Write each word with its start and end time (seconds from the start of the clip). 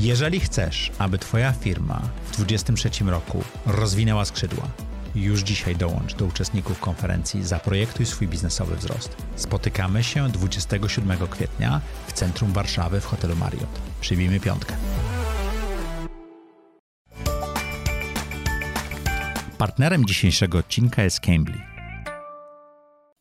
Jeżeli 0.00 0.40
chcesz, 0.40 0.92
aby 0.98 1.18
Twoja 1.18 1.52
firma 1.52 2.02
w 2.24 2.36
2023 2.36 3.04
roku 3.04 3.44
rozwinęła 3.66 4.24
skrzydła, 4.24 4.68
już 5.14 5.40
dzisiaj 5.40 5.76
dołącz 5.76 6.14
do 6.14 6.24
uczestników 6.24 6.80
konferencji 6.80 7.44
Zaprojektuj 7.44 8.06
swój 8.06 8.28
biznesowy 8.28 8.76
wzrost. 8.76 9.16
Spotykamy 9.36 10.02
się 10.02 10.28
27 10.28 11.18
kwietnia 11.30 11.80
w 12.06 12.12
centrum 12.12 12.52
Warszawy 12.52 13.00
w 13.00 13.04
hotelu 13.04 13.36
Marriott. 13.36 13.80
Przybijmy 14.00 14.40
piątkę. 14.40 14.74
Partnerem 19.58 20.06
dzisiejszego 20.06 20.58
odcinka 20.58 21.02
jest 21.02 21.20
Cambly. 21.20 21.60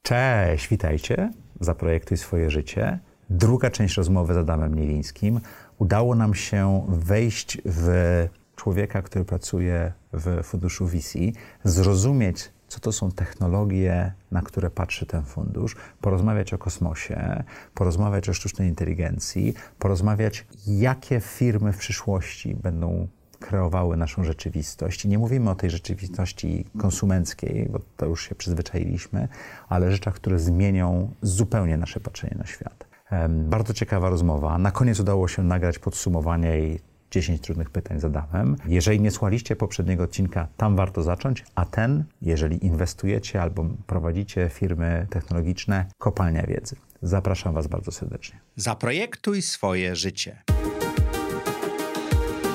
Cześć, 0.02 0.68
witajcie. 0.68 1.32
Zaprojektuj 1.59 2.18
swoje 2.18 2.50
życie. 2.50 3.00
Druga 3.30 3.71
część 3.71 3.98
rozmowy 3.98 4.34
z 4.34 4.38
Adamem 4.38 4.75
Nielińskim. 4.75 5.39
Udało 5.80 6.16
nam 6.16 6.34
się 6.34 6.86
wejść 6.89 7.57
w 7.66 8.27
człowieka, 8.55 9.02
który 9.02 9.26
pracuje 9.26 9.94
w 10.13 10.44
funduszu 10.44 10.88
VC, 10.88 11.20
zrozumieć, 11.63 12.52
co 12.68 12.80
to 12.80 12.91
są 12.91 13.12
technologie, 13.12 14.13
na 14.32 14.41
które 14.41 14.70
patrzy 14.70 15.05
ten 15.05 15.23
fundusz, 15.23 15.76
porozmawiać 16.02 16.54
o 16.54 16.58
kosmosie, 16.58 17.44
porozmawiać 17.73 18.30
o 18.30 18.34
sztucznej 18.34 18.70
inteligencji, 18.70 19.54
porozmawiać, 19.80 20.48
jakie 20.68 21.20
firmy 21.20 21.73
w 21.73 21.77
przyszłości 21.77 22.55
będą 22.55 23.07
kreowały 23.40 23.98
naszą 23.98 24.23
rzeczywistość. 24.23 25.05
Nie 25.05 25.18
mówimy 25.18 25.49
o 25.49 25.55
tej 25.55 25.70
rzeczywistości 25.70 26.66
konsumenckiej, 26.77 27.70
bo 27.71 27.80
to 27.98 28.05
już 28.05 28.30
się 28.30 28.35
przyzwyczailiśmy, 28.35 29.27
ale 29.70 29.91
rzeczach, 29.91 30.13
które 30.13 30.40
zmienią 30.40 31.13
zupełnie 31.21 31.77
nasze 31.77 31.99
patrzenie 31.99 32.35
na 32.38 32.46
świat. 32.46 32.96
Bardzo 33.29 33.73
ciekawa 33.73 34.09
rozmowa. 34.09 34.57
Na 34.57 34.71
koniec 34.71 34.99
udało 34.99 35.27
się 35.27 35.43
nagrać 35.43 35.79
podsumowanie 35.79 36.59
i 36.59 36.79
10 37.11 37.41
trudnych 37.41 37.70
pytań 37.70 37.99
zadałem. 37.99 38.55
Jeżeli 38.65 39.02
nie 39.02 39.11
słuchaliście 39.11 39.55
poprzedniego 39.55 40.03
odcinka, 40.03 40.48
tam 40.57 40.76
warto 40.76 41.04
zacząć, 41.04 41.43
a 41.55 41.65
ten, 41.65 42.04
jeżeli 42.21 42.65
inwestujecie 42.65 43.41
albo 43.41 43.65
prowadzicie 43.87 44.49
firmy 44.49 45.07
technologiczne, 45.09 45.85
kopalnia 45.98 46.43
wiedzy. 46.43 46.76
Zapraszam 47.01 47.54
Was 47.54 47.67
bardzo 47.67 47.91
serdecznie. 47.91 48.40
Zaprojektuj 48.55 49.41
swoje 49.41 49.95
życie. 49.95 50.41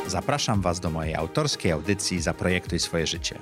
Zapraszam 0.07 0.61
Was 0.61 0.81
do 0.81 0.91
mojej 0.91 1.15
autorskiej 1.15 1.73
audycji 1.73 2.21
Zaprojektuj 2.21 2.79
swoje 2.79 3.07
życie. 3.07 3.39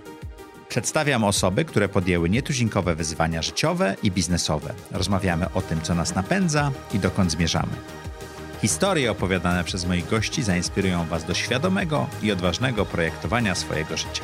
Przedstawiam 0.71 1.25
osoby, 1.25 1.65
które 1.65 1.89
podjęły 1.89 2.31
nietuzinkowe 2.31 2.95
wyzwania 2.95 3.43
życiowe 3.43 3.97
i 4.03 4.11
biznesowe. 4.11 4.75
Rozmawiamy 4.91 5.53
o 5.55 5.63
tym, 5.63 5.81
co 5.81 5.95
nas 5.95 6.15
napędza 6.15 6.71
i 6.95 6.99
dokąd 6.99 7.33
zmierzamy. 7.33 7.73
Historie 8.61 9.11
opowiadane 9.11 9.65
przez 9.65 9.87
moich 9.87 10.09
gości 10.09 10.43
zainspirują 10.43 11.05
Was 11.05 11.25
do 11.25 11.35
świadomego 11.35 12.07
i 12.23 12.33
odważnego 12.33 12.85
projektowania 12.87 13.55
swojego 13.55 13.97
życia. 13.97 14.23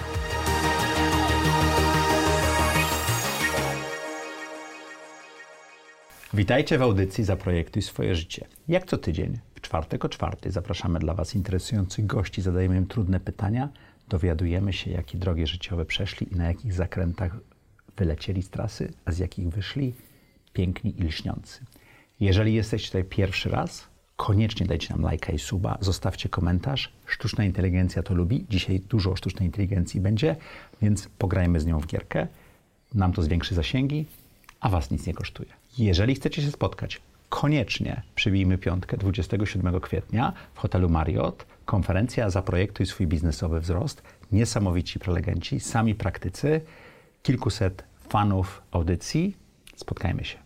Witajcie 6.35 6.79
w 6.79 6.83
audycji 6.83 7.25
Zaprojektuj 7.25 7.83
swoje 7.83 8.15
życie. 8.15 8.47
Jak 8.69 8.87
co 8.87 8.99
tydzień, 8.99 9.39
w 9.55 9.61
czwartek 9.61 10.05
o 10.05 10.09
czwartej 10.09 10.53
zapraszamy 10.53 10.99
dla 10.99 11.15
Was 11.15 11.35
interesujących 11.35 12.07
gości, 12.07 12.43
zadajemy 12.43 12.77
im 12.77 12.87
trudne 12.87 13.21
pytania, 13.21 13.69
dowiadujemy 14.09 14.73
się, 14.73 14.91
jakie 14.91 15.19
drogi 15.19 15.47
życiowe 15.47 15.85
przeszli 15.85 16.33
i 16.33 16.37
na 16.37 16.45
jakich 16.45 16.73
zakrętach 16.73 17.37
wylecieli 17.97 18.43
z 18.43 18.51
trasy, 18.51 18.93
a 19.05 19.13
z 19.13 19.19
jakich 19.19 19.49
wyszli 19.49 19.95
piękni 20.53 21.01
i 21.01 21.03
lśniący. 21.05 21.65
Jeżeli 22.21 22.55
jesteście 22.55 22.89
tutaj 22.89 23.05
pierwszy 23.05 23.49
raz, 23.49 23.89
koniecznie 24.17 24.67
dajcie 24.67 24.95
nam 24.95 25.03
lajka 25.03 25.33
i 25.33 25.39
suba, 25.39 25.79
zostawcie 25.81 26.29
komentarz. 26.29 26.93
Sztuczna 27.07 27.45
inteligencja 27.45 28.03
to 28.03 28.15
lubi. 28.15 28.47
Dzisiaj 28.51 28.81
dużo 28.81 29.11
o 29.11 29.17
sztucznej 29.17 29.47
inteligencji 29.47 30.01
będzie, 30.01 30.37
więc 30.83 31.09
pograjmy 31.19 31.61
z 31.61 31.67
nią 31.67 31.81
w 31.81 31.87
gierkę. 31.87 32.27
Nam 32.95 33.13
to 33.13 33.23
zwiększy 33.23 33.55
zasięgi, 33.55 34.07
a 34.61 34.69
Was 34.69 34.91
nic 34.91 35.07
nie 35.07 35.15
kosztuje. 35.15 35.49
Jeżeli 35.79 36.15
chcecie 36.15 36.43
się 36.43 36.51
spotkać, 36.51 37.01
koniecznie 37.29 38.03
przybijmy 38.15 38.59
piątkę 38.59 38.97
27 38.97 39.81
kwietnia 39.81 40.33
w 40.55 40.59
hotelu 40.59 40.89
Marriott. 40.89 41.47
Konferencja 41.67 42.31
Zaprojektuj 42.31 42.87
swój 42.87 43.07
biznesowy 43.07 43.61
wzrost. 43.61 44.03
Niesamowici 44.33 44.99
prelegenci, 44.99 45.61
sami 45.61 45.95
praktycy, 45.95 46.61
kilkuset 47.23 47.85
fanów 48.09 48.63
audycji. 48.71 49.37
Spotkajmy 49.77 50.25
się. 50.25 50.39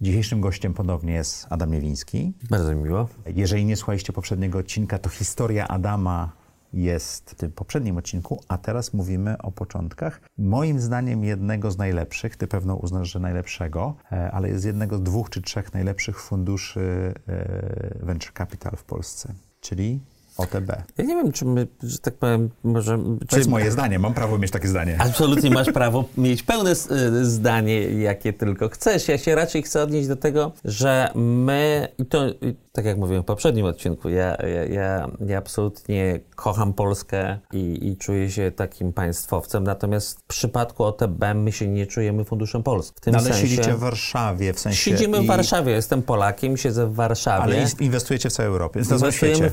Dzisiejszym 0.00 0.40
gościem 0.40 0.74
ponownie 0.74 1.12
jest 1.12 1.46
Adam 1.50 1.70
Niewiński. 1.70 2.32
Bardzo 2.50 2.74
mi 2.74 2.82
miło. 2.82 3.08
Jeżeli 3.26 3.64
nie 3.64 3.76
słuchaliście 3.76 4.12
poprzedniego 4.12 4.58
odcinka, 4.58 4.98
to 4.98 5.08
historia 5.08 5.68
Adama 5.68 6.32
jest 6.72 7.30
w 7.30 7.34
tym 7.34 7.52
poprzednim 7.52 7.96
odcinku, 7.96 8.42
a 8.48 8.58
teraz 8.58 8.94
mówimy 8.94 9.38
o 9.38 9.52
początkach. 9.52 10.20
Moim 10.38 10.80
zdaniem 10.80 11.24
jednego 11.24 11.70
z 11.70 11.78
najlepszych, 11.78 12.36
ty 12.36 12.46
pewno 12.46 12.74
uznasz, 12.74 13.10
że 13.10 13.20
najlepszego, 13.20 13.94
e, 14.12 14.30
ale 14.30 14.48
jest 14.48 14.64
jednego 14.64 14.98
z 14.98 15.02
dwóch 15.02 15.30
czy 15.30 15.42
trzech 15.42 15.72
najlepszych 15.72 16.20
funduszy 16.20 17.14
e, 17.28 18.04
venture 18.06 18.32
capital 18.32 18.72
w 18.76 18.84
Polsce, 18.84 19.34
czyli 19.60 20.00
OTB. 20.40 20.72
Ja 20.98 21.04
nie 21.04 21.14
wiem, 21.14 21.32
czy 21.32 21.44
my, 21.44 21.66
że 21.82 21.98
tak 21.98 22.14
powiem, 22.14 22.50
może... 22.64 22.98
To 22.98 23.26
czy... 23.26 23.36
jest 23.36 23.50
moje 23.50 23.70
zdanie, 23.70 23.98
mam 23.98 24.14
prawo 24.14 24.38
mieć 24.38 24.50
takie 24.50 24.68
zdanie. 24.68 24.96
Absolutnie 24.98 25.50
masz 25.50 25.72
prawo 25.80 26.04
mieć 26.18 26.42
pełne 26.42 26.70
y, 26.70 27.24
zdanie, 27.24 27.80
jakie 27.80 28.32
tylko 28.32 28.68
chcesz. 28.68 29.08
Ja 29.08 29.18
się 29.18 29.34
raczej 29.34 29.62
chcę 29.62 29.82
odnieść 29.82 30.08
do 30.08 30.16
tego, 30.16 30.52
że 30.64 31.10
my, 31.14 31.88
i 31.98 32.06
to 32.06 32.24
tak 32.72 32.84
jak 32.84 32.98
mówiłem 32.98 33.22
w 33.22 33.26
poprzednim 33.26 33.66
odcinku, 33.66 34.08
ja, 34.08 34.36
ja, 34.36 34.64
ja, 34.64 35.08
ja 35.26 35.38
absolutnie 35.38 36.20
kocham 36.36 36.72
Polskę 36.72 37.38
i, 37.52 37.88
i, 37.88 37.96
czuję 37.96 38.30
się 38.30 38.50
takim 38.50 38.92
państwowcem, 38.92 39.64
natomiast 39.64 40.18
w 40.18 40.22
przypadku 40.22 40.84
OTB 40.84 41.24
my 41.34 41.52
się 41.52 41.68
nie 41.68 41.86
czujemy 41.86 42.24
funduszem 42.24 42.62
Polski. 42.62 42.96
W 42.96 43.00
tym 43.00 43.12
no, 43.12 43.18
ale 43.18 43.28
sensie, 43.28 43.48
siedzicie 43.48 43.74
w 43.74 43.78
Warszawie, 43.78 44.52
w 44.52 44.60
sensie... 44.60 44.78
Siedzimy 44.78 45.22
w 45.22 45.26
Warszawie, 45.26 45.72
jestem 45.72 46.02
Polakiem, 46.02 46.56
siedzę 46.56 46.86
w 46.86 46.94
Warszawie. 46.94 47.42
Ale 47.42 47.66
inwestujecie 47.80 48.30
w 48.30 48.32
całej 48.32 48.52
Europie, 48.52 48.80
inwestujemy, 48.80 49.50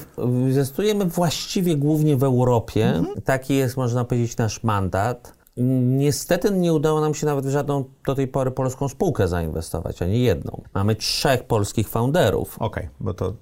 inwestujemy 0.77 1.05
właściwie 1.05 1.75
głównie 1.75 2.17
w 2.17 2.23
Europie. 2.23 2.85
Mhm. 2.85 3.21
Taki 3.21 3.55
jest, 3.55 3.77
można 3.77 4.05
powiedzieć, 4.05 4.37
nasz 4.37 4.63
mandat. 4.63 5.36
Niestety 5.57 6.51
nie 6.51 6.73
udało 6.73 7.01
nam 7.01 7.13
się 7.13 7.25
nawet 7.25 7.45
w 7.45 7.49
żadną 7.49 7.83
do 8.05 8.15
tej 8.15 8.27
pory 8.27 8.51
polską 8.51 8.89
spółkę 8.89 9.27
zainwestować, 9.27 10.01
ani 10.01 10.21
jedną. 10.21 10.61
Mamy 10.73 10.95
trzech 10.95 11.43
polskich 11.43 11.89
founderów. 11.89 12.55
Okej, 12.59 12.83
okay, 12.83 12.95
bo 12.99 13.13
to. 13.13 13.27
Y, 13.27 13.33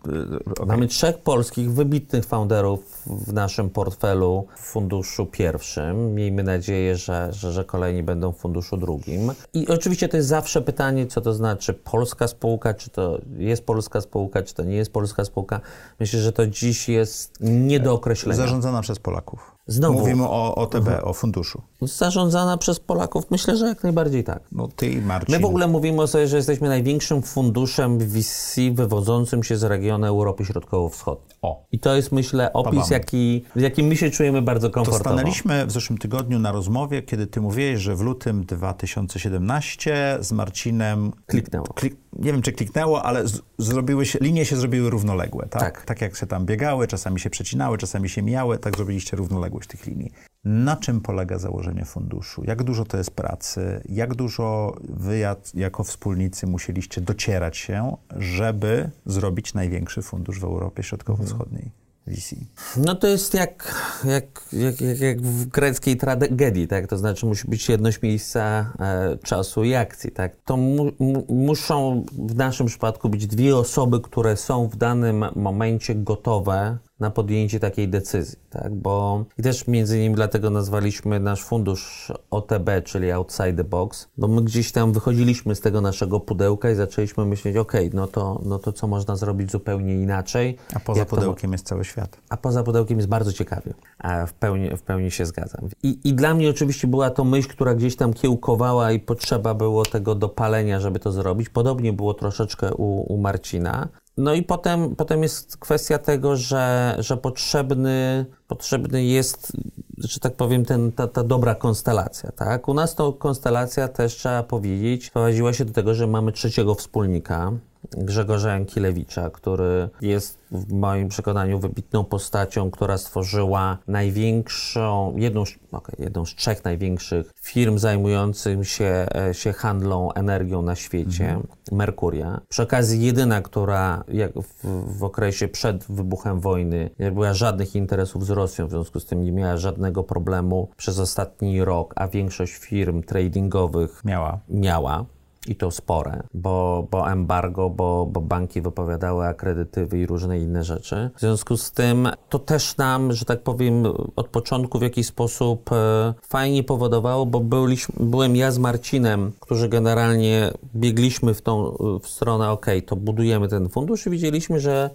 okay. 0.51 0.65
Mamy 0.65 0.87
trzech 0.87 1.17
polskich, 1.17 1.71
wybitnych 1.71 2.25
founderów 2.25 3.03
w 3.07 3.33
naszym 3.33 3.69
portfelu 3.69 4.47
w 4.55 4.59
funduszu 4.59 5.25
pierwszym. 5.25 6.15
Miejmy 6.15 6.43
nadzieję, 6.43 6.95
że, 6.95 7.33
że, 7.33 7.51
że 7.51 7.65
kolejni 7.65 8.03
będą 8.03 8.31
w 8.31 8.37
funduszu 8.37 8.77
drugim. 8.77 9.31
I 9.53 9.67
oczywiście 9.67 10.09
to 10.09 10.17
jest 10.17 10.29
zawsze 10.29 10.61
pytanie, 10.61 11.07
co 11.07 11.21
to 11.21 11.33
znaczy 11.33 11.73
polska 11.73 12.27
spółka, 12.27 12.73
czy 12.73 12.89
to 12.89 13.19
jest 13.37 13.65
polska 13.65 14.01
spółka, 14.01 14.43
czy 14.43 14.53
to 14.53 14.63
nie 14.63 14.75
jest 14.75 14.93
polska 14.93 15.25
spółka. 15.25 15.61
Myślę, 15.99 16.19
że 16.19 16.31
to 16.31 16.47
dziś 16.47 16.89
jest 16.89 17.37
nie 17.41 17.79
do 17.79 17.93
określenia. 17.93 18.37
Zarządzana 18.37 18.81
przez 18.81 18.99
Polaków. 18.99 19.54
Znowu. 19.67 19.99
Mówimy 19.99 20.23
o 20.23 20.55
OTB, 20.55 20.75
mhm. 20.75 21.03
o 21.03 21.13
funduszu. 21.13 21.61
Zarządzana 21.81 22.57
przez 22.57 22.79
Polaków? 22.79 23.31
Myślę, 23.31 23.57
że 23.57 23.67
jak 23.67 23.83
najbardziej 23.83 24.23
tak. 24.23 24.43
No 24.51 24.67
ty 24.75 24.89
i 24.89 25.01
Marcin. 25.01 25.35
My 25.35 25.41
w 25.41 25.45
ogóle 25.45 25.67
mówimy 25.67 26.01
o 26.01 26.07
sobie, 26.07 26.27
że 26.27 26.37
jesteśmy 26.37 26.69
największym 26.69 27.21
funduszem 27.21 27.99
VC 27.99 28.55
wywodzącym 28.73 29.43
się 29.43 29.57
z 29.57 29.63
regionu 29.63 30.05
Europy 30.05 30.45
Środkowo-Wschodniej. 30.45 31.35
O. 31.41 31.65
I 31.71 31.79
to 31.79 31.95
jest, 31.95 32.11
myślę, 32.11 32.53
opis, 32.53 32.89
jaki, 32.89 33.43
w 33.55 33.61
jakim 33.61 33.87
my 33.87 33.95
się 33.95 34.09
czujemy 34.09 34.41
bardzo 34.41 34.69
komfortowo. 34.69 35.03
To 35.03 35.09
stanęliśmy 35.09 35.65
w 35.65 35.71
zeszłym 35.71 35.97
tygodniu 35.99 36.39
na 36.39 36.51
rozmowie, 36.51 37.01
kiedy 37.01 37.27
ty 37.27 37.41
mówiłeś, 37.41 37.79
że 37.79 37.95
w 37.95 38.01
lutym 38.01 38.45
2017 38.45 40.17
z 40.21 40.31
Marcinem... 40.31 41.11
Kliknęło. 41.25 41.67
Klik, 41.67 41.97
nie 42.15 42.31
wiem, 42.31 42.41
czy 42.41 42.51
kliknęło, 42.51 43.03
ale 43.03 43.27
z, 43.27 43.41
zrobiły 43.57 44.05
się, 44.05 44.19
linie 44.21 44.45
się 44.45 44.55
zrobiły 44.55 44.89
równoległe, 44.89 45.47
tak? 45.49 45.61
tak? 45.61 45.85
Tak 45.85 46.01
jak 46.01 46.15
się 46.15 46.27
tam 46.27 46.45
biegały, 46.45 46.87
czasami 46.87 47.19
się 47.19 47.29
przecinały, 47.29 47.77
czasami 47.77 48.09
się 48.09 48.21
mijały, 48.21 48.57
tak 48.57 48.75
zrobiliście 48.75 49.17
równoległość 49.17 49.69
tych 49.69 49.85
linii. 49.85 50.11
Na 50.43 50.75
czym 50.75 51.01
polega 51.01 51.37
założenie 51.37 51.85
funduszu? 51.85 52.43
Jak 52.43 52.63
dużo 52.63 52.85
to 52.85 52.97
jest 52.97 53.11
pracy? 53.11 53.81
Jak 53.89 54.15
dużo 54.15 54.77
wy 54.89 55.19
jako 55.53 55.83
wspólnicy 55.83 56.47
musieliście 56.47 57.01
docierać 57.01 57.57
się, 57.57 57.97
żeby 58.15 58.89
zrobić 59.05 59.53
największy 59.53 60.01
fundusz 60.01 60.39
w 60.39 60.43
Europie 60.43 60.83
Środkowo-Wschodniej? 60.83 61.71
VC. 62.07 62.35
No 62.77 62.95
to 62.95 63.07
jest 63.07 63.33
jak, 63.33 63.75
jak, 64.03 64.41
jak, 64.53 64.81
jak, 64.81 64.99
jak 64.99 65.21
w 65.21 65.45
greckiej 65.45 65.97
tragedii, 65.97 66.67
tak? 66.67 66.87
To 66.87 66.97
znaczy 66.97 67.25
musi 67.25 67.47
być 67.47 67.69
jedność 67.69 68.01
miejsca, 68.01 68.73
e, 68.79 69.17
czasu 69.23 69.63
i 69.63 69.73
akcji, 69.75 70.11
tak? 70.11 70.35
To 70.45 70.57
mu, 70.57 70.91
mu, 70.99 71.25
muszą 71.29 72.05
w 72.11 72.35
naszym 72.35 72.67
przypadku 72.67 73.09
być 73.09 73.27
dwie 73.27 73.57
osoby, 73.57 74.01
które 74.01 74.37
są 74.37 74.67
w 74.67 74.75
danym 74.75 75.25
momencie 75.35 75.95
gotowe 75.95 76.77
na 76.99 77.11
podjęcie 77.11 77.59
takiej 77.59 77.89
decyzji, 77.89 78.37
tak? 78.49 78.75
Bo 78.75 79.25
i 79.37 79.43
też 79.43 79.67
między 79.67 79.97
innymi 79.97 80.15
dlatego 80.15 80.49
nazwaliśmy 80.49 81.19
nasz 81.19 81.43
fundusz 81.43 82.11
OTB, 82.31 82.69
czyli 82.83 83.11
Outside 83.11 83.53
the 83.53 83.63
Box, 83.63 84.07
bo 84.17 84.27
my 84.27 84.41
gdzieś 84.41 84.71
tam 84.71 84.93
wychodziliśmy 84.93 85.55
z 85.55 85.61
tego 85.61 85.81
naszego 85.81 86.19
pudełka 86.19 86.71
i 86.71 86.75
zaczęliśmy 86.75 87.25
myśleć, 87.25 87.57
ok, 87.57 87.73
no 87.93 88.07
to, 88.07 88.41
no 88.45 88.59
to 88.59 88.71
co 88.73 88.87
można 88.87 89.15
zrobić 89.15 89.51
zupełnie 89.51 89.93
inaczej. 89.95 90.57
A 90.73 90.79
poza 90.79 90.99
Jak 90.99 91.09
to- 91.09 91.15
pudełkiem 91.15 91.51
jest 91.51 91.65
cały 91.67 91.85
świat. 91.85 92.17
a 92.29 92.37
poza 92.37 92.63
pudełkiem 92.63 92.97
jest 92.97 93.09
bardzo 93.09 93.33
ciekawie. 93.33 93.73
A 93.99 94.25
w 94.25 94.33
pełni, 94.33 94.77
w 94.77 94.81
pełni 94.81 95.11
się 95.11 95.25
zgadzam. 95.25 95.69
I, 95.83 95.99
I 96.03 96.13
dla 96.13 96.33
mnie 96.33 96.49
oczywiście 96.49 96.87
była 96.87 97.09
to 97.09 97.23
myśl, 97.23 97.49
która 97.49 97.75
gdzieś 97.75 97.95
tam 97.95 98.13
kiełkowała 98.13 98.91
i 98.91 98.99
potrzeba 98.99 99.53
było 99.53 99.83
tego 99.85 100.15
dopalenia, 100.15 100.79
żeby 100.79 100.99
to 100.99 101.11
zrobić. 101.11 101.49
Podobnie 101.49 101.93
było 101.93 102.13
troszeczkę 102.13 102.73
u, 102.73 103.13
u 103.13 103.17
Marcina. 103.17 103.87
No 104.17 104.33
i 104.33 104.43
potem, 104.43 104.95
potem 104.95 105.23
jest 105.23 105.57
kwestia 105.57 105.97
tego, 105.97 106.35
że, 106.35 106.95
że 106.99 107.17
potrzebny, 107.17 108.25
potrzebny 108.47 109.05
jest, 109.05 109.51
że 109.97 110.19
tak 110.19 110.35
powiem, 110.35 110.65
ten, 110.65 110.91
ta, 110.91 111.07
ta 111.07 111.23
dobra 111.23 111.55
konstelacja. 111.55 112.31
Tak? 112.31 112.67
U 112.67 112.73
nas 112.73 112.95
to 112.95 113.13
konstelacja 113.13 113.87
też 113.87 114.15
trzeba 114.15 114.43
powiedzieć, 114.43 115.09
prowadziła 115.09 115.53
się 115.53 115.65
do 115.65 115.73
tego, 115.73 115.93
że 115.95 116.07
mamy 116.07 116.31
trzeciego 116.31 116.75
wspólnika, 116.75 117.51
Grzegorza 117.91 118.49
Jankilewicza, 118.53 119.29
który 119.29 119.89
jest 120.01 120.37
w 120.51 120.73
moim 120.73 121.09
przekonaniu 121.09 121.59
wybitną 121.59 122.03
postacią, 122.03 122.71
która 122.71 122.97
stworzyła 122.97 123.77
największą, 123.87 125.13
jedną, 125.17 125.45
z- 125.45 125.55
okej, 125.71 125.95
jedną 125.99 126.25
z 126.25 126.35
trzech 126.35 126.63
największych 126.63 127.31
firm 127.41 127.77
zajmujących 127.77 128.69
się, 128.69 129.05
e, 129.15 129.33
się 129.33 129.53
handlą 129.53 130.11
energią 130.11 130.61
na 130.61 130.75
świecie, 130.75 131.39
Merkuria. 131.71 132.41
Przy 132.49 132.63
okazji 132.63 133.05
jedyna, 133.05 133.41
która 133.41 134.03
jak 134.07 134.31
w, 134.33 134.97
w 134.99 135.03
okresie 135.03 135.47
przed 135.47 135.83
wybuchem 135.89 136.39
wojny 136.39 136.89
nie 136.99 137.11
była 137.11 137.33
żadnych 137.33 137.75
interesów 137.75 138.25
z 138.25 138.29
Rosją, 138.29 138.67
w 138.67 138.69
związku 138.69 138.99
z 138.99 139.05
tym 139.05 139.23
nie 139.23 139.31
miała 139.31 139.57
żadnego 139.57 140.03
problemu 140.03 140.69
przez 140.77 140.99
ostatni 140.99 141.65
rok, 141.65 141.93
a 141.97 142.07
większość 142.07 142.53
firm 142.53 143.03
tradingowych 143.03 144.01
Miała. 144.05 144.39
miała. 144.49 145.05
I 145.47 145.55
to 145.55 145.71
spore, 145.71 146.23
bo, 146.33 146.87
bo 146.91 147.11
embargo, 147.11 147.69
bo, 147.69 148.05
bo 148.05 148.21
banki 148.21 148.61
wypowiadały 148.61 149.25
akredytywy 149.25 149.99
i 149.99 150.05
różne 150.05 150.39
inne 150.39 150.63
rzeczy. 150.63 151.09
W 151.15 151.19
związku 151.19 151.57
z 151.57 151.71
tym 151.71 152.09
to 152.29 152.39
też 152.39 152.77
nam, 152.77 153.13
że 153.13 153.25
tak 153.25 153.43
powiem, 153.43 153.85
od 154.15 154.27
początku 154.27 154.79
w 154.79 154.81
jakiś 154.81 155.07
sposób 155.07 155.71
e, 155.71 156.13
fajnie 156.21 156.63
powodowało, 156.63 157.25
bo 157.25 157.39
byliśmy, 157.39 157.95
byłem 157.99 158.35
ja 158.35 158.51
z 158.51 158.57
Marcinem, 158.57 159.31
którzy 159.39 159.69
generalnie 159.69 160.51
biegliśmy 160.75 161.33
w 161.33 161.41
tą 161.41 161.77
w 162.01 162.07
stronę, 162.07 162.51
ok, 162.51 162.65
to 162.85 162.95
budujemy 162.95 163.47
ten 163.47 163.69
fundusz 163.69 164.07
i 164.07 164.09
widzieliśmy, 164.09 164.59
że 164.59 164.89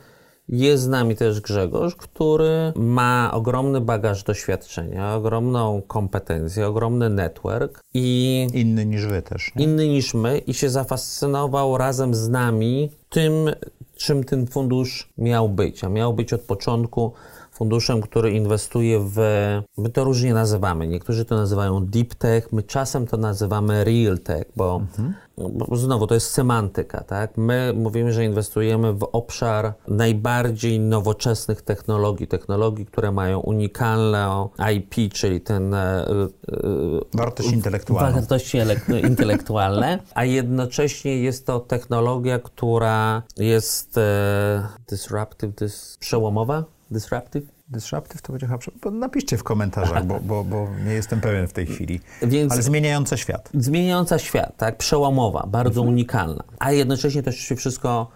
jest 0.51 0.83
z 0.83 0.89
nami 0.89 1.17
też 1.17 1.41
Grzegorz, 1.41 1.97
który 1.97 2.73
ma 2.77 3.31
ogromny 3.35 3.81
bagaż 3.81 4.23
doświadczenia, 4.23 5.15
ogromną 5.15 5.83
kompetencję, 5.83 6.67
ogromny 6.67 7.11
network 7.11 7.81
i 7.95 8.47
Inny 8.55 8.87
niż 8.87 9.07
wy 9.07 9.23
też. 9.23 9.53
Nie? 9.57 9.65
inny 9.65 9.89
niż 9.89 10.15
my 10.15 10.39
i 10.39 10.55
się 10.55 10.71
zafascynował 10.71 11.79
razem 11.79 12.15
z 12.15 12.29
nami 12.29 12.91
tym, 13.09 13.51
czym 13.97 14.25
ten 14.25 14.47
fundusz 14.47 15.13
miał 15.19 15.49
być. 15.49 15.85
A 15.85 15.89
miał 15.89 16.15
być 16.15 16.33
od 16.33 16.41
początku 16.41 17.13
funduszem, 17.61 18.01
który 18.01 18.31
inwestuje 18.33 19.01
w. 19.01 19.19
My 19.79 19.89
to 19.89 20.05
różnie 20.05 20.35
nazywamy. 20.35 20.87
Niektórzy 20.87 21.25
to 21.25 21.37
nazywają 21.37 21.87
deep 21.87 22.15
tech, 22.15 22.53
my 22.53 22.63
czasem 22.63 23.07
to 23.07 23.17
nazywamy 23.17 23.85
real 23.85 24.19
tech, 24.19 24.45
bo, 24.57 24.83
bo 25.39 25.77
znowu 25.77 26.07
to 26.07 26.15
jest 26.15 26.31
semantyka, 26.31 27.05
tak? 27.05 27.37
My 27.37 27.73
mówimy, 27.77 28.13
że 28.13 28.25
inwestujemy 28.25 28.93
w 28.93 29.09
obszar 29.13 29.75
najbardziej 29.89 30.81
nowoczesnych 30.81 31.63
technologii, 31.63 32.27
technologii, 32.27 32.87
które 32.87 33.13
mają 33.13 33.39
unikalne 33.41 34.49
IP, 34.77 35.13
czyli 35.13 35.41
ten 35.41 35.75
e, 35.75 36.07
e, 36.07 36.29
Wartość 37.15 37.53
intelektualna. 37.53 38.21
wartości 38.21 38.59
elek- 38.59 39.07
intelektualne, 39.09 39.99
a 40.15 40.25
jednocześnie 40.25 41.17
jest 41.23 41.47
to 41.47 41.61
technologia, 41.61 42.39
która 42.39 43.23
jest 43.37 43.99
e, 43.99 44.67
disruptive, 44.89 45.55
dys, 45.55 45.97
przełomowa, 46.01 46.65
disruptive. 46.91 47.45
Disruptive 47.69 48.23
to 48.23 48.33
będzie 48.33 48.47
chyba... 48.47 48.91
Napiszcie 48.91 49.37
w 49.37 49.43
komentarzach, 49.43 50.07
bo, 50.07 50.21
bo, 50.21 50.45
bo 50.45 50.69
nie 50.85 50.93
jestem 50.93 51.21
pewien 51.21 51.49
w 51.49 51.53
tej 51.53 51.67
chwili. 51.67 52.01
Więc 52.23 52.53
Ale 52.53 52.63
zmieniająca 52.63 53.17
świat. 53.17 53.51
zmieniająca 53.55 54.19
świat, 54.19 54.57
tak, 54.57 54.77
przełomowa, 54.77 55.47
bardzo 55.47 55.83
unikalna, 55.83 56.45
a 56.59 56.73
jednocześnie 56.73 57.23
też 57.23 57.37
się 57.37 57.57
wszystko 57.57 58.11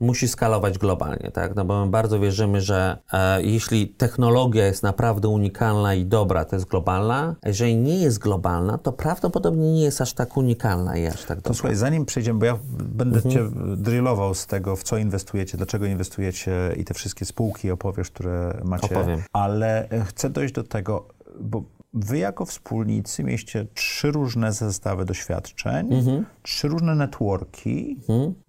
musi 0.00 0.28
skalować 0.28 0.78
globalnie, 0.78 1.30
tak, 1.32 1.54
no 1.56 1.64
bo 1.64 1.84
my 1.84 1.90
bardzo 1.90 2.20
wierzymy, 2.20 2.60
że 2.60 2.98
e, 3.12 3.42
jeśli 3.42 3.88
technologia 3.88 4.66
jest 4.66 4.82
naprawdę 4.82 5.28
unikalna 5.28 5.94
i 5.94 6.06
dobra, 6.06 6.44
to 6.44 6.56
jest 6.56 6.68
globalna, 6.68 7.36
a 7.42 7.48
jeżeli 7.48 7.76
nie 7.76 7.98
jest 7.98 8.18
globalna, 8.18 8.78
to 8.78 8.92
prawdopodobnie 8.92 9.72
nie 9.72 9.82
jest 9.82 10.00
aż 10.00 10.12
tak 10.12 10.36
unikalna 10.36 10.96
i 10.96 11.06
aż 11.06 11.24
tak 11.24 11.28
To 11.28 11.34
dobra. 11.42 11.54
słuchaj, 11.54 11.76
zanim 11.76 12.04
przejdziemy, 12.06 12.38
bo 12.38 12.46
ja 12.46 12.58
będę 12.72 13.16
Mhm. 13.16 13.34
cię 13.34 13.44
drillował 13.76 14.34
z 14.34 14.46
tego, 14.46 14.76
w 14.76 14.82
co 14.82 14.96
inwestujecie, 14.96 15.56
dlaczego 15.56 15.86
inwestujecie 15.86 16.52
i 16.76 16.84
te 16.84 16.94
wszystkie 16.94 17.24
spółki 17.24 17.70
opowiesz, 17.70 18.10
które 18.10 18.60
macie. 18.64 18.96
Opowiem. 18.96 19.22
Ale 19.32 19.88
e, 19.90 20.04
chcę 20.04 20.30
dojść 20.30 20.54
do 20.54 20.64
tego, 20.64 21.08
bo 21.40 21.62
wy 21.94 22.18
jako 22.18 22.44
wspólnicy 22.44 23.24
mieliście 23.24 23.66
trzy 23.74 24.10
różne 24.10 24.52
zestawy 24.52 25.04
doświadczeń, 25.04 25.94
Mhm. 25.94 26.26
trzy 26.42 26.68
różne 26.68 26.94
networki. 26.94 27.96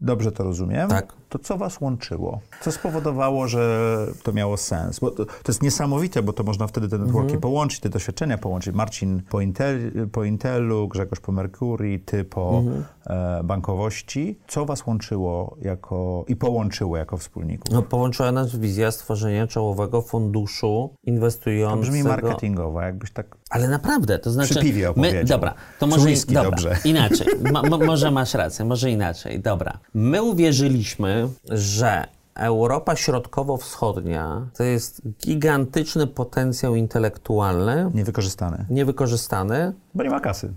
Dobrze 0.01 0.31
to 0.31 0.43
rozumiem? 0.43 0.89
Tak. 0.89 1.13
To 1.31 1.39
co 1.39 1.57
was 1.57 1.81
łączyło? 1.81 2.39
Co 2.61 2.71
spowodowało, 2.71 3.47
że 3.47 3.87
to 4.23 4.33
miało 4.33 4.57
sens? 4.57 4.99
Bo 4.99 5.11
to, 5.11 5.25
to 5.25 5.33
jest 5.47 5.63
niesamowite, 5.63 6.23
bo 6.23 6.33
to 6.33 6.43
można 6.43 6.67
wtedy 6.67 6.89
te 6.89 6.97
networki 6.97 7.21
Mhm. 7.23 7.41
połączyć, 7.41 7.79
te 7.79 7.89
doświadczenia 7.89 8.37
połączyć. 8.37 8.75
Marcin 8.75 9.21
po, 9.29 9.41
Intel, 9.41 9.91
po 10.11 10.23
Intelu, 10.23 10.87
Grzegorz 10.87 11.19
po 11.19 11.31
Mercury, 11.31 11.99
ty 11.99 12.23
po 12.23 12.57
Mhm. 12.65 12.83
e, 13.07 13.43
bankowości. 13.43 14.39
Co 14.47 14.65
was 14.65 14.85
łączyło 14.87 15.57
jako 15.61 16.25
i 16.27 16.35
połączyło 16.35 16.97
jako 16.97 17.17
wspólników? 17.17 17.71
No, 17.73 17.81
połączyła 17.81 18.31
nas 18.31 18.55
wizja 18.55 18.91
stworzenia 18.91 19.47
czołowego 19.47 20.01
funduszu 20.01 20.89
To 20.93 21.11
inwestującego. 21.11 21.81
brzmi 21.81 22.03
marketingowo, 22.03 22.81
jakbyś 22.81 23.11
tak... 23.11 23.40
Ale 23.51 23.67
naprawdę, 23.67 24.19
to 24.19 24.31
znaczy. 24.31 24.49
Przy 24.49 24.59
piwie 24.61 24.93
my, 24.95 25.23
dobra, 25.25 25.53
to 25.79 25.87
może 25.87 26.05
whisky, 26.05 26.33
dobra, 26.33 26.49
dobrze. 26.51 26.77
inaczej. 26.89 27.27
Mo, 27.51 27.63
mo, 27.63 27.77
może 27.77 28.11
masz 28.11 28.33
rację, 28.33 28.65
może 28.65 28.91
inaczej. 28.91 29.39
Dobra. 29.39 29.77
My 29.93 30.23
uwierzyliśmy, 30.23 31.27
że 31.49 32.05
Europa 32.35 32.95
Środkowo-Wschodnia 32.95 34.47
to 34.57 34.63
jest 34.63 35.01
gigantyczny 35.25 36.07
potencjał 36.07 36.75
intelektualny, 36.75 37.91
Niewykorzystane. 37.93 38.65
niewykorzystany. 38.69 39.73
Bo 39.93 40.03
nie 40.03 40.09
ma 40.09 40.19
kasy. 40.19 40.53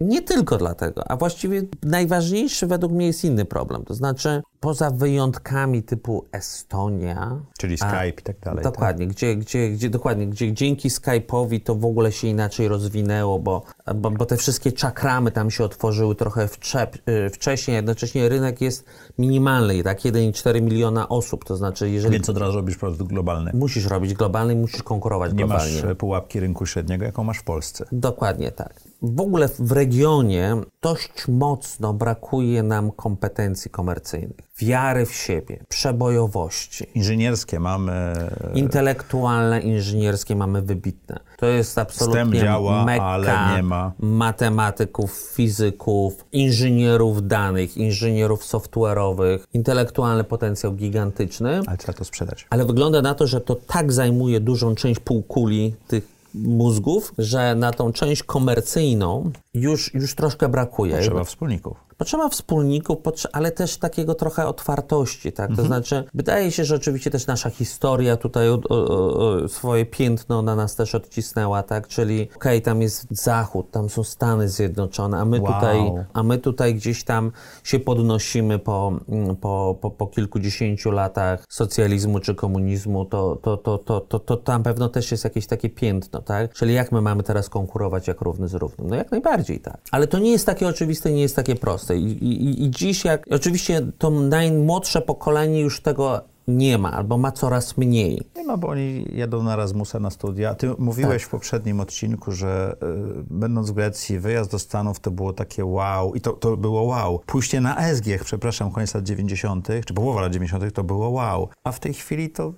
Nie 0.00 0.22
tylko 0.22 0.56
dlatego, 0.56 1.10
a 1.10 1.16
właściwie 1.16 1.62
najważniejszy 1.82 2.66
według 2.66 2.92
mnie 2.92 3.06
jest 3.06 3.24
inny 3.24 3.44
problem. 3.44 3.84
To 3.84 3.94
znaczy, 3.94 4.42
poza 4.60 4.90
wyjątkami 4.90 5.82
typu 5.82 6.24
Estonia, 6.32 7.40
Czyli 7.58 7.76
Skype 7.76 8.08
i 8.08 8.22
tak 8.22 8.40
dalej. 8.40 8.64
Dokładnie, 8.64 9.06
gdzie, 9.06 9.36
gdzie, 9.36 9.70
gdzie, 9.70 9.90
dokładnie, 9.90 10.26
gdzie 10.26 10.52
dzięki 10.52 10.88
Skype'owi 10.88 11.60
to 11.60 11.74
w 11.74 11.84
ogóle 11.84 12.12
się 12.12 12.28
inaczej 12.28 12.68
rozwinęło, 12.68 13.38
bo, 13.38 13.62
bo, 13.94 14.10
bo 14.10 14.26
te 14.26 14.36
wszystkie 14.36 14.72
czakramy 14.72 15.30
tam 15.30 15.50
się 15.50 15.64
otworzyły 15.64 16.14
trochę 16.14 16.48
wczep, 16.48 16.96
y, 17.08 17.30
wcześniej, 17.30 17.76
a 17.76 17.78
jednocześnie 17.78 18.28
rynek 18.28 18.60
jest 18.60 18.84
minimalny, 19.18 19.82
tak, 19.82 20.00
1,4 20.00 20.62
miliona 20.62 21.08
osób, 21.08 21.44
to 21.44 21.56
znaczy 21.56 21.90
jeżeli 21.90 22.12
Więc 22.12 22.28
od 22.28 22.38
razu 22.38 22.56
robisz 22.56 22.76
produkt 22.76 23.02
globalny. 23.10 23.50
musisz 23.54 23.86
robić 23.86 24.14
globalny 24.14 24.54
musisz 24.54 24.82
konkurować 24.82 25.32
Nie 25.32 25.36
globalnie. 25.36 25.74
masz 25.82 25.84
e, 25.90 25.94
pułapki 25.94 26.40
rynku 26.40 26.66
średniego, 26.66 27.04
jaką 27.04 27.24
masz 27.24 27.38
w 27.38 27.44
Polsce. 27.44 27.84
Dokładnie 27.92 28.52
tak. 28.52 28.74
W 29.06 29.20
ogóle 29.20 29.48
w 29.58 29.72
regionie 29.72 30.56
dość 30.82 31.28
mocno 31.28 31.92
brakuje 31.92 32.62
nam 32.62 32.90
kompetencji 32.92 33.70
komercyjnych, 33.70 34.36
wiary 34.58 35.06
w 35.06 35.12
siebie, 35.12 35.64
przebojowości. 35.68 36.86
Inżynierskie 36.94 37.60
mamy... 37.60 38.14
Intelektualne, 38.54 39.60
inżynierskie 39.60 40.36
mamy 40.36 40.62
wybitne. 40.62 41.20
To 41.36 41.46
jest 41.46 41.78
absolutnie 41.78 42.40
działa, 42.40 42.84
mekka 42.84 43.04
ale 43.04 43.56
nie 43.56 43.62
ma. 43.62 43.92
matematyków, 43.98 45.12
fizyków, 45.34 46.24
inżynierów 46.32 47.26
danych, 47.28 47.76
inżynierów 47.76 48.44
software'owych. 48.44 49.38
Intelektualny 49.54 50.24
potencjał 50.24 50.72
gigantyczny, 50.72 51.60
Ale 51.66 51.76
trzeba 51.76 51.98
to 51.98 52.04
sprzedać. 52.04 52.46
ale 52.50 52.64
wygląda 52.64 53.02
na 53.02 53.14
to, 53.14 53.26
że 53.26 53.40
to 53.40 53.54
tak 53.54 53.92
zajmuje 53.92 54.40
dużą 54.40 54.74
część 54.74 55.00
półkuli 55.00 55.74
tych 55.88 56.13
mózgów, 56.34 57.12
że 57.18 57.54
na 57.54 57.72
tą 57.72 57.92
część 57.92 58.22
komercyjną 58.22 59.30
już, 59.54 59.94
już 59.94 60.14
troszkę 60.14 60.48
brakuje. 60.48 61.00
Trzeba 61.00 61.24
wspólników. 61.24 61.76
Potrzeba 61.98 62.28
wspólników, 62.28 62.98
ale 63.32 63.50
też 63.50 63.76
takiego 63.76 64.14
trochę 64.14 64.46
otwartości, 64.46 65.32
tak? 65.32 65.46
To 65.46 65.62
mhm. 65.62 65.68
znaczy, 65.68 66.04
wydaje 66.14 66.52
się, 66.52 66.64
że 66.64 66.74
oczywiście 66.74 67.10
też 67.10 67.26
nasza 67.26 67.50
historia 67.50 68.16
tutaj 68.16 68.48
o, 68.48 68.60
o, 68.68 69.18
o 69.18 69.48
swoje 69.48 69.86
piętno 69.86 70.42
na 70.42 70.56
nas 70.56 70.76
też 70.76 70.94
odcisnęła, 70.94 71.62
tak? 71.62 71.88
Czyli 71.88 72.22
okej, 72.22 72.36
okay, 72.36 72.60
tam 72.60 72.82
jest 72.82 73.06
Zachód, 73.10 73.70
tam 73.70 73.88
są 73.88 74.04
Stany 74.04 74.48
Zjednoczone, 74.48 75.18
a 75.18 75.24
my, 75.24 75.40
wow. 75.40 75.52
tutaj, 75.52 75.92
a 76.12 76.22
my 76.22 76.38
tutaj 76.38 76.74
gdzieś 76.74 77.04
tam 77.04 77.32
się 77.64 77.80
podnosimy 77.80 78.58
po, 78.58 78.92
po, 79.40 79.78
po, 79.80 79.90
po 79.90 80.06
kilkudziesięciu 80.06 80.90
latach 80.90 81.44
socjalizmu 81.48 82.20
czy 82.20 82.34
komunizmu, 82.34 83.04
to, 83.04 83.36
to, 83.42 83.56
to, 83.56 83.78
to, 83.78 84.00
to, 84.00 84.18
to 84.18 84.36
tam 84.36 84.62
pewno 84.62 84.88
też 84.88 85.10
jest 85.10 85.24
jakieś 85.24 85.46
takie 85.46 85.70
piętno, 85.70 86.22
tak? 86.22 86.52
Czyli 86.52 86.74
jak 86.74 86.92
my 86.92 87.00
mamy 87.00 87.22
teraz 87.22 87.48
konkurować 87.48 88.08
jak 88.08 88.20
równy 88.20 88.48
z 88.48 88.54
równym? 88.54 88.88
No 88.88 88.96
jak 88.96 89.10
najbardziej 89.10 89.60
tak. 89.60 89.80
Ale 89.90 90.06
to 90.06 90.18
nie 90.18 90.30
jest 90.30 90.46
takie 90.46 90.68
oczywiste, 90.68 91.12
nie 91.12 91.22
jest 91.22 91.36
takie 91.36 91.54
proste. 91.54 91.83
I, 91.90 92.02
i, 92.02 92.64
i 92.64 92.70
dziś 92.70 93.04
jak, 93.04 93.26
oczywiście 93.30 93.80
to 93.98 94.10
najmłodsze 94.10 95.00
pokolenie 95.00 95.60
już 95.60 95.80
tego 95.80 96.33
nie 96.48 96.78
ma 96.78 96.92
albo 96.92 97.18
ma 97.18 97.32
coraz 97.32 97.76
mniej. 97.76 98.22
Nie 98.36 98.44
ma, 98.44 98.56
bo 98.56 98.68
oni 98.68 99.06
jadą 99.12 99.42
na 99.42 99.52
Erasmusa 99.52 100.00
na 100.00 100.10
studia. 100.10 100.54
Ty 100.54 100.70
mówiłeś 100.78 101.22
tak. 101.22 101.28
w 101.28 101.30
poprzednim 101.30 101.80
odcinku, 101.80 102.32
że 102.32 102.76
y, 103.20 103.24
będąc 103.30 103.70
w 103.70 103.74
Grecji, 103.74 104.18
wyjazd 104.18 104.50
do 104.50 104.58
Stanów 104.58 105.00
to 105.00 105.10
było 105.10 105.32
takie 105.32 105.64
wow 105.64 106.14
i 106.14 106.20
to, 106.20 106.32
to 106.32 106.56
było 106.56 106.82
wow. 106.82 107.20
Pójście 107.26 107.60
na 107.60 107.94
SGH, 107.94 108.24
przepraszam, 108.24 108.70
koniec 108.70 108.94
lat 108.94 109.04
90., 109.04 109.68
czy 109.86 109.94
połowa 109.94 110.20
lat 110.20 110.32
90., 110.32 110.74
to 110.74 110.84
było 110.84 111.08
wow. 111.08 111.48
A 111.64 111.72
w 111.72 111.80
tej 111.80 111.94
chwili 111.94 112.30
to 112.30 112.52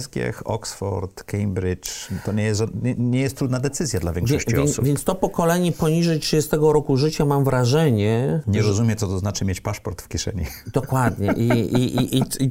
SGH, 0.00 0.42
Oxford, 0.44 1.24
Cambridge, 1.24 2.08
to 2.24 2.32
nie 2.32 2.42
jest, 2.42 2.62
nie, 2.82 2.94
nie 2.94 3.20
jest 3.20 3.36
trudna 3.36 3.60
decyzja 3.60 4.00
dla 4.00 4.12
większości 4.12 4.54
wie, 4.54 4.62
osób. 4.62 4.84
Więc 4.84 5.04
to 5.04 5.14
pokolenie 5.14 5.72
poniżej 5.72 6.20
30 6.20 6.56
roku 6.60 6.96
życia, 6.96 7.24
mam 7.24 7.44
wrażenie... 7.44 8.40
Nie 8.46 8.62
że... 8.62 8.68
rozumie, 8.68 8.96
co 8.96 9.06
to 9.06 9.18
znaczy 9.18 9.44
mieć 9.44 9.60
paszport 9.60 10.02
w 10.02 10.08
kieszeni. 10.08 10.46
Dokładnie. 10.72 11.32
I, 11.36 11.48
i, 11.48 11.76
i, 11.76 12.16
i, 12.18 12.22
i, 12.40 12.50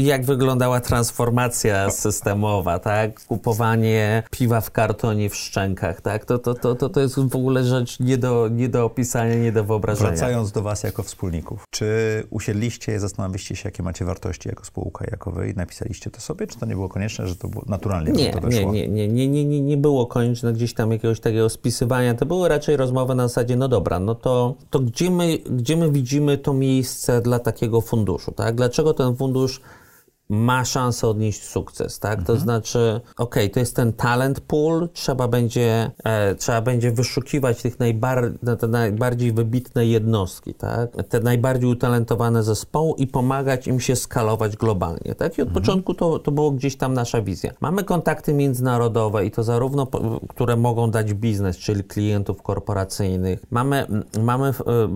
i 0.00 0.04
jak 0.04 0.17
jak 0.18 0.26
wyglądała 0.26 0.80
transformacja 0.80 1.90
systemowa, 1.90 2.78
tak? 2.78 3.24
Kupowanie 3.24 4.22
piwa 4.30 4.60
w 4.60 4.70
kartonie 4.70 5.30
w 5.30 5.36
szczękach, 5.36 6.00
tak? 6.00 6.24
To, 6.24 6.38
to, 6.38 6.54
to, 6.54 6.74
to, 6.74 6.88
to 6.88 7.00
jest 7.00 7.20
w 7.20 7.36
ogóle 7.36 7.64
rzecz 7.64 8.00
nie 8.00 8.18
do, 8.18 8.48
nie 8.48 8.68
do 8.68 8.84
opisania, 8.84 9.34
nie 9.34 9.52
do 9.52 9.64
wyobrażenia. 9.64 10.10
Wracając 10.10 10.52
do 10.52 10.62
Was 10.62 10.82
jako 10.82 11.02
wspólników, 11.02 11.64
czy 11.70 11.86
usiedliście 12.30 12.96
i 12.96 12.98
zastanawialiście 12.98 13.56
się, 13.56 13.68
jakie 13.68 13.82
macie 13.82 14.04
wartości 14.04 14.48
jako 14.48 14.64
spółka, 14.64 15.04
jako 15.10 15.30
Wy 15.30 15.50
i 15.50 15.54
napisaliście 15.54 16.10
to 16.10 16.20
sobie, 16.20 16.46
czy 16.46 16.58
to 16.58 16.66
nie 16.66 16.74
było 16.74 16.88
konieczne, 16.88 17.28
że 17.28 17.36
to 17.36 17.48
było 17.48 17.64
naturalnie 17.66 18.12
nie, 18.12 18.32
to? 18.32 18.48
Nie, 18.48 18.66
nie, 18.66 18.88
nie, 18.88 19.08
nie, 19.08 19.44
nie, 19.44 19.60
nie 19.60 19.76
było 19.76 20.06
konieczne 20.06 20.52
gdzieś 20.52 20.74
tam 20.74 20.92
jakiegoś 20.92 21.20
takiego 21.20 21.48
spisywania. 21.48 22.14
To 22.14 22.26
były 22.26 22.48
raczej 22.48 22.76
rozmowy 22.76 23.14
na 23.14 23.28
zasadzie, 23.28 23.56
no 23.56 23.68
dobra, 23.68 24.00
no 24.00 24.14
to, 24.14 24.54
to 24.70 24.78
gdzie, 24.78 25.10
my, 25.10 25.38
gdzie 25.38 25.76
my 25.76 25.90
widzimy 25.92 26.38
to 26.38 26.52
miejsce 26.52 27.20
dla 27.20 27.38
takiego 27.38 27.80
funduszu, 27.80 28.32
tak? 28.32 28.54
Dlaczego 28.54 28.94
ten 28.94 29.16
fundusz 29.16 29.60
ma 30.28 30.64
szansę 30.64 31.08
odnieść 31.08 31.42
sukces, 31.42 31.98
tak? 31.98 32.18
Mhm. 32.18 32.26
To 32.26 32.36
znaczy, 32.36 33.00
ok, 33.16 33.36
to 33.52 33.60
jest 33.60 33.76
ten 33.76 33.92
talent 33.92 34.40
pool, 34.40 34.88
trzeba 34.92 35.28
będzie, 35.28 35.90
e, 36.04 36.34
trzeba 36.34 36.60
będzie 36.60 36.90
wyszukiwać 36.90 37.62
tych 37.62 37.78
najbar 37.78 38.32
te 38.60 38.68
najbardziej 38.68 39.32
wybitne 39.32 39.86
jednostki, 39.86 40.54
tak? 40.54 40.90
Te 41.08 41.20
najbardziej 41.20 41.70
utalentowane 41.70 42.42
zespoły 42.42 42.94
i 42.96 43.06
pomagać 43.06 43.66
im 43.66 43.80
się 43.80 43.96
skalować 43.96 44.56
globalnie, 44.56 45.14
tak? 45.14 45.38
I 45.38 45.42
od 45.42 45.48
mhm. 45.48 45.64
początku 45.64 45.94
to, 45.94 46.18
to 46.18 46.32
było 46.32 46.50
gdzieś 46.50 46.76
tam 46.76 46.94
nasza 46.94 47.22
wizja. 47.22 47.52
Mamy 47.60 47.84
kontakty 47.84 48.34
międzynarodowe 48.34 49.26
i 49.26 49.30
to 49.30 49.42
zarówno, 49.42 49.86
które 50.28 50.56
mogą 50.56 50.90
dać 50.90 51.14
biznes, 51.14 51.56
czyli 51.56 51.84
klientów 51.84 52.42
korporacyjnych. 52.42 53.42
Mamy, 53.50 53.86
mamy, 54.22 54.48
e, 54.48 54.52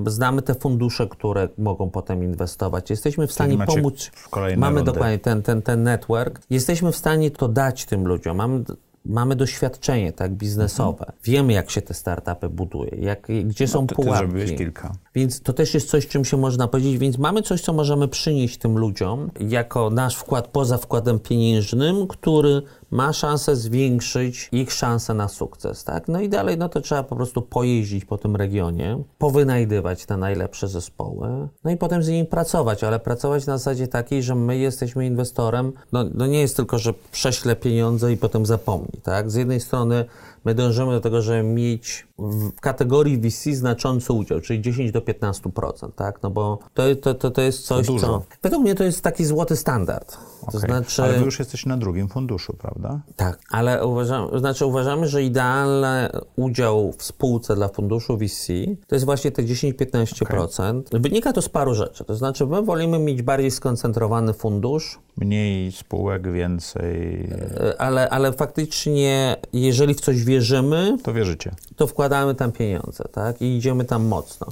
znamy 0.06 0.42
te 0.42 0.54
fundusze, 0.54 1.06
które 1.06 1.48
mogą 1.58 1.90
potem 1.90 2.24
inwestować. 2.24 2.90
Jesteśmy 2.90 3.26
w 3.26 3.32
stanie 3.32 3.58
pomóc. 3.66 4.10
Mamy 4.56 4.76
rundy. 4.76 4.92
dokładnie 4.92 5.21
ten, 5.22 5.42
ten, 5.42 5.62
ten 5.62 5.82
network, 5.82 6.40
jesteśmy 6.50 6.92
w 6.92 6.96
stanie 6.96 7.30
to 7.30 7.48
dać 7.48 7.84
tym 7.84 8.06
ludziom. 8.06 8.36
Mamy, 8.36 8.64
mamy 9.04 9.36
doświadczenie 9.36 10.12
tak 10.12 10.32
biznesowe. 10.32 10.98
Mhm. 10.98 11.18
Wiemy, 11.24 11.52
jak 11.52 11.70
się 11.70 11.82
te 11.82 11.94
startupy 11.94 12.48
buduje, 12.48 12.90
jak, 13.00 13.26
gdzie 13.44 13.64
no, 13.64 13.70
są 13.70 13.86
ty, 13.86 13.94
pułapki. 13.94 14.44
Ty 14.46 14.54
kilka. 14.54 14.92
Więc 15.14 15.40
to 15.40 15.52
też 15.52 15.74
jest 15.74 15.90
coś, 15.90 16.08
czym 16.08 16.24
się 16.24 16.36
można 16.36 16.68
powiedzieć. 16.68 16.98
Więc 16.98 17.18
mamy 17.18 17.42
coś, 17.42 17.60
co 17.60 17.72
możemy 17.72 18.08
przynieść 18.08 18.58
tym 18.58 18.78
ludziom 18.78 19.30
jako 19.40 19.90
nasz 19.90 20.16
wkład 20.16 20.48
poza 20.48 20.78
wkładem 20.78 21.18
pieniężnym, 21.18 22.06
który 22.06 22.62
ma 22.92 23.12
szansę 23.12 23.56
zwiększyć 23.56 24.48
ich 24.52 24.72
szanse 24.72 25.14
na 25.14 25.28
sukces, 25.28 25.84
tak? 25.84 26.08
No 26.08 26.20
i 26.20 26.28
dalej, 26.28 26.58
no 26.58 26.68
to 26.68 26.80
trzeba 26.80 27.02
po 27.02 27.16
prostu 27.16 27.42
pojeździć 27.42 28.04
po 28.04 28.18
tym 28.18 28.36
regionie, 28.36 29.02
powynajdywać 29.18 30.06
te 30.06 30.16
najlepsze 30.16 30.68
zespoły, 30.68 31.48
no 31.64 31.70
i 31.70 31.76
potem 31.76 32.02
z 32.02 32.08
nimi 32.08 32.26
pracować, 32.26 32.84
ale 32.84 33.00
pracować 33.00 33.46
na 33.46 33.58
zasadzie 33.58 33.88
takiej, 33.88 34.22
że 34.22 34.34
my 34.34 34.58
jesteśmy 34.58 35.06
inwestorem, 35.06 35.72
no, 35.92 36.04
no 36.14 36.26
nie 36.26 36.40
jest 36.40 36.56
tylko, 36.56 36.78
że 36.78 36.94
prześle 37.12 37.56
pieniądze 37.56 38.12
i 38.12 38.16
potem 38.16 38.46
zapomni, 38.46 39.00
tak? 39.02 39.30
Z 39.30 39.34
jednej 39.34 39.60
strony 39.60 40.04
my 40.44 40.54
dążymy 40.54 40.92
do 40.92 41.00
tego, 41.00 41.22
żeby 41.22 41.42
mieć 41.42 42.06
w 42.18 42.60
kategorii 42.60 43.18
VC 43.18 43.54
znaczący 43.54 44.12
udział, 44.12 44.40
czyli 44.40 44.62
10 44.62 44.92
do 44.92 45.00
15%, 45.00 45.92
tak? 45.96 46.22
No 46.22 46.30
bo 46.30 46.58
to, 46.74 46.96
to, 46.96 47.14
to, 47.14 47.30
to 47.30 47.42
jest 47.42 47.66
coś, 47.66 47.86
co... 48.00 48.22
Według 48.42 48.62
mnie 48.62 48.74
to 48.74 48.84
jest 48.84 49.02
taki 49.02 49.24
złoty 49.24 49.56
standard. 49.56 50.18
To 50.50 50.58
okay. 50.58 50.60
znaczy... 50.60 51.02
Ale 51.02 51.18
wy 51.18 51.24
już 51.24 51.38
jesteście 51.38 51.68
na 51.68 51.76
drugim 51.76 52.08
funduszu, 52.08 52.52
prawda? 52.58 53.00
Tak, 53.16 53.38
ale 53.50 53.86
uważam, 53.86 54.38
znaczy 54.38 54.66
uważamy, 54.66 55.08
że 55.08 55.22
idealny 55.22 56.08
udział 56.36 56.92
w 56.98 57.02
spółce 57.02 57.54
dla 57.54 57.68
funduszu 57.68 58.18
VC 58.18 58.52
to 58.86 58.94
jest 58.94 59.04
właśnie 59.04 59.30
te 59.30 59.42
10-15%. 59.42 60.80
Okay. 60.88 61.00
Wynika 61.00 61.32
to 61.32 61.42
z 61.42 61.48
paru 61.48 61.74
rzeczy. 61.74 62.04
To 62.04 62.14
znaczy 62.14 62.46
my 62.46 62.62
wolimy 62.62 62.98
mieć 62.98 63.22
bardziej 63.22 63.50
skoncentrowany 63.50 64.32
fundusz. 64.32 64.98
Mniej 65.16 65.72
spółek, 65.72 66.32
więcej... 66.32 67.28
E, 67.60 67.80
ale, 67.80 68.10
ale 68.10 68.32
faktycznie, 68.32 69.36
jeżeli 69.52 69.94
w 69.94 70.00
coś 70.00 70.24
wierzymy... 70.24 70.96
To 71.02 71.12
wierzycie. 71.12 71.50
To 71.76 71.86
wkładamy 71.86 72.34
tam 72.34 72.52
pieniądze, 72.52 73.04
tak? 73.12 73.42
I 73.42 73.56
idziemy 73.56 73.84
tam 73.84 74.04
mocno. 74.06 74.46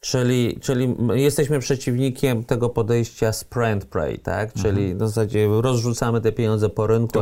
Czyli, 0.00 0.58
czyli 0.60 0.96
jesteśmy 1.14 1.58
przeciwnikiem 1.58 2.44
tego 2.44 2.68
podejścia 2.68 3.32
sprint 3.32 3.84
pray, 3.84 4.18
tak? 4.18 4.52
Czyli 4.52 4.82
mhm. 4.82 4.98
w 4.98 5.00
zasadzie 5.00 5.48
rozrzucamy 5.60 6.20
te 6.20 6.32
pieniądze 6.32 6.68
po 6.68 6.86
rynku, 6.86 7.18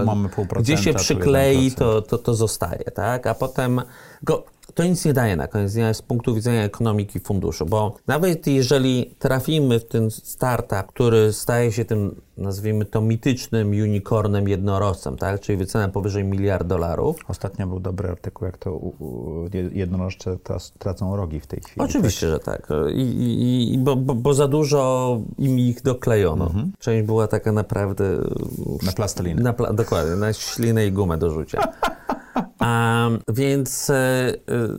gdzie 0.59 0.76
się 0.76 0.95
przyklei, 0.95 1.71
to, 1.73 2.02
to, 2.02 2.18
to 2.18 2.35
zostaje, 2.35 2.85
tak? 2.85 3.26
A 3.26 3.35
potem 3.35 3.80
go, 4.23 4.45
to 4.75 4.85
nic 4.85 5.04
nie 5.04 5.12
daje 5.12 5.37
na 5.37 5.47
koniec 5.49 5.73
dnia 5.73 5.95
z 5.95 6.02
punktu 6.02 6.35
widzenia 6.35 6.62
ekonomiki 6.62 7.21
funduszu, 7.21 7.66
bo 7.66 7.97
nawet 8.06 8.47
jeżeli 8.47 9.14
trafimy 9.18 9.80
w 9.80 9.88
ten 9.88 10.11
startup, 10.11 10.87
który 10.87 11.33
staje 11.33 11.73
się 11.73 11.85
tym, 11.85 12.21
nazwijmy 12.38 12.85
to, 12.85 13.00
mitycznym 13.00 13.71
unicornem 13.71 14.49
jednorożcem, 14.49 15.16
tak? 15.16 15.40
czyli 15.40 15.59
wycena 15.59 15.88
powyżej 15.88 16.25
miliard 16.25 16.66
dolarów. 16.66 17.16
Ostatnio 17.28 17.66
był 17.66 17.81
dobry 17.81 18.09
artykuł, 18.09 18.47
jak 18.47 18.59
to 18.59 18.81
jednorożce 19.73 20.37
tracą 20.78 21.16
rogi 21.16 21.40
w 21.40 21.47
tej 21.47 21.61
chwili. 21.61 21.87
Oczywiście, 21.87 22.26
tak? 22.26 22.33
że 22.33 22.40
tak. 22.40 22.69
I, 22.95 23.00
i, 23.00 23.75
i 23.75 23.78
bo, 23.78 23.97
bo, 23.97 24.14
bo, 24.14 24.35
za 24.35 24.49
dużo 24.49 25.21
im 25.38 25.59
ich 25.59 25.83
doklejono. 25.83 26.47
Mhm. 26.47 26.73
Część 26.78 27.07
była 27.07 27.26
taka 27.26 27.52
naprawdę... 27.52 28.05
Na 28.83 28.93
plastelinę. 28.93 29.43
Na 29.43 29.52
pla 29.52 29.73
dokładnie, 29.73 30.16
na 30.16 30.33
ślinę 30.33 30.87
i 30.87 30.93
gumę 30.93 31.19
do 31.19 31.31
rzucia. 31.31 31.73
A, 32.59 33.09
więc, 33.28 33.90
e, 33.90 33.95
e, 33.95 34.35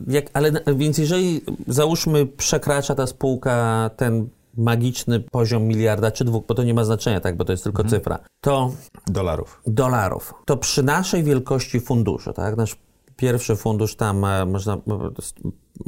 jak, 0.06 0.24
ale, 0.32 0.52
więc 0.76 0.98
jeżeli 0.98 1.40
załóżmy 1.66 2.26
przekracza 2.26 2.94
ta 2.94 3.06
spółka 3.06 3.90
ten 3.96 4.28
magiczny 4.58 5.20
poziom 5.20 5.62
miliarda 5.62 6.10
czy 6.10 6.24
dwóch, 6.24 6.46
bo 6.46 6.54
to 6.54 6.62
nie 6.62 6.74
ma 6.74 6.84
znaczenia, 6.84 7.20
tak, 7.20 7.36
bo 7.36 7.44
to 7.44 7.52
jest 7.52 7.64
tylko 7.64 7.82
mhm. 7.82 8.00
cyfra, 8.00 8.18
to... 8.40 8.72
Dolarów. 9.06 9.60
Dolarów. 9.66 10.34
To 10.46 10.56
przy 10.56 10.82
naszej 10.82 11.22
wielkości 11.22 11.80
funduszu, 11.80 12.32
tak, 12.32 12.56
nasz 12.56 12.76
pierwszy 13.16 13.56
fundusz 13.56 13.96
tam 13.96 14.26
można 14.46 14.78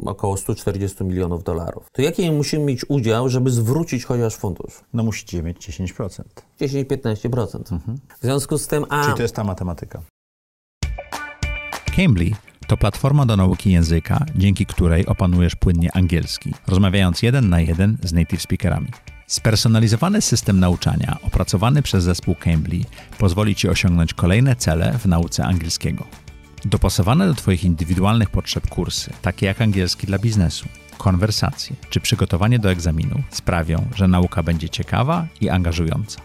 około 0.05 0.37
140 0.37 1.03
milionów 1.03 1.43
dolarów. 1.43 1.85
To 1.91 2.01
jaki 2.01 2.31
musimy 2.31 2.65
mieć 2.65 2.85
udział, 2.89 3.29
żeby 3.29 3.49
zwrócić 3.49 4.05
chociaż 4.05 4.35
fundusz? 4.35 4.81
No 4.93 5.03
musicie 5.03 5.43
mieć 5.43 5.69
10%. 5.69 6.21
10-15%. 6.61 7.73
Mhm. 7.73 7.97
W 8.19 8.21
związku 8.21 8.57
z 8.57 8.67
tym... 8.67 8.85
A... 8.89 9.03
Czyli 9.03 9.15
to 9.15 9.21
jest 9.21 9.35
ta 9.35 9.43
matematyka. 9.43 10.01
Cambly 11.95 12.31
to 12.71 12.77
platforma 12.77 13.25
do 13.25 13.37
nauki 13.37 13.71
języka, 13.71 14.25
dzięki 14.35 14.65
której 14.65 15.05
opanujesz 15.05 15.55
płynnie 15.55 15.95
angielski, 15.95 16.53
rozmawiając 16.67 17.21
jeden 17.21 17.49
na 17.49 17.59
jeden 17.59 17.97
z 18.03 18.13
native 18.13 18.41
speakerami. 18.41 18.87
Spersonalizowany 19.27 20.21
system 20.21 20.59
nauczania 20.59 21.17
opracowany 21.23 21.81
przez 21.81 22.03
zespół 22.03 22.35
Cambly 22.35 22.79
pozwoli 23.17 23.55
Ci 23.55 23.69
osiągnąć 23.69 24.13
kolejne 24.13 24.55
cele 24.55 24.97
w 24.99 25.05
nauce 25.05 25.45
angielskiego. 25.45 26.05
Dopasowane 26.65 27.27
do 27.27 27.33
Twoich 27.33 27.63
indywidualnych 27.63 28.29
potrzeb 28.29 28.69
kursy, 28.69 29.11
takie 29.21 29.45
jak 29.45 29.61
angielski 29.61 30.07
dla 30.07 30.19
biznesu, 30.19 30.65
konwersacje 30.97 31.75
czy 31.89 31.99
przygotowanie 31.99 32.59
do 32.59 32.71
egzaminu, 32.71 33.23
sprawią, 33.29 33.85
że 33.95 34.07
nauka 34.07 34.43
będzie 34.43 34.69
ciekawa 34.69 35.27
i 35.41 35.49
angażująca. 35.49 36.21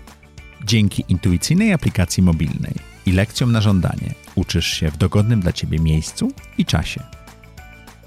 Dzięki 0.64 1.04
intuicyjnej 1.08 1.72
aplikacji 1.72 2.22
mobilnej 2.22 2.95
i 3.06 3.12
lekcjom 3.12 3.52
na 3.52 3.60
żądanie 3.60 4.14
uczysz 4.34 4.66
się 4.66 4.90
w 4.90 4.96
dogodnym 4.96 5.40
dla 5.40 5.52
Ciebie 5.52 5.78
miejscu 5.78 6.32
i 6.58 6.64
czasie. 6.64 7.02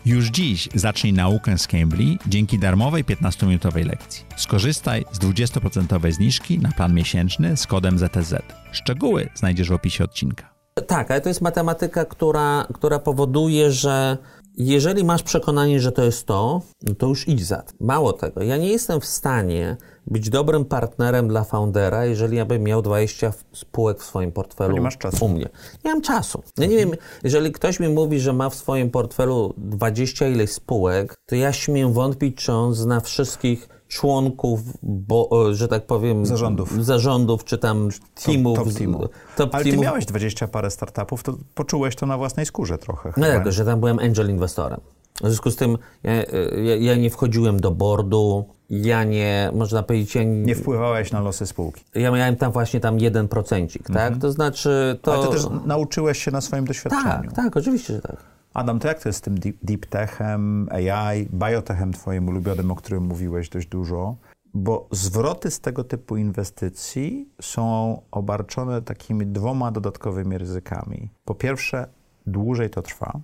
Już 0.05 0.27
dziś 0.27 0.69
zacznij 0.75 1.13
naukę 1.13 1.57
z 1.57 1.67
Cambly 1.67 2.17
dzięki 2.27 2.59
darmowej 2.59 3.05
15-minutowej 3.05 3.85
lekcji. 3.85 4.25
Skorzystaj 4.37 5.05
z 5.11 5.19
20% 5.19 6.11
zniżki 6.11 6.59
na 6.59 6.71
plan 6.71 6.93
miesięczny 6.93 7.57
z 7.57 7.67
kodem 7.67 7.99
ZTZ. 7.99 8.33
Szczegóły 8.71 9.29
znajdziesz 9.35 9.69
w 9.69 9.73
opisie 9.73 10.03
odcinka. 10.03 10.53
Tak, 10.87 11.11
ale 11.11 11.21
to 11.21 11.29
jest 11.29 11.41
matematyka, 11.41 12.05
która, 12.05 12.67
która 12.73 12.99
powoduje, 12.99 13.71
że 13.71 14.17
jeżeli 14.57 15.03
masz 15.03 15.23
przekonanie, 15.23 15.79
że 15.79 15.91
to 15.91 16.03
jest 16.03 16.25
to, 16.25 16.61
no 16.83 16.95
to 16.95 17.07
już 17.07 17.27
idź 17.27 17.45
za. 17.45 17.63
Mało 17.79 18.13
tego, 18.13 18.43
ja 18.43 18.57
nie 18.57 18.67
jestem 18.67 19.01
w 19.01 19.05
stanie 19.05 19.77
być 20.09 20.29
dobrym 20.29 20.65
partnerem 20.65 21.27
dla 21.27 21.43
foundera, 21.43 22.05
jeżeli 22.05 22.37
ja 22.37 22.45
bym 22.45 22.63
miał 22.63 22.81
20 22.81 23.33
spółek 23.53 23.99
w 23.99 24.03
swoim 24.05 24.31
portfelu 24.31 24.73
nie 24.73 24.81
masz 24.81 24.97
czasu. 24.97 25.25
u 25.25 25.29
mnie. 25.29 25.49
Nie 25.85 25.91
mam 25.91 26.01
czasu. 26.01 26.43
Ja 26.57 26.65
nie 26.65 26.77
wiem, 26.77 26.91
jeżeli 27.23 27.51
ktoś 27.51 27.79
mi 27.79 27.89
mówi, 27.89 28.19
że 28.19 28.33
ma 28.33 28.49
w 28.49 28.55
swoim 28.55 28.89
portfelu 28.91 29.53
20 29.57 30.27
ileś 30.27 30.51
spółek, 30.51 31.15
to 31.25 31.35
ja 31.35 31.53
śmiem 31.53 31.93
wątpić, 31.93 32.37
czy 32.37 32.51
on 32.53 32.73
zna 32.73 32.99
wszystkich 32.99 33.69
członków, 33.87 34.59
bo, 34.83 35.29
że 35.53 35.67
tak 35.67 35.85
powiem, 35.85 36.25
Zarządów. 36.25 36.85
zarządów 36.85 37.43
czy 37.43 37.57
tam 37.57 37.89
teamów. 38.25 38.57
Top 38.59 38.73
teamu. 38.73 39.07
top 39.37 39.55
Ale 39.55 39.63
ty 39.63 39.69
teamów. 39.69 39.85
miałeś 39.85 40.05
20 40.05 40.47
parę 40.47 40.71
startupów, 40.71 41.23
to 41.23 41.37
poczułeś 41.55 41.95
to 41.95 42.05
na 42.05 42.17
własnej 42.17 42.45
skórze 42.45 42.77
trochę. 42.77 43.13
No 43.17 43.27
jako, 43.27 43.51
że 43.51 43.65
tam 43.65 43.79
byłem 43.79 43.99
angel 43.99 44.29
inwestorem. 44.29 44.79
W 45.23 45.25
związku 45.27 45.51
z 45.51 45.55
tym 45.55 45.77
ja, 46.03 46.13
ja, 46.13 46.75
ja 46.79 46.95
nie 46.95 47.09
wchodziłem 47.09 47.59
do 47.59 47.71
boardu, 47.71 48.45
ja 48.69 49.03
nie, 49.03 49.51
można 49.53 49.83
powiedzieć, 49.83 50.15
ja, 50.15 50.23
nie, 50.23 50.29
Nie 50.29 50.55
wpływałeś 50.55 51.11
na 51.11 51.19
losy 51.19 51.47
spółki. 51.47 51.83
ja 51.95 52.11
miałem 52.11 52.35
tam 52.35 52.51
właśnie 52.51 52.79
tam 52.79 52.99
jeden 52.99 53.27
procencik, 53.27 53.87
tak? 53.87 54.17
To 54.17 54.31
znaczy 54.31 54.99
to... 55.01 55.13
Ale 55.13 55.27
ty 55.27 55.33
też 55.33 55.45
nauczyłeś 55.65 56.23
się 56.23 56.31
na 56.31 56.41
swoim 56.41 56.65
doświadczeniu. 56.65 57.03
tak, 57.03 57.33
tak, 57.33 57.57
oczywiście, 57.57 57.93
że 57.93 58.01
tak. 58.01 58.17
Adam, 58.53 58.79
to 58.79 58.87
jak 58.87 59.01
to 59.03 59.09
jest 59.09 59.19
z 59.19 59.21
tym 59.21 59.39
deep, 59.39 59.55
deep 59.63 59.85
techem, 59.85 60.69
AI, 60.71 61.27
biotechem 61.33 61.93
twoim 61.93 62.27
ulubionym, 62.27 62.71
o 62.71 62.75
którym 62.75 63.03
mówiłeś 63.03 63.49
dość 63.49 63.67
dużo? 63.67 64.15
Bo 64.53 64.87
zwroty 64.91 65.51
z 65.51 65.59
tego 65.59 65.83
typu 65.83 66.17
inwestycji 66.17 67.29
są 67.41 68.01
obarczone 68.11 68.81
takimi 68.81 69.27
dwoma 69.27 69.71
dodatkowymi 69.71 70.37
ryzykami. 70.37 71.09
Po 71.25 71.35
pierwsze, 71.35 71.87
dłużej 72.29 72.69
to 72.69 72.81
trwa. 72.81 73.19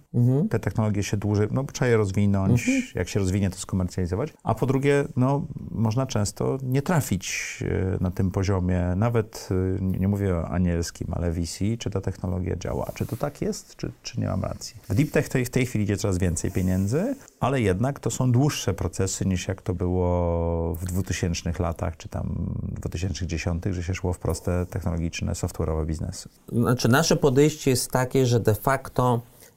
Te 0.50 0.60
technologie 0.60 1.04
się 1.04 1.18
dłużej, 1.18 1.48
no 1.52 1.64
trzeba 1.74 1.90
je 1.90 1.98
rozwinąć, 1.98 2.70
jak 2.96 3.10
się 3.10 3.20
rozwinie, 3.20 3.50
to 3.50 3.58
skomercjalizować. 3.58 4.34
A 4.44 4.56
po 4.56 4.66
drugie, 4.66 5.08
no 5.16 5.46
można 5.72 6.06
często 6.06 6.58
nie 6.64 6.82
trafić 6.82 7.58
e, 7.68 7.98
na 8.04 8.12
tym 8.12 8.32
poziomie, 8.32 8.94
nawet 8.96 9.50
e, 9.52 9.82
nie 9.82 10.06
nie 10.06 10.10
mówię 10.10 10.36
o 10.36 10.48
anielskim, 10.48 11.08
ale 11.12 11.32
VC, 11.32 11.60
czy 11.80 11.90
ta 11.90 12.02
technologia 12.02 12.56
działa. 12.56 12.92
Czy 12.96 13.06
to 13.06 13.18
tak 13.18 13.42
jest, 13.42 13.76
czy, 13.76 13.92
czy 14.04 14.20
nie 14.20 14.28
mam 14.28 14.42
racji? 14.42 14.76
W 14.90 14.96
deep 14.96 15.12
tech 15.12 15.30
tej, 15.30 15.46
w 15.46 15.50
tej 15.50 15.66
chwili 15.66 15.84
idzie 15.84 15.98
coraz 15.98 16.18
więcej 16.18 16.52
pieniędzy, 16.52 17.16
ale 17.40 17.62
jednak 17.62 18.00
to 18.00 18.12
są 18.12 18.32
dłuższe 18.32 18.74
procesy 18.74 19.26
niż 19.26 19.48
jak 19.48 19.62
to 19.62 19.74
było 19.74 20.76
w 20.76 20.86
2000 20.86 21.54
latach, 21.60 21.98
czy 21.98 22.10
tam 22.10 22.56
2010, 22.64 23.64
że 23.72 23.84
się 23.84 23.94
szło 23.94 24.14
w 24.14 24.20
proste 24.20 24.66
technologiczne, 24.66 25.32
software'owe 25.32 25.86
biznesy. 25.86 26.30
Znaczy 26.52 26.88
nasze 26.88 27.16
podejście 27.16 27.72
jest 27.72 27.92
takie, 27.92 28.26
że 28.26 28.40
de 28.40 28.56
facto 28.56 28.95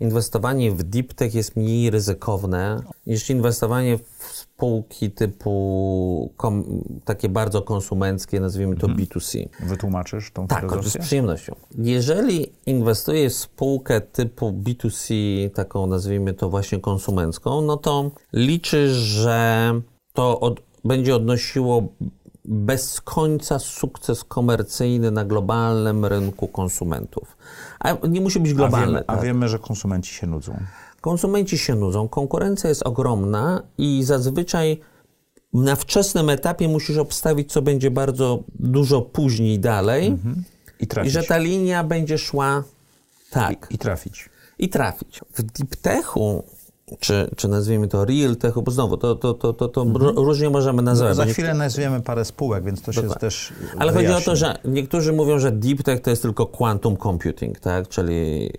inwestowanie 0.00 0.72
w 0.72 0.82
deep 0.82 1.14
tech 1.14 1.34
jest 1.34 1.56
mniej 1.56 1.90
ryzykowne 1.90 2.82
niż 3.06 3.30
inwestowanie 3.30 3.98
w 3.98 4.24
spółki 4.32 5.10
typu 5.10 6.32
kom, 6.36 6.64
takie 7.04 7.28
bardzo 7.28 7.62
konsumenckie, 7.62 8.40
nazwijmy 8.40 8.76
to 8.76 8.86
B2C. 8.86 9.48
Wytłumaczysz 9.60 10.30
tą 10.30 10.46
Tak, 10.46 10.64
z 10.64 10.70
filozofię? 10.70 10.98
przyjemnością. 10.98 11.54
Jeżeli 11.78 12.52
inwestujesz 12.66 13.32
w 13.32 13.36
spółkę 13.36 14.00
typu 14.00 14.52
B2C, 14.52 15.14
taką 15.50 15.86
nazwijmy 15.86 16.34
to 16.34 16.50
właśnie 16.50 16.80
konsumencką, 16.80 17.62
no 17.62 17.76
to 17.76 18.10
liczysz, 18.32 18.92
że 18.92 19.72
to 20.12 20.40
od, 20.40 20.60
będzie 20.84 21.16
odnosiło 21.16 21.88
bez 22.44 23.00
końca 23.00 23.58
sukces 23.58 24.24
komercyjny 24.24 25.10
na 25.10 25.24
globalnym 25.24 26.04
rynku 26.04 26.48
konsumentów. 26.48 27.36
A 27.80 27.96
nie 28.08 28.20
musi 28.20 28.40
być 28.40 28.52
A 28.52 28.54
globalny. 28.54 28.86
wiemy, 28.86 29.04
a 29.06 29.14
tak? 29.16 29.24
wiemy, 29.24 29.48
że 29.48 29.58
konsumenci 29.58 30.14
się 30.14 30.26
nudzą. 30.26 30.58
Konsumenci 31.00 31.58
się 31.58 31.74
nudzą, 31.74 32.08
konkurencja 32.08 32.68
jest 32.68 32.82
ogromna 32.82 33.62
i 33.78 34.02
zazwyczaj 34.04 34.80
na 35.52 35.76
wczesnym 35.76 36.30
etapie 36.30 36.68
musisz 36.68 36.96
obstawić, 36.96 37.52
co 37.52 37.62
będzie 37.62 37.90
bardzo 37.90 38.42
dużo 38.54 39.02
później 39.02 39.58
dalej 39.58 40.16
I 40.80 40.84
i 40.84 40.86
trafić. 40.86 41.12
że 41.12 41.22
ta 41.22 41.38
linia 41.38 41.84
będzie 41.84 42.18
szła 42.18 42.62
tak 43.30 43.66
I 43.70 43.78
trafić. 43.78 44.28
i 44.58 44.68
trafić. 44.68 45.20
W 45.34 45.42
deep 45.42 45.76
techu, 45.76 46.44
czy, 47.00 47.30
czy 47.36 47.48
nazwijmy 47.48 47.88
to 47.88 48.04
real 48.04 48.36
techu, 48.36 48.62
bo 48.62 48.70
znowu 48.70 48.96
to, 48.96 49.14
to, 49.14 49.34
to, 49.34 49.52
to, 49.52 49.68
to 49.68 49.84
ró- 49.84 50.14
różnie 50.24 50.50
możemy 50.50 50.82
nazywać. 50.82 51.16
Za 51.16 51.22
bo 51.22 51.26
nie- 51.26 51.32
chwilę 51.32 51.54
nazwiemy 51.54 52.00
parę 52.00 52.24
spółek, 52.24 52.64
więc 52.64 52.82
to 52.82 52.92
się 52.92 53.02
też 53.02 53.52
ale 53.78 53.92
chodzi 53.92 54.04
o 54.06 54.08
wyjaśni. 54.08 54.24
to, 54.24 54.36
że 54.36 54.58
niektórzy 54.64 55.12
mówią, 55.12 55.38
że 55.38 55.52
deep 55.52 55.82
tech 55.82 56.00
to 56.00 56.10
jest 56.10 56.22
tylko 56.22 56.46
quantum 56.46 56.96
computing, 56.96 57.60
tak? 57.60 57.88
Czyli, 57.88 58.50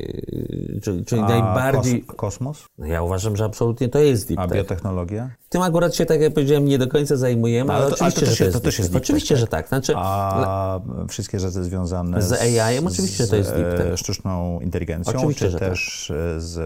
czyli, 0.81 1.05
czyli 1.05 1.21
A 1.21 1.27
najbardziej... 1.27 2.03
kos- 2.05 2.15
kosmos? 2.15 2.65
No 2.77 2.85
ja 2.85 3.01
uważam, 3.03 3.35
że 3.37 3.45
absolutnie 3.45 3.89
to 3.89 3.99
jest 3.99 4.27
deep 4.27 4.39
A 4.39 4.47
tech. 4.47 4.57
biotechnologia? 4.57 5.29
Tym 5.49 5.61
akurat 5.61 5.95
się, 5.95 6.05
tak 6.05 6.21
jak 6.21 6.33
powiedziałem, 6.33 6.65
nie 6.65 6.77
do 6.77 6.87
końca 6.87 7.15
zajmujemy, 7.17 7.73
ale, 7.73 7.85
ale 7.85 7.95
to- 7.95 8.01
ale 8.01 8.13
oczywiście, 8.13 8.25
to 8.25 8.29
też 8.29 8.37
że 8.37 8.39
to 8.39 8.45
jest- 8.45 8.57
to 8.57 8.59
też 8.63 8.79
jest 8.79 8.89
tech. 8.89 8.93
deep 8.93 9.01
tech, 9.01 9.15
Oczywiście, 9.15 9.35
tak? 9.35 9.39
że 9.41 9.47
tak. 9.47 9.67
Znaczy, 9.67 9.93
A 9.95 10.79
wszystkie 11.09 11.39
rzeczy 11.39 11.63
związane 11.63 12.21
Z 12.21 12.31
AI-em 12.33 12.87
oczywiście 12.87 13.25
z, 13.25 13.29
to 13.29 13.35
jest 13.35 13.53
deep 13.53 13.77
tech. 13.77 13.87
e, 13.93 13.97
sztuczną 13.97 14.59
inteligencją, 14.59 15.13
Oczywiście, 15.17 15.45
czy 15.51 15.51
tak. 15.59 15.69
też 15.69 16.11
e, 16.11 16.41
z 16.41 16.59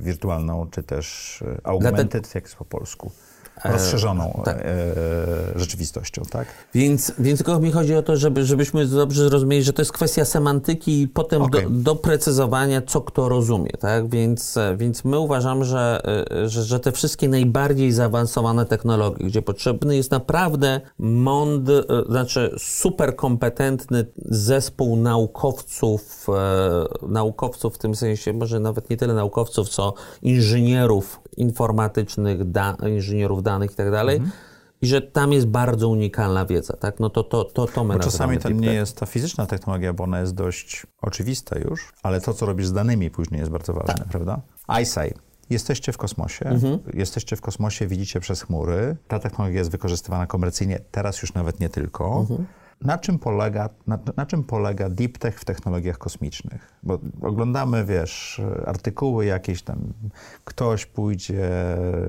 wirtualną, 0.00 0.66
czy 0.70 0.82
też 0.82 0.93
e, 1.42 1.60
augmented, 1.64 2.34
jak 2.34 2.44
jest 2.44 2.56
po 2.56 2.64
polsku, 2.64 3.12
rozszerzoną 3.64 4.42
tak. 4.44 4.56
e, 4.58 4.74
rzeczywistością, 5.56 6.22
tak? 6.30 6.46
Więc, 6.74 7.12
więc 7.18 7.38
tylko 7.38 7.60
mi 7.60 7.72
chodzi 7.72 7.94
o 7.94 8.02
to, 8.02 8.16
żeby, 8.16 8.44
żebyśmy 8.44 8.86
dobrze 8.86 9.28
zrozumieli, 9.28 9.62
że 9.62 9.72
to 9.72 9.82
jest 9.82 9.92
kwestia 9.92 10.24
semantyki 10.24 11.02
i 11.02 11.08
potem 11.08 11.42
Okej. 11.42 11.62
do, 11.62 11.70
doprecyzowania, 11.70 12.82
co 12.82 13.00
kto 13.00 13.28
rozumie, 13.28 13.70
tak? 13.70 14.08
Więc, 14.08 14.56
e, 14.56 14.76
więc 14.76 15.04
my 15.04 15.18
uważamy, 15.18 15.64
że, 15.64 16.02
e, 16.30 16.48
że, 16.48 16.62
że 16.62 16.80
te 16.80 16.92
wszystkie 16.92 17.28
najbardziej 17.28 17.92
zaawansowane 17.92 18.66
technologie, 18.66 19.26
gdzie 19.26 19.42
potrzebny 19.42 19.96
jest 19.96 20.10
naprawdę 20.10 20.80
mądry, 20.98 21.84
e, 21.88 22.04
znaczy 22.10 22.54
super 22.58 23.16
kompetentny 23.16 24.06
zespół 24.24 24.96
naukowców, 24.96 26.26
e, 26.28 27.08
naukowców 27.08 27.74
w 27.74 27.78
tym 27.78 27.94
sensie, 27.94 28.32
może 28.32 28.60
nawet 28.60 28.90
nie 28.90 28.96
tyle 28.96 29.14
naukowców, 29.14 29.68
co 29.68 29.94
inżynierów 30.22 31.20
informatycznych, 31.36 32.50
da, 32.50 32.76
inżynierów 32.88 33.42
danych 33.44 33.72
i 33.72 33.74
tak 33.74 33.90
dalej, 33.90 34.20
i 34.82 34.86
że 34.86 35.02
tam 35.02 35.32
jest 35.32 35.46
bardzo 35.46 35.88
unikalna 35.88 36.46
wiedza, 36.46 36.76
tak? 36.76 37.00
No 37.00 37.10
to 37.10 37.22
to, 37.24 37.44
to, 37.44 37.66
to 37.66 37.84
my 37.84 37.94
Bo 37.94 38.00
czasami 38.00 38.34
nazywamy 38.36 38.56
to 38.56 38.66
nie 38.66 38.74
jest 38.74 38.96
ta 38.96 39.06
fizyczna 39.06 39.46
technologia, 39.46 39.92
bo 39.92 40.04
ona 40.04 40.20
jest 40.20 40.34
dość 40.34 40.86
oczywista 41.02 41.58
już, 41.58 41.92
ale 42.02 42.20
to, 42.20 42.34
co 42.34 42.46
robisz 42.46 42.66
z 42.66 42.72
danymi 42.72 43.10
później 43.10 43.38
jest 43.38 43.52
bardzo 43.52 43.72
ważne, 43.72 43.94
Tak. 43.94 44.08
prawda? 44.08 44.40
ISAI. 44.82 45.14
Jesteście 45.50 45.92
w 45.92 45.96
kosmosie, 45.98 46.44
Mhm. 46.46 46.78
jesteście 46.94 47.36
w 47.36 47.40
kosmosie, 47.40 47.86
widzicie 47.86 48.20
przez 48.20 48.42
chmury. 48.42 48.96
Ta 49.08 49.18
technologia 49.18 49.58
jest 49.58 49.70
wykorzystywana 49.70 50.26
komercyjnie, 50.26 50.80
teraz 50.90 51.22
już 51.22 51.34
nawet 51.34 51.60
nie 51.60 51.68
tylko. 51.68 52.18
Mhm. 52.20 52.46
Na 52.84 52.98
czym, 52.98 53.18
polega, 53.18 53.68
na, 53.86 53.98
na 54.16 54.26
czym 54.26 54.44
polega 54.44 54.88
deep 54.88 55.18
tech 55.18 55.40
w 55.40 55.44
technologiach 55.44 55.98
kosmicznych? 55.98 56.72
Bo 56.82 56.98
oglądamy, 57.22 57.84
wiesz, 57.84 58.40
artykuły 58.66 59.24
jakieś 59.24 59.62
tam, 59.62 59.78
ktoś 60.44 60.86
pójdzie, 60.86 61.50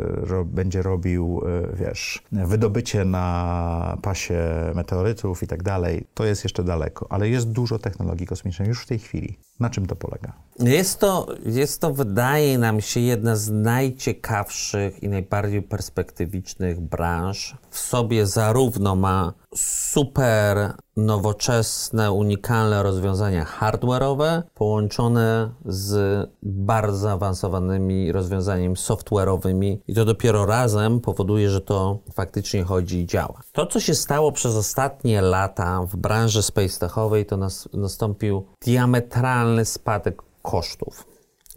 ro, 0.05 0.45
będzie 0.45 0.81
robił, 0.81 1.41
y, 1.73 1.75
wiesz, 1.75 2.23
wydobycie 2.31 3.05
na 3.05 3.97
pasie 4.01 4.43
meteorytów 4.75 5.43
i 5.43 5.47
tak 5.47 5.63
dalej. 5.63 6.07
To 6.13 6.25
jest 6.25 6.43
jeszcze 6.43 6.63
daleko, 6.63 7.07
ale 7.09 7.29
jest 7.29 7.51
dużo 7.51 7.79
technologii 7.79 8.27
kosmicznych 8.27 8.67
już 8.67 8.83
w 8.83 8.87
tej 8.87 8.99
chwili. 8.99 9.37
Na 9.59 9.69
czym 9.69 9.85
to 9.85 9.95
polega? 9.95 10.33
Jest 10.59 10.99
to, 10.99 11.27
jest 11.45 11.81
to, 11.81 11.93
wydaje 11.93 12.57
nam 12.57 12.81
się, 12.81 12.99
jedna 12.99 13.35
z 13.35 13.51
najciekawszych 13.51 15.03
i 15.03 15.09
najbardziej 15.09 15.61
perspektywicznych 15.61 16.79
branż. 16.79 17.57
W 17.69 17.79
sobie 17.79 18.27
zarówno 18.27 18.95
ma 18.95 19.33
super 19.55 20.73
nowoczesne, 20.97 22.11
unikalne 22.11 22.83
rozwiązania 22.83 23.45
hardware'owe, 23.45 24.41
połączone 24.53 25.51
z 25.65 26.29
bardzo 26.43 26.97
zaawansowanymi 26.97 28.11
rozwiązaniami 28.11 28.75
software'owymi 28.75 29.77
i 29.87 29.93
to 29.93 30.05
dopiero 30.05 30.45
razem 30.45 30.99
powoduje, 30.99 31.49
że 31.49 31.61
to 31.61 31.99
faktycznie 32.13 32.63
chodzi 32.63 32.99
i 32.99 33.05
działa. 33.05 33.41
To, 33.51 33.65
co 33.65 33.79
się 33.79 33.95
stało 33.95 34.31
przez 34.31 34.55
ostatnie 34.55 35.21
lata 35.21 35.81
w 35.85 35.95
branży 35.95 36.43
space 36.43 36.79
techowej, 36.79 37.25
to 37.25 37.37
nas, 37.37 37.69
nastąpił 37.73 38.45
diametralny 38.61 39.65
spadek 39.65 40.21
kosztów 40.41 41.07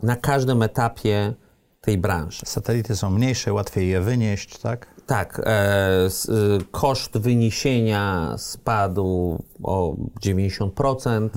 na 0.03 0.17
każdym 0.17 0.63
etapie 0.63 1.35
tej 1.81 1.99
branży. 1.99 2.43
Satelity 2.45 2.97
są 2.97 3.11
mniejsze, 3.11 3.53
łatwiej 3.53 3.89
je 3.89 4.01
wynieść, 4.01 4.59
tak? 4.59 4.98
Tak, 5.09 5.41
e, 5.45 6.11
s, 6.11 6.29
y, 6.29 6.59
koszt 6.71 7.19
wyniesienia 7.19 8.35
spadł 8.39 9.39
o 9.63 9.97
90%. 10.21 11.31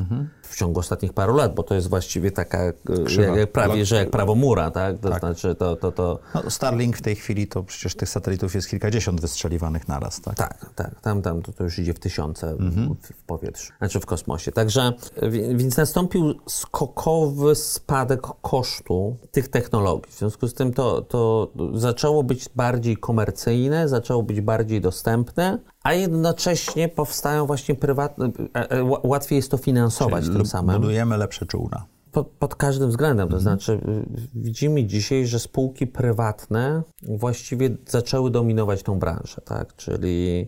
W 0.51 0.55
ciągu 0.55 0.79
ostatnich 0.79 1.13
paru 1.13 1.35
lat, 1.35 1.55
bo 1.55 1.63
to 1.63 1.75
jest 1.75 1.89
właściwie 1.89 2.31
taka, 2.31 2.57
e, 2.59 2.73
Krzywa. 3.05 3.37
jak, 3.37 3.51
prawie, 3.51 3.85
że 3.85 3.95
jak 3.95 4.09
prawo 4.09 4.35
mura, 4.35 4.71
tak? 4.71 4.99
To 4.99 5.09
Tak. 5.09 5.19
znaczy 5.19 5.55
to, 5.55 5.75
to, 5.75 5.91
to, 5.91 6.19
No, 6.35 6.49
Starlink 6.49 6.97
w 6.97 7.01
tej 7.01 7.15
chwili 7.15 7.47
to 7.47 7.63
przecież 7.63 7.95
tych 7.95 8.09
satelitów 8.09 8.55
jest 8.55 8.69
kilkadziesiąt 8.69 9.21
wystrzeliwanych 9.21 9.87
naraz, 9.87 10.21
tak? 10.21 10.35
Tak, 10.35 10.65
tak. 10.75 11.01
Tam, 11.01 11.21
tam 11.21 11.41
to, 11.41 11.51
to 11.53 11.63
już 11.63 11.79
idzie 11.79 11.93
w 11.93 11.99
tysiące 11.99 12.49
Mhm. 12.49 12.95
w, 13.01 13.07
w 13.07 13.23
powietrzu, 13.23 13.73
znaczy 13.77 13.99
w 13.99 14.05
kosmosie. 14.05 14.51
Także, 14.51 14.93
wi- 15.21 15.57
więc 15.57 15.77
nastąpił 15.77 16.33
skokowy 16.49 17.55
spadek 17.55 18.21
kosztu 18.41 19.15
tych 19.31 19.47
technologii. 19.47 20.11
W 20.11 20.17
związku 20.17 20.47
z 20.47 20.53
tym 20.53 20.73
to, 20.73 21.01
to 21.01 21.51
zaczęło 21.73 22.23
być 22.23 22.49
bardziej 22.55 22.97
komercyjne, 22.97 23.89
zaczęło 23.89 24.23
być 24.23 24.41
bardziej 24.41 24.81
dostępne, 24.81 25.57
a 25.83 25.93
jednocześnie 25.93 26.89
powstają 26.89 27.45
właśnie 27.45 27.75
prywatne, 27.75 28.31
e, 28.55 28.69
e, 28.71 28.83
ła- 28.83 28.99
łatwiej 29.03 29.35
jest 29.35 29.51
to 29.51 29.57
finansować 29.57 30.25
tym 30.29 30.45
samym. 30.45 30.75
Budujemy 30.75 31.17
lepsze 31.17 31.45
czółna. 31.45 31.85
Pod, 32.11 32.27
pod 32.27 32.55
każdym 32.55 32.89
względem. 32.89 33.29
To 33.29 33.39
znaczy, 33.39 33.71
y, 33.71 34.05
widzimy 34.35 34.83
dzisiaj, 34.83 35.27
że 35.27 35.39
spółki 35.39 35.87
prywatne 35.87 36.83
właściwie 37.03 37.69
zaczęły 37.87 38.31
dominować 38.31 38.83
tą 38.83 38.99
branżę, 38.99 39.41
tak? 39.45 39.75
Czyli. 39.75 40.47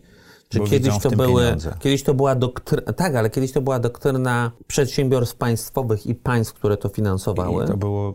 Czy 0.49 0.59
kiedyś 0.59 0.99
to, 0.99 1.09
były, 1.09 1.43
pieniądze. 1.43 1.75
kiedyś 1.79 2.03
to 2.03 2.13
była 2.13 2.35
doktryna, 2.35 2.93
tak, 2.93 3.15
ale 3.15 3.29
kiedyś 3.29 3.51
to 3.51 3.61
była 3.61 3.79
doktryna 3.79 4.51
przedsiębiorstw 4.67 5.35
państwowych 5.35 6.07
i 6.07 6.15
państw, 6.15 6.53
które 6.53 6.77
to 6.77 6.89
finansowały. 6.89 7.63
I 7.63 7.67
to 7.67 7.77
było, 7.77 8.13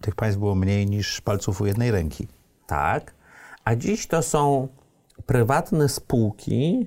tych 0.00 0.14
państw 0.14 0.38
było 0.38 0.54
mniej 0.54 0.86
niż 0.86 1.20
palców 1.20 1.60
u 1.60 1.66
jednej 1.66 1.90
ręki. 1.90 2.28
Tak. 2.66 3.14
A 3.64 3.76
dziś 3.76 4.06
to 4.06 4.22
są 4.22 4.68
prywatne 5.26 5.88
spółki, 5.88 6.86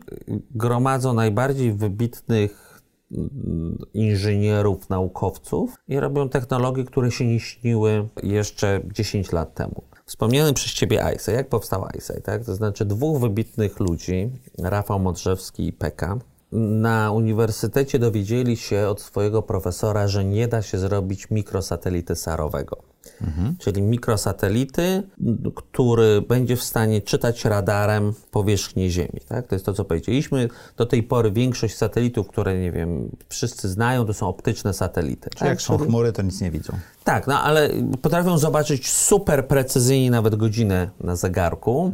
gromadzą 0.51 1.13
najbardziej 1.13 1.73
wybitnych 1.73 2.81
mm, 3.11 3.77
inżynierów, 3.93 4.89
naukowców 4.89 5.75
i 5.87 5.99
robią 5.99 6.29
technologie, 6.29 6.83
które 6.83 7.11
się 7.11 7.27
nie 7.27 7.39
śniły 7.39 8.07
jeszcze 8.23 8.81
10 8.93 9.31
lat 9.31 9.55
temu. 9.55 9.83
Wspomniany 10.05 10.53
przez 10.53 10.73
Ciebie 10.73 11.03
ISA. 11.15 11.31
Jak 11.31 11.49
powstał 11.49 11.87
ISA? 11.97 12.21
Tak? 12.21 12.45
To 12.45 12.55
znaczy 12.55 12.85
dwóch 12.85 13.21
wybitnych 13.21 13.79
ludzi, 13.79 14.31
Rafał 14.59 14.99
Modrzewski 14.99 15.67
i 15.67 15.73
Peka, 15.73 16.17
na 16.51 17.11
uniwersytecie 17.11 17.99
dowiedzieli 17.99 18.57
się 18.57 18.87
od 18.87 19.01
swojego 19.01 19.41
profesora, 19.41 20.07
że 20.07 20.25
nie 20.25 20.47
da 20.47 20.61
się 20.61 20.77
zrobić 20.77 21.29
mikrosatelity 21.31 22.15
sarowego. 22.15 22.77
Czyli 23.59 23.81
mikrosatelity, 23.81 25.03
który 25.55 26.21
będzie 26.21 26.55
w 26.55 26.63
stanie 26.63 27.01
czytać 27.01 27.45
radarem 27.45 28.13
powierzchnię 28.31 28.89
Ziemi. 28.89 29.19
Tak? 29.27 29.47
To 29.47 29.55
jest 29.55 29.65
to, 29.65 29.73
co 29.73 29.85
powiedzieliśmy. 29.85 30.49
Do 30.77 30.85
tej 30.85 31.03
pory 31.03 31.31
większość 31.31 31.75
satelitów, 31.77 32.27
które 32.27 32.59
nie 32.59 32.71
wiem, 32.71 33.09
wszyscy 33.29 33.69
znają, 33.69 34.05
to 34.05 34.13
są 34.13 34.27
optyczne 34.27 34.73
satelity. 34.73 35.29
Czy 35.29 35.39
tak? 35.39 35.47
jak 35.49 35.61
są 35.61 35.77
Czyli- 35.77 35.89
chmury, 35.89 36.11
to 36.11 36.21
nic 36.21 36.41
nie 36.41 36.51
widzą. 36.51 36.73
tak, 37.03 37.27
no 37.27 37.41
ale 37.41 37.69
potrafią 38.01 38.37
zobaczyć 38.37 38.89
super 38.89 39.47
precyzyjnie 39.47 40.11
nawet 40.11 40.35
godzinę 40.35 40.89
na 41.03 41.15
zegarku. 41.15 41.91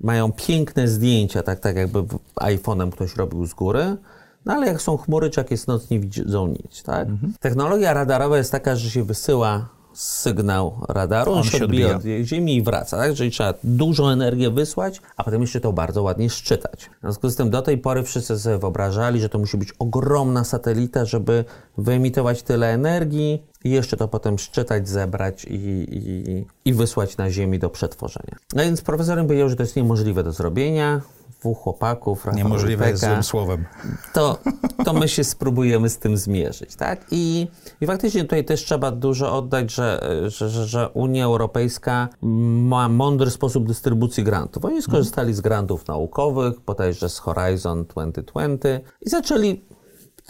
Mają 0.00 0.32
piękne 0.32 0.88
zdjęcia, 0.88 1.42
tak, 1.42 1.60
tak 1.60 1.76
jakby 1.76 2.02
iPhone'em 2.36 2.90
ktoś 2.90 3.16
robił 3.16 3.46
z 3.46 3.54
góry. 3.54 3.96
No 4.44 4.52
ale 4.52 4.66
jak 4.66 4.82
są 4.82 4.96
chmury, 4.96 5.30
czy 5.30 5.40
jak 5.40 5.50
jest 5.50 5.68
noc, 5.68 5.90
nie 5.90 6.00
widzą 6.00 6.46
nic, 6.46 6.82
tak? 6.82 7.08
Technologia 7.40 7.92
radarowa 7.92 8.38
jest 8.38 8.52
taka, 8.52 8.76
że 8.76 8.90
się 8.90 9.04
wysyła 9.04 9.68
sygnał 9.94 10.80
radaru, 10.88 11.32
on, 11.32 11.38
On 11.38 11.44
się 11.44 11.58
się 11.58 11.64
odbija 11.64 11.96
odbija. 11.96 12.20
od 12.20 12.26
Ziemi 12.26 12.56
i 12.56 12.62
wraca, 12.62 12.96
tak? 12.96 13.14
Czyli 13.14 13.30
trzeba 13.30 13.54
dużą 13.64 14.08
energię 14.08 14.50
wysłać, 14.50 15.00
a 15.16 15.24
potem 15.24 15.40
jeszcze 15.40 15.60
to 15.60 15.72
bardzo 15.72 16.02
ładnie 16.02 16.30
szczytać. 16.30 16.90
W 16.98 17.00
związku 17.00 17.28
z 17.28 17.36
tym 17.36 17.50
do 17.50 17.62
tej 17.62 17.78
pory 17.78 18.02
wszyscy 18.02 18.38
sobie 18.38 18.58
wyobrażali, 18.58 19.20
że 19.20 19.28
to 19.28 19.38
musi 19.38 19.56
być 19.56 19.72
ogromna 19.78 20.44
satelita, 20.44 21.04
żeby 21.04 21.44
wyemitować 21.78 22.42
tyle 22.42 22.72
energii 22.72 23.42
i 23.64 23.70
jeszcze 23.70 23.96
to 23.96 24.08
potem 24.08 24.38
szczytać, 24.38 24.88
zebrać 24.88 25.44
i, 25.44 25.54
i, 25.54 26.44
i 26.64 26.74
wysłać 26.74 27.16
na 27.16 27.30
Ziemi 27.30 27.58
do 27.58 27.70
przetworzenia. 27.70 28.36
No 28.54 28.62
więc 28.62 28.82
profesorem 28.82 29.26
powiedział, 29.26 29.48
że 29.48 29.56
to 29.56 29.62
jest 29.62 29.76
niemożliwe 29.76 30.22
do 30.22 30.32
zrobienia. 30.32 31.00
Dwóch 31.40 31.58
chłopaków, 31.58 32.26
Rafał 32.26 32.38
Niemożliwe 32.38 32.90
jest 32.90 33.04
złym 33.04 33.22
słowem. 33.22 33.64
to, 34.12 34.38
to 34.84 34.92
my 34.92 35.08
się 35.08 35.24
spróbujemy 35.24 35.88
z 35.88 35.98
tym 35.98 36.16
zmierzyć, 36.16 36.76
tak? 36.76 37.06
I, 37.10 37.46
I 37.80 37.86
faktycznie 37.86 38.22
tutaj 38.22 38.44
też 38.44 38.64
trzeba 38.64 38.90
dużo 38.90 39.38
oddać, 39.38 39.72
że, 39.72 40.00
że, 40.26 40.50
że, 40.66 40.88
Unia 40.88 41.24
Europejska 41.24 42.08
ma 42.22 42.88
mądry 42.88 43.30
sposób 43.30 43.66
dystrybucji 43.66 44.24
grantów. 44.24 44.64
Oni 44.64 44.82
skorzystali 44.82 45.34
z 45.34 45.40
grantów 45.40 45.88
naukowych, 45.88 46.60
bodajże 46.66 47.08
z 47.08 47.18
Horizon 47.18 47.84
2020 47.84 48.80
i 49.00 49.10
zaczęli 49.10 49.64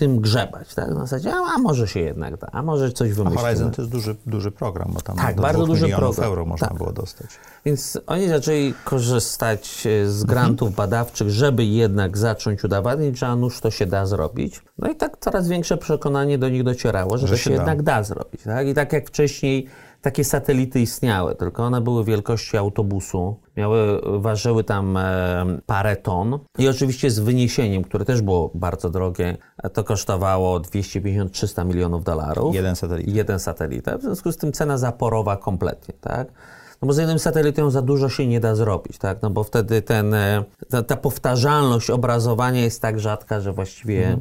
tym 0.01 0.21
grzebać, 0.21 0.75
tak? 0.75 0.89
Na 0.89 1.01
zasadzie, 1.01 1.33
a, 1.35 1.55
a 1.55 1.59
może 1.59 1.89
się 1.89 2.01
jednak 2.01 2.37
da, 2.37 2.47
a 2.53 2.63
może 2.63 2.93
coś 2.93 3.11
A 3.11 3.15
wymyślimy. 3.15 3.43
Horizon 3.43 3.71
to 3.71 3.83
jest 3.83 3.93
duży, 3.93 4.17
duży 4.27 4.51
program, 4.51 4.91
bo 4.95 5.01
tam 5.01 5.17
Tak, 5.17 5.37
do 5.37 5.43
bardzo 5.43 5.67
duży 5.67 5.85
milionów 5.85 6.05
program. 6.17 6.29
euro 6.31 6.45
można 6.47 6.69
Tak. 6.69 6.77
było 6.77 6.93
dostać. 6.93 7.27
Więc 7.65 7.99
oni 8.07 8.29
zaczęli 8.29 8.75
korzystać 8.85 9.87
e, 9.87 10.07
z 10.11 10.25
grantów 10.25 10.75
badawczych, 10.75 11.31
żeby 11.31 11.65
jednak 11.65 12.19
zacząć 12.19 12.65
udowadniać, 12.65 13.19
że 13.19 13.27
a 13.27 13.37
nuż 13.37 13.61
to 13.61 13.71
się 13.71 13.87
da 13.87 14.07
zrobić. 14.07 14.63
No 14.79 14.91
i 14.91 14.97
tak 14.97 15.17
coraz 15.21 15.49
większe 15.49 15.77
przekonanie 15.77 16.39
do 16.39 16.49
nich 16.49 16.63
docierało, 16.65 17.19
że, 17.19 17.27
Że 17.27 17.33
to 17.33 17.37
się 17.39 17.45
się 17.45 17.51
da. 17.51 17.57
jednak 17.57 17.83
da 17.83 18.03
zrobić. 18.03 18.43
Tak? 18.45 18.67
I 18.67 18.75
tak 18.75 18.93
jak 18.93 19.09
wcześniej 19.09 19.67
takie 20.03 20.25
satelity 20.25 20.81
istniały, 20.81 21.35
tylko 21.35 21.63
one 21.65 21.81
były 21.81 22.05
wielkości 22.05 22.57
autobusu, 22.57 23.37
miały, 23.57 24.01
ważyły 24.21 24.65
tam 24.65 24.97
e, 24.97 25.47
parę 25.67 25.97
ton 25.97 26.39
i 26.59 26.69
oczywiście 26.69 27.11
z 27.11 27.19
wyniesieniem, 27.19 27.85
które 27.85 28.05
też 28.05 28.23
było 28.23 28.51
bardzo 28.55 28.91
drogie, 28.91 29.37
to 29.73 29.85
kosztowało 29.85 30.61
250-300 30.61 31.67
milionów 31.67 32.05
dolarów 32.05 32.55
Jeden 32.55 32.77
satelit. 32.77 33.09
jeden 33.09 33.39
satelita. 33.39 33.99
W 33.99 34.03
związku 34.03 34.33
z 34.33 34.37
tym 34.37 34.53
cena 34.53 34.79
zaporowa 34.79 35.37
kompletnie, 35.37 35.95
tak? 36.01 36.29
No 36.83 36.87
bo 36.87 36.93
z 36.93 36.99
jednym 36.99 37.19
satelitem 37.19 37.71
za 37.71 37.83
dużo 37.83 38.09
się 38.09 38.27
nie 38.27 38.41
da 38.41 38.55
zrobić, 38.55 38.99
tak? 38.99 39.23
No 39.23 39.31
bo 39.31 39.45
wtedy 39.45 39.83
ten, 39.83 40.15
e, 40.15 40.45
ta, 40.71 40.83
ta 40.83 40.97
powtarzalność 40.97 41.91
obrazowania 41.91 42.61
jest 42.61 42.83
tak 42.83 43.01
rzadka, 43.01 43.41
że 43.41 43.53
właściwie 43.53 44.19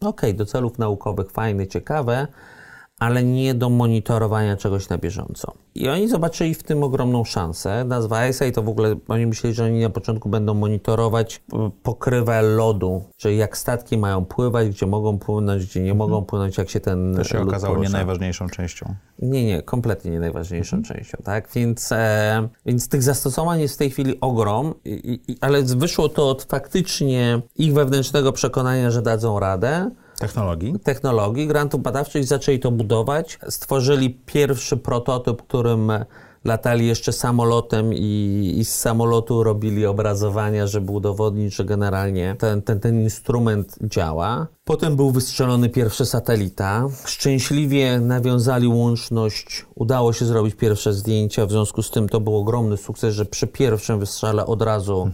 okej, 0.00 0.34
do 0.34 0.46
celów 0.46 0.78
naukowych 0.78 1.30
fajne, 1.30 1.66
ciekawe, 1.66 2.26
ale 2.98 3.24
nie 3.24 3.54
do 3.54 3.70
monitorowania 3.70 4.56
czegoś 4.56 4.88
na 4.88 4.98
bieżąco. 4.98 5.52
I 5.74 5.88
oni 5.88 6.08
zobaczyli 6.08 6.54
w 6.54 6.62
tym 6.62 6.82
ogromną 6.82 7.24
szansę. 7.24 7.84
Nazwa 7.84 8.22
ESA 8.22 8.46
i 8.46 8.52
to 8.52 8.62
w 8.62 8.68
ogóle 8.68 8.96
oni 9.08 9.26
myśleli, 9.26 9.54
że 9.54 9.64
oni 9.64 9.80
na 9.80 9.90
początku 9.90 10.28
będą 10.28 10.54
monitorować 10.54 11.36
y, 11.36 11.56
pokrywę 11.82 12.42
lodu, 12.42 13.02
czyli 13.16 13.36
jak 13.36 13.58
statki 13.58 13.98
mają 13.98 14.24
pływać, 14.24 14.68
gdzie 14.68 14.86
mogą 14.86 15.18
płynąć, 15.18 15.66
gdzie 15.66 15.82
nie 15.82 15.94
mogą 15.94 16.24
płynąć, 16.24 16.58
jak 16.58 16.70
się 16.70 16.80
ten 16.80 17.14
To 17.14 17.24
się 17.24 17.38
lód 17.38 17.48
okazało 17.48 17.74
nie 17.74 17.78
porusza. 17.78 17.96
najważniejszą 17.96 18.48
częścią. 18.48 18.94
Nie, 19.18 19.44
nie, 19.44 19.62
kompletnie 19.62 20.10
nie 20.10 20.20
najważniejszą 20.20 20.82
częścią, 20.82 21.18
tak? 21.24 21.48
Więc, 21.54 21.92
e, 21.92 22.48
więc 22.66 22.88
tych 22.88 23.02
zastosowań 23.02 23.60
jest 23.60 23.74
w 23.74 23.78
tej 23.78 23.90
chwili 23.90 24.20
ogrom, 24.20 24.74
i, 24.84 25.20
i, 25.28 25.36
ale 25.40 25.62
wyszło 25.62 26.08
to 26.08 26.30
od 26.30 26.42
faktycznie 26.42 27.40
ich 27.56 27.74
wewnętrznego 27.74 28.32
przekonania, 28.32 28.90
że 28.90 29.02
dadzą 29.02 29.40
radę, 29.40 29.90
Technologii. 30.18 30.74
technologii, 30.84 31.46
grantów 31.46 31.82
badawczych, 31.82 32.24
zaczęli 32.24 32.58
to 32.58 32.70
budować. 32.70 33.38
Stworzyli 33.48 34.10
pierwszy 34.26 34.76
prototyp, 34.76 35.42
którym 35.42 35.92
latali 36.44 36.86
jeszcze 36.86 37.12
samolotem 37.12 37.94
i, 37.94 38.54
i 38.58 38.64
z 38.64 38.74
samolotu 38.74 39.42
robili 39.42 39.86
obrazowania, 39.86 40.66
żeby 40.66 40.92
udowodnić, 40.92 41.54
że 41.54 41.64
generalnie 41.64 42.36
ten, 42.38 42.62
ten, 42.62 42.80
ten 42.80 43.00
instrument 43.02 43.76
działa. 43.82 44.46
Potem 44.64 44.96
był 44.96 45.10
wystrzelony 45.10 45.68
pierwszy 45.68 46.06
satelita. 46.06 46.86
Szczęśliwie 47.04 48.00
nawiązali 48.00 48.68
łączność, 48.68 49.66
udało 49.74 50.12
się 50.12 50.24
zrobić 50.24 50.54
pierwsze 50.54 50.92
zdjęcia, 50.92 51.46
w 51.46 51.50
związku 51.50 51.82
z 51.82 51.90
tym 51.90 52.08
to 52.08 52.20
był 52.20 52.36
ogromny 52.36 52.76
sukces, 52.76 53.14
że 53.14 53.24
przy 53.24 53.46
pierwszym 53.46 53.98
wystrzale 54.00 54.46
od 54.46 54.62
razu, 54.62 55.10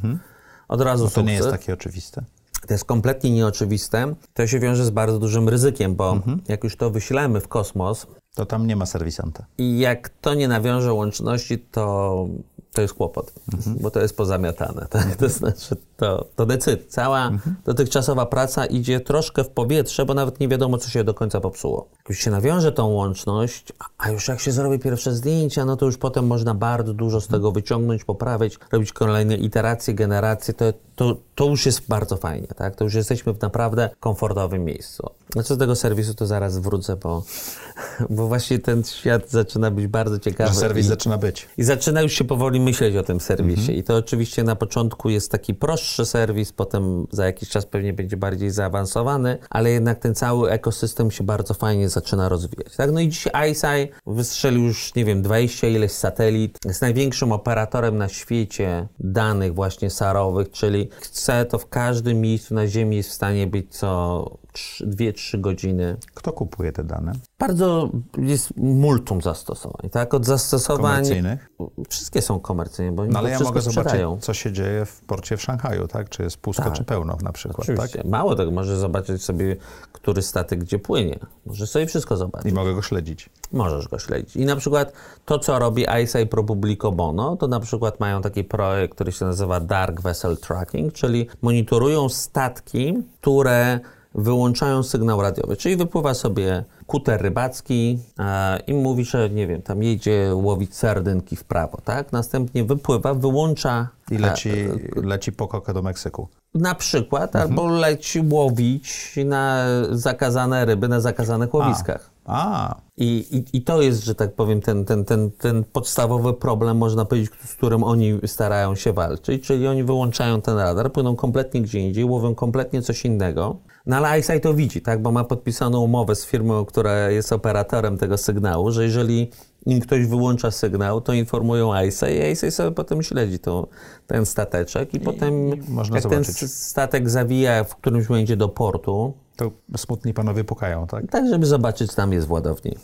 od 0.69 0.81
razu 0.81 1.05
To 1.05 1.11
sukces. 1.11 1.27
nie 1.27 1.33
jest 1.33 1.51
takie 1.51 1.75
oczywiste. 1.75 2.25
To 2.67 2.75
jest 2.75 2.85
kompletnie 2.85 3.31
nieoczywiste. 3.31 4.15
To 4.35 4.47
się 4.47 4.61
wiąże 4.61 4.85
z 4.85 4.91
bardzo 4.91 5.19
dużym 5.19 5.49
ryzykiem, 5.49 5.95
bo 5.95 6.21
jak 6.49 6.65
już 6.65 6.77
to 6.77 6.91
wyślemy 6.91 7.41
w 7.41 7.49
kosmos 7.49 8.07
To 8.35 8.47
tam 8.47 8.67
nie 8.67 8.77
ma 8.77 8.87
serwisanta. 8.87 9.47
i 9.59 9.79
jak 9.79 10.09
to 10.09 10.35
nie 10.35 10.49
nawiąże 10.49 10.93
łączności, 10.93 11.59
to, 11.59 12.27
to 12.75 12.83
jest 12.83 12.95
kłopot, 12.95 13.33
bo 13.67 13.91
to 13.91 14.01
jest 14.01 14.17
pozamiatane. 14.17 14.87
Tak? 14.95 15.17
To 15.17 15.29
znaczy, 15.29 15.77
to, 15.97 16.25
to 16.37 16.47
decyd. 16.47 16.87
Cała 16.89 17.31
dotychczasowa 17.65 18.27
praca 18.27 18.67
idzie 18.67 19.01
troszkę 19.01 19.45
w 19.45 19.49
powietrze, 19.49 20.07
bo 20.07 20.15
nawet 20.15 20.41
nie 20.41 20.49
wiadomo, 20.49 20.79
co 20.79 20.91
się 20.91 21.05
do 21.05 21.15
końca 21.15 21.41
popsuło. 21.41 21.89
Jak 21.99 22.09
już 22.09 22.19
się 22.19 22.31
nawiąże 22.31 22.73
tą 22.73 22.87
łączność, 22.87 23.73
a- 23.79 23.85
A 23.99 24.11
już 24.11 24.29
jak 24.29 24.41
się 24.41 24.53
zrobi 24.53 24.79
pierwsze 24.79 25.15
zdjęcia, 25.15 25.65
no 25.65 25.77
to 25.77 25.87
już 25.87 25.97
potem 25.99 26.27
można 26.27 26.55
bardzo 26.55 26.95
dużo 26.95 27.21
z 27.21 27.29
tego 27.29 27.53
wyciągnąć, 27.53 28.05
poprawić, 28.05 28.59
robić 28.73 28.93
kolejne 28.93 29.35
iteracje, 29.37 29.95
generacje. 29.95 30.55
To, 30.55 30.65
to, 30.97 31.17
to 31.35 31.47
już 31.47 31.67
jest 31.67 31.81
bardzo 31.89 32.17
fajnie, 32.17 32.47
tak? 32.57 32.77
To 32.77 32.85
już 32.85 32.95
jesteśmy 32.95 33.33
w 33.33 33.41
naprawdę 33.41 33.91
komfortowym 34.01 34.65
miejscu. 34.65 35.11
No 35.37 35.43
co 35.43 35.57
do 35.57 35.61
tego 35.61 35.77
serwisu, 35.77 36.15
to 36.15 36.27
zaraz 36.27 36.59
wrócę, 36.59 36.97
bo, 36.97 37.23
bo 38.11 38.29
właśnie 38.29 38.59
ten 38.59 38.85
świat 38.85 39.31
zaczyna 39.31 39.71
być 39.71 39.87
bardzo 39.87 40.19
ciekawy. 40.19 40.55
Że 40.55 40.61
serwis 40.61 40.87
i, 40.87 40.89
zaczyna 40.89 41.19
być. 41.19 41.49
I 41.57 41.65
zaczyna 41.65 42.03
już 42.03 42.13
się 42.13 42.25
powoli 42.25 42.61
myśleć 42.65 42.97
o 42.97 43.03
tym 43.03 43.21
serwisie. 43.21 43.79
I 43.79 43.83
to 43.83 43.97
oczywiście 43.97 44.45
na 44.45 44.57
początku 44.57 45.11
jest 45.11 45.31
taki 45.31 45.55
prostszy 45.55 46.07
serwis, 46.07 46.53
potem 46.53 47.07
za 47.11 47.27
jakiś 47.27 47.49
czas 47.49 47.67
pewnie 47.67 47.93
będzie 47.93 48.17
bardziej 48.17 48.51
zaawansowany, 48.51 49.39
ale 49.51 49.71
jednak 49.71 49.99
ten 49.99 50.15
cały 50.15 50.51
ekosystem 50.51 51.11
się 51.11 51.25
bardzo 51.25 51.55
fajnie 51.55 51.89
zaczyna 51.89 52.29
rozwijać. 52.29 52.77
Tak? 52.77 52.93
No 52.93 53.01
i 53.01 53.09
dzisiaj 53.09 53.53
ISI 53.53 53.93
wystrzelił 54.07 54.63
już, 54.63 54.95
nie 54.95 55.05
wiem, 55.05 55.23
20 55.23 55.67
ileś 55.67 55.93
satelit. 55.93 56.59
Jest 56.65 56.83
największym 56.83 57.33
operatorem 57.33 57.99
na 57.99 58.09
świecie 58.09 58.89
danych 59.01 59.55
właśnie 59.55 59.91
sarowych, 59.91 60.51
czyli 60.51 60.89
chce 61.01 61.45
to 61.45 61.59
w 61.59 61.69
każdym 61.69 62.21
miejscu 62.21 62.55
na 62.55 62.67
Ziemi 62.67 62.97
jest 62.97 63.11
w 63.11 63.13
stanie 63.13 63.47
być 63.47 63.77
co 63.77 64.44
2-3 64.81 65.41
godziny. 65.41 65.97
Kto 66.15 66.33
kupuje 66.33 66.73
te 66.73 66.85
dane? 66.85 67.13
Bardzo 67.39 67.91
jest 68.19 68.57
multum 68.57 69.23
zastosowań, 69.23 69.91
tak? 69.91 70.15
Od 70.15 70.27
zastosowań... 70.27 70.83
Komercyjnych? 70.83 71.49
Wszystkie 71.89 72.23
są 72.23 72.41
komercyjne, 72.41 72.93
bo 72.93 73.07
No 73.07 73.19
ale 73.19 73.31
ja 73.31 73.39
mogę 73.39 73.61
zobaczyć, 73.61 73.73
sprzedają. 73.73 74.19
co 74.21 74.35
się 74.35 74.53
dzieje 74.53 74.85
w 74.87 75.01
porcie 75.01 75.37
w 75.37 75.43
Szanghaju, 75.43 75.89
tak? 75.89 76.09
Czy 76.09 76.23
jest 76.23 76.37
pusto, 76.37 76.63
Tak. 76.63 76.73
czy 76.73 76.85
pełno 76.85 77.17
na 77.23 77.33
przykład, 77.33 77.61
Oczywiście. 77.61 77.99
tak? 77.99 78.07
Mało 78.07 78.35
tego, 78.35 78.51
możesz 78.51 78.79
zobaczyć 78.79 79.23
sobie, 79.25 79.57
który 79.93 80.23
statek 80.23 80.61
gdzie 80.61 80.79
płynie. 80.79 81.19
Możesz 81.47 81.71
sobie 81.71 81.87
wszystko 81.87 82.17
zobaczyć. 82.17 82.51
I 82.53 82.55
mogę 82.55 82.75
go 82.75 82.83
śledzić. 82.83 83.31
Możesz 83.53 83.89
go 83.89 83.99
śledzić. 83.99 84.37
I 84.37 84.45
na 84.45 84.57
przykład 84.57 84.93
to, 85.25 85.39
co 85.39 85.59
robi 85.59 85.87
ISI 86.05 86.27
Pro 86.31 86.45
Publico 86.45 86.93
Bono, 86.93 87.37
to 87.37 87.47
na 87.49 87.61
przykład 87.61 88.01
mają 88.01 88.23
taki 88.23 88.45
projekt, 88.45 88.95
który 88.95 89.13
się 89.13 89.25
nazywa 89.25 89.61
Dark 89.61 90.01
Vessel 90.01 90.37
Tracking, 90.37 90.93
czyli 90.93 91.27
monitorują 91.43 92.09
statki, 92.09 92.95
które 93.21 93.81
wyłączają 94.15 94.83
sygnał 94.83 95.23
radiowy. 95.23 95.57
Czyli 95.57 95.77
wypływa 95.77 96.15
sobie 96.15 96.65
kuter 96.87 97.23
rybacki 97.23 97.99
e, 98.19 98.59
i 98.67 98.75
mówi, 98.75 99.05
że 99.05 99.31
nie 99.31 99.47
wiem, 99.47 99.63
tam 99.63 99.83
jedzie 99.83 100.31
łowić 100.35 100.77
sardynki 100.77 101.37
w 101.37 101.45
prawo, 101.45 101.79
tak? 101.85 102.13
Następnie 102.13 102.65
wypływa, 102.65 103.15
wyłącza 103.15 103.89
I 104.11 104.15
e, 104.15 104.19
leci, 104.19 104.51
leci 104.97 105.33
po 105.33 105.49
kokę 105.49 105.75
do 105.75 105.83
Meksyku. 105.83 106.29
na 106.55 106.75
przykład, 106.75 107.37
albo 107.37 107.67
leci 107.67 108.21
łowić 108.31 109.15
na 109.25 109.67
zakazane 109.91 110.65
ryby 110.65 110.89
na 110.89 111.01
zakazanych 111.01 111.55
łowiskach. 111.55 112.11
A, 112.27 112.75
I, 112.97 113.07
i, 113.53 113.57
I 113.57 113.63
to 113.63 113.83
jest, 113.83 114.05
że 114.05 114.15
tak 114.15 114.35
powiem, 114.35 114.61
ten, 114.61 114.85
ten, 114.85 115.05
ten, 115.05 115.31
ten 115.31 115.65
podstawowy 115.65 116.35
problem, 116.35 116.77
można 116.77 117.05
powiedzieć, 117.05 117.31
z 117.45 117.55
którym 117.55 117.85
oni 117.85 118.19
starają 118.27 118.75
się 118.75 118.93
walczyć, 118.93 119.47
czyli 119.47 119.67
oni 119.67 119.85
wyłączają 119.85 120.41
ten 120.41 120.59
radar, 120.59 120.93
płyną 120.93 121.17
kompletnie 121.17 121.63
gdzie 121.63 121.81
indziej, 121.81 122.05
łowią 122.05 122.35
kompletnie 122.35 122.83
coś 122.83 123.05
innego. 123.05 123.57
No 123.87 123.97
ale 123.97 124.19
ISI 124.21 124.41
to 124.41 124.55
widzi, 124.55 124.81
tak, 124.83 125.03
bo 125.03 125.13
ma 125.13 125.25
podpisaną 125.25 125.81
umowę 125.81 126.15
z 126.15 126.27
firmą, 126.27 126.65
która 126.65 127.11
jest 127.11 127.33
operatorem 127.33 127.99
tego 127.99 128.19
sygnału, 128.19 128.71
że 128.71 128.85
jeżeli 128.85 129.31
im 129.67 129.81
ktoś 129.81 130.07
wyłącza 130.07 130.51
sygnał, 130.51 131.01
to 131.01 131.13
informują 131.13 131.83
ISI 131.83 132.07
i 132.07 132.31
ISI 132.33 132.51
sobie 132.51 132.71
potem 132.73 133.03
śledzi 133.03 133.39
to, 133.39 133.69
ten 134.07 134.27
stateczek 134.27 134.95
i, 134.95 135.01
potem 135.01 135.51
można 135.69 135.97
jak 135.97 136.03
ten 136.03 136.13
zobaczyć. 136.25 136.43
s- 136.43 136.69
statek 136.69 137.11
zawija 137.11 137.65
w 137.65 137.77
którymś 137.77 138.09
momencie 138.09 138.37
do 138.37 138.49
portu, 138.49 139.15
to 139.37 139.51
smutni 139.77 140.15
panowie 140.15 140.45
pukają, 140.45 140.87
tak? 140.87 141.11
tak, 141.11 141.29
żeby 141.29 141.47
zobaczyć, 141.47 141.91
co 141.91 141.97
tam 141.97 142.13
jest 142.13 142.27
w 142.27 142.31
ładowni. 142.31 142.75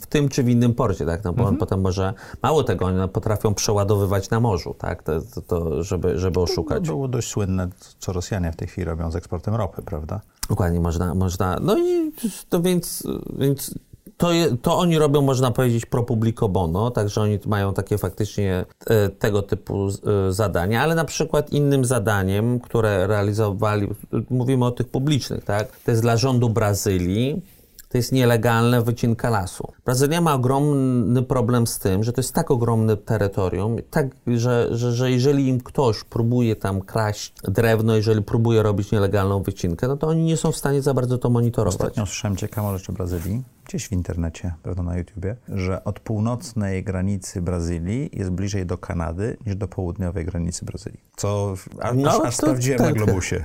W 0.00 0.06
tym 0.06 0.28
czy 0.28 0.42
w 0.42 0.48
innym 0.48 0.74
porcie, 0.74 1.06
tak? 1.06 1.24
No 1.24 1.32
bo 1.32 1.44
on 1.44 1.56
potem 1.56 1.80
może, 1.80 2.14
mało 2.42 2.64
tego, 2.64 2.84
oni 2.84 3.08
potrafią 3.08 3.54
przeładowywać 3.54 4.30
na 4.30 4.40
morzu, 4.40 4.74
tak? 4.78 5.02
To, 5.02 5.20
to, 5.20 5.42
to 5.42 5.82
żeby, 5.82 6.18
żeby 6.18 6.40
oszukać. 6.40 6.86
Było 6.86 7.08
dość 7.08 7.28
słynne, 7.28 7.68
co 7.98 8.12
Rosjanie 8.12 8.52
w 8.52 8.56
tej 8.56 8.68
chwili 8.68 8.84
robią 8.84 9.10
z 9.10 9.16
eksportem 9.16 9.54
ropy, 9.54 9.82
prawda? 9.82 10.20
Dokładnie, 10.48 10.80
można, 10.80 11.14
można, 11.14 11.58
no 11.62 11.78
i 11.78 12.12
to 12.48 12.62
więc, 12.62 13.02
więc 13.38 13.74
to, 14.20 14.32
je, 14.32 14.56
to 14.56 14.78
oni 14.78 14.98
robią, 14.98 15.22
można 15.22 15.50
powiedzieć, 15.50 15.86
pro 15.86 16.02
publico 16.02 16.48
bono, 16.48 16.90
także 16.90 17.20
oni 17.20 17.38
mają 17.46 17.74
takie 17.74 17.98
faktycznie 17.98 18.64
e, 18.86 19.08
tego 19.08 19.42
typu 19.42 19.88
e, 19.88 20.32
zadania, 20.32 20.82
ale 20.82 20.94
na 20.94 21.04
przykład 21.04 21.52
innym 21.52 21.84
zadaniem, 21.84 22.60
które 22.60 23.06
realizowali, 23.06 23.88
mówimy 24.30 24.64
o 24.64 24.70
tych 24.70 24.88
publicznych, 24.88 25.44
tak? 25.44 25.76
To 25.84 25.90
jest 25.90 26.02
dla 26.02 26.16
rządu 26.16 26.48
Brazylii, 26.48 27.42
to 27.90 27.98
jest 27.98 28.12
nielegalna 28.12 28.82
wycinka 28.82 29.30
lasu. 29.30 29.72
Brazylia 29.84 30.20
ma 30.20 30.34
ogromny 30.34 31.22
problem 31.22 31.66
z 31.66 31.78
tym, 31.78 32.04
że 32.04 32.12
to 32.12 32.20
jest 32.20 32.34
tak 32.34 32.50
ogromne 32.50 32.96
terytorium, 32.96 33.76
tak, 33.90 34.06
że, 34.26 34.68
że, 34.70 34.92
że 34.92 35.10
jeżeli 35.10 35.48
im 35.48 35.60
ktoś 35.60 36.04
próbuje 36.04 36.56
tam 36.56 36.80
kraść 36.80 37.32
drewno, 37.44 37.96
jeżeli 37.96 38.22
próbuje 38.22 38.62
robić 38.62 38.92
nielegalną 38.92 39.42
wycinkę, 39.42 39.88
no 39.88 39.96
to 39.96 40.06
oni 40.06 40.22
nie 40.24 40.36
są 40.36 40.52
w 40.52 40.56
stanie 40.56 40.82
za 40.82 40.94
bardzo 40.94 41.18
to 41.18 41.30
monitorować. 41.30 41.80
Ostatnio 41.80 42.06
słyszałem 42.06 42.36
ciekawą 42.36 42.78
rzecz 42.78 42.90
o 42.90 42.92
Brazylii, 42.92 43.42
gdzieś 43.64 43.88
w 43.88 43.92
internecie, 43.92 44.54
pewno 44.62 44.82
na 44.82 44.96
YouTubie, 44.98 45.36
że 45.48 45.84
od 45.84 46.00
północnej 46.00 46.84
granicy 46.84 47.42
Brazylii 47.42 48.10
jest 48.12 48.30
bliżej 48.30 48.66
do 48.66 48.78
Kanady 48.78 49.36
niż 49.46 49.56
do 49.56 49.68
południowej 49.68 50.24
granicy 50.24 50.64
Brazylii. 50.64 51.00
Co 51.16 51.54
aż, 51.80 51.96
No, 51.96 52.10
aż, 52.10 52.36
to 52.36 52.42
sprawdziłem 52.42 52.78
tak. 52.78 52.88
na 52.88 53.04
Globusie. 53.04 53.44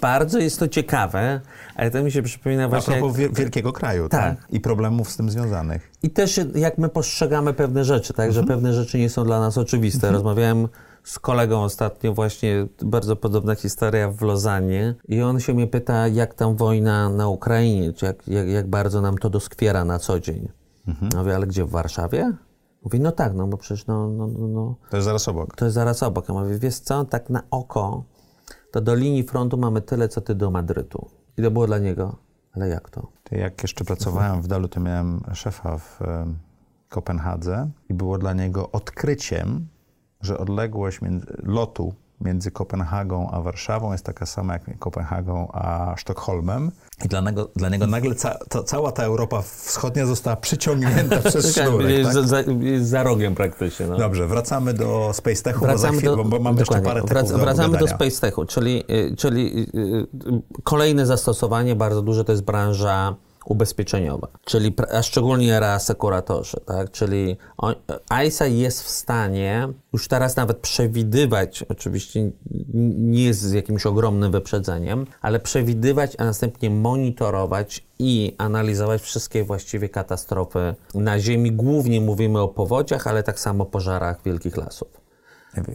Bardzo 0.00 0.38
jest 0.38 0.58
to 0.58 0.68
ciekawe, 0.68 1.40
ale 1.76 1.90
to 1.90 2.02
mi 2.02 2.12
się 2.12 2.22
przypomina 2.22 2.64
A 2.64 2.68
właśnie... 2.68 2.96
propos 2.96 3.16
wie- 3.16 3.28
wielkiego 3.28 3.72
kraju, 3.72 4.08
tak. 4.08 4.36
Tak. 4.40 4.46
I 4.52 4.60
problemów 4.60 5.10
z 5.10 5.16
tym 5.16 5.30
związanych. 5.30 5.90
I 6.02 6.10
też 6.10 6.40
jak 6.54 6.78
my 6.78 6.88
postrzegamy 6.88 7.52
pewne 7.52 7.84
rzeczy, 7.84 8.12
tak, 8.12 8.32
że 8.32 8.44
pewne 8.44 8.72
rzeczy 8.72 8.98
nie 8.98 9.10
są 9.10 9.24
dla 9.24 9.40
nas 9.40 9.58
oczywiste. 9.58 10.10
Rozmawiałem 10.12 10.68
z 11.04 11.18
kolegą 11.18 11.62
ostatnio 11.62 12.14
właśnie, 12.14 12.66
bardzo 12.82 13.16
podobna 13.16 13.54
historia 13.54 14.10
w 14.10 14.22
Lozanie 14.22 14.94
i 15.08 15.22
on 15.22 15.40
się 15.40 15.54
mnie 15.54 15.66
pyta, 15.66 16.08
jak 16.08 16.34
tam 16.34 16.56
wojna 16.56 17.08
na 17.08 17.28
Ukrainie, 17.28 17.92
czy 17.92 18.06
jak, 18.06 18.28
jak, 18.28 18.48
jak 18.48 18.66
bardzo 18.70 19.00
nam 19.00 19.18
to 19.18 19.30
doskwiera 19.30 19.84
na 19.84 19.98
co 19.98 20.20
dzień. 20.20 20.48
Ja 21.12 21.18
mówię, 21.18 21.34
ale 21.34 21.46
gdzie, 21.46 21.64
w 21.64 21.70
Warszawie? 21.70 22.32
Mówi, 22.84 23.00
no 23.00 23.12
tak, 23.12 23.34
no 23.34 23.46
bo 23.46 23.56
przecież 23.56 23.86
no, 23.86 24.08
no, 24.08 24.26
no, 24.26 24.48
no, 24.48 24.74
To 24.90 24.96
jest 24.96 25.04
zaraz 25.04 25.28
obok. 25.28 25.56
to 25.56 25.64
jest 25.64 25.74
zaraz 25.74 26.02
obok. 26.02 26.28
Ja 26.28 26.34
mówię, 26.34 26.58
wiesz 26.58 26.78
co, 26.78 27.04
tak 27.04 27.30
na 27.30 27.42
oko, 27.50 28.04
to 28.76 28.80
do 28.80 28.94
linii 28.94 29.22
frontu 29.22 29.56
mamy 29.56 29.80
tyle, 29.80 30.08
co 30.08 30.20
ty 30.20 30.34
do 30.34 30.50
Madrytu. 30.50 31.10
I 31.38 31.42
to 31.42 31.50
było 31.50 31.66
dla 31.66 31.78
niego, 31.78 32.16
ale 32.52 32.68
jak 32.68 32.90
to? 32.90 33.08
To 33.24 33.36
Jak 33.36 33.62
jeszcze 33.62 33.84
pracowałem 33.84 34.42
w 34.42 34.46
Dalu, 34.46 34.68
to 34.68 34.80
miałem 34.80 35.20
szefa 35.32 35.78
w 35.78 36.00
Kopenhadze 36.88 37.70
i 37.88 37.94
było 37.94 38.18
dla 38.18 38.32
niego 38.32 38.70
odkryciem, 38.72 39.66
że 40.20 40.38
odległość 40.38 41.00
lotu 41.42 41.94
między 42.20 42.50
Kopenhagą 42.50 43.30
a 43.30 43.40
Warszawą 43.40 43.92
jest 43.92 44.04
taka 44.04 44.26
sama 44.26 44.52
jak 44.52 44.66
między 44.66 44.80
Kopenhagą 44.80 45.48
a 45.52 45.94
Sztokholmem. 45.96 46.70
I 47.04 47.08
dla 47.08 47.20
niego, 47.20 47.50
dla 47.56 47.68
niego 47.68 47.86
nagle 47.86 48.14
ca, 48.14 48.38
cała 48.66 48.92
ta 48.92 49.02
Europa 49.02 49.42
wschodnia 49.42 50.06
została 50.06 50.36
przyciągnięta 50.36 51.18
przez 51.30 51.54
sznurek. 51.56 52.04
Tak? 52.04 52.12
za, 52.12 52.44
za 52.80 53.02
rogiem 53.02 53.34
praktycznie. 53.34 53.86
No. 53.86 53.96
Dobrze, 53.96 54.26
wracamy 54.26 54.74
do 54.74 55.10
Space 55.12 55.42
Techu, 55.42 55.60
bo, 55.60 55.66
Wracamy 55.66 55.98
chwilę, 55.98 56.16
do, 56.16 56.24
bo, 56.24 56.24
bo 56.24 56.38
mamy 56.38 56.58
jeszcze 56.58 56.80
parę 56.80 57.02
Wrac- 57.02 57.30
do 57.30 57.38
Wracamy 57.38 57.78
do. 57.78 57.88
Space 57.88 58.20
Techu, 58.20 58.44
czyli, 58.44 58.84
y, 58.90 59.16
czyli 59.16 59.68
y, 59.74 59.78
y, 59.78 60.42
kolejne 60.62 61.06
zastosowanie 61.06 61.76
bardzo 61.76 62.02
duże 62.02 62.24
to 62.24 62.32
jest 62.32 62.44
branża 62.44 63.16
ubezpieczeniowa, 63.46 64.28
czyli 64.44 64.74
a 64.92 65.02
szczególnie 65.02 65.60
reasekuratorzy, 65.60 66.56
tak? 66.66 66.90
Czyli 66.90 67.36
on, 67.56 67.74
ISA 68.26 68.46
jest 68.46 68.82
w 68.82 68.88
stanie 68.88 69.68
już 69.92 70.08
teraz 70.08 70.36
nawet 70.36 70.58
przewidywać, 70.58 71.62
oczywiście 71.62 72.30
nie 72.98 73.34
z 73.34 73.52
jakimś 73.52 73.86
ogromnym 73.86 74.32
wyprzedzeniem, 74.32 75.06
ale 75.22 75.40
przewidywać, 75.40 76.16
a 76.18 76.24
następnie 76.24 76.70
monitorować 76.70 77.86
i 77.98 78.34
analizować 78.38 79.02
wszystkie 79.02 79.44
właściwie 79.44 79.88
katastrofy 79.88 80.74
na 80.94 81.20
Ziemi. 81.20 81.52
Głównie 81.52 82.00
mówimy 82.00 82.40
o 82.40 82.48
powodziach, 82.48 83.06
ale 83.06 83.22
tak 83.22 83.40
samo 83.40 83.66
pożarach 83.66 84.22
wielkich 84.24 84.56
lasów. 84.56 84.88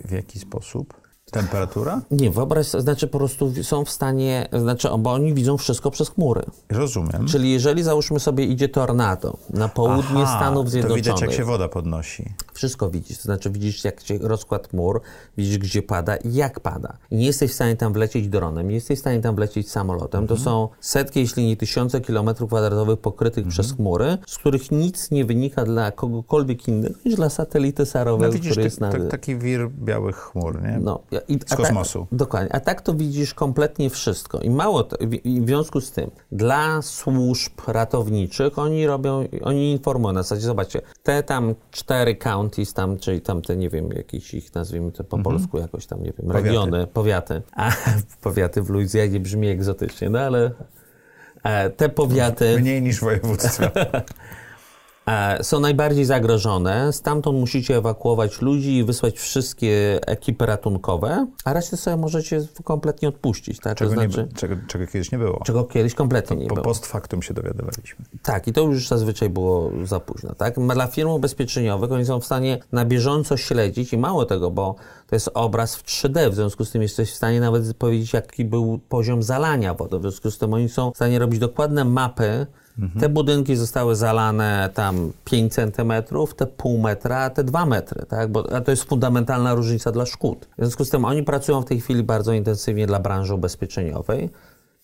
W 0.05 0.11
jaki 0.11 0.39
sposób? 0.39 1.00
Temperatura? 1.31 2.01
Nie, 2.11 2.31
wyobraź 2.31 2.67
sobie, 2.67 2.81
znaczy 2.81 3.07
po 3.07 3.17
prostu 3.17 3.63
są 3.63 3.85
w 3.85 3.89
stanie, 3.89 4.49
znaczy, 4.59 4.89
bo 4.99 5.13
oni 5.13 5.33
widzą 5.33 5.57
wszystko 5.57 5.91
przez 5.91 6.09
chmury. 6.09 6.41
Rozumiem. 6.69 7.27
Czyli 7.27 7.51
jeżeli 7.51 7.83
załóżmy 7.83 8.19
sobie 8.19 8.45
idzie 8.45 8.69
tornado 8.69 9.37
na 9.49 9.67
południe 9.67 10.23
Aha, 10.23 10.37
Stanów 10.37 10.65
To 10.65 10.71
Zjednoczonych, 10.71 11.03
widać, 11.05 11.21
jak 11.21 11.33
się 11.33 11.43
woda 11.43 11.67
podnosi. 11.67 12.33
wszystko 12.53 12.89
widzisz, 12.89 13.17
to 13.17 13.23
znaczy 13.23 13.49
widzisz 13.49 13.83
jak 13.83 14.01
się 14.01 14.17
rozkład 14.17 14.67
chmur, 14.67 15.01
widzisz 15.37 15.57
gdzie 15.57 15.81
pada 15.81 16.15
i 16.15 16.33
jak 16.33 16.59
pada. 16.59 16.97
Nie 17.11 17.25
jesteś 17.25 17.51
w 17.51 17.53
stanie 17.53 17.75
tam 17.75 17.93
wlecieć 17.93 18.27
dronem, 18.27 18.67
nie 18.67 18.75
jesteś 18.75 18.97
w 18.97 19.01
stanie 19.01 19.21
tam 19.21 19.35
wlecieć 19.35 19.71
samolotem. 19.71 20.27
To 20.27 20.37
są 20.37 20.69
setki, 20.79 21.19
jeśli 21.19 21.47
nie 21.47 21.57
tysiące 21.57 22.01
kilometrów 22.01 22.49
kwadratowych 22.49 22.99
pokrytych 22.99 23.47
przez 23.47 23.73
chmury, 23.73 24.17
z 24.27 24.37
których 24.37 24.71
nic 24.71 25.11
nie 25.11 25.25
wynika 25.25 25.63
dla 25.63 25.91
kogokolwiek 25.91 26.67
innego 26.67 26.95
niż 27.05 27.15
dla 27.15 27.29
satelity 27.29 27.81
No 27.81 27.85
sarowej, 27.85 28.31
widzisz, 28.31 28.51
który 28.51 28.55
tak, 28.55 28.65
jest 28.65 28.81
na... 28.81 28.91
tak, 28.91 29.07
taki 29.07 29.37
wir 29.37 29.69
białych 29.69 30.15
chmur, 30.15 30.61
nie? 30.61 30.79
No, 30.81 30.99
I, 31.27 31.39
z 31.47 31.55
kosmosu. 31.55 32.07
Ta, 32.09 32.15
dokładnie. 32.15 32.55
A 32.55 32.59
tak 32.59 32.81
to 32.81 32.93
widzisz 32.93 33.33
kompletnie 33.33 33.89
wszystko. 33.89 34.39
I 34.39 34.49
mało 34.49 34.83
to, 34.83 34.97
i 35.23 35.41
w 35.41 35.45
związku 35.45 35.81
z 35.81 35.91
tym, 35.91 36.11
dla 36.31 36.81
służb 36.81 37.51
ratowniczych 37.67 38.59
oni 38.59 38.87
robią, 38.87 39.27
oni 39.41 39.71
informują 39.71 40.13
na 40.13 40.23
zasadzie, 40.23 40.41
zobaczcie, 40.41 40.81
te 41.03 41.23
tam 41.23 41.55
cztery 41.71 42.15
counties 42.15 42.73
tam, 42.73 42.97
czyli 42.97 43.21
tam 43.21 43.41
te, 43.41 43.55
nie 43.55 43.69
wiem, 43.69 43.89
jakieś 43.91 44.33
ich, 44.33 44.55
nazwijmy 44.55 44.91
to 44.91 45.03
po 45.03 45.17
mhm. 45.17 45.35
polsku 45.35 45.57
jakoś 45.57 45.85
tam, 45.85 46.03
nie 46.03 46.13
wiem, 46.17 46.27
powiaty. 46.27 46.47
regiony, 46.47 46.87
powiaty. 46.87 47.41
A 47.55 47.71
powiaty 48.21 48.61
w 48.61 48.69
Luizjanie 48.69 49.19
brzmi 49.19 49.47
egzotycznie, 49.47 50.09
no 50.09 50.19
ale 50.19 50.51
e, 51.43 51.69
te 51.69 51.89
powiaty... 51.89 52.59
Mniej 52.59 52.81
niż 52.81 52.99
województwa. 52.99 53.71
E, 55.07 55.43
są 55.43 55.59
najbardziej 55.59 56.05
zagrożone. 56.05 56.93
Stamtąd 56.93 57.39
musicie 57.39 57.77
ewakuować 57.77 58.41
ludzi 58.41 58.77
i 58.77 58.83
wysłać 58.83 59.19
wszystkie 59.19 59.99
ekipy 60.07 60.45
ratunkowe, 60.45 61.27
a 61.45 61.53
resztę 61.53 61.77
sobie 61.77 61.97
możecie 61.97 62.41
kompletnie 62.63 63.09
odpuścić. 63.09 63.59
Tak? 63.59 63.77
Czego, 63.77 63.89
to 63.89 64.01
znaczy, 64.01 64.27
nie, 64.31 64.37
czego, 64.37 64.55
czego, 64.67 64.87
kiedyś 64.87 65.11
nie 65.11 65.17
było. 65.17 65.39
Czego 65.45 65.63
kiedyś 65.63 65.93
kompletnie 65.93 66.37
nie 66.37 66.47
po, 66.47 66.55
było. 66.55 66.65
Post 66.65 66.85
factum 66.85 67.21
się 67.21 67.33
dowiadywaliśmy. 67.33 68.05
Tak, 68.21 68.47
i 68.47 68.53
to 68.53 68.61
już 68.61 68.87
zazwyczaj 68.87 69.29
było 69.29 69.71
za 69.83 69.99
późno. 69.99 70.35
Tak? 70.35 70.55
Dla 70.59 70.87
firm 70.87 71.09
ubezpieczeniowych 71.09 71.91
oni 71.91 72.05
są 72.05 72.19
w 72.19 72.25
stanie 72.25 72.59
na 72.71 72.85
bieżąco 72.85 73.37
śledzić 73.37 73.93
i 73.93 73.97
mało 73.97 74.25
tego, 74.25 74.51
bo 74.51 74.75
to 75.07 75.15
jest 75.15 75.29
obraz 75.33 75.75
w 75.75 75.83
3D, 75.83 76.29
w 76.29 76.35
związku 76.35 76.65
z 76.65 76.71
tym 76.71 76.81
jesteś 76.81 77.11
w 77.11 77.15
stanie 77.15 77.39
nawet 77.39 77.73
powiedzieć, 77.77 78.13
jaki 78.13 78.45
był 78.45 78.79
poziom 78.89 79.23
zalania 79.23 79.73
wody. 79.73 79.99
W 79.99 80.01
związku 80.01 80.31
z 80.31 80.37
tym 80.37 80.53
oni 80.53 80.69
są 80.69 80.91
w 80.91 80.95
stanie 80.95 81.19
robić 81.19 81.39
dokładne 81.39 81.85
mapy 81.85 82.47
te 82.99 83.09
budynki 83.09 83.55
zostały 83.55 83.95
zalane 83.95 84.69
tam 84.73 85.11
5 85.25 85.53
centymetrów, 85.53 86.35
te 86.35 86.47
pół 86.47 86.77
metra, 86.77 87.17
a 87.17 87.29
te 87.29 87.43
2 87.43 87.65
metry, 87.65 88.05
tak? 88.05 88.31
Bo 88.31 88.43
to 88.43 88.71
jest 88.71 88.83
fundamentalna 88.83 89.53
różnica 89.53 89.91
dla 89.91 90.05
szkód. 90.05 90.47
W 90.57 90.61
związku 90.61 90.85
z 90.85 90.89
tym 90.89 91.05
oni 91.05 91.23
pracują 91.23 91.61
w 91.61 91.65
tej 91.65 91.81
chwili 91.81 92.03
bardzo 92.03 92.33
intensywnie 92.33 92.87
dla 92.87 92.99
branży 92.99 93.33
ubezpieczeniowej. 93.33 94.29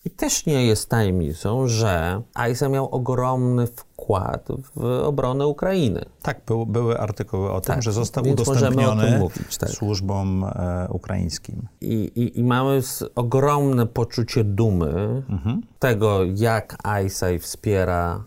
I 0.04 0.10
też 0.10 0.46
nie 0.46 0.66
jest 0.66 0.88
tajemnicą, 0.88 1.66
że 1.66 2.22
ISA 2.52 2.68
miał 2.68 2.88
ogromny 2.94 3.66
wkład 3.66 4.48
w 4.74 4.84
obronę 4.84 5.46
Ukrainy. 5.46 6.04
Tak, 6.22 6.40
był, 6.46 6.66
były 6.66 6.98
artykuły 6.98 7.52
o 7.52 7.60
tym, 7.60 7.74
tak, 7.74 7.82
że 7.82 7.92
został 7.92 8.28
udostępniony 8.28 9.18
mówić, 9.18 9.58
tak. 9.58 9.68
służbom 9.68 10.44
e, 10.44 10.88
ukraińskim. 10.90 11.68
I, 11.80 11.94
i, 11.94 12.38
I, 12.38 12.44
mamy 12.44 12.80
ogromne 13.14 13.86
poczucie 13.86 14.44
dumy 14.44 15.22
mhm. 15.30 15.62
tego, 15.78 16.20
jak 16.34 16.76
ISA 17.06 17.26
wspiera 17.40 18.24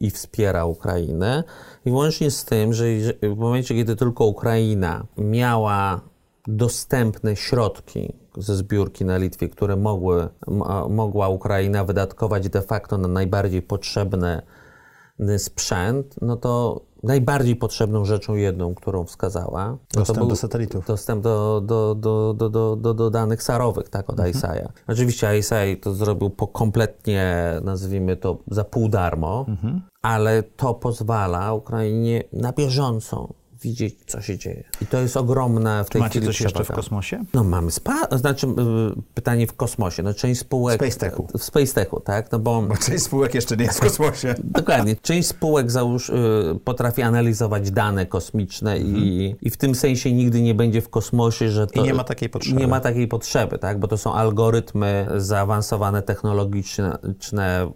i 0.00 0.10
wspiera 0.10 0.64
Ukrainę. 0.64 1.44
I 1.84 1.90
łącznie 1.90 2.30
z 2.30 2.44
tym, 2.44 2.72
że 2.72 2.84
w 3.22 3.36
momencie, 3.36 3.74
kiedy 3.74 3.96
tylko 3.96 4.24
Ukraina 4.24 5.04
miała 5.18 6.00
dostępne 6.46 7.36
środki 7.36 8.12
ze 8.36 8.56
zbiórki 8.56 9.04
na 9.04 9.16
Litwie, 9.16 9.48
które 9.48 9.76
mogły, 9.76 10.28
mogła 10.88 11.28
Ukraina 11.28 11.84
wydatkować 11.84 12.48
de 12.48 12.62
facto 12.62 12.98
na 12.98 13.08
najbardziej 13.08 13.62
potrzebny 13.62 14.42
sprzęt, 15.38 16.14
no 16.22 16.36
to 16.36 16.80
najbardziej 17.02 17.56
potrzebną 17.56 18.04
rzeczą 18.04 18.34
jedną, 18.34 18.74
którą 18.74 19.04
wskazała. 19.04 19.66
No 19.68 19.78
dostęp 19.94 20.28
do 20.28 20.36
satelitów. 20.36 20.86
Dostęp 20.86 21.22
do, 21.22 21.60
do, 21.60 21.94
do, 21.94 22.34
do, 22.34 22.76
do, 22.76 22.94
do, 22.94 23.10
danych 23.10 23.42
sarowych, 23.42 23.88
tak, 23.88 24.10
od 24.10 24.20
mhm. 24.20 24.34
ISA'a. 24.34 24.68
Oczywiście 24.88 25.38
ISA 25.38 25.56
to 25.82 25.94
zrobił 25.94 26.30
po 26.30 26.46
kompletnie, 26.46 27.54
nazwijmy 27.64 28.16
to, 28.16 28.38
za 28.50 28.64
pół 28.64 28.88
darmo, 28.88 29.44
mhm. 29.48 29.82
ale 30.02 30.42
to 30.42 30.74
pozwala 30.74 31.52
Ukrainie 31.52 32.24
na 32.32 32.52
bieżąco 32.52 33.28
widzieć, 33.62 33.96
co 34.06 34.20
się 34.20 34.38
dzieje. 34.38 34.64
I 34.82 34.86
to 34.86 34.98
jest 34.98 35.16
ogromne 35.16 35.84
w 35.84 35.90
tej 35.90 36.00
Macie 36.00 36.10
chwili 36.10 36.26
coś 36.26 36.40
jeszcze 36.40 36.64
w 36.64 36.72
kosmosie? 36.72 37.24
No 37.34 37.44
mamy 37.44 37.70
spa, 37.70 38.08
znaczy 38.12 38.46
y, 38.46 38.50
pytanie 39.14 39.46
w 39.46 39.52
kosmosie. 39.52 40.02
No 40.02 40.14
część 40.14 40.40
spółek... 40.40 40.80
Space 40.80 40.98
Techu. 40.98 41.28
W 41.38 41.44
Space 41.44 41.74
Techu, 41.74 42.00
tak? 42.00 42.32
No 42.32 42.38
bo, 42.38 42.62
bo 42.62 42.76
część 42.76 43.04
spółek 43.04 43.34
jeszcze 43.34 43.56
nie 43.56 43.64
jest 43.64 43.78
w 43.78 43.82
kosmosie. 43.88 44.34
Dokładnie. 44.44 44.96
Część 44.96 45.28
spółek 45.28 45.70
załóż, 45.70 46.08
y, 46.08 46.12
potrafi 46.64 47.02
analizować 47.02 47.70
dane 47.70 48.06
kosmiczne 48.06 48.72
mhm. 48.72 48.96
i, 48.96 49.36
i 49.42 49.50
w 49.50 49.56
tym 49.56 49.74
sensie 49.74 50.12
nigdy 50.12 50.42
nie 50.42 50.54
będzie 50.54 50.80
w 50.80 50.88
kosmosie, 50.88 51.50
że 51.50 51.66
to... 51.66 51.80
I 51.80 51.84
nie 51.84 51.94
ma 51.94 52.04
takiej 52.04 52.28
potrzeby. 52.28 52.60
Nie 52.60 52.66
ma 52.66 52.80
takiej 52.80 53.08
potrzeby, 53.08 53.58
tak? 53.58 53.80
Bo 53.80 53.88
to 53.88 53.98
są 53.98 54.14
algorytmy 54.14 55.06
zaawansowane 55.16 56.02
technologiczne 56.02 56.98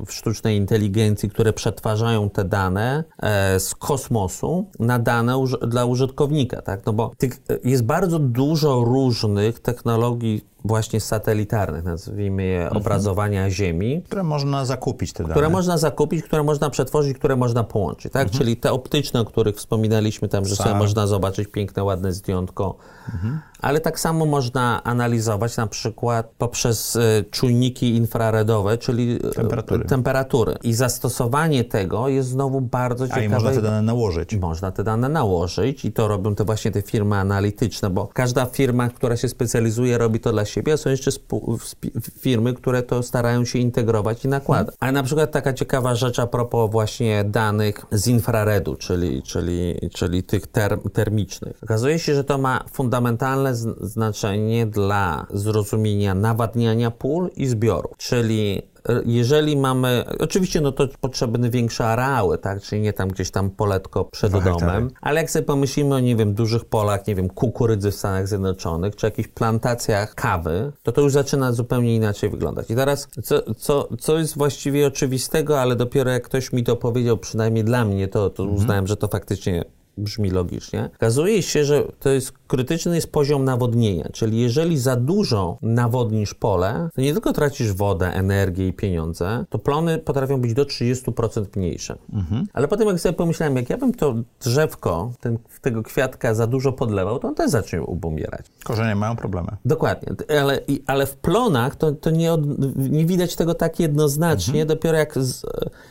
w 0.06 0.12
sztucznej 0.12 0.56
inteligencji, 0.56 1.30
które 1.30 1.52
przetwarzają 1.52 2.30
te 2.30 2.44
dane 2.44 3.04
e, 3.22 3.60
z 3.60 3.74
kosmosu 3.74 4.70
na 4.78 4.98
dane 4.98 5.36
dla 5.74 5.84
użytkownika, 5.84 6.62
tak? 6.62 6.86
No 6.86 6.92
bo 6.92 7.10
tych, 7.18 7.42
jest 7.64 7.84
bardzo 7.84 8.18
dużo 8.18 8.84
różnych 8.84 9.60
technologii 9.60 10.44
właśnie 10.64 11.00
satelitarnych, 11.00 11.84
nazwijmy 11.84 12.44
je 12.44 12.62
mhm. 12.62 12.76
obrazowania 12.76 13.50
Ziemi. 13.50 14.02
Które 14.02 14.22
można 14.22 14.64
zakupić 14.64 15.12
te 15.12 15.22
dane. 15.22 15.34
Które 15.34 15.48
można 15.48 15.78
zakupić, 15.78 16.24
które 16.24 16.42
można 16.42 16.70
przetworzyć, 16.70 17.18
które 17.18 17.36
można 17.36 17.64
połączyć, 17.64 18.12
tak? 18.12 18.22
Mhm. 18.22 18.38
Czyli 18.38 18.56
te 18.56 18.72
optyczne, 18.72 19.20
o 19.20 19.24
których 19.24 19.56
wspominaliśmy 19.56 20.28
tam, 20.28 20.44
że 20.44 20.56
sobie 20.56 20.74
można 20.74 21.06
zobaczyć 21.06 21.48
piękne, 21.48 21.84
ładne 21.84 22.12
zdjątko. 22.12 22.76
Mhm. 23.14 23.40
Ale 23.60 23.80
tak 23.80 24.00
samo 24.00 24.26
można 24.26 24.84
analizować 24.84 25.56
na 25.56 25.66
przykład 25.66 26.32
poprzez 26.38 26.96
y, 26.96 27.24
czujniki 27.30 27.96
infraredowe, 27.96 28.78
czyli 28.78 29.18
e, 29.24 29.30
temperatury. 29.30 29.84
temperatury. 29.84 30.54
I 30.62 30.74
zastosowanie 30.74 31.64
tego 31.64 32.08
jest 32.08 32.28
znowu 32.28 32.60
bardzo 32.60 33.08
ciekawe. 33.08 33.22
A 33.22 33.24
i 33.24 33.28
można 33.28 33.52
te 33.52 33.62
dane 33.62 33.82
nałożyć. 33.82 34.36
Można 34.36 34.72
te 34.72 34.84
dane 34.84 35.08
nałożyć 35.08 35.84
i 35.84 35.92
to 35.92 36.08
robią 36.08 36.34
te 36.34 36.44
właśnie 36.44 36.70
te 36.70 36.82
firmy 36.82 37.16
analityczne, 37.16 37.90
bo 37.90 38.06
każda 38.06 38.46
firma, 38.46 38.88
która 38.88 39.16
się 39.16 39.28
specjalizuje, 39.28 39.98
robi 39.98 40.20
to 40.20 40.32
dla 40.32 40.44
siebie, 40.44 40.53
a 40.72 40.76
są 40.76 40.90
jeszcze 40.90 41.10
firmy, 42.20 42.54
które 42.54 42.82
to 42.82 43.02
starają 43.02 43.44
się 43.44 43.58
integrować 43.58 44.24
i 44.24 44.28
nakładać. 44.28 44.74
Ale 44.80 44.92
na 44.92 45.02
przykład 45.02 45.32
taka 45.32 45.52
ciekawa 45.52 45.94
rzecz 45.94 46.18
a 46.18 46.26
propos 46.26 46.70
właśnie 46.70 47.24
danych 47.24 47.86
z 47.92 48.06
infraredu, 48.06 48.76
czyli, 48.76 49.22
czyli, 49.22 49.90
czyli 49.92 50.22
tych 50.22 50.46
term, 50.46 50.80
termicznych. 50.80 51.56
Okazuje 51.62 51.98
się, 51.98 52.14
że 52.14 52.24
to 52.24 52.38
ma 52.38 52.64
fundamentalne 52.72 53.54
znaczenie 53.80 54.66
dla 54.66 55.26
zrozumienia 55.30 56.14
nawadniania 56.14 56.90
pól 56.90 57.30
i 57.36 57.46
zbiorów, 57.46 57.96
czyli 57.96 58.62
jeżeli 59.06 59.56
mamy, 59.56 60.04
oczywiście 60.18 60.60
no 60.60 60.72
to 60.72 60.88
potrzebne 61.00 61.50
większe 61.50 61.86
areały, 61.86 62.38
tak, 62.38 62.62
czyli 62.62 62.82
nie 62.82 62.92
tam 62.92 63.08
gdzieś 63.08 63.30
tam 63.30 63.50
poletko 63.50 64.04
przed 64.04 64.32
domem, 64.32 64.90
ale 65.00 65.20
jak 65.20 65.30
sobie 65.30 65.44
pomyślimy 65.44 65.94
o, 65.94 66.00
nie 66.00 66.16
wiem, 66.16 66.34
dużych 66.34 66.64
polach, 66.64 67.06
nie 67.06 67.14
wiem, 67.14 67.28
kukurydzy 67.28 67.90
w 67.90 67.94
Stanach 67.94 68.28
Zjednoczonych, 68.28 68.96
czy 68.96 69.06
jakichś 69.06 69.28
plantacjach 69.28 70.14
kawy, 70.14 70.72
to 70.82 70.92
to 70.92 71.00
już 71.00 71.12
zaczyna 71.12 71.52
zupełnie 71.52 71.96
inaczej 71.96 72.30
wyglądać. 72.30 72.70
I 72.70 72.74
teraz, 72.74 73.08
co, 73.22 73.54
co, 73.54 73.88
co 74.00 74.18
jest 74.18 74.38
właściwie 74.38 74.86
oczywistego, 74.86 75.60
ale 75.60 75.76
dopiero 75.76 76.10
jak 76.10 76.22
ktoś 76.22 76.52
mi 76.52 76.64
to 76.64 76.76
powiedział, 76.76 77.18
przynajmniej 77.18 77.64
dla 77.64 77.84
mnie, 77.84 78.08
to, 78.08 78.30
to 78.30 78.42
mhm. 78.42 78.58
uznałem, 78.58 78.86
że 78.86 78.96
to 78.96 79.08
faktycznie 79.08 79.64
brzmi 79.98 80.30
logicznie. 80.30 80.90
Okazuje 80.96 81.42
się, 81.42 81.64
że 81.64 81.84
to 82.00 82.10
jest 82.10 82.32
krytyczny 82.46 82.94
jest 82.94 83.12
poziom 83.12 83.44
nawodnienia, 83.44 84.08
czyli 84.12 84.40
jeżeli 84.40 84.78
za 84.78 84.96
dużo 84.96 85.58
nawodnisz 85.62 86.34
pole, 86.34 86.88
to 86.94 87.00
nie 87.00 87.12
tylko 87.12 87.32
tracisz 87.32 87.72
wodę, 87.72 88.06
energię 88.06 88.68
i 88.68 88.72
pieniądze, 88.72 89.44
to 89.50 89.58
plony 89.58 89.98
potrafią 89.98 90.40
być 90.40 90.54
do 90.54 90.64
30% 90.64 91.44
mniejsze. 91.56 91.96
Mhm. 92.12 92.46
Ale 92.52 92.68
potem 92.68 92.88
jak 92.88 93.00
sobie 93.00 93.12
pomyślałem, 93.12 93.56
jak 93.56 93.70
ja 93.70 93.78
bym 93.78 93.94
to 93.94 94.14
drzewko, 94.40 95.12
ten, 95.20 95.38
tego 95.60 95.82
kwiatka 95.82 96.34
za 96.34 96.46
dużo 96.46 96.72
podlewał, 96.72 97.18
to 97.18 97.28
on 97.28 97.34
też 97.34 97.50
zacznie 97.50 97.82
ubumierać. 97.82 98.46
Korzenie 98.64 98.94
mają 98.94 99.16
problemy. 99.16 99.48
Dokładnie, 99.64 100.12
ale, 100.40 100.60
ale 100.86 101.06
w 101.06 101.16
plonach 101.16 101.76
to, 101.76 101.92
to 101.92 102.10
nie, 102.10 102.32
od, 102.32 102.40
nie 102.76 103.06
widać 103.06 103.36
tego 103.36 103.54
tak 103.54 103.80
jednoznacznie, 103.80 104.62
mhm. 104.62 104.68
dopiero 104.68 104.98
jak, 104.98 105.14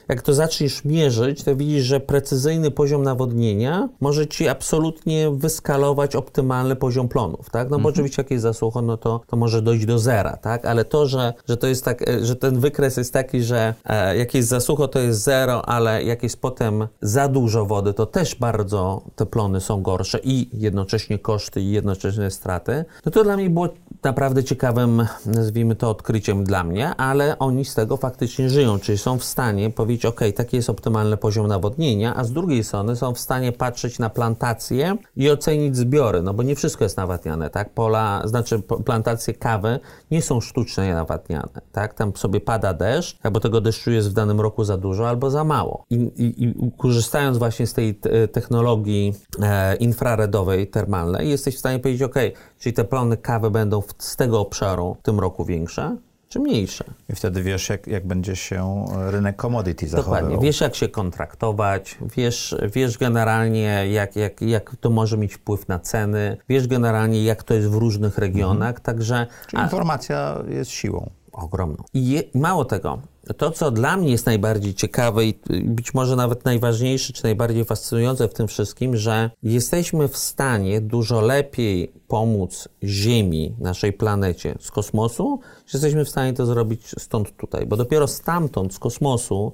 jak 0.08 0.22
to 0.22 0.34
zaczniesz 0.34 0.86
mierzyć, 0.86 1.44
to 1.44 1.56
widzisz, 1.56 1.84
że 1.84 2.00
precyzyjny 2.00 2.72
poziom 2.72 3.04
nawodnienia 3.04 3.89
może 4.01 4.27
ci 4.27 4.47
absolutnie 4.47 5.32
wyskalować 5.32 6.15
optymalny 6.15 6.75
poziom 6.75 7.08
plonów, 7.10 7.49
tak? 7.49 7.69
No 7.69 7.69
bo 7.69 7.75
mhm. 7.75 7.93
oczywiście 7.93 8.21
jak 8.21 8.32
jest 8.32 8.43
zasłucho, 8.43 8.82
no 8.82 8.97
to, 8.97 9.21
to 9.27 9.38
może 9.38 9.62
dojść 9.62 9.86
do 9.86 9.99
zera, 9.99 10.38
tak? 10.38 10.65
Ale 10.65 10.86
to, 10.86 11.08
że, 11.08 11.34
że 11.47 11.58
to 11.58 11.67
jest 11.67 11.86
tak, 11.86 12.10
e, 12.10 12.25
że 12.25 12.36
ten 12.36 12.60
wykres 12.60 12.97
jest 12.97 13.13
taki, 13.13 13.43
że 13.43 13.73
e, 13.86 14.17
jak 14.17 14.34
jest 14.34 14.49
zasłucho, 14.49 14.88
to 14.88 14.99
jest 14.99 15.23
zero, 15.23 15.69
ale 15.69 16.03
jak 16.03 16.23
jest 16.23 16.41
potem 16.41 16.88
za 17.01 17.27
dużo 17.27 17.65
wody, 17.65 17.93
to 17.93 18.06
też 18.06 18.36
bardzo 18.36 19.01
te 19.15 19.25
plony 19.25 19.62
są 19.62 19.82
gorsze 19.82 20.19
i 20.23 20.49
jednocześnie 20.53 21.19
koszty 21.19 21.62
i 21.62 21.71
jednocześnie 21.71 22.32
straty, 22.32 22.86
no 23.06 23.12
to 23.12 23.23
dla 23.23 23.38
mnie 23.38 23.49
było 23.49 23.69
naprawdę 24.04 24.44
ciekawym, 24.44 25.08
nazwijmy 25.26 25.76
to, 25.76 25.89
odkryciem 25.89 26.44
dla 26.44 26.63
mnie, 26.63 26.96
ale 26.96 27.39
oni 27.39 27.66
z 27.66 27.76
tego 27.76 27.98
faktycznie 27.98 28.50
żyją, 28.50 28.80
czyli 28.80 28.98
są 28.98 29.20
w 29.20 29.24
stanie 29.24 29.70
powiedzieć, 29.70 30.06
ok, 30.06 30.22
taki 30.36 30.56
jest 30.56 30.70
optymalny 30.70 31.18
poziom 31.18 31.48
nawodnienia, 31.48 32.16
a 32.16 32.24
z 32.24 32.32
drugiej 32.32 32.63
strony 32.63 32.96
są 32.96 33.13
w 33.13 33.20
stanie 33.20 33.52
patrzeć 33.52 34.00
na 34.00 34.10
plantacje 34.10 34.98
i 35.16 35.30
ocenić 35.30 35.78
zbiory, 35.78 36.22
no 36.22 36.34
bo 36.34 36.44
nie 36.44 36.56
wszystko 36.56 36.84
jest 36.84 36.98
nawadniane, 36.98 37.50
tak? 37.50 37.74
Pola, 37.74 38.22
znaczy 38.26 38.62
plantacje 38.86 39.34
kawy 39.34 39.80
nie 40.12 40.22
są 40.22 40.42
sztucznie 40.42 40.94
nawadniane, 40.94 41.62
tak? 41.72 41.94
Tam 41.94 42.16
sobie 42.16 42.42
pada 42.42 42.74
deszcz, 42.74 43.20
albo 43.24 43.39
tego 43.39 43.62
deszczu 43.62 43.92
jest 43.92 44.10
w 44.10 44.13
danym 44.13 44.42
roku 44.42 44.63
za 44.63 44.78
dużo, 44.78 45.10
albo 45.10 45.30
za 45.30 45.44
mało. 45.44 45.86
I, 45.89 45.96
i, 45.96 46.44
i 46.44 46.72
korzystając 46.78 47.38
właśnie 47.38 47.68
z 47.68 47.74
tej 47.74 48.00
technologii 48.32 49.13
e, 49.42 49.76
infraredowej, 49.76 50.68
termalnej, 50.68 51.30
jesteś 51.30 51.56
w 51.56 51.60
stanie 51.60 51.80
powiedzieć, 51.80 52.02
ok, 52.02 52.16
czyli 52.60 52.74
te 52.74 52.84
plony 52.84 53.18
kawy 53.18 53.52
będą 53.52 53.82
w, 53.82 53.92
z 53.97 54.15
tego 54.15 54.39
obszaru 54.39 54.97
w 54.99 55.03
tym 55.03 55.19
roku 55.19 55.45
większe, 55.45 55.97
czy 56.29 56.39
mniejsze. 56.39 56.84
I 57.10 57.15
wtedy 57.15 57.43
wiesz, 57.43 57.69
jak, 57.69 57.88
jak 57.88 58.08
będzie 58.08 58.36
się 58.36 58.86
rynek 59.10 59.36
commodity 59.36 59.88
zachowywał. 59.88 60.21
Dokładnie. 60.21 60.47
Wiesz, 60.47 60.62
jak 60.62 60.75
się 60.75 60.89
kontraktować, 60.89 61.97
wiesz, 62.15 62.56
wiesz 62.73 62.97
generalnie, 62.97 63.88
jak, 63.91 64.15
jak, 64.15 64.41
jak 64.41 64.75
to 64.75 64.89
może 64.89 65.17
mieć 65.17 65.34
wpływ 65.34 65.67
na 65.67 65.79
ceny, 65.79 66.38
wiesz 66.49 66.67
generalnie, 66.67 67.23
jak 67.23 67.43
to 67.43 67.53
jest 67.53 67.69
w 67.69 67.75
różnych 67.75 68.17
regionach, 68.17 68.69
mhm. 68.69 68.84
także... 68.84 69.27
Czyli 69.47 69.62
a, 69.62 69.63
informacja 69.63 70.43
jest 70.47 70.71
siłą. 70.71 71.10
Ogromną. 71.32 71.84
I 71.93 72.10
je, 72.10 72.23
mało 72.34 72.65
tego, 72.65 72.99
to, 73.38 73.52
co 73.52 73.72
dla 73.72 73.98
mnie 73.98 74.12
jest 74.12 74.26
najbardziej 74.26 74.74
ciekawe 74.74 75.26
i 75.26 75.34
być 75.50 75.94
może 75.94 76.16
nawet 76.16 76.46
najważniejsze 76.46 77.14
czy 77.14 77.24
najbardziej 77.24 77.66
fascynujące 77.66 78.28
w 78.28 78.34
tym 78.34 78.48
wszystkim, 78.48 78.98
że 78.98 79.30
jesteśmy 79.44 80.08
w 80.08 80.18
stanie 80.18 80.82
dużo 80.82 81.22
lepiej 81.22 81.92
pomóc 82.08 82.70
Ziemi, 82.84 83.56
naszej 83.60 83.94
planecie 83.94 84.56
z 84.60 84.72
kosmosu, 84.72 85.40
że 85.67 85.78
jesteśmy 85.78 86.06
w 86.06 86.10
stanie 86.10 86.34
to 86.34 86.46
zrobić 86.46 86.96
stąd 87.00 87.38
tutaj, 87.38 87.65
bo 87.65 87.78
dopiero 87.78 88.08
stamtąd, 88.08 88.74
z 88.74 88.80
kosmosu, 88.80 89.54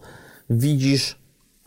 widzisz 0.49 1.19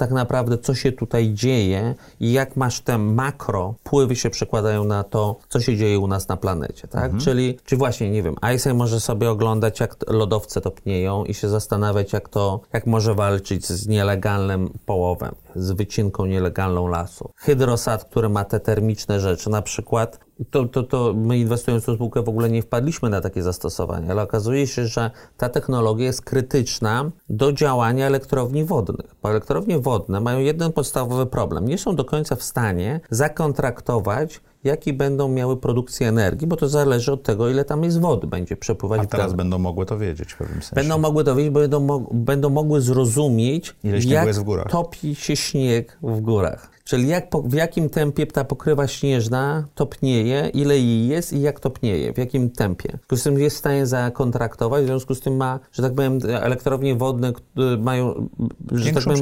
tak 0.03 0.11
naprawdę, 0.11 0.59
co 0.59 0.75
się 0.75 0.93
tutaj 0.93 1.35
dzieje 1.35 1.95
i 2.21 2.33
jak 2.33 2.57
masz 2.57 2.81
te 2.81 2.99
makro 2.99 3.75
wpływy 3.81 4.17
się 4.17 4.31
przekładają 4.31 4.85
na 4.85 5.05
to, 5.05 5.37
co 5.49 5.61
się 5.61 5.77
dzieje 5.77 5.99
u 5.99 6.07
nas 6.07 6.29
na 6.29 6.37
planecie, 6.37 6.89
tak? 6.89 7.05
Mhm. 7.05 7.21
Czyli, 7.21 7.59
czy 7.65 7.77
właśnie, 7.77 8.11
nie 8.11 8.23
wiem, 8.23 8.35
Einstein 8.41 8.77
może 8.77 9.01
sobie 9.01 9.31
oglądać, 9.31 9.81
jak 9.81 9.97
lodowce 10.09 10.61
topnieją 10.61 11.25
i 11.25 11.35
się 11.35 11.49
zastanawiać, 11.49 12.13
jak 12.13 12.29
to, 12.29 12.61
jak 12.73 12.87
może 12.87 13.15
walczyć 13.15 13.67
z 13.67 13.89
nielegalnym 13.89 14.71
połowem, 14.87 15.35
z 15.55 15.73
wycinką 15.73 16.27
nielegalną 16.27 16.87
lasu. 16.87 17.31
Hydrosat, 17.37 18.05
który 18.05 18.29
ma 18.29 18.45
te 18.45 18.61
termiczne 18.61 19.21
rzeczy, 19.21 19.51
na 19.51 19.63
przykład 19.63 20.19
to, 20.51 20.65
to, 20.65 20.83
to 20.83 21.15
my 21.17 21.39
inwestując 21.39 21.83
w 21.83 21.87
tą 21.87 21.95
spółkę 21.95 22.23
w 22.23 22.29
ogóle 22.29 22.51
nie 22.51 22.63
wpadliśmy 22.63 23.11
na 23.11 23.21
takie 23.21 23.43
zastosowanie, 23.43 24.11
ale 24.11 24.23
okazuje 24.23 24.67
się, 24.67 24.87
że 24.87 25.11
ta 25.37 25.49
technologia 25.49 26.07
jest 26.07 26.23
krytyczna 26.23 27.11
do 27.29 27.53
działania 27.53 28.07
elektrowni 28.07 28.65
wodnych. 28.65 29.15
Bo 29.23 29.31
elektrownie 29.31 29.79
wodne 29.79 30.21
mają 30.21 30.39
jeden 30.39 30.73
podstawowy 30.73 31.27
problem. 31.27 31.69
Nie 31.69 31.79
są 31.79 31.97
do 31.97 32.05
końca 32.05 32.37
w 32.37 32.43
stanie 32.43 33.01
zakontraktować 33.11 34.41
jaki 34.65 34.93
będą 34.93 35.29
miały 35.29 35.57
produkcję 35.57 36.09
energii, 36.09 36.47
bo 36.47 36.57
to 36.57 36.69
zależy 36.69 37.13
od 37.13 37.23
tego, 37.23 37.49
ile 37.49 37.65
tam 37.65 37.85
jest 37.85 38.01
wody 38.01 38.27
będzie 38.27 38.57
przepływać. 38.57 39.01
A 39.01 39.07
teraz 39.07 39.33
będą 39.33 39.59
mogły 39.59 39.87
to 39.87 39.99
wiedzieć 39.99 40.33
w 40.33 40.37
pewnym 40.37 40.63
sensie. 40.63 40.75
Będą 40.75 40.99
mogły 40.99 41.25
to 41.25 41.35
wiedzieć, 41.37 41.53
bo 41.53 41.61
będą, 41.61 41.81
mo 41.81 42.01
będą 42.13 42.51
mogły 42.51 42.81
zrozumieć, 42.81 43.77
ile 43.85 43.99
jak 43.99 44.29
topi 44.71 45.15
się 45.15 45.37
śnieg 45.37 45.99
w 46.03 46.21
górach. 46.21 46.72
Czyli 46.85 47.09
jak, 47.09 47.27
w 47.45 47.55
jakim 47.55 47.91
tempie 47.91 48.27
ta 48.27 48.45
pokrywa 48.45 48.87
śnieżna 48.87 49.65
topnieje, 49.75 50.49
ile 50.55 50.79
jej 50.79 51.09
jest 51.09 51.33
i 51.33 51.41
jak 51.41 51.61
topnieje, 51.61 52.13
w 52.13 52.19
jakim 52.19 52.51
tempie. 52.51 52.89
W 52.89 52.93
związku 52.93 53.17
z 53.17 53.23
tym 53.23 53.39
jest 53.39 53.57
w 53.57 53.59
stanie 53.59 53.87
zakontraktować, 53.87 54.85
w 54.85 54.87
związku 54.87 55.15
z 55.15 55.21
tym 55.21 55.37
ma, 55.37 55.61
że 55.73 55.83
tak 55.83 55.95
powiem, 55.95 56.19
elektrownie 56.29 56.95
wodne 56.95 57.33
mają... 57.79 58.29
Że 58.73 58.85
Większą 58.85 59.11
tak 59.11 59.19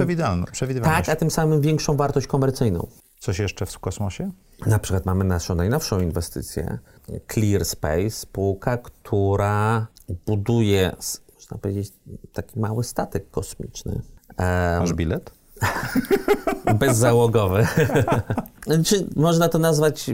przewidywalność. 0.52 1.06
Tak, 1.06 1.08
a 1.08 1.16
tym 1.16 1.30
samym 1.30 1.60
większą 1.60 1.96
wartość 1.96 2.26
komercyjną. 2.26 2.86
Coś 3.18 3.38
jeszcze 3.38 3.66
w 3.66 3.78
kosmosie? 3.78 4.30
Na 4.66 4.78
przykład 4.78 5.06
mamy 5.06 5.24
naszą 5.24 5.54
najnowszą 5.54 6.00
inwestycję, 6.00 6.78
Clear 7.32 7.64
Space, 7.64 8.10
spółka, 8.10 8.76
która 8.76 9.86
buduje, 10.26 10.96
można 11.34 11.58
powiedzieć, 11.58 11.92
taki 12.32 12.60
mały 12.60 12.84
statek 12.84 13.30
kosmiczny. 13.30 14.00
Masz 14.78 14.92
bilet? 14.92 15.39
Bezzałogowy. 16.80 17.66
Czy 18.84 19.06
można 19.16 19.48
to 19.48 19.58
nazwać 19.58 20.10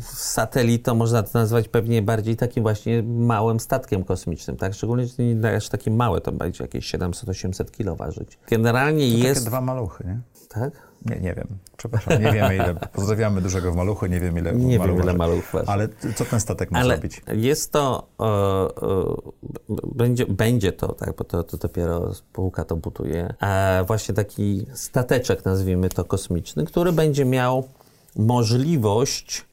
satelitą, 0.00 0.94
można 0.94 1.22
to 1.22 1.38
nazwać 1.38 1.68
pewnie 1.68 2.02
bardziej 2.02 2.36
takim 2.36 2.62
właśnie 2.62 3.02
małym 3.02 3.60
statkiem 3.60 4.04
kosmicznym, 4.04 4.56
tak? 4.56 4.74
Szczególnie, 4.74 5.06
że 5.06 5.22
nie 5.22 5.56
aż 5.56 5.68
takie 5.68 5.90
małe, 5.90 6.20
to 6.20 6.32
będzie 6.32 6.64
jakieś 6.64 6.94
700-800 6.94 7.70
kilo 7.70 7.96
ważyć. 7.96 8.38
Generalnie 8.50 9.12
to 9.12 9.18
jest... 9.18 9.40
takie 9.40 9.50
dwa 9.50 9.60
maluchy, 9.60 10.04
nie? 10.06 10.20
Tak? 10.48 10.91
Nie, 11.06 11.16
nie 11.16 11.34
wiem. 11.34 11.46
Przepraszam, 11.76 12.22
nie 12.22 12.32
wiemy 12.32 12.54
ile. 12.54 12.74
Pozdrawiamy 12.92 13.42
dużego 13.42 13.72
w 13.72 13.76
maluchu, 13.76 14.06
nie 14.06 14.20
wiem 14.20 14.38
ile 14.38 14.52
Nie 14.52 14.78
wiem 14.78 15.02
ile 15.02 15.14
maluch. 15.14 15.52
Ale 15.66 15.88
co 16.14 16.24
ten 16.24 16.40
statek 16.40 16.70
ma 16.70 16.78
Ale 16.78 16.94
zrobić? 16.94 17.22
Jest 17.32 17.72
to, 17.72 18.08
e, 18.20 18.24
e, 18.24 19.84
będzie, 19.94 20.26
będzie 20.26 20.72
to, 20.72 20.92
tak, 20.92 21.16
bo 21.16 21.24
to, 21.24 21.44
to 21.44 21.56
dopiero 21.56 22.14
spółka 22.14 22.64
to 22.64 22.76
buduje, 22.76 23.34
e, 23.42 23.84
właśnie 23.86 24.14
taki 24.14 24.66
stateczek, 24.74 25.44
nazwijmy 25.44 25.88
to 25.88 26.04
kosmiczny, 26.04 26.64
który 26.64 26.92
będzie 26.92 27.24
miał 27.24 27.68
możliwość 28.16 29.46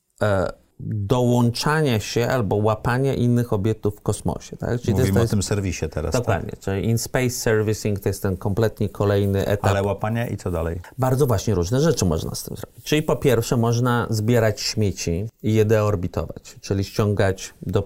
e, 0.79 0.83
dołączania 1.09 1.99
się 1.99 2.27
albo 2.27 2.55
łapania 2.55 3.13
innych 3.13 3.53
obiektów 3.53 3.95
w 3.95 4.01
kosmosie. 4.01 4.57
Tak? 4.57 4.81
Czyli 4.81 4.93
Mówimy 4.93 5.13
to 5.13 5.19
jest, 5.19 5.33
o 5.33 5.35
tym 5.35 5.43
serwisie 5.43 5.89
teraz. 5.89 6.13
Dokładnie, 6.13 6.51
tak? 6.51 6.59
czyli 6.59 6.89
in 6.89 6.97
space 6.97 7.29
servicing 7.29 7.99
to 7.99 8.09
jest 8.09 8.23
ten 8.23 8.37
kompletnie 8.37 8.89
kolejny 8.89 9.45
etap. 9.45 9.71
Ale 9.71 9.83
łapania 9.83 10.27
i 10.27 10.37
co 10.37 10.51
dalej? 10.51 10.81
Bardzo 10.97 11.27
właśnie 11.27 11.55
różne 11.55 11.81
rzeczy 11.81 12.05
można 12.05 12.35
z 12.35 12.43
tym 12.43 12.57
zrobić. 12.57 12.83
Czyli 12.83 13.03
po 13.03 13.15
pierwsze 13.15 13.57
można 13.57 14.07
zbierać 14.09 14.61
śmieci 14.61 15.29
i 15.43 15.53
je 15.53 15.65
deorbitować, 15.65 16.55
czyli 16.61 16.83
ściągać 16.83 17.53
do, 17.61 17.83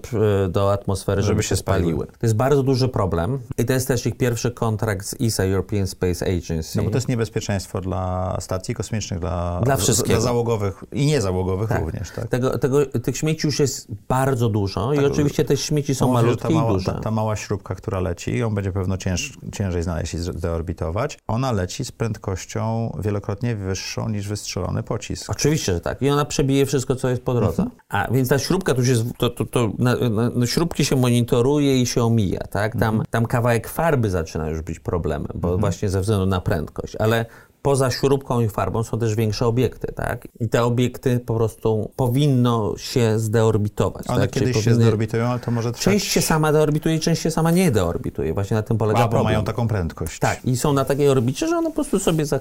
do 0.48 0.72
atmosfery, 0.72 1.22
żeby, 1.22 1.32
żeby 1.32 1.42
się 1.42 1.56
spaliły. 1.56 2.06
To 2.06 2.12
jest 2.22 2.36
bardzo 2.36 2.62
duży 2.62 2.88
problem 2.88 3.38
i 3.58 3.64
to 3.64 3.72
jest 3.72 3.88
też 3.88 4.06
ich 4.06 4.16
pierwszy 4.16 4.50
kontrakt 4.50 5.06
z 5.06 5.16
ESA, 5.20 5.44
European 5.44 5.86
Space 5.86 6.26
Agency. 6.26 6.78
No 6.78 6.84
bo 6.84 6.90
to 6.90 6.96
jest 6.96 7.08
niebezpieczeństwo 7.08 7.80
dla 7.80 8.36
stacji 8.40 8.74
kosmicznych, 8.74 9.20
dla, 9.20 9.60
dla 9.64 9.76
wszystkich. 9.76 10.12
Dla 10.12 10.20
załogowych 10.20 10.84
i 10.92 11.06
niezałogowych 11.06 11.68
tak. 11.68 11.80
również. 11.80 12.10
Tak? 12.10 12.28
Tego, 12.28 12.58
tego 12.58 12.78
tych 12.86 13.16
śmieci 13.16 13.46
już 13.46 13.58
jest 13.58 13.88
bardzo 14.08 14.48
dużo 14.48 14.90
tak, 14.90 15.02
i 15.02 15.06
oczywiście 15.06 15.44
te 15.44 15.56
śmieci 15.56 15.94
są 15.94 16.12
malutkie 16.12 16.54
mała, 16.54 16.70
i 16.70 16.74
duże. 16.74 16.92
Ta, 16.92 17.00
ta, 17.00 17.10
mała 17.10 17.36
śrubka, 17.36 17.74
która 17.74 18.00
leci, 18.00 18.38
ją 18.38 18.54
będzie 18.54 18.72
pewno 18.72 18.96
cięż, 18.96 19.38
ciężej 19.52 19.82
znaleźć 19.82 20.14
i 20.14 20.18
deorbitować. 20.34 21.18
Ona 21.26 21.52
leci 21.52 21.84
z 21.84 21.92
prędkością 21.92 22.92
wielokrotnie 23.00 23.56
wyższą 23.56 24.08
niż 24.08 24.28
wystrzelony 24.28 24.82
pocisk. 24.82 25.30
Oczywiście, 25.30 25.72
że 25.72 25.80
tak. 25.80 26.02
I 26.02 26.10
ona 26.10 26.24
przebije 26.24 26.66
wszystko, 26.66 26.96
co 26.96 27.08
jest 27.08 27.22
po 27.22 27.34
drodze. 27.34 27.62
Mhm. 27.62 27.80
A 27.88 28.12
więc 28.12 28.28
ta 28.28 28.38
śrubka, 28.38 28.74
już 28.76 28.88
jest, 28.88 29.04
to, 29.18 29.30
to, 29.30 29.44
to 29.44 29.70
na, 29.78 29.96
na, 29.96 30.30
na, 30.30 30.46
śrubki 30.46 30.84
się 30.84 30.96
monitoruje 30.96 31.80
i 31.82 31.86
się 31.86 32.04
omija, 32.04 32.40
tak? 32.40 32.72
Tam, 32.72 32.94
mhm. 32.94 33.04
tam 33.10 33.26
kawałek 33.26 33.68
farby 33.68 34.10
zaczyna 34.10 34.50
już 34.50 34.62
być 34.62 34.80
problemem, 34.80 35.28
bo 35.34 35.48
mhm. 35.48 35.60
właśnie 35.60 35.88
ze 35.88 36.00
względu 36.00 36.26
na 36.26 36.40
prędkość. 36.40 36.96
Ale 36.96 37.26
poza 37.64 37.90
śrubką 37.90 38.40
i 38.40 38.48
farbą 38.48 38.82
są 38.82 38.98
też 38.98 39.14
większe 39.14 39.46
obiekty, 39.46 39.92
tak? 39.92 40.28
I 40.40 40.48
te 40.48 40.64
obiekty 40.64 41.20
po 41.20 41.34
prostu 41.34 41.90
powinno 41.96 42.74
się 42.76 43.18
zdeorbitować. 43.18 44.08
One 44.08 44.20
tak? 44.20 44.30
kiedyś 44.30 44.52
powinny... 44.52 44.62
się 44.64 44.74
zdeorbitują, 44.74 45.26
ale 45.26 45.40
to 45.40 45.50
może 45.50 45.72
trwać... 45.72 45.84
Część 45.84 46.12
się 46.12 46.20
sama 46.20 46.52
deorbituje, 46.52 46.98
część 46.98 47.22
się 47.22 47.30
sama 47.30 47.50
nie 47.50 47.70
deorbituje. 47.70 48.34
Właśnie 48.34 48.56
na 48.56 48.62
tym 48.62 48.78
polega 48.78 49.00
A, 49.00 49.02
bo 49.02 49.08
problem. 49.08 49.24
mają 49.32 49.44
taką 49.44 49.68
prędkość. 49.68 50.18
Tak, 50.18 50.44
i 50.44 50.56
są 50.56 50.72
na 50.72 50.84
takiej 50.84 51.08
orbicie, 51.08 51.48
że 51.48 51.56
one 51.56 51.68
po 51.68 51.74
prostu 51.74 51.98
sobie 51.98 52.26
za... 52.26 52.40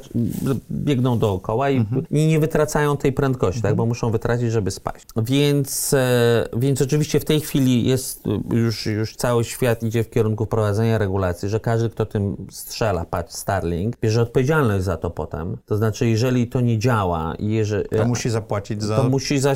biegną 0.72 1.20
dookoła 1.20 1.70
i, 1.70 1.78
mhm. 1.78 2.06
i, 2.12 2.28
nie 2.28 2.40
wytracają 2.40 2.98
tej 2.98 3.14
prędkości, 3.14 3.62
tak? 3.62 3.72
mhm. 3.72 3.72
tak? 3.72 3.78
Bo 3.78 3.86
muszą 3.86 4.12
wytracić, 4.12 4.52
żeby 4.52 4.72
spaść. 4.72 5.06
Więc, 5.16 5.94
e, 5.94 6.48
więc 6.58 6.82
oczywiście 6.82 7.20
w 7.20 7.26
tej 7.26 7.42
chwili 7.42 7.88
jest 7.88 8.24
już, 8.52 8.86
już 8.86 9.16
cały 9.16 9.44
świat 9.44 9.84
idzie 9.84 10.04
w 10.04 10.10
kierunku 10.10 10.46
wprowadzenia 10.46 10.98
regulacji, 10.98 11.50
że 11.50 11.60
każdy, 11.60 11.90
kto 11.90 12.06
tym 12.06 12.48
strzela, 12.52 13.06
patrz, 13.06 13.34
Starlink, 13.34 14.00
bierze 14.02 14.22
odpowiedzialność 14.22 14.86
za 14.86 14.98
to 14.98 15.13
potem. 15.16 15.58
To 15.66 15.78
znaczy, 15.78 16.08
jeżeli 16.08 16.48
to 16.48 16.62
nie 16.62 16.80
działa 16.80 17.34
jeżeli... 17.40 17.90
To 17.90 18.06
musi 18.06 18.30
zapłacić 18.30 18.84
za... 18.84 18.96
To 18.96 19.10
musi, 19.10 19.40
za, 19.40 19.54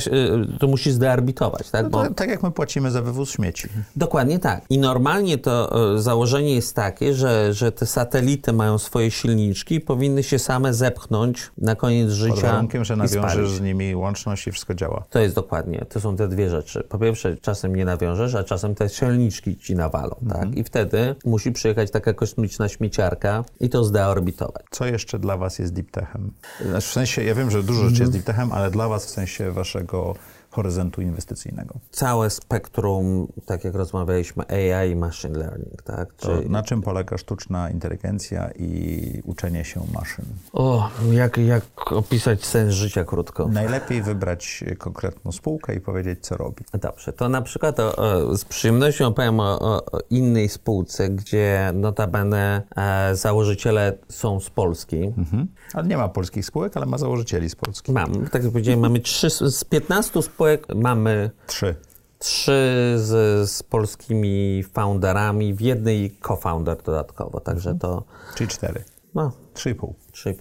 to 0.59 0.67
musi 0.67 0.91
zdearbitować, 0.91 1.69
tak? 1.69 1.83
No 1.83 1.89
Bo... 1.89 2.13
Tak 2.13 2.29
jak 2.29 2.43
my 2.43 2.51
płacimy 2.51 2.91
za 2.91 3.01
wywóz 3.01 3.31
śmieci. 3.31 3.67
Dokładnie 3.95 4.39
tak. 4.39 4.65
I 4.69 4.77
normalnie 4.77 5.37
to 5.37 5.93
e, 5.95 6.01
założenie 6.01 6.55
jest 6.55 6.75
takie, 6.75 7.13
że, 7.13 7.53
że 7.53 7.71
te 7.71 7.85
satelity 7.85 8.53
mają 8.53 8.77
swoje 8.77 9.11
silniczki 9.11 9.75
i 9.75 9.81
powinny 9.81 10.23
się 10.23 10.39
same 10.39 10.73
zepchnąć 10.73 11.51
na 11.57 11.75
koniec 11.75 12.11
życia 12.11 12.33
Pod 12.33 12.43
warunkiem, 12.43 12.85
że 12.85 12.95
nawiążesz 12.95 13.51
z 13.51 13.61
nimi 13.61 13.95
łączność 13.95 14.47
i 14.47 14.51
wszystko 14.51 14.73
działa. 14.73 15.03
To 15.09 15.19
jest 15.19 15.35
dokładnie. 15.35 15.85
To 15.89 15.99
są 15.99 16.15
te 16.15 16.27
dwie 16.27 16.49
rzeczy. 16.49 16.83
Po 16.89 16.99
pierwsze, 16.99 17.37
czasem 17.37 17.75
nie 17.75 17.85
nawiążesz, 17.85 18.35
a 18.35 18.43
czasem 18.43 18.75
te 18.75 18.89
silniczki 18.89 19.57
ci 19.57 19.75
nawalą, 19.75 20.15
tak? 20.15 20.21
mhm. 20.21 20.49
tak? 20.49 20.57
I 20.57 20.63
wtedy 20.63 21.15
musi 21.25 21.51
przyjechać 21.51 21.91
taka 21.91 22.13
kosmiczna 22.13 22.69
śmieciarka 22.69 23.43
i 23.59 23.69
to 23.69 23.83
zdeorbitować. 23.83 24.63
Co 24.71 24.85
jeszcze 24.85 25.19
dla 25.19 25.37
was 25.37 25.46
was 25.47 25.59
jest 25.59 25.73
deep 25.73 25.91
techem? 25.91 26.31
Znaczy 26.65 26.87
w 26.87 26.91
sensie, 26.91 27.23
ja 27.23 27.35
wiem, 27.35 27.51
że 27.51 27.63
dużo 27.63 27.81
rzeczy 27.89 28.01
jest 28.01 28.01
mhm. 28.01 28.11
deep 28.11 28.25
techem, 28.25 28.51
ale 28.51 28.71
dla 28.71 28.87
was 28.87 29.05
w 29.05 29.09
sensie 29.09 29.51
waszego 29.51 30.15
horyzontu 30.57 31.01
inwestycyjnego. 31.01 31.79
Całe 31.91 32.29
spektrum, 32.29 33.27
tak 33.45 33.63
jak 33.63 33.75
rozmawialiśmy, 33.75 34.43
AI 34.47 34.91
i 34.91 34.95
machine 34.95 35.39
learning, 35.39 35.81
tak? 35.81 36.13
To 36.13 36.41
na 36.49 36.63
czym 36.63 36.81
polega 36.81 37.17
sztuczna 37.17 37.69
inteligencja 37.69 38.49
i 38.59 39.21
uczenie 39.25 39.65
się 39.65 39.81
maszyn? 39.93 40.25
O, 40.53 40.89
jak, 41.11 41.37
jak 41.37 41.91
opisać 41.91 42.45
sens 42.45 42.73
życia 42.73 43.03
krótko? 43.05 43.47
Najlepiej 43.47 44.01
wybrać 44.01 44.63
konkretną 44.77 45.31
spółkę 45.31 45.75
i 45.75 45.81
powiedzieć, 45.81 46.19
co 46.21 46.37
robi. 46.37 46.63
Dobrze, 46.81 47.13
to 47.13 47.29
na 47.29 47.41
przykład 47.41 47.79
o, 47.79 47.95
o, 47.95 48.37
z 48.37 48.45
przyjemnością 48.45 49.07
opowiem 49.07 49.39
o, 49.39 49.59
o, 49.61 49.81
innej 50.09 50.49
spółce, 50.49 51.09
gdzie 51.09 51.71
notabene 51.73 52.61
e, 52.77 53.15
założyciele 53.15 53.97
są 54.09 54.39
z 54.39 54.49
Polski. 54.49 55.03
Mhm. 55.17 55.47
Ale 55.73 55.87
nie 55.87 55.97
ma 55.97 56.09
polskich 56.09 56.45
spółek, 56.45 56.77
ale 56.77 56.85
ma 56.85 56.97
założycieli 56.97 57.49
z 57.49 57.55
Polski. 57.55 57.91
Mam, 57.91 58.27
tak 58.31 58.43
jak 58.43 58.51
powiedziałem, 58.51 58.79
mamy 58.79 58.99
trzy, 58.99 59.29
z 59.29 59.63
15 59.63 60.21
spółek 60.21 60.46
mamy 60.75 61.31
Trzy. 61.47 61.75
trzy 62.19 62.93
z, 62.97 63.49
z 63.49 63.63
polskimi 63.63 64.63
founderami, 64.73 65.53
w 65.53 65.61
jednej 65.61 66.17
co-founder 66.27 66.77
dodatkowo, 66.83 67.39
także 67.39 67.75
to 67.75 68.03
Czyli 68.35 68.47
cztery. 68.49 68.83
no, 69.15 69.31
Trzy 69.57 69.69
i 69.69 69.75
pół. 69.75 69.95
3,5. 70.13 70.35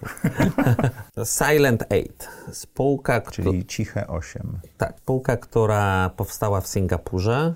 Silent 1.51 1.83
8, 1.91 2.05
spółka, 2.53 3.21
Czyli 3.21 3.67
ciche 3.67 4.07
osiem. 4.07 4.59
tak, 4.79 4.95
spółka, 4.99 5.37
która 5.37 6.11
powstała 6.17 6.61
w 6.61 6.67
Singapurze 6.67 7.55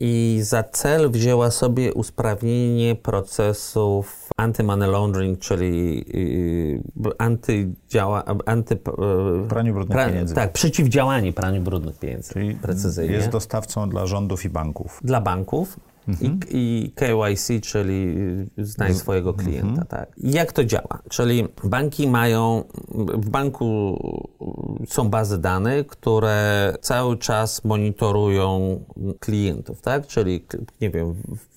i 0.00 0.38
za 0.42 0.62
cel 0.62 1.10
wzięła 1.10 1.50
sobie 1.50 1.94
usprawnienie 1.94 2.94
procesów 2.94 4.28
anti-money 4.40 4.90
laundering, 4.92 5.38
czyli 5.38 6.04
yy, 7.02 7.10
antydziała, 7.18 8.24
anty, 8.46 8.74
yy, 8.74 9.48
Praniu 9.48 9.74
brudnych 9.74 10.06
pieniędzy. 10.06 10.34
Tak, 10.34 10.52
przeciwdziałanie 10.52 11.32
praniu 11.32 11.60
brudnych 11.62 11.98
pieniędzy, 11.98 12.32
Czyli 12.32 12.54
precyzyjnie. 12.54 13.14
jest 13.14 13.28
dostawcą 13.28 13.88
dla 13.88 14.06
rządów 14.06 14.44
i 14.44 14.48
banków. 14.48 15.00
Dla 15.04 15.20
banków. 15.20 15.76
I, 16.20 16.38
I 16.50 16.92
KYC, 16.94 17.60
czyli 17.62 18.14
znaj 18.58 18.94
swojego 18.94 19.34
klienta. 19.34 19.84
Tak. 19.84 20.08
I 20.16 20.30
Jak 20.32 20.52
to 20.52 20.64
działa? 20.64 21.02
Czyli 21.08 21.48
banki 21.64 22.08
mają, 22.08 22.64
w 22.94 23.30
banku 23.30 23.98
są 24.88 25.08
bazy 25.08 25.38
danych, 25.38 25.86
które 25.86 26.74
cały 26.80 27.18
czas 27.18 27.64
monitorują 27.64 28.80
klientów, 29.18 29.80
tak? 29.80 30.06
Czyli, 30.06 30.44
nie 30.80 30.90
wiem, 30.90 31.14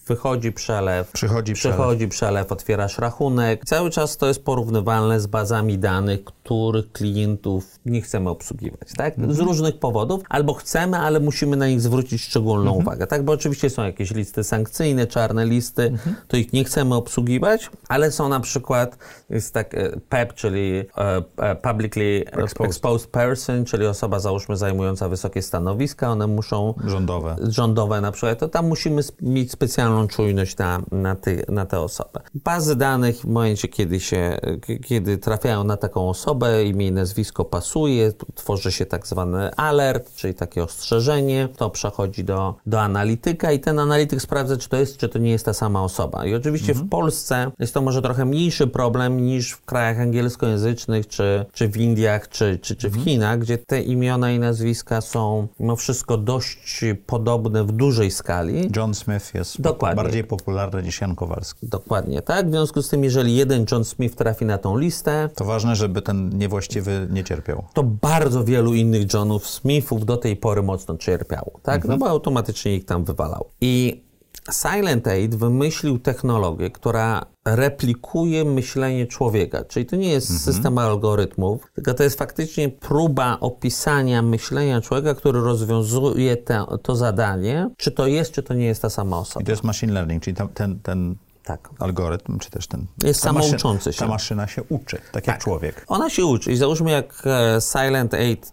wychodzi 0.08 0.52
przelew, 0.52 1.12
Przychodzi 1.12 1.54
przelew. 1.54 1.78
przychodzi 1.78 2.08
przelew, 2.08 2.52
otwierasz 2.52 2.98
rachunek. 2.98 3.66
Cały 3.66 3.90
czas 3.90 4.18
to 4.18 4.28
jest 4.28 4.44
porównywalne 4.46 5.20
z 5.20 5.28
bazami 5.28 5.78
danych, 5.78 6.24
których 6.24 6.92
klientów 6.92 7.80
nie 7.86 8.02
chcemy 8.02 8.30
obsługiwać, 8.30 8.88
tak? 8.98 9.14
Z 9.30 9.40
różnych 9.40 9.80
powodów, 9.80 10.22
albo 10.30 10.54
chcemy, 10.54 10.98
ale 10.98 11.20
musimy 11.20 11.58
na 11.58 11.68
nich 11.68 11.82
zwrócić 11.82 12.22
szczególną 12.22 12.72
uwagę, 12.72 13.08
tak? 13.08 13.24
Bo 13.26 13.34
oczywiście 13.34 13.70
są 13.70 13.84
jakieś 13.84 14.12
listy 14.12 14.44
sankcyjne, 14.44 15.08
czarne 15.08 15.46
listy, 15.46 15.98
to 16.28 16.38
ich 16.38 16.54
nie 16.54 16.64
chcemy 16.64 16.96
obsługiwać, 16.96 17.70
ale 17.90 18.12
są 18.12 18.30
na 18.30 18.40
przykład, 18.40 18.98
jest 19.30 19.54
tak 19.54 19.74
e, 19.74 19.92
PEP, 20.10 20.34
czyli 20.34 20.84
e, 20.98 21.22
e, 21.38 21.56
Publicly 21.56 22.24
Exposed. 22.32 22.68
Exposed 22.68 23.12
Person, 23.12 23.66
czyli 23.66 23.86
osoba 23.86 24.20
załóżmy 24.20 24.58
zajmująca 24.58 25.10
wysokie 25.10 25.42
stanowiska, 25.42 26.10
one 26.12 26.28
muszą 26.28 26.74
Rządowe. 26.86 27.36
rządowe 27.50 28.02
na 28.02 28.12
przykład, 28.12 28.40
to 28.40 28.48
tam 28.48 28.68
musimy 28.68 29.02
mieć 29.22 29.52
specjalną 29.52 29.93
czujność 30.08 30.58
na, 30.58 30.82
na, 30.92 31.16
ty, 31.16 31.46
na 31.50 31.66
tę 31.66 31.80
osobę. 31.80 32.20
Bazy 32.36 32.76
danych 32.76 33.18
w 33.18 33.26
momencie, 33.26 33.68
kiedy 33.68 34.00
się, 34.00 34.38
kiedy 34.86 35.18
trafiają 35.18 35.64
na 35.64 35.78
taką 35.78 36.10
osobę, 36.10 36.66
imię 36.66 36.88
i 36.88 36.92
nazwisko 36.92 37.46
pasuje, 37.46 38.12
tworzy 38.36 38.72
się 38.72 38.86
tak 38.86 39.08
zwany 39.08 39.56
alert, 39.56 40.16
czyli 40.16 40.34
takie 40.34 40.64
ostrzeżenie, 40.64 41.50
to 41.58 41.70
przechodzi 41.70 42.24
do, 42.24 42.56
do 42.66 42.82
analityka 42.82 43.52
i 43.52 43.60
ten 43.60 43.80
analityk 43.80 44.22
sprawdza, 44.22 44.58
czy 44.58 44.70
to 44.70 44.78
jest, 44.78 44.98
czy 44.98 45.10
to 45.10 45.20
nie 45.20 45.32
jest 45.32 45.46
ta 45.46 45.54
sama 45.54 45.84
osoba. 45.84 46.26
I 46.26 46.36
oczywiście 46.36 46.74
w 46.74 46.90
Polsce 46.90 47.52
jest 47.60 47.74
to 47.74 47.82
może 47.82 48.02
trochę 48.02 48.26
mniejszy 48.26 48.68
problem 48.68 49.26
niż 49.26 49.52
w 49.52 49.66
krajach 49.66 50.00
angielskojęzycznych, 50.00 51.08
czy, 51.08 51.46
czy 51.54 51.68
w 51.68 51.78
Indiach, 51.78 52.30
czy, 52.30 52.60
czy, 52.62 52.76
czy 52.76 52.90
w 52.90 53.04
Chinach, 53.04 53.40
gdzie 53.40 53.58
te 53.58 53.82
imiona 53.82 54.32
i 54.32 54.40
nazwiska 54.40 55.02
są 55.02 55.48
mimo 55.60 55.76
wszystko 55.76 56.18
dość 56.18 56.86
podobne 57.06 57.64
w 57.64 57.72
dużej 57.72 58.12
skali. 58.12 58.70
John 58.76 58.94
Smith 58.94 59.36
jest 59.36 59.62
Dokładnie. 59.62 59.83
Bardziej 59.96 60.24
popularny 60.24 60.84
niż 60.84 61.02
Jan 61.02 61.16
Kowalski. 61.16 61.68
Dokładnie 61.68 62.22
tak. 62.22 62.48
W 62.48 62.52
związku 62.52 62.82
z 62.82 62.90
tym, 62.90 63.04
jeżeli 63.04 63.36
jeden 63.36 63.66
John 63.72 63.84
Smith 63.86 64.16
trafi 64.16 64.46
na 64.46 64.58
tą 64.58 64.78
listę, 64.78 65.30
To 65.36 65.46
ważne, 65.46 65.76
żeby 65.76 66.02
ten 66.02 66.38
niewłaściwy 66.38 67.08
nie 67.12 67.24
cierpiał. 67.24 67.64
to 67.74 67.84
bardzo 67.84 68.44
wielu 68.44 68.74
innych 68.74 69.14
Johnów 69.14 69.48
Smithów 69.50 70.06
do 70.06 70.18
tej 70.18 70.36
pory 70.36 70.64
mocno 70.64 70.98
cierpiało, 70.98 71.52
tak? 71.64 71.86
No 71.86 71.98
bo 71.98 72.10
automatycznie 72.10 72.76
ich 72.76 72.86
tam 72.86 73.04
wywalał. 73.06 73.46
I 73.62 74.04
Silent 74.52 75.08
Aid 75.08 75.36
wymyślił 75.36 76.00
technologię, 76.00 76.70
która 76.72 77.26
replikuje 77.46 78.46
myślenie 78.46 79.08
człowieka. 79.08 79.64
Czyli 79.64 79.86
to 79.86 79.96
nie 79.96 80.10
jest 80.10 80.44
system 80.46 80.78
algorytmów, 80.78 81.72
tylko 81.76 81.94
to 81.94 82.04
jest 82.04 82.18
faktycznie 82.20 82.70
próba 82.70 83.38
opisania 83.40 84.22
myślenia 84.22 84.82
człowieka, 84.82 85.16
który 85.16 85.42
rozwiązuje 85.42 86.38
te, 86.38 86.66
to 86.84 86.96
zadanie, 86.96 87.70
czy 87.78 87.92
to 87.92 88.08
jest, 88.08 88.32
czy 88.32 88.44
to 88.44 88.54
nie 88.54 88.66
jest 88.66 88.82
ta 88.82 88.90
sama 88.90 89.18
I 89.18 89.20
osoba. 89.20 89.46
to 89.46 89.52
jest 89.52 89.64
machine 89.64 89.94
learning, 89.94 90.24
czyli 90.24 90.36
tam, 90.36 90.48
ten, 90.48 90.80
ten 90.80 91.16
Tak. 91.44 91.70
algorytm, 91.80 92.40
czy 92.40 92.50
też 92.52 92.68
ten... 92.68 92.86
Jest 93.04 93.24
ta 93.24 93.30
maszyna- 93.34 93.44
samouczący 93.44 93.94
się. 93.94 94.00
Ta 94.00 94.08
maszyna 94.08 94.48
się 94.48 94.64
uczy, 94.70 94.98
tak, 95.12 95.28
jak 95.28 95.38
człowiek. 95.44 95.86
Ona 95.88 96.10
się 96.10 96.26
uczy. 96.26 96.52
I 96.52 96.56
załóżmy, 96.58 96.92
jak 96.92 97.24
e, 97.26 97.58
Silent 97.62 98.14
Aid 98.14 98.52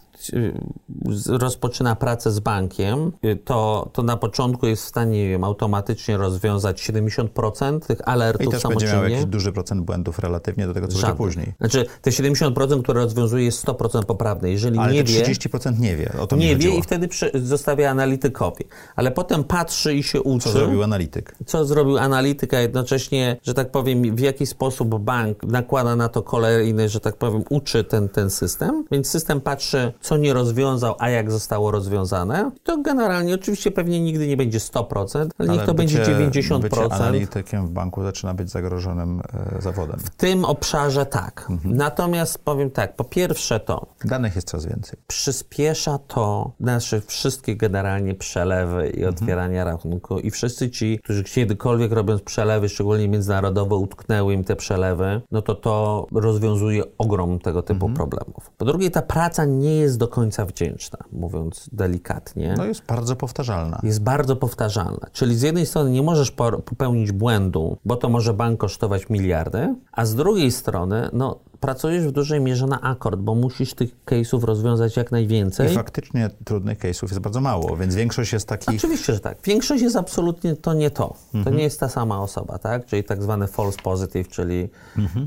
rozpoczyna 1.27 1.97
pracę 1.97 2.31
z 2.31 2.41
bankiem, 2.41 3.13
y, 3.25 3.37
to, 3.37 3.91
to 3.93 4.03
na 4.03 4.17
początku 4.17 4.67
jest 4.67 4.83
w 4.85 4.89
stanie, 4.89 5.23
nie 5.23 5.29
wiem, 5.29 5.45
automatycznie 5.45 6.17
rozwiązać 6.17 6.83
70% 6.91 7.81
tych 7.81 7.99
I 7.99 8.03
alertów 8.03 8.53
też 8.53 8.63
będzie 8.63 8.87
miał 8.87 8.91
samoczynnie. 8.91 9.15
jakiś 9.15 9.31
duży 9.31 9.53
procent 9.53 9.81
błędów 9.83 10.19
relatywnie 10.19 10.67
do 10.67 10.75
tego, 10.75 10.87
co 10.87 10.93
będzie 10.93 11.01
Żaden. 11.01 11.17
później. 11.17 11.55
Znaczy, 11.61 11.87
te 12.03 12.11
70%, 12.11 12.83
które 12.83 13.01
rozwiązuje, 13.01 13.45
jest 13.45 13.67
100% 13.67 14.05
poprawne. 14.05 14.51
Jeżeli 14.51 14.79
Ale 14.79 14.93
nie 14.93 15.05
wie, 15.05 15.23
30% 15.23 15.79
nie 15.79 15.97
wie, 15.97 16.13
o 16.21 16.27
to 16.27 16.37
nie 16.37 16.57
wie 16.57 16.77
i 16.77 16.83
wtedy 16.83 17.09
zostawia 17.35 17.91
analitykowi. 17.91 18.65
Ale 18.97 19.11
potem 19.11 19.45
patrzy 19.45 19.95
i 19.95 20.03
się 20.03 20.23
uczy. 20.23 20.45
Co 20.45 20.53
zrobił 20.53 20.83
analityk? 20.83 21.37
co 21.47 21.65
zrobił 21.65 21.99
analityk, 21.99 22.55
a 22.55 22.61
jednocześnie, 22.61 23.37
że 23.43 23.55
tak 23.55 23.71
powiem, 23.71 24.17
w 24.17 24.21
jaki 24.21 24.47
sposób 24.47 24.99
bank 24.99 25.43
nakłada 25.43 25.97
na 25.97 26.09
to 26.09 26.23
kolejny, 26.23 26.89
że 26.89 27.01
tak 27.01 27.17
powiem, 27.17 27.45
uczy 27.51 27.85
ten, 27.85 28.09
ten 28.09 28.31
system. 28.31 28.85
Więc 28.91 29.09
system 29.09 29.41
patrzy, 29.41 29.93
co 30.01 30.10
nie 30.17 30.33
rozwiązał, 30.33 30.95
a 30.99 31.11
jak 31.11 31.31
zostało 31.31 31.71
rozwiązane. 31.71 32.51
To 32.63 32.83
generalnie, 32.83 33.35
oczywiście 33.35 33.71
pewnie 33.71 34.01
nigdy 34.01 34.27
nie 34.29 34.37
będzie 34.37 34.59
100%, 34.59 35.29
ale, 35.39 35.49
niech 35.49 35.65
to 35.65 35.75
będzie 35.75 35.99
bycie- 35.99 36.13
90%. 36.15 36.61
Bycie 36.61 36.95
analitykiem 36.95 37.67
w 37.67 37.71
banku 37.71 38.03
zaczyna 38.03 38.35
być 38.35 38.51
zagrożonym 38.51 39.23
e, 39.57 39.63
zawodem. 39.63 39.99
W 40.01 40.11
tym 40.11 40.45
obszarze 40.45 41.07
tak. 41.07 41.47
Mhm. 41.51 41.77
Natomiast 41.77 42.39
powiem 42.39 42.71
tak, 42.71 42.97
po 42.97 43.05
pierwsze 43.05 43.61
to 43.61 43.87
Danych 44.05 44.35
jest 44.37 44.49
coraz 44.49 44.67
więcej. 44.67 44.99
przyspiesza 45.07 45.99
to 45.99 46.53
nasze 46.61 47.01
wszystkie 47.01 47.57
generalnie 47.57 48.15
przelewy 48.15 48.89
i 48.89 49.05
otwierania 49.05 49.65
rachunku 49.65 50.19
i 50.19 50.31
wszyscy 50.31 50.71
ci, 50.71 50.99
którzy 51.05 51.25
kiedykolwiek 51.25 51.93
robiąc 51.93 52.23
przelewy, 52.23 52.69
szczególnie 52.69 53.09
międzynarodowe, 53.09 53.75
utknęły 53.75 54.35
im 54.35 54.45
te 54.45 54.57
przelewy, 54.57 55.21
no 55.31 55.43
to 55.43 55.55
to 55.55 56.07
rozwiązuje 56.13 56.83
ogrom 56.99 57.39
tego 57.39 57.63
typu 57.63 57.89
problemów. 57.89 58.51
Po 58.59 58.65
drugie, 58.65 58.91
ta 58.91 59.03
praca 59.03 59.45
nie 59.45 59.77
jest 59.77 59.99
do 60.01 60.09
końca 60.09 60.47
wdzięczna, 60.47 60.99
mówiąc 61.13 61.71
delikatnie. 61.73 62.55
No 62.57 62.65
jest 62.65 62.85
bardzo 62.87 63.17
powtarzalna. 63.17 63.81
jest 63.83 64.03
bardzo 64.03 64.37
powtarzalna. 64.37 65.07
Czyli 65.13 65.37
z 65.37 65.43
jednej 65.43 65.67
strony 65.67 65.91
nie 65.91 66.03
możesz 66.03 66.31
popełnić 66.31 67.13
błędu, 67.13 67.79
bo 67.85 67.97
to 67.97 68.09
może 68.09 68.35
bank 68.35 68.61
kosztować 68.61 69.09
miliardy, 69.11 69.75
a 69.93 70.05
z 70.05 70.15
drugiej 70.15 70.53
strony, 70.53 71.09
no, 71.13 71.39
pracujesz 71.61 72.07
w 72.07 72.13
dużej 72.13 72.41
mierze 72.41 72.67
na 72.67 72.81
akord, 72.81 73.21
bo 73.21 73.35
musisz 73.35 73.75
tych 73.75 74.05
case'ów 74.07 74.45
rozwiązać 74.45 74.97
jak 74.97 75.09
I 75.09 75.13
najwięcej. 75.13 75.75
faktycznie 75.75 76.31
trudnych 76.45 76.79
case'ów 76.79 77.03
jest 77.09 77.19
bardzo 77.19 77.41
mało, 77.41 77.77
więc 77.77 77.95
większość 77.95 78.33
jest 78.33 78.49
takich... 78.49 78.79
Oczywiście, 78.79 79.15
że 79.15 79.21
tak. 79.21 79.39
Większość 79.45 79.83
jest 79.83 79.97
absolutnie 79.97 80.57
to 80.57 80.75
nie 80.75 80.91
to. 80.91 81.15
To 81.45 81.51
nie 81.51 81.63
jest 81.63 81.81
ta 81.81 81.89
sama 81.89 82.21
osoba, 82.23 82.59
tak? 82.59 82.87
Czyli 82.87 83.05
tak 83.05 83.23
zwany 83.23 83.47
false 83.47 83.79
positive, 83.83 84.29
czyli... 84.29 84.69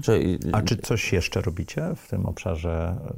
czyli 0.03 0.39
A 0.51 0.61
czy 0.61 0.77
coś 0.77 1.13
jeszcze 1.13 1.41
robicie 1.41 1.89
w 1.95 2.09
tym 2.09 2.25
obszarze 2.25 2.97
e, 3.07 3.13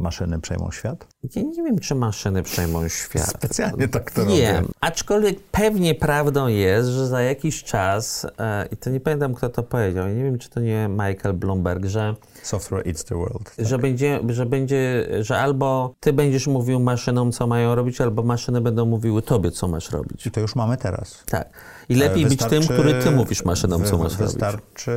maszyny 0.00 0.40
przejmą 0.40 0.70
świat? 0.70 1.06
ja 1.36 1.42
nie 1.42 1.62
wiem, 1.62 1.78
czy 1.78 1.94
maszyny 1.94 2.42
przejmą 2.42 2.88
świat. 2.88 3.28
Specjalnie 3.28 3.88
tak 3.88 4.10
to 4.10 4.26
Wiem, 4.26 4.56
robię. 4.56 4.74
aczkolwiek 4.80 5.40
pewnie 5.40 5.94
prawdą 5.94 6.46
jest, 6.46 6.88
że 6.88 7.06
za 7.06 7.22
jakiś 7.22 7.64
czas, 7.64 8.26
e, 8.38 8.66
i 8.72 8.76
to 8.76 8.90
nie 8.90 9.00
pamiętam 9.00 9.34
kto 9.34 9.48
to 9.48 9.62
powiedział, 9.62 10.08
nie 10.08 10.24
wiem 10.24 10.38
czy 10.38 10.50
to 10.50 10.60
nie 10.60 10.88
Michael 10.88 11.34
Bloomberg, 11.34 11.84
że, 11.86 12.14
Software 12.42 12.88
eats 12.88 13.04
the 13.04 13.14
world. 13.14 13.54
że, 13.58 13.78
będzie, 13.78 14.20
że 14.28 14.46
będzie, 14.46 15.08
że 15.20 15.38
albo 15.38 15.94
ty 16.00 16.12
będziesz 16.12 16.46
mówił 16.46 16.80
maszynom, 16.80 17.32
co 17.32 17.46
mają 17.46 17.74
robić, 17.74 18.00
albo 18.00 18.22
maszyny 18.22 18.60
będą 18.60 18.86
mówiły 18.86 19.22
tobie, 19.22 19.50
co 19.50 19.68
masz 19.68 19.90
robić. 19.90 20.26
I 20.26 20.30
to 20.30 20.40
już 20.40 20.56
mamy 20.56 20.76
teraz. 20.76 21.24
Tak. 21.26 21.52
I 21.88 21.94
lepiej 21.94 22.26
być 22.26 22.44
tym, 22.44 22.62
który 22.62 22.94
ty 22.94 23.10
mówisz 23.10 23.44
maszynom, 23.44 23.84
co 23.84 23.98
masz 23.98 24.12
robić. 24.12 24.32
Wystarczy 24.32 24.92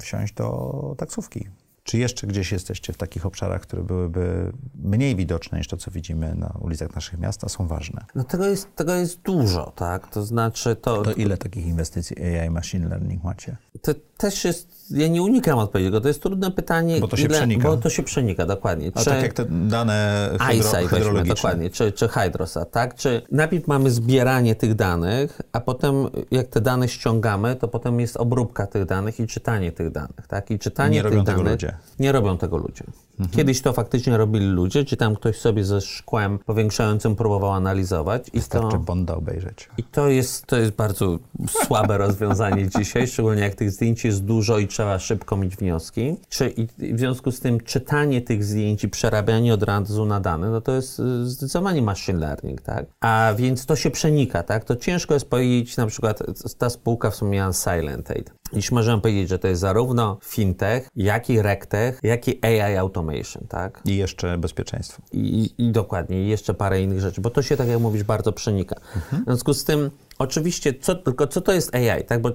wsiąść 0.00 0.34
do 0.34 0.94
taksówki. 0.98 1.48
Czy 1.82 1.98
jeszcze 1.98 2.26
gdzieś 2.26 2.52
jesteście 2.52 2.92
w 2.92 2.96
takich 2.96 3.26
obszarach, 3.26 3.62
które 3.62 3.82
byłyby 3.82 4.52
mniej 4.74 5.16
widoczne 5.16 5.58
niż 5.58 5.68
to, 5.68 5.76
co 5.76 5.90
widzimy 5.90 6.34
na 6.34 6.54
ulicach 6.60 6.94
naszych 6.94 7.18
miast, 7.18 7.44
a 7.44 7.48
są 7.48 7.66
ważne? 7.66 8.04
No 8.14 8.24
tego 8.24 8.46
jest, 8.46 8.74
tego 8.76 8.94
jest 8.94 9.20
dużo, 9.20 9.72
tak? 9.76 10.08
To 10.08 10.22
znaczy 10.22 10.76
to... 10.76 11.02
To 11.02 11.12
ile 11.12 11.36
takich 11.36 11.66
inwestycji 11.66 12.16
AI, 12.22 12.50
machine 12.50 12.88
learning 12.88 13.24
macie? 13.24 13.56
To 13.82 13.92
też 14.18 14.44
jest, 14.44 14.68
ja 14.90 15.08
nie 15.08 15.22
unikam 15.22 15.58
odpowiedzi, 15.58 15.90
tylko 15.90 16.00
to 16.00 16.08
jest 16.08 16.22
trudne 16.22 16.50
pytanie. 16.50 17.00
Bo 17.00 17.08
to 17.08 17.16
się 17.16 17.24
ile, 17.24 17.34
przenika. 17.34 17.68
Bo 17.68 17.76
to 17.76 17.90
się 17.90 18.02
przenika, 18.02 18.46
dokładnie. 18.46 18.90
A 18.94 19.04
tak 19.04 19.22
jak 19.22 19.32
te 19.32 19.44
dane 19.44 20.28
hydro, 20.32 20.46
eyesight 20.46 20.72
weźmy, 20.72 20.88
hydrologiczne. 20.88 21.34
dokładnie, 21.34 21.70
czy, 21.70 21.92
czy 21.92 22.08
Hydrosat, 22.08 22.70
tak? 22.70 22.94
Czy 22.94 23.22
najpierw 23.32 23.66
mamy 23.66 23.90
zbieranie 23.90 24.54
tych 24.54 24.74
danych, 24.74 25.40
a 25.52 25.60
potem 25.60 25.94
jak 26.30 26.46
te 26.46 26.60
dane 26.60 26.88
ściągamy, 26.88 27.56
to 27.56 27.68
potem 27.68 28.00
jest 28.00 28.16
obróbka 28.16 28.66
tych 28.66 28.84
danych 28.84 29.20
i 29.20 29.26
czytanie 29.26 29.72
tych 29.72 29.90
danych, 29.90 30.26
tak? 30.28 30.50
I 30.50 30.58
czytanie 30.58 30.96
Nie 30.96 31.02
tych 31.02 31.12
robią 31.12 31.24
tego 31.24 31.42
ludzie. 31.42 31.76
Nie 31.98 32.12
robią 32.12 32.38
tego 32.38 32.56
ludzie. 32.56 32.84
Kiedyś 33.30 33.60
to 33.60 33.72
faktycznie 33.72 34.16
robili 34.16 34.46
ludzie, 34.46 34.84
czy 34.84 34.96
tam 34.96 35.16
ktoś 35.16 35.36
sobie 35.38 35.64
ze 35.64 35.80
szkłem 35.80 36.38
powiększającym 36.38 37.16
próbował 37.16 37.52
analizować 37.52 38.28
i 38.28 38.30
to... 38.30 38.36
Wystarczy 38.36 38.78
Bonda 38.78 39.14
obejrzeć. 39.14 39.68
I 39.78 39.82
to 39.82 40.08
jest, 40.08 40.46
to 40.46 40.56
jest 40.56 40.72
bardzo 40.72 41.18
słabe 41.48 41.98
rozwiązanie 42.06 42.68
dzisiaj, 42.78 43.06
szczególnie 43.06 43.42
jak 43.42 43.54
tych 43.54 43.70
zdjęć 43.70 44.04
jest 44.04 44.24
dużo 44.24 44.58
i 44.58 44.66
trzeba 44.66 44.98
szybko 44.98 45.36
mieć 45.36 45.56
wnioski. 45.56 46.16
Czy, 46.28 46.50
i, 46.50 46.84
i 46.84 46.94
w 46.94 46.98
związku 46.98 47.32
z 47.32 47.40
tym 47.40 47.60
czytanie 47.60 48.22
tych 48.22 48.44
zdjęć 48.44 48.84
i 48.84 48.88
przerabianie 48.88 49.54
od 49.54 49.62
razu 49.62 50.06
na 50.06 50.20
dane, 50.20 50.50
no 50.50 50.60
to 50.60 50.72
jest 50.72 51.00
y, 51.00 51.26
zdecydowanie 51.26 51.82
machine 51.82 52.18
learning, 52.18 52.60
tak? 52.60 52.86
A 53.00 53.34
więc 53.36 53.66
to 53.66 53.76
się 53.76 53.90
przenika, 53.90 54.42
tak? 54.42 54.64
To 54.64 54.76
ciężko 54.76 55.14
jest 55.14 55.30
powiedzieć, 55.30 55.76
na 55.76 55.86
przykład 55.86 56.22
ta 56.58 56.70
spółka 56.70 57.10
wspomniana 57.10 57.52
Silent 57.52 58.10
Aid. 58.10 58.32
Dziś 58.52 58.72
możemy 58.72 59.02
powiedzieć, 59.02 59.28
że 59.28 59.38
to 59.38 59.48
jest 59.48 59.60
zarówno 59.60 60.18
fintech, 60.24 60.88
jak 60.96 61.30
i 61.30 61.42
regtech, 61.42 62.00
jak 62.02 62.28
i 62.28 62.46
AI 62.46 62.76
automation, 62.76 63.46
tak? 63.48 63.80
I 63.84 63.96
jeszcze 63.96 64.38
bezpieczeństwo. 64.38 65.02
I, 65.12 65.54
i 65.58 65.72
dokładnie, 65.72 66.22
i 66.22 66.28
jeszcze 66.28 66.54
parę 66.54 66.82
innych 66.82 67.00
rzeczy, 67.00 67.20
bo 67.20 67.30
to 67.30 67.42
się, 67.42 67.56
tak 67.56 67.68
jak 67.68 67.80
mówisz, 67.80 68.02
bardzo 68.02 68.32
przenika. 68.32 68.76
W 69.12 69.24
związku 69.24 69.54
z 69.54 69.64
tym, 69.64 69.90
oczywiście, 70.18 70.74
co, 70.74 70.94
tylko 70.94 71.26
co 71.26 71.40
to 71.40 71.52
jest 71.52 71.74
AI, 71.74 72.04
tak? 72.04 72.22
Bo 72.22 72.28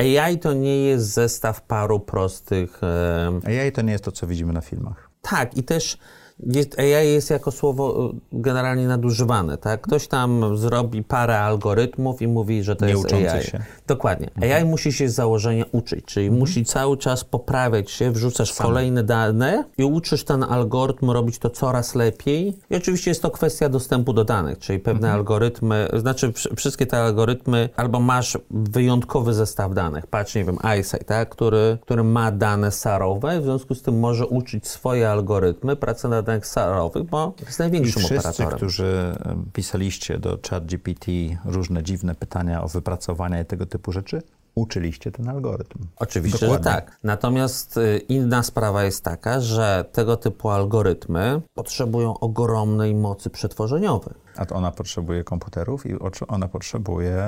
y, 0.00 0.20
AI 0.20 0.38
to 0.38 0.52
nie 0.52 0.84
jest 0.84 1.06
zestaw 1.06 1.62
paru 1.62 2.00
prostych. 2.00 2.80
E, 2.82 3.62
AI 3.62 3.72
to 3.72 3.82
nie 3.82 3.92
jest 3.92 4.04
to, 4.04 4.12
co 4.12 4.26
widzimy 4.26 4.52
na 4.52 4.60
filmach. 4.60 5.10
tak, 5.22 5.56
i 5.56 5.62
też 5.62 5.98
jest, 6.46 6.78
AI 6.78 7.08
jest 7.08 7.30
jako 7.30 7.50
słowo 7.50 8.10
y, 8.10 8.16
generalnie 8.32 8.86
nadużywane, 8.86 9.58
tak? 9.58 9.80
Ktoś 9.80 10.08
tam 10.08 10.56
zrobi 10.56 11.02
parę 11.02 11.38
algorytmów 11.40 12.22
i 12.22 12.28
mówi, 12.28 12.62
że 12.62 12.76
to 12.76 12.86
Nie 12.86 12.92
jest 12.92 13.12
AI. 13.12 13.44
się. 13.44 13.58
Dokładnie. 13.86 14.30
AI 14.56 14.64
musi 14.64 14.92
się 14.92 15.08
z 15.08 15.14
założenia 15.14 15.64
uczyć, 15.72 16.04
czyli 16.04 16.30
musi 16.30 16.64
cały 16.64 16.96
czas 16.96 17.24
poprawiać 17.24 17.90
się, 17.90 18.10
wrzucasz 18.10 18.52
kolejne 18.52 19.04
dane 19.04 19.64
i 19.78 19.84
uczysz 19.84 20.24
ten 20.24 20.42
algorytm 20.42 21.10
robić 21.10 21.38
to 21.38 21.50
coraz 21.50 21.94
lepiej. 21.94 22.56
I 22.70 22.76
oczywiście 22.76 23.10
jest 23.10 23.22
to 23.22 23.30
kwestia 23.30 23.68
dostępu 23.68 24.12
do 24.12 24.24
danych, 24.24 24.58
czyli 24.58 24.78
pewne 24.78 25.12
algorytmy, 25.12 25.88
znaczy 25.96 26.28
wsz- 26.28 26.56
wszystkie 26.56 26.86
te 26.86 26.98
algorytmy, 27.02 27.68
albo 27.76 28.00
masz 28.00 28.38
wyjątkowy 28.50 29.34
zestaw 29.34 29.74
danych, 29.74 30.06
patrz, 30.06 30.34
nie 30.34 30.44
wiem, 30.44 30.58
EyeSight, 30.64 31.06
tak? 31.06 31.28
który, 31.28 31.78
który 31.80 32.04
ma 32.04 32.30
dane 32.32 32.70
sarowe, 32.70 33.40
w 33.40 33.44
związku 33.44 33.74
z 33.74 33.82
tym 33.82 33.98
może 34.00 34.26
uczyć 34.26 34.66
swoje 34.66 35.10
algorytmy 35.10 35.76
pracy 35.76 36.08
na 36.08 36.22
sarowych, 36.40 37.04
bo 37.04 37.34
jest 37.46 37.58
I 37.58 37.62
największym 37.62 38.02
wszyscy, 38.02 38.18
operatorem. 38.18 38.56
którzy 38.56 39.14
pisaliście 39.52 40.18
do 40.18 40.38
ChatGPT 40.50 41.06
różne 41.44 41.82
dziwne 41.82 42.14
pytania 42.14 42.62
o 42.62 42.68
wypracowania 42.68 43.40
i 43.40 43.44
tego 43.44 43.66
typu 43.66 43.92
rzeczy, 43.92 44.22
uczyliście 44.54 45.12
ten 45.12 45.28
algorytm. 45.28 45.78
Oczywiście, 45.96 46.46
Dokładnie. 46.46 46.70
że 46.70 46.76
tak. 46.76 46.98
Natomiast 47.02 47.76
y, 47.76 47.98
inna 48.08 48.42
sprawa 48.42 48.84
jest 48.84 49.04
taka, 49.04 49.40
że 49.40 49.84
tego 49.92 50.16
typu 50.16 50.50
algorytmy 50.50 51.40
potrzebują 51.54 52.18
ogromnej 52.18 52.94
mocy 52.94 53.30
przetworzeniowej. 53.30 54.14
A 54.36 54.46
to 54.46 54.54
ona 54.54 54.70
potrzebuje 54.70 55.24
komputerów 55.24 55.86
i 55.86 55.94
ona 56.28 56.48
potrzebuje 56.48 57.22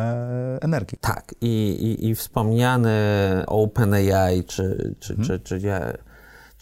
energii. 0.60 0.98
Tak, 1.00 1.34
i, 1.40 1.46
i, 1.70 2.08
i 2.08 2.14
wspomniany 2.14 2.90
OpenAI, 3.46 4.44
czy, 4.44 4.94
czy, 5.00 5.16
czy, 5.22 5.40
czy, 5.40 5.58
ja, 5.58 5.92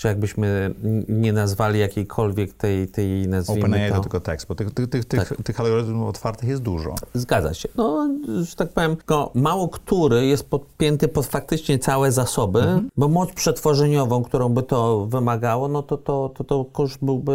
czy 0.02 0.08
jakbyśmy 0.08 0.74
nie 1.08 1.32
nazwali 1.32 1.80
jakiejkolwiek 1.80 2.52
tej, 2.52 2.88
tej 2.88 3.28
nazwijmy 3.28 3.60
OpenAI 3.66 3.88
to... 3.90 3.94
to 3.96 4.00
tylko 4.02 4.20
tekst, 4.20 4.46
bo 4.46 4.54
tych, 4.54 4.70
tych, 4.74 4.88
tych, 4.88 5.04
tych, 5.04 5.28
Tak. 5.28 5.42
tych 5.42 5.60
algorytmów 5.60 6.08
otwartych 6.08 6.48
jest 6.48 6.62
dużo. 6.62 6.94
Zgadza 7.14 7.54
się. 7.54 7.68
No, 7.76 8.08
że 8.42 8.56
tak 8.56 8.68
powiem, 8.68 8.96
tylko 8.96 9.30
mało 9.34 9.68
który 9.68 10.26
jest 10.26 10.50
podpięty 10.50 11.08
pod 11.08 11.26
faktycznie 11.26 11.78
całe 11.78 12.12
zasoby, 12.12 12.58
Mhm. 12.60 12.88
bo 12.96 13.08
moc 13.08 13.32
przetworzeniową, 13.32 14.22
którą 14.22 14.48
by 14.48 14.62
to 14.62 15.06
wymagało, 15.06 15.68
no 15.68 15.82
to, 15.82 15.96
to, 15.96 16.30
to, 16.34 16.44
to 16.44 16.64
koszt 16.72 16.98
byłby 17.02 17.32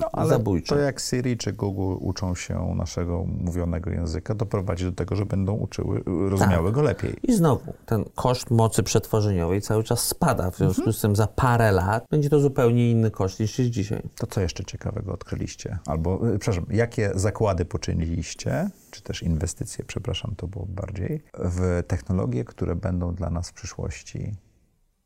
No, 0.00 0.06
ale 0.12 0.28
zabójczy. 0.28 0.68
to 0.68 0.76
jak 0.78 1.00
Siri 1.00 1.36
czy 1.36 1.52
Google 1.52 1.96
uczą 2.00 2.34
się 2.34 2.74
naszego 2.76 3.24
mówionego 3.44 3.90
języka, 3.90 4.34
doprowadzi 4.34 4.84
do 4.84 4.92
tego, 4.92 5.16
że 5.16 5.26
będą 5.26 5.52
uczyły, 5.52 6.02
rozumiały 6.06 6.66
Tak. 6.68 6.74
go 6.74 6.82
lepiej. 6.82 7.16
I 7.22 7.32
znowu, 7.34 7.72
ten 7.86 8.04
koszt 8.14 8.50
mocy 8.50 8.82
przetworzeniowej 8.82 9.60
cały 9.62 9.84
czas 9.84 10.00
spada. 10.08 10.50
W 10.50 10.56
związku 10.56 10.92
z 10.92 11.00
tym 11.00 11.16
za 11.16 11.26
parę 11.26 11.72
lat 11.72 11.93
będzie 12.10 12.30
to 12.30 12.40
zupełnie 12.40 12.90
inny 12.90 13.10
koszt 13.10 13.40
niż 13.40 13.58
jest 13.58 13.70
dzisiaj. 13.70 14.02
To 14.16 14.26
co 14.26 14.40
jeszcze 14.40 14.64
ciekawego 14.64 15.12
odkryliście? 15.12 15.78
Albo, 15.86 16.28
y, 16.34 16.38
przepraszam, 16.38 16.66
jakie 16.70 17.10
zakłady 17.14 17.64
poczyniliście, 17.64 18.70
czy 18.90 19.02
też 19.02 19.22
inwestycje, 19.22 19.84
przepraszam, 19.84 20.34
to 20.36 20.46
było 20.46 20.66
bardziej, 20.66 21.22
w 21.38 21.82
technologie, 21.86 22.44
które 22.44 22.74
będą 22.74 23.14
dla 23.14 23.30
nas 23.30 23.50
w 23.50 23.52
przyszłości 23.52 24.34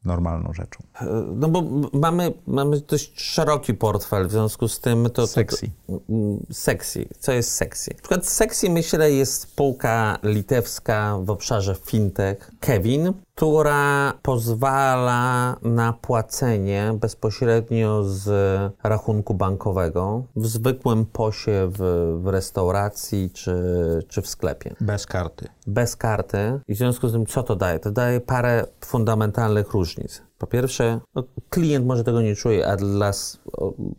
normalną 0.04 0.52
rzeczą? 0.52 0.84
E, 1.00 1.06
No 1.34 1.48
bo 1.48 1.62
mamy, 1.92 2.32
mamy 2.46 2.80
dość 2.80 3.20
szeroki 3.20 3.74
portfel, 3.74 4.28
w 4.28 4.30
związku 4.30 4.68
z 4.68 4.80
tym 4.80 5.04
to... 5.04 5.10
to 5.10 5.26
Sexy. 5.26 5.70
Mm, 5.88 6.46
Sexy. 6.52 7.08
Co 7.18 7.32
jest 7.32 7.50
sexy? 7.50 7.90
Na 7.90 8.00
przykład 8.00 8.26
sexy, 8.26 8.70
myślę, 8.70 9.12
jest 9.12 9.40
spółka 9.40 10.18
litewska 10.22 11.18
w 11.22 11.30
obszarze 11.30 11.76
fintech 11.84 12.50
Kevin, 12.60 13.12
która 13.38 14.12
pozwala 14.22 15.56
na 15.62 15.92
płacenie 15.92 16.92
bezpośrednio 17.00 18.04
z 18.04 18.28
rachunku 18.82 19.34
bankowego 19.34 20.22
w 20.36 20.46
zwykłym 20.46 21.06
posie 21.06 21.70
w, 21.72 21.78
w 22.22 22.26
restauracji 22.26 23.30
czy, 23.30 23.54
czy 24.08 24.22
w 24.22 24.28
sklepie 24.28 24.74
Bez 24.80 25.06
karty. 25.06 25.48
bez 25.66 25.96
karty. 25.96 26.60
I 26.68 26.74
w 26.74 26.78
związku 26.78 27.08
z 27.08 27.12
tym, 27.12 27.26
co 27.26 27.42
to 27.42 27.56
daje? 27.56 27.78
To 27.78 27.90
daje 27.90 28.20
parę 28.20 28.64
fundamentalnych 28.84 29.72
różnic. 29.72 30.22
Po 30.38 30.46
pierwsze, 30.46 31.00
no, 31.14 31.24
klient 31.50 31.86
może 31.86 32.04
tego 32.04 32.22
nie 32.22 32.36
czuje, 32.36 32.68
a 32.68 32.76
dla 32.76 33.12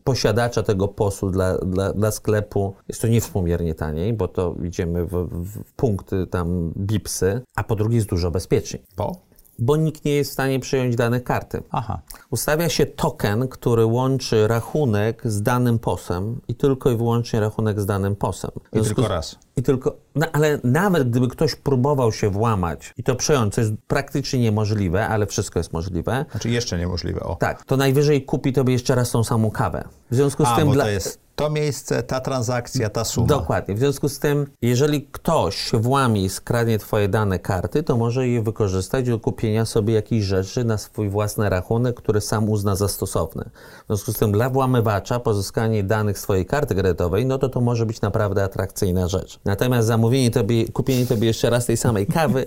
posiadacza 0.04 0.64
tego 0.64 0.88
posu, 0.88 1.30
dla, 1.30 1.58
dla, 1.58 1.94
dla 1.94 2.12
sklepu 2.12 2.74
jest 2.88 3.02
to 3.02 3.08
niewspółmiernie 3.08 3.76
taniej, 3.76 4.14
bo 4.14 4.28
to 4.28 4.56
idziemy 4.64 5.06
w, 5.06 5.12
w, 5.12 5.64
w 5.64 5.74
punkty 5.74 6.28
tam 6.28 6.74
bipsy, 6.78 7.42
a 7.56 7.64
po 7.64 7.76
drugie 7.76 7.96
jest 7.96 8.10
dużo 8.10 8.32
bezpieczniej, 8.32 8.84
Bo? 8.98 9.29
Bo 9.60 9.78
nikt 9.78 10.06
nie 10.06 10.16
jest 10.16 10.30
w 10.30 10.34
stanie 10.34 10.60
przyjąć 10.60 10.96
danych 10.96 11.24
karty. 11.24 11.64
Aha. 11.72 12.02
Ustawia 12.30 12.70
się 12.70 12.86
token, 12.86 13.48
który 13.48 13.86
łączy 13.86 14.48
rachunek 14.48 15.22
z 15.26 15.42
danym 15.42 15.80
posem 15.80 16.42
i 16.48 16.56
tylko 16.56 16.92
i 16.92 16.98
wyłącznie 16.98 17.40
rachunek 17.40 17.82
z 17.82 17.86
danym 17.86 18.16
posem. 18.16 18.52
I 18.74 18.82
tylko 18.82 19.08
raz. 19.08 19.36
i 19.56 19.64
tylko, 19.64 19.96
no, 20.16 20.28
ale 20.34 20.60
nawet 20.64 21.10
gdyby 21.10 21.28
ktoś 21.28 21.56
próbował 21.56 22.12
się 22.12 22.30
włamać 22.30 22.94
i 22.98 23.04
to 23.04 23.16
przejąć, 23.16 23.54
co 23.54 23.62
jest 23.62 23.74
praktycznie 23.88 24.40
niemożliwe, 24.40 25.08
ale 25.08 25.28
wszystko 25.28 25.60
jest 25.60 25.74
możliwe, 25.74 26.26
Znaczy 26.32 26.50
jeszcze 26.50 26.78
niemożliwe. 26.78 27.20
O. 27.20 27.36
tak, 27.36 27.66
to 27.66 27.78
najwyżej 27.78 28.26
kupi 28.26 28.54
tobie 28.54 28.74
jeszcze 28.74 28.96
raz 28.96 29.12
tą 29.12 29.24
samą 29.24 29.52
kawę. 29.52 29.84
W 30.12 30.16
związku 30.16 30.46
z 30.46 30.48
A, 30.48 30.56
tym 30.56 30.68
bo 30.68 30.74
dla... 30.74 30.84
to 30.84 30.90
jest 30.90 31.20
to 31.40 31.50
miejsce, 31.50 32.04
ta 32.04 32.20
transakcja, 32.20 32.90
ta 32.90 33.06
suma. 33.06 33.28
Dokładnie. 33.28 33.76
W 33.76 33.80
związku 33.80 34.10
z 34.10 34.20
tym, 34.20 34.48
jeżeli 34.62 35.08
ktoś 35.12 35.56
się 35.56 35.78
włamie 35.78 36.24
i 36.24 36.30
skradnie 36.30 36.80
twoje 36.80 37.08
dane 37.08 37.40
karty, 37.40 37.84
to 37.84 37.98
może 37.98 38.28
je 38.28 38.42
wykorzystać 38.42 39.06
do 39.06 39.20
kupienia 39.20 39.66
sobie 39.66 39.94
jakichś 39.94 40.26
rzeczy 40.26 40.64
na 40.64 40.78
swój 40.78 41.10
własny 41.10 41.50
rachunek, 41.50 41.96
który 41.96 42.22
sam 42.22 42.50
uzna 42.50 42.76
za 42.76 42.88
stosowne. 42.88 43.50
W 43.84 43.88
związku 43.88 44.14
z 44.14 44.18
tym 44.18 44.32
dla 44.32 44.50
włamywacza 44.50 45.20
pozyskanie 45.20 45.84
danych 45.84 46.20
swojej 46.20 46.46
karty 46.46 46.76
kredytowej, 46.76 47.26
no 47.26 47.38
to 47.38 47.50
to 47.50 47.62
może 47.62 47.86
być 47.86 48.02
naprawdę 48.02 48.44
atrakcyjna 48.44 49.08
rzecz. 49.08 49.40
Natomiast 49.46 49.88
zamówienie 49.88 50.32
tobie, 50.32 50.68
kupienie 50.68 51.06
tobie 51.06 51.28
jeszcze 51.28 51.50
raz 51.50 51.66
tej 51.66 51.78
samej 51.78 52.08
kawy, 52.08 52.46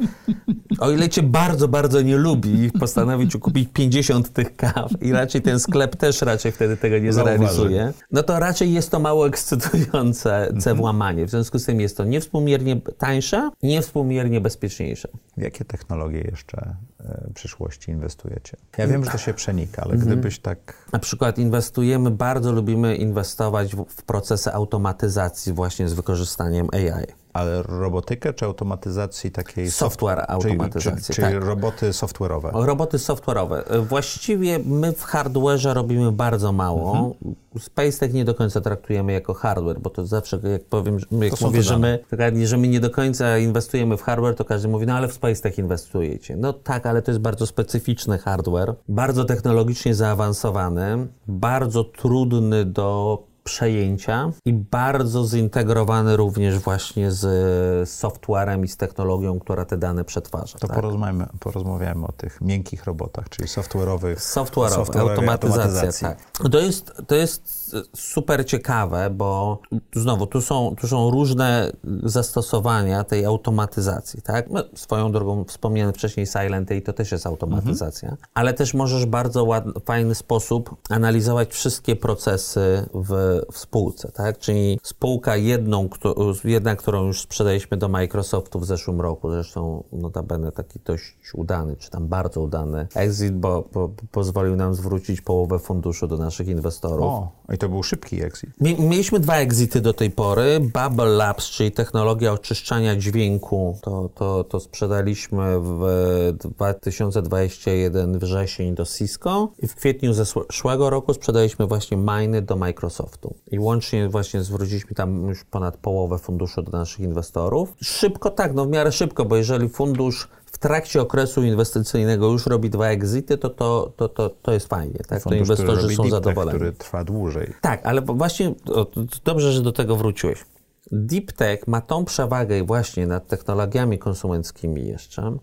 o 0.80 0.90
ile 0.90 1.08
cię 1.08 1.22
bardzo, 1.22 1.68
bardzo 1.68 2.02
nie 2.02 2.16
lubi 2.16 2.64
i 2.64 2.70
postanowi 2.70 3.28
ci 3.28 3.38
kupić 3.38 3.68
50 3.72 4.32
tych 4.32 4.56
kaw 4.56 4.90
i 5.02 5.12
raczej 5.12 5.42
ten 5.42 5.60
sklep 5.60 5.96
też 5.96 6.22
raczej 6.22 6.52
wtedy 6.52 6.76
tego 6.76 6.98
nie 6.98 7.12
zrealizuje, 7.12 7.92
no 8.10 8.22
to 8.22 8.38
raczej 8.38 8.72
jest 8.72 8.81
to 8.90 8.98
mało 8.98 9.26
ekscytujące 9.26 10.48
Mhm. 10.48 10.76
włamanie. 10.76 11.26
W 11.26 11.30
związku 11.30 11.58
z 11.58 11.64
tym 11.64 11.80
jest 11.80 11.96
to 11.96 12.04
niewspółmiernie 12.04 12.80
tańsze, 12.98 13.50
niewspółmiernie 13.62 14.40
bezpieczniejsze. 14.40 15.08
W 15.36 15.42
jakie 15.42 15.64
technologie 15.64 16.20
jeszcze 16.20 16.76
e, 17.00 17.28
w 17.30 17.32
przyszłości 17.34 17.90
inwestujecie? 17.90 18.56
Ja 18.78 18.86
wiem, 18.86 19.04
że 19.04 19.10
to 19.10 19.18
się 19.18 19.34
przenika, 19.34 19.82
ale 19.82 19.96
gdybyś 19.96 20.38
tak... 20.38 20.86
Na 20.92 20.98
przykład 20.98 21.38
inwestujemy, 21.38 22.10
bardzo 22.10 22.52
lubimy 22.52 22.96
inwestować 22.96 23.76
w, 23.76 23.84
w 23.88 24.02
procesy 24.02 24.52
automatyzacji 24.52 25.52
właśnie 25.52 25.88
z 25.88 25.92
wykorzystaniem 25.92 26.68
AI. 26.72 27.06
Ale 27.32 27.62
robotykę 27.62 28.32
czy 28.32 28.44
automatyzacji 28.44 29.30
takiej... 29.30 29.70
Software 29.70 30.18
soft- 30.18 30.30
automatyzacji, 30.30 30.92
Czyli, 30.92 31.04
czyli, 31.04 31.28
czyli 31.28 31.38
tak. 31.38 31.44
roboty 31.48 31.90
software'owe. 31.90 32.66
Roboty 32.66 32.96
software'owe. 32.96 33.82
Właściwie 33.82 34.58
my 34.58 34.92
w 34.92 35.04
hardware'ze 35.04 35.74
robimy 35.74 36.12
bardzo 36.12 36.52
mało. 36.52 36.96
Mhm. 36.96 37.34
SpaceTech 37.58 38.12
nie 38.12 38.24
do 38.24 38.34
końca 38.34 38.60
traktujemy 38.60 39.12
jako 39.12 39.34
hardware, 39.34 39.80
bo 39.80 39.90
to 39.90 40.06
zawsze, 40.06 40.40
jak 40.52 40.64
powiem, 40.64 40.98
jak 41.10 41.40
mówię, 41.40 41.62
że 41.62 41.78
my, 41.78 41.98
że 42.44 42.56
my 42.56 42.68
nie 42.68 42.80
do 42.80 42.90
końca 42.90 43.38
inwestujemy 43.38 43.96
w 43.96 44.02
hardware, 44.02 44.34
to 44.34 44.44
każdy 44.44 44.68
mówi, 44.68 44.86
no 44.86 44.94
ale 44.94 45.08
w 45.08 45.12
SpaceTech 45.12 45.58
inwestujecie. 45.58 46.36
No 46.36 46.52
tak, 46.52 46.86
ale 46.86 47.02
to 47.02 47.10
jest 47.10 47.20
bardzo 47.20 47.46
specyficzny 47.46 48.18
hardware, 48.18 48.74
bardzo 48.88 49.24
technologicznie 49.24 49.94
zaawansowany, 49.94 51.06
bardzo 51.28 51.84
trudny 51.84 52.64
do 52.64 53.18
przejęcia 53.44 54.32
i 54.44 54.52
bardzo 54.52 55.26
zintegrowany 55.26 56.16
również 56.16 56.58
właśnie 56.58 57.12
z 57.12 57.90
softwarem 57.90 58.64
i 58.64 58.68
z 58.68 58.76
technologią, 58.76 59.40
która 59.40 59.64
te 59.64 59.78
dane 59.78 60.04
przetwarza. 60.04 60.58
To 60.58 60.66
tak? 60.66 60.76
porozmawiamy, 60.76 61.26
porozmawiamy 61.40 62.06
o 62.06 62.12
tych 62.12 62.40
miękkich 62.40 62.84
robotach, 62.84 63.28
czyli 63.28 63.48
software'owych. 63.48 64.16
Software'owe, 64.16 64.84
software'owej 64.84 65.10
automatyzacja, 65.10 66.08
tak. 66.08 66.50
To 66.50 66.58
jest, 66.58 66.92
to 67.06 67.14
jest 67.14 67.61
super 67.96 68.46
ciekawe, 68.46 69.10
bo 69.10 69.58
znowu, 69.94 70.26
tu 70.26 70.40
są, 70.40 70.74
tu 70.80 70.88
są 70.88 71.10
różne 71.10 71.72
zastosowania 72.02 73.04
tej 73.04 73.24
automatyzacji, 73.24 74.22
tak? 74.22 74.50
No, 74.50 74.64
swoją 74.74 75.12
drogą 75.12 75.44
wspomniany 75.44 75.92
wcześniej 75.92 76.26
Silent 76.26 76.70
i 76.70 76.82
to 76.82 76.92
też 76.92 77.12
jest 77.12 77.26
automatyzacja, 77.26 78.16
ale 78.34 78.54
też 78.54 78.74
możesz 78.74 79.06
bardzo 79.06 79.44
ład, 79.44 79.64
fajny 79.84 80.14
sposób 80.14 80.76
analizować 80.90 81.48
wszystkie 81.50 81.96
procesy 81.96 82.86
w, 82.94 83.40
w 83.52 83.58
spółce, 83.58 84.12
tak? 84.12 84.38
Czyli 84.38 84.80
spółka 84.82 85.36
jedną, 85.36 85.88
któ- 85.88 86.34
jedna, 86.44 86.76
którą 86.76 87.06
już 87.06 87.20
sprzedaliśmy 87.20 87.76
do 87.76 87.88
Microsoftu 87.88 88.58
w 88.60 88.66
zeszłym 88.66 89.00
roku, 89.00 89.30
zresztą 89.30 89.84
notabene 89.92 90.52
taki 90.52 90.78
dość 90.84 91.14
udany, 91.34 91.76
czy 91.76 91.90
tam 91.90 92.08
bardzo 92.08 92.40
udany 92.40 92.86
exit, 92.94 93.34
bo, 93.34 93.64
bo 93.72 93.90
pozwolił 94.10 94.56
nam 94.56 94.74
zwrócić 94.74 95.20
połowę 95.20 95.58
funduszu 95.58 96.06
do 96.06 96.16
naszych 96.16 96.48
inwestorów. 96.48 97.04
O, 97.04 97.32
i 97.52 97.58
to 97.62 97.68
był 97.68 97.82
szybki 97.82 98.22
exit. 98.22 98.50
Mie- 98.60 98.78
Mieliśmy 98.78 99.20
dwa 99.20 99.36
exity 99.36 99.80
do 99.80 99.92
tej 99.92 100.10
pory. 100.10 100.60
Bubble 100.60 101.06
Labs, 101.06 101.50
czyli 101.50 101.72
technologia 101.72 102.32
oczyszczania 102.32 102.96
dźwięku, 102.96 103.78
to, 103.82 104.10
to, 104.14 104.44
to 104.44 104.60
sprzedaliśmy 104.60 105.60
w 105.60 106.32
2021 106.38 108.18
wrzesień 108.18 108.74
do 108.74 108.84
Cisco 108.84 109.52
i 109.58 109.68
w 109.68 109.74
kwietniu 109.74 110.12
zeszłego 110.14 110.90
roku 110.90 111.14
sprzedaliśmy 111.14 111.66
właśnie 111.66 111.96
Miny 111.96 112.42
do 112.42 112.56
Microsoftu. 112.56 113.34
I 113.50 113.58
łącznie 113.58 114.08
właśnie 114.08 114.42
zwróciliśmy 114.42 114.94
tam 114.94 115.28
już 115.28 115.44
ponad 115.44 115.76
połowę 115.76 116.18
funduszu 116.18 116.62
do 116.62 116.72
naszych 116.78 117.00
inwestorów. 117.00 117.74
Szybko 117.82 118.30
tak, 118.30 118.54
no 118.54 118.64
w 118.66 118.68
miarę 118.68 118.92
szybko, 118.92 119.24
bo 119.24 119.36
jeżeli 119.36 119.68
fundusz 119.68 120.28
trakcie 120.62 121.00
okresu 121.02 121.42
inwestycyjnego 121.42 122.26
już 122.26 122.46
robi 122.46 122.70
dwa 122.70 122.86
exity, 122.86 123.38
to 123.38 123.50
to, 123.50 123.92
to, 123.96 124.08
to, 124.08 124.30
to 124.30 124.52
jest 124.52 124.66
fajnie, 124.68 124.98
tak? 125.08 125.22
To 125.22 125.30
Fundusz, 125.30 125.30
który 125.30 125.38
inwestorzy 125.38 125.80
są 125.80 125.86
deep 125.88 126.02
tech, 126.02 126.10
zadowoleni. 126.10 126.58
który 126.58 126.72
trwa 126.72 127.04
dłużej. 127.04 127.54
Tak, 127.60 127.86
ale 127.86 128.00
właśnie 128.00 128.54
o, 128.66 128.84
to 128.84 129.00
dobrze, 129.24 129.52
że 129.52 129.62
do 129.62 129.72
tego 129.72 129.96
wróciłeś. 129.96 130.44
Deep 130.92 131.32
Tech 131.32 131.66
ma 131.66 131.80
tą 131.80 132.04
przewagę 132.04 132.64
właśnie 132.64 133.06
nad 133.06 133.26
technologiami 133.26 133.98
konsumenckimi 133.98 134.86
jeszcze, 134.86 135.36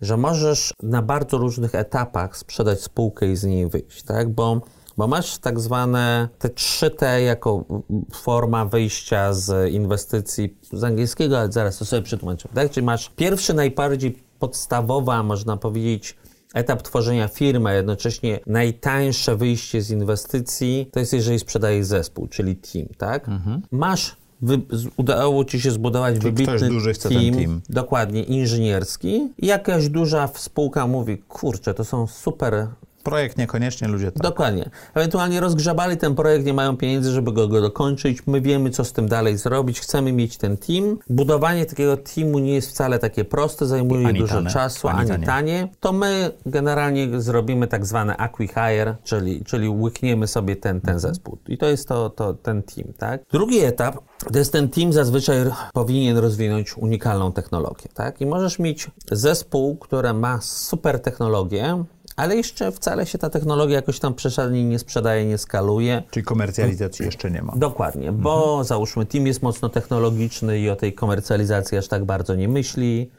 że 0.00 0.16
możesz 0.16 0.74
na 0.82 1.02
bardzo 1.02 1.38
różnych 1.38 1.74
etapach 1.74 2.36
sprzedać 2.36 2.80
spółkę 2.80 3.26
i 3.26 3.36
z 3.36 3.44
niej 3.44 3.68
wyjść, 3.68 4.02
tak? 4.02 4.28
Bo, 4.28 4.60
bo 4.96 5.06
masz 5.06 5.38
tak 5.38 5.60
zwane 5.60 6.28
te 6.38 6.48
3T 6.48 7.16
jako 7.16 7.64
forma 8.12 8.64
wyjścia 8.64 9.32
z 9.32 9.72
inwestycji 9.72 10.56
z 10.72 10.84
angielskiego, 10.84 11.38
ale 11.38 11.52
zaraz 11.52 11.78
to 11.78 11.84
sobie 11.84 12.02
przetłumaczymy, 12.02 12.54
tak? 12.54 12.70
Czyli 12.70 12.86
masz 12.86 13.10
pierwszy, 13.16 13.54
najbardziej 13.54 14.22
podstawowa, 14.42 15.22
można 15.22 15.56
powiedzieć, 15.56 16.16
etap 16.54 16.82
tworzenia 16.82 17.28
firmy, 17.28 17.70
a 17.70 17.72
jednocześnie 17.72 18.40
najtańsze 18.46 19.36
wyjście 19.36 19.82
z 19.82 19.90
inwestycji, 19.90 20.88
to 20.92 21.00
jest 21.00 21.12
jeżeli 21.12 21.38
sprzedajesz 21.38 21.86
zespół, 21.86 22.26
czyli 22.28 22.56
team, 22.56 22.86
tak? 22.98 23.26
Masz, 23.70 24.16
wy, 24.42 24.60
udało 24.96 25.44
ci 25.44 25.60
się 25.60 25.70
zbudować 25.70 26.18
wybitny 26.18 26.56
ktoś 26.56 26.68
duży 26.68 26.92
chce 26.92 27.08
ten 27.08 27.34
team. 27.34 27.60
dokładnie, 27.68 28.22
inżynierski 28.22 29.28
i 29.38 29.46
jakaś 29.46 29.88
duża 29.88 30.28
spółka 30.34 30.86
mówi, 30.86 31.18
kurczę, 31.18 31.74
to 31.74 31.84
są 31.84 32.06
super 32.06 32.68
Projekt 33.02 33.38
niekoniecznie, 33.38 33.88
ludzie 33.88 34.12
tak. 34.12 34.22
Dokładnie. 34.22 34.70
Ewentualnie 34.94 35.40
rozgrzebali 35.40 35.96
ten 35.96 36.14
projekt, 36.14 36.46
nie 36.46 36.54
mają 36.54 36.76
pieniędzy, 36.76 37.12
żeby 37.12 37.32
go, 37.32 37.48
go 37.48 37.60
dokończyć. 37.60 38.26
My 38.26 38.40
wiemy, 38.40 38.70
co 38.70 38.84
z 38.84 38.92
tym 38.92 39.08
dalej 39.08 39.36
zrobić. 39.36 39.80
Chcemy 39.80 40.12
mieć 40.12 40.36
ten 40.36 40.56
team. 40.56 40.98
Budowanie 41.10 41.66
takiego 41.66 41.96
teamu 41.96 42.38
nie 42.38 42.54
jest 42.54 42.68
wcale 42.70 42.98
takie 42.98 43.24
proste, 43.24 43.66
zajmuje 43.66 44.06
Ani 44.06 44.18
dużo 44.18 44.34
tanie. 44.34 44.50
czasu, 44.50 44.88
Ani 44.88 44.98
ani, 44.98 45.08
tanie. 45.08 45.26
tanie. 45.26 45.68
To 45.80 45.92
my 45.92 46.30
generalnie 46.46 47.20
zrobimy 47.20 47.66
tak 47.66 47.86
zwane 47.86 48.14
acqui-hire, 48.14 48.94
czyli, 49.04 49.44
czyli 49.44 49.68
łykniemy 49.68 50.26
sobie 50.26 50.56
ten, 50.56 50.80
ten 50.80 50.98
zespół. 50.98 51.38
I 51.48 51.58
to 51.58 51.66
jest 51.66 51.88
to, 51.88 52.10
to, 52.10 52.34
ten 52.34 52.62
team, 52.62 52.92
tak? 52.98 53.20
Drugi 53.32 53.58
etap 53.60 53.96
to 54.32 54.38
jest 54.38 54.52
ten 54.52 54.68
team 54.68 54.92
zazwyczaj 54.92 55.36
powinien 55.72 56.16
rozwinąć 56.18 56.76
unikalną 56.76 57.32
technologię, 57.32 57.88
tak? 57.94 58.20
I 58.20 58.26
możesz 58.26 58.58
mieć 58.58 58.86
zespół, 59.12 59.76
który 59.76 60.12
ma 60.12 60.40
super 60.40 61.00
technologię, 61.00 61.84
ale 62.16 62.36
jeszcze 62.36 62.72
wcale 62.72 63.06
się 63.06 63.18
ta 63.18 63.30
technologia 63.30 63.76
jakoś 63.76 63.98
tam 63.98 64.14
przesadnie 64.14 64.64
nie 64.64 64.78
sprzedaje, 64.78 65.26
nie 65.26 65.38
skaluje. 65.38 66.02
Czyli 66.10 66.24
komercjalizacji 66.24 67.04
jeszcze 67.04 67.30
nie 67.30 67.42
ma. 67.42 67.52
Dokładnie, 67.56 68.12
bo 68.12 68.64
załóżmy 68.64 69.06
team 69.06 69.26
jest 69.26 69.42
mocno 69.42 69.68
technologiczny 69.68 70.60
i 70.60 70.70
o 70.70 70.76
tej 70.76 70.92
komercjalizacji 70.92 71.78
aż 71.78 71.88
tak 71.88 72.04
bardzo 72.04 72.34
nie 72.34 72.48
myśli. 72.48 73.10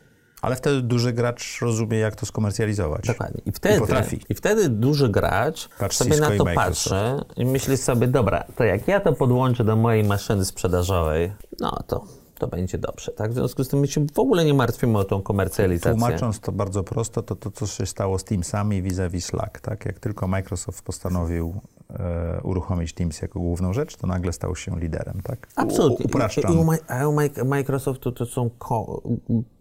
Ale 0.41 0.55
wtedy 0.55 0.81
duży 0.81 1.13
gracz 1.13 1.61
rozumie, 1.61 1.97
jak 1.97 2.15
to 2.15 2.25
skomercjalizować. 2.25 3.07
Dokładnie. 3.07 3.41
I 3.45 3.51
wtedy, 3.51 3.79
potrafi. 3.79 4.19
I 4.29 4.33
wtedy 4.33 4.69
duży 4.69 5.09
gracz 5.09 5.69
Patrz 5.79 5.97
sobie 5.97 6.11
Cisco 6.11 6.29
na 6.29 6.35
i 6.35 6.37
to 6.37 6.45
patrzy 6.45 6.95
i 7.35 7.45
myśli 7.45 7.77
sobie, 7.77 8.07
dobra, 8.07 8.43
to 8.55 8.63
jak 8.63 8.87
ja 8.87 8.99
to 8.99 9.13
podłączę 9.13 9.63
do 9.63 9.75
mojej 9.75 10.03
maszyny 10.03 10.45
sprzedażowej, 10.45 11.33
no 11.59 11.79
to, 11.87 12.05
to 12.43 12.47
będzie 12.47 12.77
dobrze. 12.77 13.11
Tak? 13.11 13.31
W 13.31 13.33
związku 13.33 13.63
z 13.63 13.67
tym 13.67 13.79
my 13.79 13.87
się 13.87 14.05
w 14.13 14.19
ogóle 14.19 14.45
nie 14.45 14.53
martwimy 14.53 14.97
o 14.97 15.03
tą 15.03 15.21
komercjalizację. 15.21 15.91
Tłumacząc 15.91 16.39
to 16.39 16.51
bardzo 16.51 16.83
prosto, 16.83 17.21
to 17.23 17.35
to, 17.35 17.51
co 17.51 17.67
się 17.67 17.85
stało 17.85 18.19
z 18.19 18.23
Teamsami 18.23 18.81
vis-a-vis 18.81 19.25
Slack. 19.25 19.59
Tak? 19.59 19.85
Jak 19.85 19.99
tylko 19.99 20.27
Microsoft 20.27 20.81
postanowił 20.85 21.53
e, 21.89 22.41
uruchomić 22.43 22.93
Teams 22.93 23.21
jako 23.21 23.39
główną 23.39 23.73
rzecz, 23.73 23.95
to 23.95 24.07
nagle 24.07 24.33
stał 24.33 24.55
się 24.55 24.79
liderem. 24.79 25.21
Tak? 25.23 25.47
Absolutnie. 25.55 26.05
U, 26.05 26.07
upraszczam. 26.07 26.53
I, 26.53 26.55
i 26.55 26.59
u, 26.59 27.09
u 27.09 27.11
Mi- 27.21 27.49
Microsoftu 27.49 28.11
to 28.11 28.25
są 28.25 28.49
ko- 28.49 29.01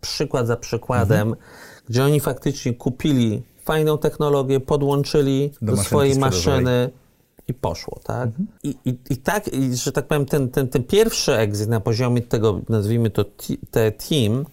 przykład 0.00 0.46
za 0.46 0.56
przykładem, 0.56 1.28
Mhm. 1.28 1.46
gdzie 1.88 2.04
oni 2.04 2.20
faktycznie 2.20 2.74
kupili 2.74 3.42
fajną 3.64 3.98
technologię, 3.98 4.60
podłączyli 4.60 5.52
Do 5.62 5.72
do, 5.72 5.82
swojej 5.82 6.18
maszyny 6.18 6.90
i 7.48 7.54
poszło, 7.54 8.00
tak? 8.04 8.28
Mhm. 8.28 8.46
I, 8.62 8.76
i, 8.84 8.98
I 9.10 9.16
tak, 9.16 9.48
i, 9.48 9.76
że 9.76 9.92
tak 9.92 10.06
powiem, 10.06 10.26
ten, 10.26 10.48
ten, 10.48 10.68
ten 10.68 10.84
pierwszy 10.84 11.36
exit 11.36 11.68
na 11.68 11.80
poziomie 11.80 12.22
tego, 12.22 12.60
nazwijmy 12.68 13.10
to 13.10 13.24
te 13.70 13.92
team, 13.92 14.44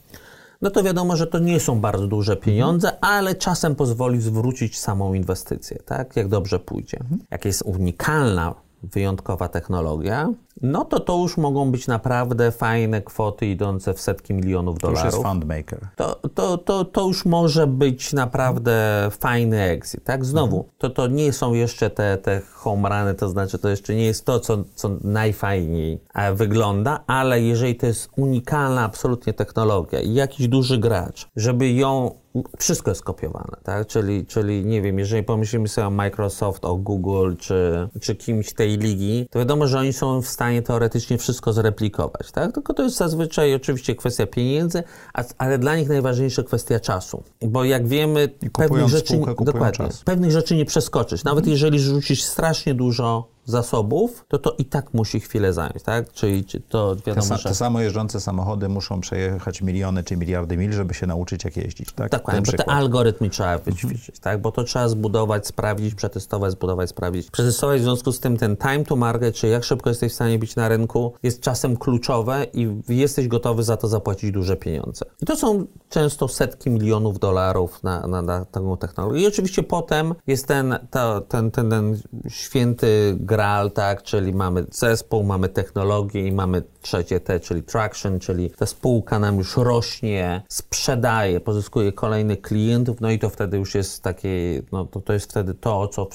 no 0.62 0.70
to 0.70 0.84
wiadomo, 0.84 1.16
że 1.16 1.28
to 1.28 1.40
nie 1.40 1.60
są 1.60 1.80
bardzo 1.80 2.08
duże 2.08 2.38
pieniądze, 2.38 3.04
ale 3.04 3.36
czasem 3.36 3.76
pozwoli 3.76 4.22
zwrócić 4.22 4.80
samą 4.80 5.14
inwestycję, 5.14 5.80
tak? 5.86 6.16
Jak 6.16 6.28
dobrze 6.28 6.60
pójdzie. 6.60 7.00
Jak 7.32 7.46
jest 7.46 7.62
unikalna, 7.62 8.56
wyjątkowa 8.84 9.48
technologia, 9.48 10.34
no 10.62 10.86
to 10.86 11.00
to 11.00 11.18
już 11.18 11.38
mogą 11.38 11.72
być 11.72 11.88
naprawdę 11.88 12.52
fajne 12.52 13.02
kwoty 13.02 13.46
idące 13.46 13.94
w 13.94 14.02
setki 14.02 14.34
milionów 14.34 14.80
To 14.80 14.90
już 14.90 15.00
dolarów 15.00 15.14
jest 15.14 15.28
fundmaker. 15.28 15.88
to, 15.96 16.16
to, 16.36 16.58
to, 16.58 16.86
to 16.86 17.08
już 17.08 17.26
może 17.26 17.68
być 17.68 18.14
naprawdę 18.14 19.08
fajny 19.20 19.62
exit, 19.62 20.04
tak? 20.04 20.26
Znowu, 20.26 20.70
to, 20.78 20.90
to 20.90 21.08
nie 21.08 21.34
są 21.34 21.54
jeszcze 21.54 21.90
te, 21.90 22.18
te 22.18 22.42
home 22.54 22.90
runy, 22.90 23.16
to 23.16 23.30
znaczy 23.30 23.60
to 23.60 23.70
jeszcze 23.70 23.96
nie 23.96 24.06
jest 24.06 24.26
to, 24.26 24.40
co, 24.40 24.64
co 24.76 24.90
najfajniej 25.04 26.00
e, 26.16 26.34
wygląda, 26.34 27.04
ale 27.08 27.42
jeżeli 27.42 27.76
to 27.76 27.86
jest 27.86 28.10
unikalna 28.18 28.82
absolutnie 28.84 29.34
technologia 29.34 30.00
i 30.00 30.14
jakiś 30.14 30.48
duży 30.48 30.78
gracz, 30.78 31.28
żeby 31.36 31.70
ją 31.72 32.12
wszystko 32.58 32.92
jest 32.92 33.04
kopiowane, 33.04 33.58
tak? 33.64 33.88
Czyli, 33.88 34.26
czyli 34.26 34.66
nie 34.66 34.82
wiem, 34.82 35.00
jeżeli 35.00 35.24
pomyślimy 35.24 35.68
sobie 35.68 35.88
o 35.88 35.92
Microsoft, 35.92 36.66
o 36.66 36.76
Google, 36.76 37.36
czy, 37.36 37.90
czy 38.02 38.16
kimś 38.16 38.54
tej 38.54 38.78
ligi, 38.78 39.28
to 39.32 39.40
wiadomo, 39.40 39.68
że 39.68 39.80
oni 39.80 39.94
są 39.94 40.22
w 40.22 40.28
stanie 40.28 40.49
teoretycznie 40.62 41.18
wszystko 41.18 41.54
zreplikować, 41.54 42.32
tak? 42.32 42.54
Tylko 42.54 42.74
to 42.74 42.84
jest 42.84 42.98
zazwyczaj 42.98 43.56
oczywiście 43.56 43.96
kwestia 43.96 44.28
pieniędzy, 44.28 44.84
a, 45.14 45.24
ale 45.38 45.58
dla 45.58 45.76
nich 45.76 45.90
najważniejsza 45.90 46.44
kwestia 46.44 46.80
czasu. 46.80 47.24
Bo 47.42 47.64
jak 47.64 47.88
wiemy, 47.88 48.30
pewnych 48.54 48.90
rzeczy, 48.90 49.14
spółkę, 49.14 49.46
dokładnie, 49.46 49.88
czas. 49.88 50.04
pewnych 50.04 50.32
rzeczy 50.32 50.56
nie 50.56 50.66
przeskoczysz. 50.66 51.24
Nawet 51.24 51.48
jeżeli 51.48 51.80
rzucisz 51.80 52.24
strasznie 52.24 52.74
dużo 52.74 53.28
zasobów, 53.50 54.26
to 54.28 54.38
to 54.38 54.56
i 54.58 54.66
tak 54.66 54.94
musi 54.94 55.20
chwilę 55.20 55.54
zająć, 55.54 55.84
tak? 55.84 56.12
Czyli 56.12 56.46
czy 56.46 56.60
to 56.60 56.96
Te, 56.96 57.02
wiadomo, 57.06 57.28
sa, 57.28 57.38
że... 57.38 57.50
te 57.50 57.56
samo 57.56 57.82
jeżdżące 57.82 58.22
samochody 58.22 58.70
muszą 58.70 59.02
przejechać 59.02 59.62
miliony 59.62 60.04
czy 60.04 60.18
miliardy 60.18 60.58
mil, 60.58 60.72
żeby 60.72 60.94
się 60.94 61.08
nauczyć, 61.08 61.46
jak 61.46 61.58
jeździć, 61.58 61.94
tak? 61.94 62.12
Dokładnie, 62.12 62.42
Ten 62.42 62.58
bo 62.58 62.64
te 62.64 62.70
algorytmy 62.70 63.30
trzeba 63.30 63.58
wyćwiczyć, 63.58 64.20
tak? 64.20 64.42
Bo 64.42 64.52
to 64.52 64.64
trzeba 64.64 64.88
zbudować, 64.88 65.48
sprawdzić, 65.48 65.96
przetestować, 65.96 66.52
zbudować, 66.52 66.90
sprawdzić. 66.90 67.32
Przetestować 67.32 67.82
w 67.82 67.84
związku 67.84 68.12
z 68.12 68.20
tym 68.20 68.38
ten 68.38 68.58
time 68.58 68.84
to 68.84 68.96
market, 68.96 69.36
czyli 69.36 69.54
jak 69.54 69.64
szybko 69.64 69.90
jesteś 69.90 70.12
w 70.12 70.16
stanie 70.16 70.40
być 70.40 70.56
na 70.56 70.68
rynku, 70.68 71.14
jest 71.24 71.42
czasem 71.42 71.78
kluczowe 71.78 72.46
i 72.54 72.68
jesteś 72.90 73.28
gotowy 73.28 73.64
za 73.64 73.78
to 73.78 73.88
zapłacić 73.88 74.32
duże 74.32 74.58
pieniądze. 74.58 75.06
I 75.22 75.26
to 75.26 75.36
są 75.36 75.66
często 75.90 76.28
setki 76.28 76.70
milionów 76.70 77.20
dolarów 77.20 77.84
na, 77.84 78.08
na, 78.08 78.22
na 78.22 78.46
taką 78.46 78.78
technologię. 78.78 79.22
I 79.22 79.28
oczywiście 79.28 79.64
potem 79.64 80.16
jest 80.28 80.48
ten, 80.48 80.80
to, 80.92 81.22
ten, 81.22 81.52
ten, 81.52 81.70
ten 81.70 81.98
święty 82.28 83.18
graal, 83.40 83.72
tak? 83.72 84.04
Czyli 84.04 84.34
mamy 84.34 84.66
zespół, 84.72 85.24
mamy 85.24 85.50
technologię 85.50 86.28
i 86.28 86.32
mamy 86.32 86.64
trzecie 86.82 87.20
T, 87.20 87.40
czyli 87.40 87.64
traction, 87.64 88.20
czyli 88.20 88.50
ta 88.50 88.66
spółka 88.66 89.20
nam 89.20 89.38
już 89.38 89.58
rośnie, 89.58 90.42
sprzedaje, 90.50 91.40
pozyskuje 91.40 91.92
kolejnych 91.92 92.42
klientów, 92.42 93.02
no 93.02 93.12
i 93.12 93.20
to 93.20 93.30
wtedy 93.30 93.58
już 93.58 93.76
jest 93.76 94.04
takie, 94.04 94.62
no 94.72 94.86
to, 94.86 95.02
to 95.02 95.14
jest 95.14 95.30
wtedy 95.32 95.54
to, 95.54 95.88
co 95.88 96.08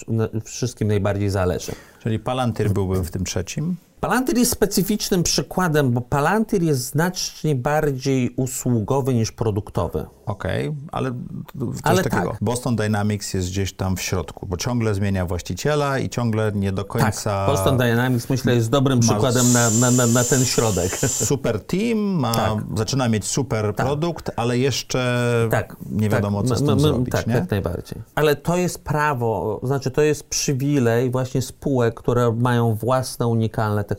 wszystkim 0.44 0.88
najbardziej 0.88 1.30
zależy. 1.30 1.72
Czyli 2.02 2.18
Palantir 2.18 2.70
byłby 2.70 3.04
w 3.04 3.10
tym 3.10 3.24
trzecim. 3.24 3.76
Palantir 4.08 4.38
jest 4.38 4.52
specyficznym 4.52 5.22
przykładem, 5.22 5.90
bo 5.92 6.00
Palantir 6.00 6.62
jest 6.62 6.80
znacznie 6.86 7.54
bardziej 7.54 8.30
usługowy 8.36 9.14
niż 9.14 9.32
produktowy. 9.32 10.06
Okej, 10.26 10.74
ale 10.92 11.10
coś 11.58 11.78
Ale 11.82 12.02
takiego. 12.02 12.30
tak. 12.30 12.38
Boston 12.40 12.76
Dynamics 12.76 13.34
jest 13.34 13.48
gdzieś 13.48 13.72
tam 13.72 13.96
w 13.96 14.02
środku, 14.02 14.46
bo 14.46 14.56
ciągle 14.56 14.94
zmienia 14.94 15.26
właściciela 15.26 15.98
i 15.98 16.08
ciągle 16.08 16.52
nie 16.54 16.72
do 16.72 16.84
Tak, 16.84 17.02
końca... 17.02 17.46
Boston 17.46 17.76
Dynamics 17.78 18.30
myślę 18.30 18.54
jest 18.54 18.70
dobrym 18.70 19.00
przykładem 19.00 19.52
na, 19.52 19.70
na, 19.70 19.90
na, 19.90 20.06
na 20.06 20.24
ten 20.24 20.44
środek. 20.44 20.96
Super 21.30 21.60
team, 21.60 21.98
ma, 21.98 22.34
Tak. 22.34 22.52
zaczyna 22.76 23.08
mieć 23.08 23.24
super 23.24 23.74
produkt, 23.74 24.30
ale 24.36 24.58
jeszcze 24.58 25.48
Tak. 25.50 25.76
nie 25.90 26.08
wiadomo, 26.08 26.40
tak, 26.42 26.48
co 26.48 26.56
z 26.56 26.60
my- 26.60 26.66
tym 26.66 26.74
my- 26.76 26.80
zrobić, 26.82 27.12
Tak, 27.12 27.26
nie? 27.26 27.34
jak 27.34 27.50
najbardziej. 27.50 28.02
Ale 28.14 28.36
to 28.36 28.56
jest 28.56 28.84
prawo, 28.84 29.60
znaczy 29.62 29.90
to 29.90 30.02
jest 30.02 30.28
przywilej 30.28 31.10
właśnie 31.10 31.42
spółek, 31.42 31.94
które 31.94 32.32
mają 32.32 32.74
własne 32.74 33.26
unikalne 33.26 33.84
technologie, 33.84 33.93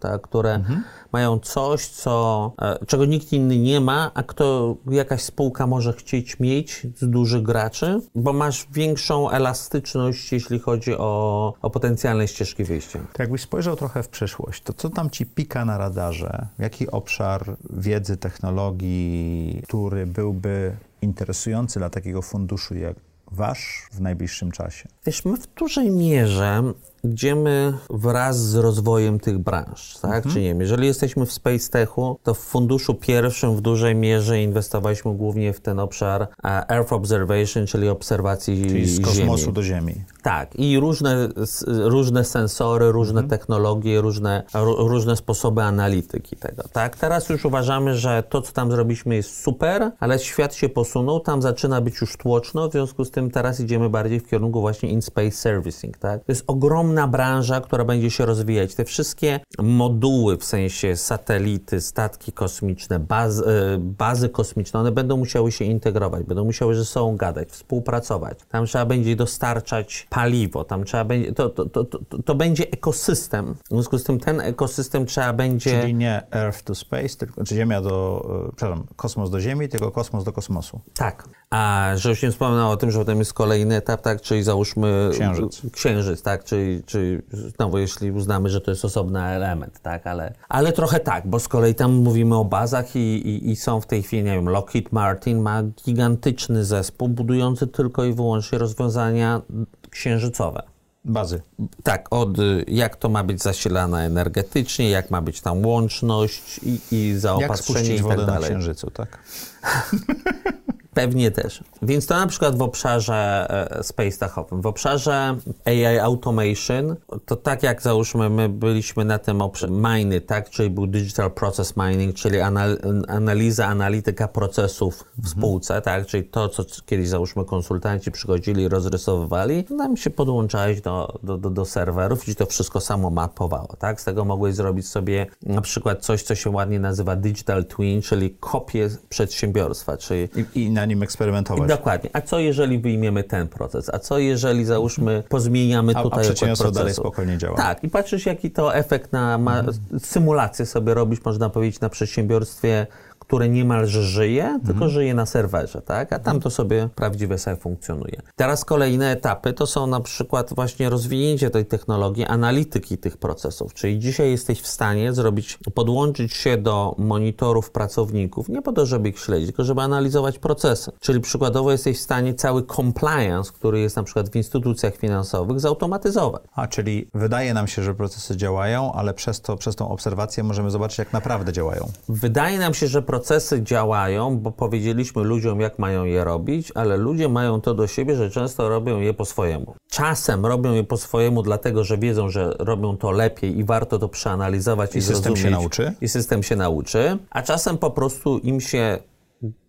tak? 0.00 0.22
które 0.22 0.54
Mhm. 0.54 0.82
mają 1.12 1.38
coś, 1.38 1.86
co, 1.86 2.52
e, 2.62 2.86
czego 2.86 3.04
nikt 3.04 3.32
inny 3.32 3.58
nie 3.58 3.80
ma, 3.80 4.10
a 4.14 4.22
kto 4.22 4.76
jakaś 4.90 5.22
spółka 5.22 5.66
może 5.66 5.92
chcieć 5.92 6.40
mieć 6.40 6.86
z 6.96 7.10
dużych 7.10 7.42
graczy, 7.42 8.00
bo 8.14 8.32
masz 8.32 8.66
większą 8.72 9.30
elastyczność, 9.30 10.32
jeśli 10.32 10.58
chodzi 10.58 10.96
o, 10.96 11.54
o 11.62 11.70
potencjalne 11.70 12.28
ścieżki 12.28 12.64
wyjścia. 12.64 12.98
To 13.12 13.22
jakbyś 13.22 13.40
spojrzał 13.40 13.76
trochę 13.76 14.02
w 14.02 14.08
przyszłość, 14.08 14.62
to 14.62 14.72
co 14.72 14.90
tam 14.90 15.10
ci 15.10 15.26
pika 15.26 15.64
na 15.64 15.78
radarze? 15.78 16.46
Jaki 16.58 16.90
obszar 16.90 17.56
wiedzy, 17.70 18.16
technologii, 18.16 19.62
który 19.64 20.06
byłby 20.06 20.76
interesujący 21.02 21.78
dla 21.78 21.90
takiego 21.90 22.22
funduszu 22.22 22.74
jak 22.74 22.96
wasz 23.30 23.88
w 23.92 24.00
najbliższym 24.00 24.50
czasie? 24.50 24.88
Wiesz, 25.06 25.24
my 25.24 25.36
w 25.36 25.46
dużej 25.54 25.90
mierze 25.90 26.62
idziemy 27.04 27.72
wraz 27.90 28.38
z 28.38 28.54
rozwojem 28.54 29.20
tych 29.20 29.38
branż, 29.38 29.98
tak? 29.98 30.26
Czy 30.28 30.40
nie 30.40 30.48
wiem, 30.48 30.60
jeżeli 30.60 30.86
jesteśmy 30.86 31.26
w 31.26 31.32
Space 31.32 31.70
Techu, 31.70 32.18
to 32.22 32.34
w 32.34 32.38
funduszu 32.38 32.94
pierwszym 32.94 33.56
w 33.56 33.60
dużej 33.60 33.94
mierze 33.94 34.42
inwestowaliśmy 34.42 35.14
głównie 35.14 35.52
w 35.52 35.60
ten 35.60 35.78
obszar 35.80 36.22
e, 36.22 36.28
Earth 36.70 36.92
Observation, 36.92 37.66
czyli 37.66 37.88
obserwacji 37.88 38.66
Czyli 38.66 38.86
z 38.86 39.00
kosmosu 39.00 39.42
Ziemi. 39.42 39.52
do 39.52 39.62
Ziemi. 39.62 39.94
Tak, 40.22 40.56
i 40.56 40.80
różne, 40.80 41.28
różne 41.66 42.24
sensory, 42.24 42.92
różne 42.92 43.22
technologie, 43.24 44.00
różne, 44.00 44.42
ró- 44.54 44.88
różne 44.88 45.16
sposoby 45.16 45.62
analityki 45.62 46.36
tego. 46.36 46.62
Tak, 46.72 46.96
teraz 46.96 47.28
już 47.28 47.44
uważamy, 47.44 47.94
że 47.94 48.22
to, 48.28 48.42
co 48.42 48.52
tam 48.52 48.70
zrobiliśmy, 48.70 49.16
jest 49.16 49.42
super, 49.42 49.90
ale 50.00 50.18
świat 50.18 50.54
się 50.54 50.68
posunął, 50.68 51.20
tam 51.20 51.42
zaczyna 51.42 51.80
być 51.80 52.00
już 52.00 52.16
tłoczno, 52.16 52.68
w 52.68 52.72
związku 52.72 53.04
z 53.04 53.10
tym 53.10 53.30
teraz 53.30 53.60
idziemy 53.60 53.90
bardziej 53.90 54.20
w 54.20 54.28
kierunku 54.28 54.60
właśnie 54.60 54.88
in-space 54.96 55.30
servicing. 55.30 55.98
Tak? 55.98 56.24
To 56.24 56.32
jest 56.32 56.44
ogromna 56.46 57.08
branża, 57.08 57.60
która 57.60 57.84
będzie 57.84 58.10
się 58.10 58.26
rozwijać. 58.26 58.74
Te 58.74 58.84
wszystkie 58.84 59.40
moduły, 59.58 60.36
w 60.36 60.44
sensie 60.44 60.96
satelity, 60.96 61.80
statki 61.80 62.32
kosmiczne, 62.32 62.98
baz, 62.98 63.38
e, 63.38 63.42
bazy 63.78 64.28
kosmiczne, 64.28 64.80
one 64.80 64.92
będą 64.92 65.16
musiały 65.16 65.52
się 65.52 65.64
integrować, 65.64 66.24
będą 66.24 66.44
musiały 66.44 66.74
ze 66.74 66.84
sobą 66.84 67.16
gadać, 67.16 67.48
współpracować. 67.48 68.38
Tam 68.48 68.66
trzeba 68.66 68.86
będzie 68.86 69.16
dostarczać 69.16 70.06
paliwo, 70.10 70.64
tam 70.64 70.84
trzeba 70.84 71.04
będzie, 71.04 71.32
to, 71.32 71.48
to, 71.48 71.66
to, 71.84 71.84
to, 72.24 72.34
będzie 72.34 72.70
ekosystem. 72.70 73.54
W 73.64 73.68
związku 73.68 73.98
z 73.98 74.04
tym 74.04 74.20
ten 74.20 74.40
ekosystem 74.40 75.06
trzeba 75.06 75.32
będzie... 75.32 75.80
Czyli 75.80 75.94
nie 75.94 76.22
Earth 76.30 76.62
to 76.62 76.74
Space, 76.74 77.16
tylko, 77.18 77.44
czy 77.44 77.54
Ziemia 77.54 77.80
do, 77.80 78.26
e, 78.48 78.52
przepraszam, 78.56 78.86
kosmos 78.96 79.30
do 79.30 79.40
Ziemi, 79.40 79.68
tylko 79.68 79.90
kosmos 79.90 80.24
do 80.24 80.32
kosmosu. 80.32 80.80
Tak. 80.94 81.28
A 81.50 81.90
że 81.94 82.10
już 82.10 82.22
nie 82.22 82.30
wspomniał 82.30 82.70
o 82.70 82.76
tym, 82.76 82.90
że 82.90 82.98
potem 82.98 83.18
jest 83.18 83.32
kolejny 83.32 83.76
etap, 83.76 84.02
tak, 84.02 84.20
czyli 84.20 84.42
załóżmy 84.42 85.10
Księżyc. 85.12 85.62
księżyc, 85.72 86.22
tak, 86.22 86.44
czyli, 86.44 86.82
czyli 86.86 87.18
znowu 87.56 87.78
jeśli 87.78 88.10
uznamy, 88.12 88.48
że 88.48 88.60
to 88.60 88.70
jest 88.70 88.84
osobny 88.84 89.22
element, 89.22 89.80
tak, 89.82 90.06
ale, 90.06 90.34
ale 90.48 90.72
trochę 90.72 91.00
tak, 91.00 91.26
bo 91.26 91.40
z 91.40 91.48
kolei 91.48 91.74
tam 91.74 91.92
mówimy 91.92 92.36
o 92.36 92.44
bazach 92.44 92.96
i, 92.96 92.98
i, 92.98 93.50
i 93.50 93.56
są 93.56 93.80
w 93.80 93.86
tej 93.86 94.02
chwili, 94.02 94.22
nie 94.22 94.34
wiem, 94.34 94.48
Lockheed 94.48 94.92
Martin 94.92 95.40
ma 95.40 95.62
gigantyczny 95.62 96.64
zespół 96.64 97.08
budujący 97.08 97.66
tylko 97.66 98.04
i 98.04 98.12
wyłącznie 98.12 98.58
rozwiązania 98.58 99.42
księżycowe. 99.90 100.62
Bazy. 101.04 101.42
Tak, 101.82 102.06
od 102.10 102.28
jak 102.66 102.96
to 102.96 103.08
ma 103.08 103.24
być 103.24 103.42
zasilane 103.42 104.06
energetycznie, 104.06 104.90
jak 104.90 105.10
ma 105.10 105.22
być 105.22 105.40
tam 105.40 105.66
łączność 105.66 106.58
i, 106.58 106.80
i 106.90 107.08
Jak 107.08 107.18
zaopatrzenie 107.18 107.78
spuścić 107.78 108.00
i 108.00 108.02
wodę 108.02 108.16
tak 108.16 108.26
na 108.26 108.32
dalej. 108.32 108.50
Księżycu, 108.50 108.90
tak? 108.90 109.18
Pewnie 110.96 111.30
też. 111.30 111.64
Więc 111.82 112.06
to 112.06 112.16
na 112.16 112.26
przykład 112.26 112.58
w 112.58 112.62
obszarze 112.62 113.46
e, 113.70 113.84
space 113.84 114.18
techowym. 114.18 114.60
W 114.60 114.66
obszarze 114.66 115.36
AI 115.64 115.98
automation, 115.98 116.96
to 117.26 117.36
tak 117.36 117.62
jak 117.62 117.82
załóżmy, 117.82 118.30
my 118.30 118.48
byliśmy 118.48 119.04
na 119.04 119.18
tym 119.18 119.42
obszarze 119.42 119.72
miny, 119.72 120.20
tak, 120.20 120.50
czyli 120.50 120.70
był 120.70 120.86
digital 120.86 121.30
process 121.30 121.74
mining, 121.76 122.14
czyli 122.14 122.40
anal 122.40 122.78
analiza, 123.08 123.66
analityka 123.66 124.28
procesów 124.28 125.04
w 125.18 125.28
spółce, 125.28 125.82
tak, 125.82 126.06
czyli 126.06 126.24
to, 126.24 126.48
co 126.48 126.64
kiedyś 126.86 127.08
załóżmy 127.08 127.44
konsultanci 127.44 128.10
przychodzili, 128.10 128.68
rozrysowywali, 128.68 129.64
nam 129.70 129.96
się 129.96 130.10
podłączałeś 130.10 130.80
do, 130.80 131.18
do, 131.22 131.38
do, 131.38 131.50
do 131.50 131.64
serwerów 131.64 132.28
i 132.28 132.34
to 132.34 132.46
wszystko 132.46 132.80
samo 132.80 133.10
mapowało, 133.10 133.76
tak. 133.78 134.00
Z 134.00 134.04
tego 134.04 134.24
mogłeś 134.24 134.54
zrobić 134.54 134.88
sobie 134.88 135.26
na 135.42 135.60
przykład 135.60 136.04
coś, 136.04 136.22
co 136.22 136.34
się 136.34 136.50
ładnie 136.50 136.80
nazywa 136.80 137.16
digital 137.16 137.64
twin, 137.64 138.02
czyli 138.02 138.36
kopię 138.40 138.88
przedsiębiorstwa, 139.08 139.96
czyli 139.96 140.28
I, 140.54 140.62
i 140.62 140.70
na 140.70 140.85
nim 140.86 141.02
eksperymentować. 141.02 141.68
Dokładnie. 141.68 142.10
A 142.12 142.20
co 142.20 142.38
jeżeli 142.38 142.78
wyjmiemy 142.78 143.24
ten 143.24 143.48
proces? 143.48 143.90
A 143.94 143.98
co 143.98 144.18
jeżeli 144.18 144.64
załóżmy 144.64 145.22
pozmieniamy 145.28 145.92
A- 145.96 145.98
a 145.98 146.02
tutaj 146.02 146.24
przedsiębiorstwo 146.24 146.64
układ 146.68 146.74
dalej 146.74 146.86
procesu? 146.94 147.02
spokojnie 147.02 147.38
działa. 147.38 147.56
Tak. 147.56 147.84
I 147.84 147.88
patrzysz 147.90 148.26
jaki 148.26 148.50
to 148.50 148.74
efekt 148.74 149.12
na 149.12 149.38
ma, 149.38 149.58
Mhm. 149.58 149.76
symulację 149.98 150.66
sobie 150.66 150.94
robisz, 150.94 151.24
można 151.24 151.50
powiedzieć, 151.50 151.80
na 151.80 151.88
przedsiębiorstwie, 151.88 152.86
które 153.26 153.48
niemalże 153.48 154.02
żyje, 154.02 154.44
Mhm. 154.44 154.60
tylko 154.66 154.88
żyje 154.88 155.14
na 155.14 155.26
serwerze, 155.26 155.82
tak? 155.82 156.12
A 156.12 156.18
tam 156.18 156.40
to 156.40 156.50
sobie 156.50 156.88
prawdziwie 156.94 157.38
sobie 157.38 157.56
funkcjonuje. 157.56 158.22
Teraz 158.36 158.64
kolejne 158.64 159.10
etapy 159.10 159.52
to 159.52 159.66
są 159.66 159.86
na 159.86 160.00
przykład 160.00 160.54
właśnie 160.54 160.90
rozwinięcie 160.90 161.50
tej 161.50 161.66
technologii, 161.66 162.24
analityki 162.24 162.98
tych 162.98 163.16
procesów. 163.16 163.74
Czyli 163.74 163.98
dzisiaj 163.98 164.30
jesteś 164.30 164.60
w 164.60 164.66
stanie 164.66 165.12
zrobić, 165.12 165.58
podłączyć 165.74 166.32
się 166.34 166.56
do 166.56 166.94
monitorów 166.98 167.70
pracowników, 167.70 168.48
nie 168.48 168.62
po 168.62 168.72
to, 168.72 168.86
żeby 168.86 169.08
ich 169.08 169.18
śledzić, 169.18 169.46
tylko 169.48 169.64
żeby 169.64 169.80
analizować 169.80 170.38
procesy. 170.38 170.92
Czyli 171.00 171.20
przykładowo 171.20 171.72
jesteś 171.72 171.98
w 171.98 172.00
stanie 172.00 172.34
cały 172.34 172.62
compliance, 172.62 173.52
który 173.52 173.80
jest 173.80 173.96
na 173.96 174.02
przykład 174.02 174.28
w 174.30 174.36
instytucjach 174.36 174.96
finansowych, 174.96 175.60
zautomatyzować. 175.60 176.42
A, 176.54 176.66
czyli 176.66 177.08
wydaje 177.14 177.54
nam 177.54 177.66
się, 177.66 177.82
że 177.82 177.94
procesy 177.94 178.36
działają, 178.36 178.92
ale 178.92 179.14
przez, 179.14 179.40
to, 179.40 179.56
przez 179.56 179.76
tą 179.76 179.88
obserwację 179.88 180.44
możemy 180.44 180.70
zobaczyć, 180.70 180.98
jak 180.98 181.12
naprawdę 181.12 181.52
działają. 181.52 181.88
Wydaje 182.08 182.58
nam 182.58 182.74
się, 182.74 182.86
że 182.86 183.02
procesy 183.02 183.15
działają, 183.62 184.38
bo 184.38 184.52
powiedzieliśmy 184.52 185.24
ludziom, 185.24 185.60
jak 185.60 185.78
mają 185.78 186.04
je 186.04 186.24
robić, 186.24 186.72
ale 186.74 186.96
ludzie 186.96 187.28
mają 187.28 187.60
to 187.60 187.74
do 187.74 187.86
siebie, 187.86 188.16
że 188.16 188.30
często 188.30 188.68
robią 188.68 189.00
je 189.00 189.14
po 189.14 189.24
swojemu. 189.24 189.74
Czasem 189.90 190.46
robią 190.46 190.72
je 190.72 190.84
po 190.84 190.96
swojemu, 190.96 191.42
dlatego 191.42 191.84
że 191.84 191.98
wiedzą, 191.98 192.28
że 192.28 192.54
robią 192.58 192.96
to 192.96 193.10
lepiej 193.10 193.58
i 193.58 193.64
warto 193.64 193.98
to 193.98 194.08
przeanalizować 194.08 194.94
i, 194.94 194.98
I 194.98 195.02
system 195.02 195.22
zrozumieć. 195.22 195.42
się 195.42 195.50
nauczy? 195.50 195.94
I 196.00 196.08
system 196.08 196.42
się 196.42 196.56
nauczy, 196.56 197.18
a 197.30 197.42
czasem 197.42 197.78
po 197.78 197.90
prostu 197.90 198.38
im 198.38 198.60
się 198.60 198.98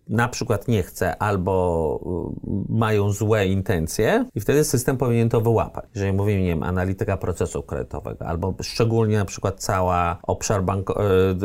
na 0.08 0.28
przykład 0.28 0.68
nie 0.68 0.82
chce 0.82 1.22
albo 1.22 2.34
y, 2.46 2.78
mają 2.78 3.10
złe 3.10 3.46
intencje 3.46 4.24
i 4.34 4.40
wtedy 4.40 4.64
system 4.64 4.96
powinien 4.96 5.28
to 5.28 5.40
wyłapać. 5.40 5.84
Jeżeli 5.94 6.12
mówimy, 6.12 6.40
nie 6.40 6.48
wiem, 6.48 6.62
analityka 6.62 7.16
procesu 7.16 7.62
kredytowego 7.62 8.26
albo 8.26 8.54
szczególnie 8.62 9.18
na 9.18 9.24
przykład 9.24 9.60
cała 9.60 10.18
obszar 10.22 10.62
banko- 10.64 11.02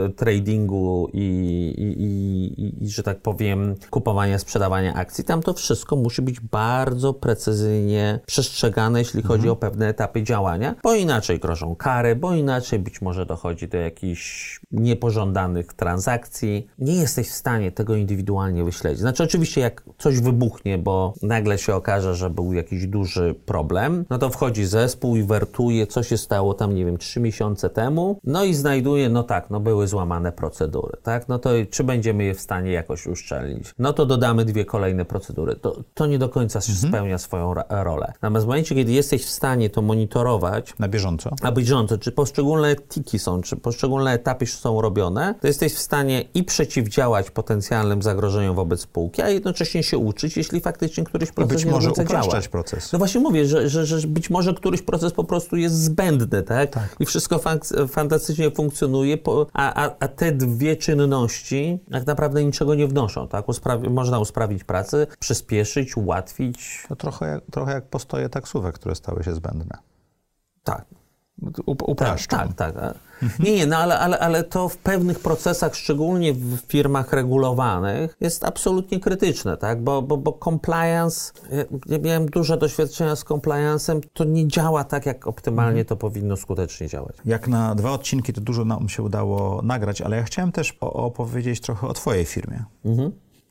y, 0.08 0.10
tradingu 0.10 1.10
i, 1.14 1.20
i, 1.78 2.04
i, 2.64 2.84
i, 2.84 2.90
że 2.90 3.04
tak 3.04 3.22
powiem, 3.22 3.76
kupowania, 3.90 4.40
sprzedawania 4.40 4.94
akcji, 4.94 5.24
tam 5.24 5.42
to 5.42 5.54
wszystko 5.54 5.96
musi 5.96 6.22
być 6.22 6.40
bardzo 6.40 7.14
precyzyjnie 7.14 8.20
przestrzegane, 8.26 9.00
jeśli 9.00 9.24
chodzi 9.24 9.50
o 9.50 9.56
pewne 9.56 9.88
etapy 9.88 10.24
działania, 10.24 10.76
bo 10.84 10.96
inaczej 10.96 11.40
grożą 11.40 11.76
kary, 11.76 12.16
bo 12.16 12.34
inaczej 12.34 12.80
być 12.80 13.02
może 13.02 13.26
dochodzi 13.26 13.68
do 13.68 13.78
jakichś 13.78 14.60
niepożądanych 14.72 15.74
transakcji. 15.74 16.68
Nie 16.80 16.96
jesteś 16.96 17.30
w 17.30 17.34
stanie 17.34 17.72
tego 17.72 17.96
indywidualnie 17.96 18.53
wyśledzić. 18.64 19.00
Znaczy, 19.00 19.24
oczywiście, 19.24 19.62
jak 19.62 19.84
coś 19.98 20.20
wybuchnie, 20.20 20.78
bo 20.78 21.14
nagle 21.22 21.58
się 21.58 21.76
okaże, 21.76 22.16
że 22.16 22.30
był 22.30 22.54
jakiś 22.54 22.88
duży 22.88 23.36
problem, 23.46 24.06
no 24.10 24.18
to 24.18 24.30
wchodzi 24.30 24.66
zespół 24.66 25.16
i 25.16 25.24
wertuje, 25.24 25.88
co 25.88 26.04
się 26.04 26.18
stało 26.18 26.54
tam, 26.54 26.76
nie 26.76 26.86
wiem, 26.86 26.98
trzy 26.98 27.20
miesiące 27.20 27.70
temu, 27.70 28.20
no 28.24 28.44
i 28.44 28.54
znajduje, 28.54 29.10
no 29.10 29.24
tak, 29.24 29.50
no 29.50 29.60
były 29.60 29.88
złamane 29.88 30.32
procedury, 30.32 30.98
tak? 31.04 31.28
No 31.28 31.40
to 31.40 31.50
czy 31.70 31.84
będziemy 31.84 32.24
je 32.24 32.34
w 32.36 32.40
stanie 32.42 32.72
jakoś 32.72 33.08
uszczelnić? 33.08 33.74
No 33.80 33.94
to 33.94 34.06
dodamy 34.06 34.46
dwie 34.46 34.66
kolejne 34.66 35.06
procedury. 35.06 35.56
To, 35.56 35.76
to 35.94 36.06
nie 36.06 36.20
do 36.20 36.30
końca 36.30 36.62
spełnia 36.62 37.18
swoją 37.18 37.54
rolę. 37.70 38.14
Natomiast 38.22 38.46
w 38.46 38.48
momencie, 38.50 38.76
kiedy 38.76 38.92
jesteś 38.92 39.26
w 39.26 39.30
stanie 39.30 39.70
to 39.70 39.82
monitorować, 39.82 40.74
Na 40.80 40.88
bieżąco. 40.88 41.30
a 41.42 41.52
bieżąco, 41.52 41.98
czy 41.98 42.12
poszczególne 42.12 42.76
tiki 42.76 43.20
są, 43.20 43.42
czy 43.42 43.56
poszczególne 43.56 44.12
etapy 44.12 44.46
są 44.46 44.82
robione, 44.82 45.36
to 45.42 45.48
jesteś 45.48 45.74
w 45.74 45.80
stanie 45.80 46.22
i 46.34 46.44
przeciwdziałać 46.44 47.32
potencjalnym 47.32 48.02
zagrożeniom 48.02 48.43
wobec 48.52 48.82
spółki, 48.82 49.22
a 49.22 49.30
jednocześnie 49.30 49.84
się 49.84 49.98
uczyć, 49.98 50.38
jeśli 50.38 50.62
faktycznie 50.62 51.04
któryś 51.04 51.32
proces 51.32 51.54
być 51.58 51.66
nie 51.66 51.72
może 51.72 51.88
końca 51.88 52.04
działa. 52.06 52.22
upraszczać 52.26 52.48
proces. 52.48 52.92
No 52.94 53.00
właśnie 53.00 53.22
mówię, 53.22 53.46
że, 53.46 53.70
że, 53.70 53.86
że 53.86 54.08
być 54.08 54.30
może 54.30 54.54
któryś 54.54 54.82
proces 54.82 55.14
po 55.14 55.24
prostu 55.24 55.56
jest 55.58 55.76
zbędny, 55.84 56.44
tak? 56.44 56.96
I 57.00 57.06
wszystko 57.06 57.40
fantastycznie 57.88 58.52
funkcjonuje, 58.52 59.18
a, 59.54 59.86
a, 59.86 59.96
a 60.00 60.08
te 60.08 60.32
dwie 60.32 60.76
czynności 60.76 61.80
tak 61.92 62.06
naprawdę 62.08 62.44
niczego 62.44 62.76
nie 62.76 62.88
wnoszą, 62.88 63.28
tak? 63.28 63.48
Usprawi- 63.48 63.90
można 63.90 64.20
usprawnić 64.20 64.64
pracę, 64.64 65.08
przyspieszyć, 65.20 65.98
ułatwić, 65.98 66.84
To 66.90 66.96
trochę, 66.96 67.26
jak- 67.28 67.44
trochę 67.52 67.74
jak 67.74 67.90
postoje 67.90 68.30
taksówek, 68.30 68.76
które 68.76 68.96
stały 68.96 69.24
się 69.24 69.34
zbędne. 69.34 69.78
tak. 70.64 70.86
Up, 71.66 71.86
Tak, 71.96 72.20
tak, 72.28 72.54
tak. 72.54 72.94
Nie, 73.40 73.56
nie, 73.56 73.66
no 73.66 73.78
ale, 73.78 74.00
ale, 74.00 74.20
ale 74.20 74.44
to 74.44 74.70
w 74.70 74.78
pewnych 74.78 75.20
procesach, 75.20 75.76
szczególnie 75.76 76.34
w 76.34 76.58
firmach 76.68 77.14
regulowanych, 77.14 78.18
jest 78.22 78.44
absolutnie 78.44 79.00
krytyczne, 79.00 79.58
tak? 79.58 79.84
Bo, 79.84 80.02
bo, 80.02 80.18
bo 80.18 80.40
compliance, 80.44 81.34
ja, 81.86 82.00
miałem 82.00 82.26
duże 82.26 82.58
doświadczenia 82.58 83.16
z 83.16 83.26
compliance'em, 83.26 84.02
to 84.14 84.24
nie 84.24 84.48
działa 84.48 84.84
tak, 84.84 85.06
jak 85.06 85.28
optymalnie 85.28 85.86
to 85.86 85.96
powinno 85.96 86.38
skutecznie 86.38 86.88
działać. 86.88 87.16
Jak 87.26 87.48
na 87.48 87.76
dwa 87.76 87.92
odcinki 87.92 88.34
to 88.34 88.42
dużo 88.42 88.66
nam 88.66 88.90
się 88.90 89.04
udało 89.04 89.62
nagrać, 89.62 90.02
ale 90.02 90.18
ja 90.18 90.24
chciałem 90.24 90.52
też 90.52 90.78
opowiedzieć 90.80 91.62
trochę 91.62 91.88
o 91.88 91.94
twojej 91.94 92.26
firmie. 92.26 92.64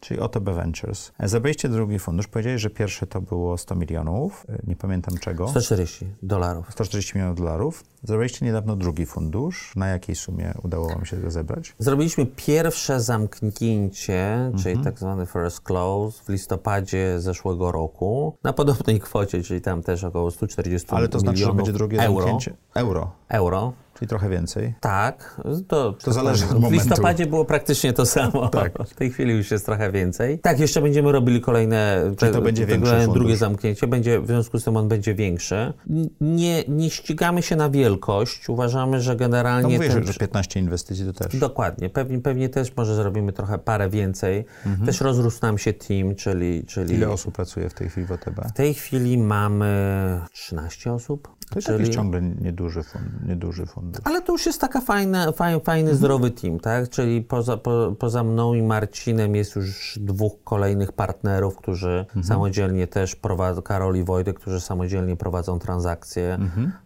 Czyli 0.03 0.21
OTB 0.21 0.45
Ventures. 0.51 1.13
Zabraliście 1.21 1.69
drugi 1.69 1.99
fundusz. 1.99 2.27
Powiedziałeś, 2.29 2.61
że 2.61 2.71
pierwszy 2.71 3.07
to 3.07 3.21
było 3.21 3.59
100 3.59 3.75
milionów. 3.75 4.47
y, 4.51 4.59
Nie 4.67 4.77
pamiętam 4.77 5.19
czego. 5.19 5.49
140 5.49 6.07
dolarów. 6.23 6.67
140 6.73 7.13
milionów 7.19 7.37
dolarów. 7.39 7.85
Zabraliście 8.05 8.47
niedawno 8.47 8.77
drugi 8.77 9.07
fundusz. 9.07 9.73
Na 9.77 9.87
jakiej 9.89 10.17
sumie 10.17 10.55
udało 10.63 10.89
wam 10.89 11.05
się 11.05 11.17
go 11.17 11.31
zebrać? 11.31 11.75
Zrobiliśmy 11.79 12.27
pierwsze 12.27 13.01
zamknięcie, 13.01 14.53
czyli 14.63 14.79
tak 14.85 14.99
zwany 14.99 15.27
first 15.27 15.61
close 15.61 16.23
w 16.25 16.29
listopadzie 16.29 17.21
zeszłego 17.21 17.73
roku 17.73 18.37
na 18.45 18.53
podobnej 18.53 19.01
kwocie, 19.01 19.43
czyli 19.43 19.61
tam 19.61 19.83
też 19.83 20.05
około 20.05 20.31
140 20.31 20.89
Ale 20.91 21.09
to 21.09 21.19
znaczy, 21.21 21.37
że 21.39 21.43
milionów 21.43 21.57
będzie 21.57 21.73
drugie 21.73 21.99
euro. 22.03 22.21
zamknięcie? 22.21 22.55
Euro. 22.75 23.11
Euro. 23.29 23.73
Czyli 23.95 24.09
trochę 24.09 24.29
więcej. 24.29 24.75
Tak, 24.81 25.41
to, 25.69 25.93
To 25.93 26.13
zależy 26.13 26.45
od 26.45 26.51
W 26.51 26.55
momentu. 26.55 26.75
listopadzie 26.89 27.27
było 27.27 27.45
praktycznie 27.45 27.93
to 27.93 28.07
samo. 28.07 28.49
Tak. 28.49 28.73
W 28.89 28.95
tej 28.95 29.11
chwili 29.11 29.33
już 29.33 29.51
jest 29.51 29.67
trochę 29.67 29.93
więcej. 29.93 30.39
Tak, 30.39 30.61
jeszcze 30.61 30.83
będziemy 30.83 31.13
robili 31.13 31.41
kolejne. 31.41 32.13
Czyli 32.19 32.33
to 32.33 32.43
będzie 32.43 32.67
te- 32.67 32.73
większy 32.73 33.09
drugie 33.13 33.37
zamknięcie. 33.37 33.87
Będzie, 33.87 34.21
w 34.21 34.27
związku 34.27 34.59
z 34.59 34.65
tym 34.65 34.77
on 34.77 34.89
będzie 34.89 35.15
większy. 35.15 35.73
Nie, 36.21 36.65
nie 36.69 36.91
ścigamy 36.91 37.43
się 37.43 37.57
na 37.57 37.71
wielkość. 37.71 38.49
Uważamy, 38.49 39.01
że 39.01 39.13
No 39.13 39.19
generalnie. 39.19 39.77
mówisz, 39.79 39.93
ten- 39.95 40.07
że 40.07 40.15
15 40.15 40.61
inwestycji 40.61 41.07
to 41.07 41.13
też. 41.13 41.37
Dokładnie. 41.41 41.91
Pewnie, 41.91 42.19
pewnie 42.19 42.49
też 42.49 42.77
może 42.77 42.95
zrobimy 42.95 43.33
trochę 43.33 43.59
parę 43.59 43.89
więcej. 43.89 44.45
Też 44.87 45.01
rozrósł 45.01 45.39
nam 45.43 45.59
się 45.59 45.73
team, 45.73 46.15
czyli. 46.15 46.65
czyli 46.67 46.95
Ile 46.95 47.11
osób 47.11 47.35
pracuje 47.35 47.69
w 47.71 47.75
tej 47.75 47.89
chwili 47.89 48.07
w 48.07 48.13
OTB? 48.13 48.49
w 48.49 48.53
tej 48.53 48.75
chwili 48.75 49.19
mamy 49.19 50.21
13 50.33 50.93
osób. 50.93 51.29
To 51.53 51.59
jest 51.59 51.67
czyli- 51.67 51.79
jakiś 51.79 51.95
ciągle 51.95 52.23
nieduży, 52.23 52.83
fund, 52.83 53.05
nieduży 53.27 53.67
fundusz. 53.67 54.01
Ale 54.05 54.23
to 54.23 54.33
już 54.33 54.47
jest 54.47 54.61
taka 54.61 54.81
fajna, 54.81 55.33
fajny, 55.33 55.61
fajny 55.61 55.95
zdrowy 55.95 56.31
team, 56.31 56.61
tak? 56.61 56.89
Czyli 56.89 57.23
poza, 57.23 57.57
po, 57.57 57.95
poza 57.99 58.25
mną 58.25 58.55
i 58.55 58.63
Marcinem 58.63 59.35
jest 59.35 59.57
już 59.57 59.99
dwóch 60.03 60.33
kolejnych 60.45 60.93
partnerów, 60.93 61.57
którzy 61.57 62.07
samodzielnie 62.23 62.87
też 62.87 63.17
prowadzą, 63.17 63.63
Karol 63.63 63.97
i 63.97 64.05
Wojtek, 64.05 64.41
którzy 64.41 64.61
samodzielnie 64.61 65.17
prowadzą 65.17 65.59
transakcje 65.59 66.39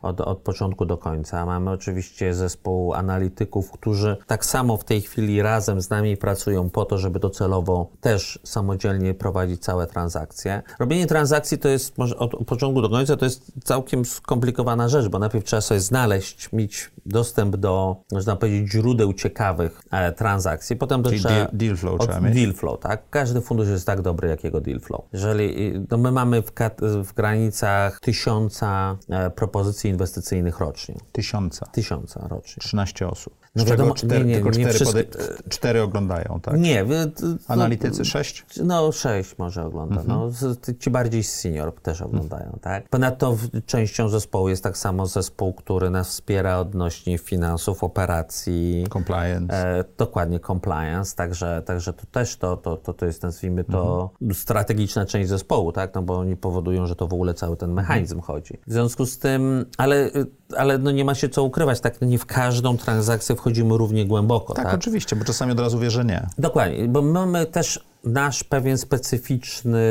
od, 0.03 0.21
od 0.21 0.39
początku 0.39 0.87
do 0.87 0.99
końca. 0.99 1.47
Mamy 1.47 1.71
oczywiście 1.71 2.35
zespół 2.35 2.95
analityków, 2.95 3.71
którzy 3.71 4.17
tak 4.27 4.45
samo 4.45 4.77
w 4.77 4.85
tej 4.85 5.01
chwili 5.01 5.43
razem 5.43 5.81
z 5.81 5.91
nami 5.91 6.17
pracują 6.17 6.71
po 6.71 6.85
to, 6.85 6.99
żeby 6.99 7.19
docelowo 7.19 7.91
też 8.01 8.39
samodzielnie 8.45 9.15
prowadzić 9.15 9.63
całe 9.63 9.87
transakcje. 9.87 10.63
Robienie 10.79 11.07
transakcji 11.07 11.59
to 11.59 11.69
jest 11.69 11.99
może 11.99 12.19
od 12.19 12.47
początku 12.47 12.83
do 12.83 12.91
końca 12.91 13.17
to 13.17 13.25
jest 13.25 13.53
całkiem 13.65 14.05
skomplikowana 14.57 14.89
rzecz, 14.89 15.09
bo 15.09 15.19
najpierw 15.19 15.45
trzeba 15.45 15.61
sobie 15.61 15.81
znaleźć, 15.81 16.53
mieć 16.53 16.91
dostęp 17.07 17.57
do, 17.57 17.97
można 18.13 18.37
powiedzieć, 18.37 18.73
źródeł 18.73 19.13
ciekawych 19.13 19.81
e, 19.91 20.13
transakcji. 20.13 20.77
Potem 20.77 21.03
to 21.03 21.11
Czyli 21.11 21.21
trzeba... 21.23 21.35
deal- 21.47 21.77
flow 21.77 21.95
od- 22.01 22.01
trzeba 22.07 22.21
mieć. 22.21 22.35
Deal 22.35 22.53
flow, 22.53 22.81
tak. 22.81 23.03
Każdy 23.11 23.41
fundusz 23.41 23.69
jest 23.69 23.87
tak 23.87 24.03
dobry, 24.03 24.29
jak 24.29 24.45
jego 24.45 24.61
deal 24.61 24.81
flow. 24.81 25.01
Jeżeli, 25.13 25.73
no 25.91 25.99
my 25.99 26.13
mamy 26.13 26.43
w, 26.43 26.53
w 27.05 27.15
granicach 27.15 28.01
tysiąca 28.01 28.97
e, 29.09 29.31
propozycji 29.31 29.91
inwestycyjnych 29.91 30.61
rocznie. 30.61 30.95
Tysiąca. 31.13 31.67
Tysiąca 31.67 32.29
rocznie. 32.29 32.61
13 32.63 33.09
osób. 33.09 33.35
No 33.57 33.63
Z 33.65 33.67
wiadomo, 33.71 33.95
cztery, 33.95 34.25
nie, 34.25 34.31
nie, 34.31 34.35
tylko 34.35 34.51
cztery, 34.51 34.73
wszystkie- 34.73 35.05
pode- 35.05 35.49
cztery 35.49 35.83
oglądają, 35.83 36.41
tak? 36.43 36.61
Nie, 36.61 36.85
wy, 36.85 37.07
t- 37.17 37.27
Analitycy 37.49 38.05
6? 38.05 38.45
No, 38.65 38.93
sześć 38.93 39.39
może 39.39 39.65
ogląda. 39.67 40.03
No, 40.07 40.31
z- 40.31 40.61
ty- 40.61 40.75
ci 40.75 40.91
bardziej 40.91 41.23
senior 41.25 41.73
też 41.83 42.03
oglądają, 42.03 42.59
tak? 42.63 42.89
Ponadto 42.89 43.37
częścią 43.67 44.09
zespołu 44.09 44.49
jest 44.49 44.63
tak 44.63 44.79
samo 44.79 45.07
zespół, 45.07 45.55
który 45.55 45.91
nas 45.91 46.09
wspiera 46.09 46.59
odnośnie 46.59 46.96
finansów, 47.19 47.85
operacji, 47.85 48.87
Compliance. 48.93 49.55
e, 49.55 49.85
dokładnie 49.99 50.41
compliance, 50.41 51.17
także, 51.17 51.63
także 51.67 51.93
to 51.93 52.07
też 52.07 52.37
to, 52.37 52.57
to, 52.57 52.77
to, 52.77 52.93
to 52.93 53.07
jest, 53.07 53.23
nazwijmy 53.23 53.65
to, 53.65 54.11
strategiczna 54.33 55.07
część 55.07 55.29
zespołu, 55.29 55.73
tak? 55.73 55.95
No 55.95 56.03
bo 56.03 56.19
oni 56.19 56.37
powodują, 56.37 56.87
że 56.87 56.97
to 56.97 57.07
w 57.07 57.13
ogóle 57.13 57.35
cały 57.35 57.57
ten 57.57 57.73
mechanizm 57.73 58.21
chodzi. 58.21 58.59
W 58.67 58.73
związku 58.73 59.07
z 59.07 59.19
tym, 59.19 59.67
ale, 59.79 60.11
ale 60.57 60.79
no 60.79 60.91
nie 60.91 61.05
ma 61.05 61.15
się 61.15 61.29
co 61.29 61.43
ukrywać, 61.43 61.81
tak? 61.81 62.01
No 62.01 62.07
nie 62.07 62.19
w 62.19 62.27
każdą 62.27 62.77
transakcję 62.77 63.37
wchodzimy 63.37 63.79
równie 63.79 64.07
głęboko, 64.07 64.55
tak, 64.55 64.65
tak? 64.65 64.75
oczywiście, 64.75 65.17
bo 65.17 65.25
czasami 65.25 65.53
od 65.53 65.61
razu 65.61 65.79
wie, 65.79 65.91
że 65.91 66.05
nie. 66.05 66.27
Dokładnie, 66.39 66.89
bo 66.89 67.03
mamy 67.03 67.47
też 67.47 67.85
nasz 68.05 68.45
pewien 68.45 68.79
specyficzny, 68.79 69.83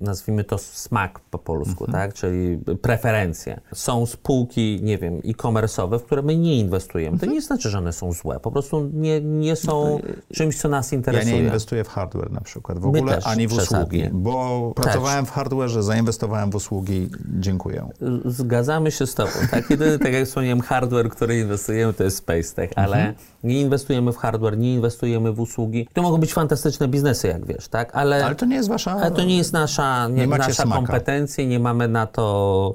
nazwijmy 0.00 0.44
to 0.44 0.58
smak 0.58 1.20
po 1.20 1.38
polsku, 1.38 1.86
tak? 1.92 2.14
czyli 2.14 2.58
preferencje. 2.82 3.60
Są 3.74 4.06
spółki, 4.06 4.80
nie 4.82 4.98
wiem, 4.98 5.20
e-commerce'owe, 5.24 5.98
w 5.98 6.02
które 6.02 6.22
my 6.22 6.36
nie 6.36 6.58
inwestujemy. 6.58 7.18
To 7.18 7.26
nie 7.26 7.42
znaczy, 7.42 7.70
że 7.70 7.78
one 7.78 7.92
są 7.92 8.12
złe, 8.12 8.40
po 8.40 8.50
prostu 8.50 8.90
nie, 8.92 9.20
nie 9.20 9.56
są 9.56 10.00
czymś, 10.32 10.58
co 10.58 10.68
nas 10.68 10.92
Ja 10.92 10.96
interesuje. 10.98 11.34
nie 11.34 11.42
inwestuję 11.42 11.84
w 11.84 11.88
hardware 11.88 12.32
na 12.32 12.40
przykład 12.40 12.78
w 12.78 12.82
My 12.82 12.88
ogóle, 12.88 13.14
też 13.14 13.26
ani 13.26 13.48
w 13.48 13.52
usługi, 13.52 13.66
przesadnie. 13.66 14.10
bo 14.12 14.72
pracowałem 14.76 15.26
w 15.26 15.32
hardware'ze, 15.32 15.82
zainwestowałem 15.82 16.50
w 16.50 16.54
usługi, 16.54 17.08
dziękuję. 17.38 17.88
Zgadzamy 18.24 18.90
się 18.90 19.06
z 19.06 19.14
Tobą. 19.14 19.30
Tak? 19.50 19.73
Jedyny, 19.80 19.98
tak 19.98 20.12
jak 20.12 20.24
wspomniałem, 20.26 20.60
hardware, 20.60 21.08
który 21.08 21.38
inwestujemy, 21.40 21.92
to 21.92 22.04
jest 22.04 22.16
SpaceTech, 22.16 22.70
ale 22.76 22.96
Mhm. 22.96 23.14
nie 23.44 23.60
inwestujemy 23.60 24.12
w 24.12 24.16
hardware, 24.16 24.58
nie 24.58 24.74
inwestujemy 24.74 25.32
w 25.32 25.40
usługi. 25.40 25.88
To 25.92 26.02
mogą 26.02 26.18
być 26.18 26.32
fantastyczne 26.32 26.88
biznesy, 26.88 27.28
jak 27.28 27.46
wiesz, 27.46 27.68
tak? 27.68 27.96
Ale, 27.96 28.24
Ale 28.26 28.34
to 28.34 28.46
nie 28.46 28.56
jest 28.56 28.68
wasza... 28.68 28.92
ale 28.92 29.10
to 29.10 29.24
nie 29.24 29.36
jest 29.36 29.52
nasza, 29.52 30.08
nie, 30.08 30.14
Nie 30.14 30.26
nasza 30.26 30.52
smaka. 30.62 30.76
kompetencja, 30.76 31.44
nie 31.44 31.58
mamy 31.60 31.88
na 31.88 32.06
to 32.06 32.74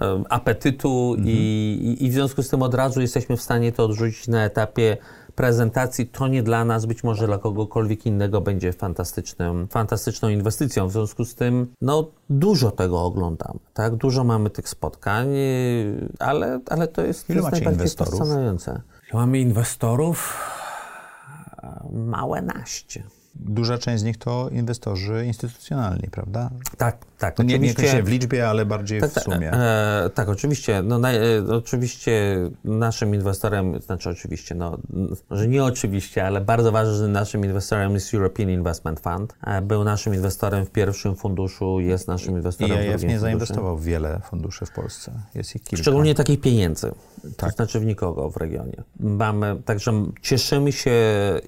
e, 0.00 0.22
apetytu 0.28 1.08
Mhm. 1.18 1.28
i, 1.28 1.96
i 2.00 2.10
w 2.10 2.12
związku 2.12 2.42
z 2.42 2.48
tym 2.48 2.62
od 2.62 2.74
razu 2.74 3.00
jesteśmy 3.00 3.36
w 3.36 3.42
stanie 3.42 3.72
to 3.72 3.84
odrzucić 3.84 4.28
na 4.28 4.44
etapie 4.44 4.96
prezentacji. 5.34 6.06
To 6.06 6.28
nie 6.28 6.42
dla 6.42 6.64
nas, 6.64 6.86
być 6.86 7.04
może 7.04 7.26
dla 7.26 7.38
kogokolwiek 7.38 8.06
innego 8.06 8.40
będzie 8.40 8.72
fantastycznym, 8.72 9.68
fantastyczną 9.68 10.28
inwestycją. 10.28 10.88
W 10.88 10.92
związku 10.92 11.24
z 11.24 11.34
tym, 11.34 11.74
no, 11.80 12.10
dużo 12.30 12.70
tego 12.70 13.02
oglądamy, 13.04 13.58
tak? 13.74 13.96
Dużo 13.96 14.24
mamy 14.24 14.50
tych 14.50 14.68
spotkań, 14.68 15.28
ale, 16.18 16.60
ale 16.68 16.88
to 16.88 17.02
jest, 17.02 17.26
to 17.26 17.32
Ilu 17.32 17.42
jest 17.42 17.52
najbardziej 17.52 17.78
inwestorów? 17.78 18.18
fascynujące. 18.18 18.80
Ile 19.12 19.20
mamy 19.20 19.38
inwestorów? 19.38 20.38
Małe 21.92 22.42
naście. 22.42 23.02
Duża 23.34 23.78
część 23.78 24.00
z 24.00 24.04
nich 24.04 24.16
to 24.18 24.48
inwestorzy 24.52 25.24
instytucjonalni, 25.26 26.08
prawda? 26.10 26.50
Tak, 26.76 26.96
tak. 27.18 27.36
To 27.36 27.42
nie, 27.42 27.58
nie 27.58 27.68
się 27.74 28.02
w 28.02 28.08
liczbie, 28.08 28.48
ale 28.48 28.66
bardziej 28.66 29.00
Tak, 29.00 29.10
w 29.10 29.14
tak, 29.14 29.24
sumie. 29.24 29.52
E, 29.52 30.10
tak, 30.14 30.28
oczywiście. 30.28 30.82
No, 30.82 30.98
naj, 30.98 31.16
e, 31.16 31.20
oczywiście 31.48 32.36
naszym 32.64 33.14
inwestorem, 33.14 33.80
znaczy 33.82 34.08
oczywiście, 34.10 34.54
no, 34.54 34.78
może 35.30 35.48
nie 35.48 35.64
oczywiście, 35.64 36.26
ale 36.26 36.40
bardzo 36.40 36.72
ważnym 36.72 37.12
naszym 37.12 37.44
inwestorem 37.44 37.94
jest 37.94 38.14
European 38.14 38.50
Investment 38.50 39.00
Fund. 39.00 39.34
E, 39.46 39.62
był 39.62 39.84
naszym 39.84 40.14
inwestorem 40.14 40.66
w 40.66 40.70
pierwszym 40.70 41.16
funduszu, 41.16 41.80
jest 41.80 42.08
naszym 42.08 42.32
I 42.34 42.36
inwestorem 42.36 42.78
w 42.78 42.80
IAF 42.80 42.86
drugim 42.88 43.08
nie 43.08 43.14
funduszu. 43.14 43.20
zainwestował 43.20 43.76
w 43.78 43.84
wiele 43.84 44.20
funduszy 44.30 44.66
w 44.66 44.70
Polsce. 44.72 45.12
Jest 45.34 45.56
ich 45.56 45.62
kilka. 45.62 45.82
Szczególnie 45.82 46.14
takich 46.14 46.40
pieniędzy. 46.40 46.92
To 47.22 47.28
Tak. 47.36 47.52
znaczy 47.52 47.80
w 47.80 47.84
nikogo 47.86 48.30
w 48.30 48.36
regionie. 48.36 48.82
Mamy, 49.00 49.56
także 49.64 49.92
cieszymy 50.22 50.72
się 50.72 50.92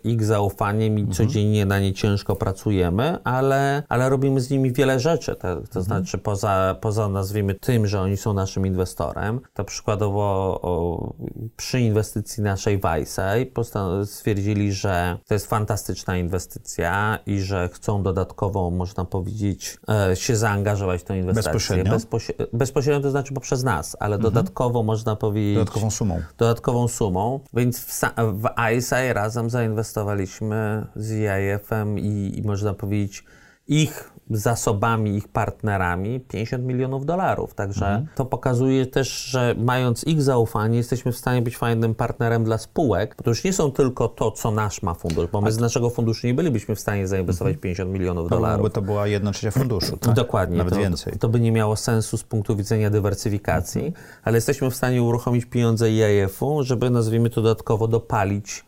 ich 0.05 0.25
zaufaniem 0.25 0.99
i 0.99 1.01
Mhm. 1.01 1.13
codziennie 1.17 1.67
na 1.75 1.81
nie 1.81 1.93
ciężko 1.93 2.37
pracujemy, 2.37 3.19
ale, 3.25 3.83
ale 3.89 4.09
robimy 4.09 4.41
z 4.41 4.51
nimi 4.51 4.73
wiele 4.73 5.01
rzeczy. 5.01 5.35
To, 5.35 5.41
to 5.41 5.51
Mhm. 5.61 5.85
znaczy 5.85 6.19
poza, 6.19 6.77
poza 6.81 7.09
nazwijmy 7.09 7.55
tym, 7.55 7.87
że 7.87 8.01
oni 8.01 8.17
są 8.17 8.33
naszym 8.33 8.67
inwestorem, 8.67 9.41
to 9.55 9.65
przykładowo 9.65 10.23
o, 10.63 11.13
przy 11.57 11.81
inwestycji 11.81 12.43
naszej 12.43 12.79
w 12.79 12.83
ISAI 13.03 13.47
postan- 13.47 14.07
stwierdzili, 14.07 14.73
że 14.73 15.19
to 15.29 15.35
jest 15.35 15.47
fantastyczna 15.47 16.17
inwestycja 16.17 17.19
i 17.27 17.41
że 17.41 17.69
chcą 17.73 18.03
dodatkowo, 18.03 18.71
można 18.71 19.05
powiedzieć, 19.05 19.77
e, 20.11 20.17
się 20.17 20.37
zaangażować 20.37 21.01
w 21.01 21.05
tę 21.05 21.19
inwestycję. 21.19 21.53
Bezpośrednio? 21.53 21.93
Bezpoś- 21.93 22.33
bezpośrednio 22.53 23.03
to 23.03 23.11
znaczy 23.11 23.35
poprzez 23.35 23.63
nas, 23.65 23.97
ale 24.01 24.19
dodatkowo 24.19 24.83
można 24.83 25.17
powiedzieć 25.17 25.49
Mhm. 25.59 25.65
Dodatkową 25.65 25.91
sumą. 25.91 26.21
dodatkową 26.39 26.89
sumą, 26.89 27.41
więc 27.55 27.79
w, 27.79 28.01
w 28.17 28.49
ISAI 28.77 29.13
razem 29.13 29.51
zainwestowaliśmy 29.51 30.87
z 30.97 31.11
I, 31.99 32.39
i 32.39 32.43
można 32.43 32.75
powiedzieć 32.75 33.25
ich 33.69 34.11
zasobami, 34.31 35.17
ich 35.17 35.29
partnerami 35.29 36.21
50 36.21 36.65
milionów 36.65 37.07
dolarów. 37.07 37.55
Także 37.55 38.07
to 38.15 38.25
pokazuje 38.25 38.87
też, 38.87 39.09
że 39.25 39.55
mając 39.59 40.05
ich 40.07 40.23
zaufanie, 40.23 40.77
jesteśmy 40.77 41.13
w 41.13 41.17
stanie 41.17 41.43
być 41.43 41.57
fajnym 41.57 41.95
partnerem 41.95 42.45
dla 42.45 42.59
spółek, 42.59 43.15
bo 43.19 43.25
to 43.25 43.31
już 43.31 43.45
nie 43.45 43.53
są 43.53 43.73
tylko 43.73 44.09
to, 44.09 44.31
co 44.31 44.51
nasz 44.51 44.83
ma 44.83 44.95
fundusz, 44.95 45.27
bo 45.33 45.41
my 45.41 45.53
z 45.53 45.59
naszego 45.59 45.91
funduszu 45.91 46.27
nie 46.27 46.35
bylibyśmy 46.35 46.75
w 46.75 46.81
stanie 46.81 47.09
zainwestować 47.09 47.57
50 47.57 47.91
milionów 47.91 48.29
To 48.29 48.37
dolarów. 48.37 48.57
byłoby 48.57 48.75
to 48.75 48.83
była 48.83 49.07
jedna 49.07 49.33
trzecia 49.33 49.51
funduszu, 49.51 49.97
tak? 49.97 50.15
Dokładnie. 50.15 50.59
Nawet 50.59 50.75
to, 50.75 50.81
więcej. 50.81 51.13
To 51.19 51.29
by 51.29 51.41
nie 51.41 51.53
miało 51.53 51.77
sensu 51.77 52.17
z 52.17 52.23
punktu 52.25 52.57
widzenia 52.57 52.91
dywersyfikacji, 52.91 53.93
ale 54.23 54.37
jesteśmy 54.37 54.71
w 54.71 54.75
stanie 54.75 55.03
uruchomić 55.03 55.45
pieniądze 55.45 55.91
IAF-u, 55.91 56.63
żeby 56.63 56.91
nazwijmy 56.91 57.31
to 57.31 57.43
dodatkowo 57.43 57.89
dopalić 57.89 58.65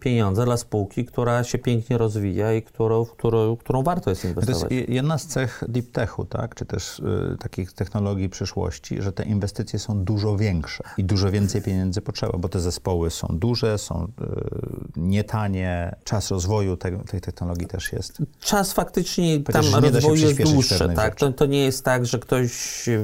pieniądze 0.00 0.44
dla 0.44 0.56
spółki, 0.56 1.04
która 1.04 1.44
się 1.44 1.58
pięknie 1.58 1.98
rozwija 1.98 2.52
i 2.54 2.62
którą, 2.62 3.04
w 3.04 3.12
którą, 3.12 3.56
którą 3.56 3.82
warto 3.82 4.10
jest 4.10 4.22
To 4.22 4.28
inwestować. 4.28 4.72
jest 4.72 4.88
je- 4.88 4.99
jedna 5.00 5.18
z 5.18 5.26
cech 5.26 5.64
deep 5.68 5.92
techu, 5.92 6.24
tak? 6.24 6.54
czy 6.54 6.66
też 6.66 6.98
y, 6.98 7.36
takich 7.38 7.72
technologii 7.72 8.28
przyszłości, 8.28 9.02
że 9.02 9.12
te 9.12 9.22
inwestycje 9.22 9.78
są 9.78 10.04
dużo 10.04 10.36
większe 10.36 10.84
i 10.98 11.04
dużo 11.04 11.30
więcej 11.30 11.62
pieniędzy 11.62 12.00
potrzeba, 12.00 12.38
bo 12.38 12.48
te 12.48 12.60
zespoły 12.60 13.10
są 13.10 13.28
duże, 13.32 13.78
są 13.78 14.04
y, 14.04 14.10
nietanie, 14.96 15.96
czas 16.04 16.30
rozwoju 16.30 16.76
tego, 16.76 16.98
tej 16.98 17.20
technologii 17.20 17.66
też 17.66 17.92
jest. 17.92 18.18
Czas 18.40 18.72
faktycznie 18.72 19.40
tam 19.40 19.64
rozwoju 19.74 20.28
jest 20.28 20.42
dłuższy, 20.42 20.88
tak? 20.96 21.14
To, 21.14 21.32
to 21.32 21.46
nie 21.46 21.64
jest 21.64 21.84
tak, 21.84 22.06
że 22.06 22.18
ktoś 22.18 22.50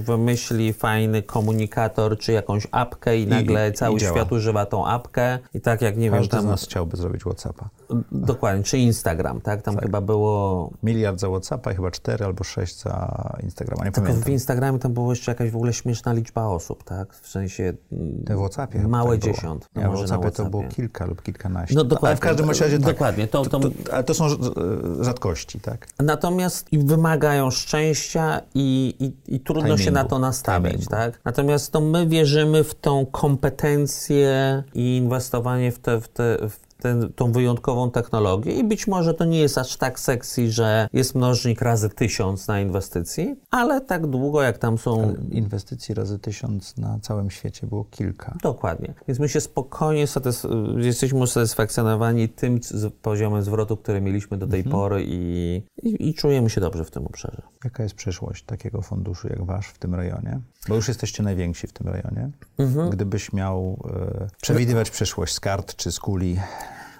wymyśli 0.01 0.73
fajny 0.73 1.23
komunikator 1.23 2.19
czy 2.19 2.33
jakąś 2.33 2.67
apkę 2.71 3.19
i 3.19 3.27
nagle 3.27 3.71
i 3.71 3.73
cały 3.73 4.01
działa. 4.01 4.17
świat 4.17 4.33
używa 4.33 4.67
tą 4.67 4.87
apkę 4.87 5.39
i 5.55 5.61
tak 5.61 5.83
jak 5.83 5.97
nie 5.97 6.11
wiem, 6.11 6.19
Każdy 6.19 6.37
z 6.37 6.41
tam 6.41 6.47
nas 6.47 6.65
chciałby 6.65 6.97
zrobić 6.97 7.23
Whatsappa. 7.23 7.69
Dokładnie, 8.13 8.63
czy 8.65 8.79
Instagram, 8.79 9.41
tak? 9.41 9.63
Tam 9.63 9.77
chyba 9.79 10.01
było 10.01 10.71
Miliard 10.83 11.21
za 11.21 11.29
Whatsappa 11.29 11.73
i 11.73 11.75
chyba 11.77 11.91
4 11.91 12.25
albo 12.25 12.45
6 12.45 12.83
za 12.83 13.17
Instagrama, 13.43 13.85
nie 13.85 13.93
Tylko 13.93 14.07
w 14.07 14.11
pamiętam. 14.11 14.33
Instagramie 14.33 14.79
tam 14.79 14.93
była 14.93 15.11
jeszcze 15.11 15.31
jakaś 15.31 15.51
w 15.51 15.57
ogóle 15.57 15.73
śmieszna 15.73 16.13
liczba 16.13 16.47
osób, 16.47 16.85
tak? 16.85 17.15
W 17.15 17.29
sensie 17.29 17.73
mm, 17.93 18.25
Te 18.27 18.37
w 18.37 18.39
Whatsappie 18.39 18.79
chyba 18.79 18.89
małe 18.91 19.19
tak 19.19 19.35
dziesiąt. 19.35 19.67
No 19.75 19.83
w 19.83 19.85
może 19.85 20.03
na 20.03 20.19
Whatsappie 20.19 20.31
to 20.37 20.51
było 20.51 20.63
Whatsappie. 20.63 20.83
kilka 20.83 21.07
lub 21.07 21.23
kilkanaście. 21.23 21.75
No 21.75 21.85
dokładnie. 21.85 22.09
Ale 22.09 22.17
w 22.17 22.21
każdym 22.21 22.49
razie 22.49 22.79
tak. 22.79 22.81
Dokładnie. 22.81 23.27
To, 23.29 23.45
to, 23.45 23.61
To, 23.61 23.69
ale 23.93 24.05
to 24.05 24.15
są 24.15 24.27
rz- 24.29 25.05
rzadkości, 25.05 25.61
tak? 25.61 25.87
Natomiast 25.99 26.73
i 26.73 26.79
wymagają 26.79 27.51
szczęścia 27.51 28.41
i, 28.55 28.95
i, 29.29 29.35
i 29.37 29.41
trudno 29.41 29.77
się 29.77 29.85
Timingu. 29.85 29.95
na 29.95 30.05
to 30.05 30.19
nastawiać, 30.19 30.73
Timingu. 30.73 30.91
tak? 30.91 31.21
Natomiast 31.25 31.73
to 31.73 31.81
my 31.81 32.07
wierzymy 32.07 32.65
w 32.65 32.75
tą 32.75 33.07
kompetencję 33.07 34.63
i 34.75 34.97
inwestowanie 34.97 35.73
w, 35.73 35.79
te, 35.79 36.01
w, 36.01 36.09
te, 36.09 36.49
w 36.49 36.66
ten, 36.87 37.13
tą 37.13 37.33
wyjątkową 37.33 37.91
technologię 37.91 38.53
i 38.53 38.65
być 38.65 38.87
może 38.87 39.15
to 39.15 39.25
nie 39.25 39.39
jest 39.39 39.59
aż 39.59 39.77
tak 39.77 40.01
sexy, 40.01 40.51
że 40.51 40.89
jest 40.93 41.15
mnożnik 41.15 41.63
razy 41.63 41.89
tysiąc 41.89 42.49
na 42.49 42.61
inwestycji, 42.61 43.37
ale 43.51 43.81
tak 43.81 44.07
długo 44.07 44.43
jak 44.43 44.59
tam 44.59 44.79
są 44.79 45.15
Inwestycji 45.31 45.95
razy 45.95 46.19
tysiąc 46.19 46.77
na 46.77 46.99
całym 47.01 47.31
świecie 47.31 47.67
było 47.67 47.85
kilka. 47.85 48.37
Dokładnie. 48.43 48.95
Więc 49.09 49.21
my 49.21 49.29
się 49.29 49.41
spokojnie 49.41 50.07
satys- 50.07 50.79
jesteśmy 50.79 51.19
usatysfakcjonowani 51.19 52.29
tym 52.29 52.61
z 52.63 52.95
poziomem 52.95 53.43
zwrotu, 53.43 53.77
który 53.77 54.01
mieliśmy 54.01 54.39
do 54.39 54.47
tej 54.47 54.61
Mhm. 54.61 54.77
pory 54.77 55.05
i, 55.09 55.63
i, 55.83 56.09
i 56.09 56.15
czujemy 56.15 56.51
się 56.51 56.61
dobrze 56.61 56.85
w 56.85 56.91
tym 56.91 57.07
obszarze. 57.07 57.43
Jaka 57.65 57.83
jest 57.83 57.95
przyszłość 57.95 58.45
takiego 58.45 58.83
funduszu 58.83 59.29
jak 59.29 59.45
wasz 59.45 59.67
w 59.67 59.79
tym 59.79 59.95
rejonie? 59.95 60.41
Bo 60.69 60.75
już 60.75 60.89
jesteście 60.89 61.23
najwięksi 61.23 61.67
w 61.67 61.73
tym 61.73 61.89
rejonie. 61.89 62.31
Mhm. 62.59 62.91
Gdybyś 62.91 63.33
miał 63.33 63.79
e, 64.23 64.29
przewidywać 64.43 64.91
przyszłość 64.91 65.35
z 65.35 65.41
kart 65.41 65.77
czy 65.77 65.93
z 65.93 66.01
kuli, 66.01 66.37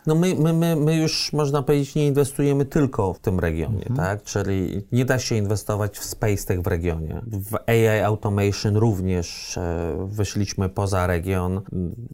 No 0.07 0.15
my, 0.15 0.35
my, 0.35 0.53
my, 0.53 0.77
my 0.77 0.97
już, 0.97 1.33
można 1.33 1.63
powiedzieć, 1.63 1.95
nie 1.95 2.07
inwestujemy 2.07 2.65
tylko 2.65 3.15
w 3.15 3.19
tym 3.19 3.41
regionie, 3.41 3.87
Mhm. 3.89 3.97
tak? 3.97 4.23
Czyli 4.23 4.87
nie 4.93 5.05
da 5.05 5.19
się 5.19 5.35
inwestować 5.37 5.99
w 5.99 6.05
Space 6.05 6.47
Tech 6.47 6.63
w 6.63 6.67
regionie. 6.67 7.21
W 7.27 7.57
AI 7.67 8.01
Automation 8.05 8.77
również 8.77 9.59
e, 9.59 10.07
wyszliśmy 10.11 10.69
poza 10.69 11.07
region. 11.07 11.61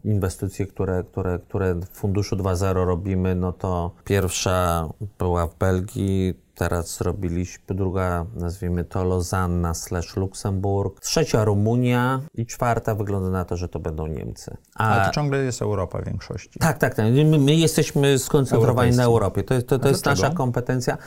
Inwestycje, 0.03 0.65
które, 0.67 1.03
które, 1.03 1.39
które 1.39 1.75
w 1.75 1.85
Funduszu 1.89 2.35
2.0 2.35 2.73
robimy, 2.85 3.35
no 3.35 3.53
to 3.53 3.91
pierwsza 4.03 4.89
była 5.19 5.47
w 5.47 5.55
Belgii, 5.57 6.33
Teraz 6.63 6.97
zrobiliśmy 6.97 7.75
druga, 7.75 8.25
nazwijmy 8.35 8.83
to 8.83 9.03
Lozanna 9.03 9.73
slash 9.73 10.15
Luksemburg, 10.15 10.99
trzecia 10.99 11.43
Rumunia 11.45 12.21
i 12.35 12.45
czwarta 12.45 12.95
wygląda 12.95 13.29
na 13.29 13.45
to, 13.45 13.57
że 13.57 13.69
to 13.69 13.79
będą 13.79 14.07
Niemcy. 14.07 14.57
A, 14.75 14.89
ale 14.89 15.05
to 15.05 15.11
ciągle 15.11 15.37
jest 15.43 15.61
Europa 15.61 16.01
w 16.01 16.05
większości. 16.05 16.59
tak, 16.59 16.77
tak, 16.77 16.95
tak. 16.95 17.05
My, 17.25 17.39
my 17.39 17.55
jesteśmy 17.55 18.19
skoncentrowani 18.19 18.95
na. 18.97 19.03
Europie. 19.03 19.43
To, 19.43 19.53
jest- 19.53 19.67
to, 19.67 19.79
to 19.79 19.87
jest 19.87 20.05
nasza 20.05 20.29
kompetencja, 20.29 20.97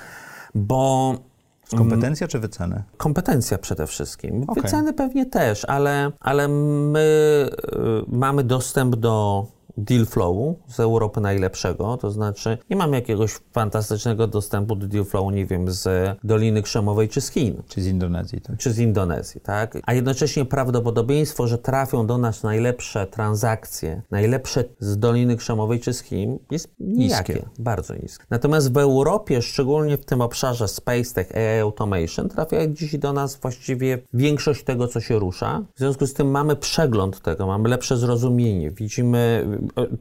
bo 0.55 1.15
Kompetencja 1.77 2.29
czy 2.29 2.39
wyceny? 2.39 2.83
kompetencja 2.97 3.59
przede 3.59 3.87
wszystkim. 3.87 4.43
Okej. 4.43 4.63
Wyceny 4.63 4.93
pewnie 4.93 5.27
też, 5.27 5.65
ale, 5.65 6.13
ale 6.21 6.49
my 6.49 7.01
y, 7.75 8.17
mamy 8.17 8.45
dostęp 8.45 8.97
do 8.97 9.47
deal 9.77 10.07
flowu 10.07 10.59
z 10.69 10.81
Europy 10.81 11.21
najlepszego, 11.21 11.97
to 11.97 12.11
znaczy 12.11 12.59
nie 12.71 12.77
mamy 12.77 12.97
jakiegoś 12.97 13.33
fantastycznego 13.53 14.27
dostępu 14.27 14.77
do 14.77 14.87
deal 14.87 15.05
flowu, 15.05 15.31
nie 15.31 15.47
wiem, 15.47 15.71
z 15.71 16.17
Doliny 16.25 16.63
Krzemowej 16.63 17.09
czy 17.09 17.21
z 17.21 17.31
Chin 17.31 17.63
Czy 17.69 17.83
z 17.83 17.87
Indonezji? 17.87 18.41
Tak? 18.41 18.57
czy 18.57 18.73
z 18.73 18.79
Indonezji, 18.79 19.41
tak? 19.41 19.79
A 19.87 19.95
jednocześnie 19.95 20.45
prawdopodobieństwo, 20.45 21.47
że 21.47 21.59
trafią 21.59 22.07
do 22.07 22.19
nas 22.19 22.43
najlepsze 22.43 23.07
transakcje, 23.07 24.03
najlepsze 24.11 24.65
z 24.81 24.99
Doliny 24.99 25.37
Krzemowej 25.37 25.81
czy 25.81 25.93
z 25.93 26.03
Chin, 26.03 26.39
jest 26.51 26.69
nijakie, 26.81 27.33
Niskie. 27.35 27.49
bardzo 27.59 27.95
niskie. 27.95 28.25
Natomiast 28.31 28.73
w 28.73 28.77
Europie, 28.77 29.43
szczególnie 29.43 29.97
w 29.97 30.05
tym 30.05 30.21
obszarze 30.21 30.69
Space 30.69 31.15
Tech, 31.15 31.37
AI 31.37 31.61
Automation, 31.61 32.29
trafia 32.29 32.67
dziś 32.67 32.99
do 32.99 33.13
nas 33.13 33.37
właściwie 33.37 33.99
większość 34.15 34.65
tego, 34.65 34.89
co 34.89 35.01
się 35.01 35.19
rusza. 35.19 35.63
W 35.75 35.79
związku 35.79 36.07
z 36.07 36.15
tym 36.15 36.31
mamy 36.31 36.57
przegląd 36.57 37.21
tego, 37.21 37.47
mamy 37.47 37.69
lepsze 37.69 37.97
zrozumienie. 37.97 38.71
Widzimy, 38.71 39.47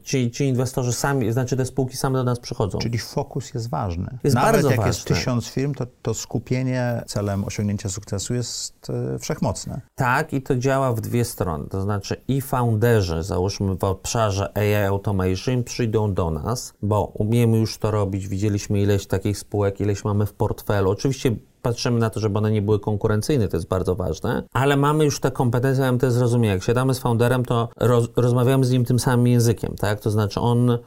ci, 0.02 0.30
ci 0.30 0.44
inwestorzy 0.44 0.92
sami, 0.92 1.32
znaczy 1.32 1.56
te 1.56 1.66
spółki 1.66 1.96
same 1.96 2.18
do 2.18 2.24
nas 2.24 2.40
przychodzą. 2.40 2.78
Czyli 2.78 2.98
fokus 2.98 3.54
jest 3.54 3.70
ważny. 3.70 4.18
Jest 4.24 4.36
Nawet 4.36 4.52
bardzo 4.52 4.70
jak 4.70 4.86
jest 4.86 4.98
ważny. 4.98 5.16
tysiąc 5.16 5.48
firm, 5.48 5.74
to, 5.74 5.86
to 6.02 6.14
skupienie 6.14 7.02
celem 7.06 7.44
osiągnięcia 7.44 7.88
sukcesu 7.88 8.34
jest 8.34 8.90
e, 9.14 9.18
wszechmocne. 9.18 9.80
Tak, 9.94 10.32
i 10.32 10.42
to 10.42 10.56
działa 10.56 10.92
w 10.92 11.00
dwie 11.00 11.24
strony. 11.24 11.68
To 11.68 11.82
znaczy, 11.82 12.16
i 12.28 12.40
founderzy, 12.40 13.22
załóżmy 13.22 13.76
w 13.76 13.84
obszarze 13.84 14.58
AI 14.58 14.74
Automation, 14.74 15.64
przyjdą 15.64 16.14
do 16.14 16.30
nas, 16.30 16.74
bo 16.82 17.04
umiemy 17.04 17.58
już 17.58 17.78
to 17.78 17.90
robić. 17.90 18.28
Widzieliśmy 18.28 18.80
ileś 18.80 19.06
takich 19.06 19.38
spółek, 19.38 19.80
ileś 19.80 20.04
mamy 20.04 20.26
w 20.26 20.32
portfelu. 20.32 20.90
Oczywiście 20.90 21.36
patrzymy 21.66 21.98
na 21.98 22.10
to, 22.10 22.20
żeby 22.20 22.38
one 22.38 22.50
nie 22.50 22.62
były 22.62 22.80
konkurencyjne, 22.80 23.48
to 23.48 23.56
jest 23.56 23.68
bardzo 23.68 23.94
ważne, 23.94 24.42
ale 24.52 24.76
mamy 24.76 25.04
już 25.04 25.20
te 25.20 25.30
kompetencje, 25.30 25.84
mamy 25.84 25.98
te 25.98 26.10
zrozumienie. 26.10 26.54
Jak 26.54 26.62
siadamy 26.62 26.94
z 26.94 26.98
founderem, 26.98 27.44
to 27.44 27.68
roz, 27.76 28.08
rozmawiamy 28.16 28.64
z 28.64 28.70
nim 28.70 28.84
tym 28.84 28.98
samym 28.98 29.26
językiem, 29.26 29.74
tak? 29.78 30.00
To 30.00 30.10
znaczy 30.10 30.40
on, 30.40 30.70
y, 30.70 30.78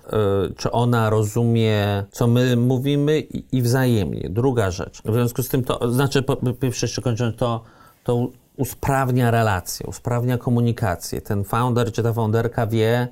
czy 0.57 0.71
ona 0.71 1.09
rozumie, 1.09 2.05
co 2.11 2.27
my 2.27 2.55
mówimy 2.55 3.19
i, 3.19 3.57
i 3.57 3.61
wzajemnie. 3.61 4.29
Druga 4.29 4.71
rzecz. 4.71 5.01
W 5.05 5.13
związku 5.13 5.43
z 5.43 5.49
tym 5.49 5.63
to, 5.63 5.91
znaczy, 5.91 6.21
po, 6.21 6.35
pierwsze 6.35 6.85
jeszcze 6.85 7.01
kończąc, 7.01 7.35
to, 7.35 7.61
to 8.03 8.27
usprawnia 8.57 9.31
relacje, 9.31 9.87
usprawnia 9.87 10.37
komunikację. 10.37 11.21
Ten 11.21 11.43
founder 11.43 11.91
czy 11.91 12.03
ta 12.03 12.13
founderka 12.13 12.67
wie, 12.67 13.07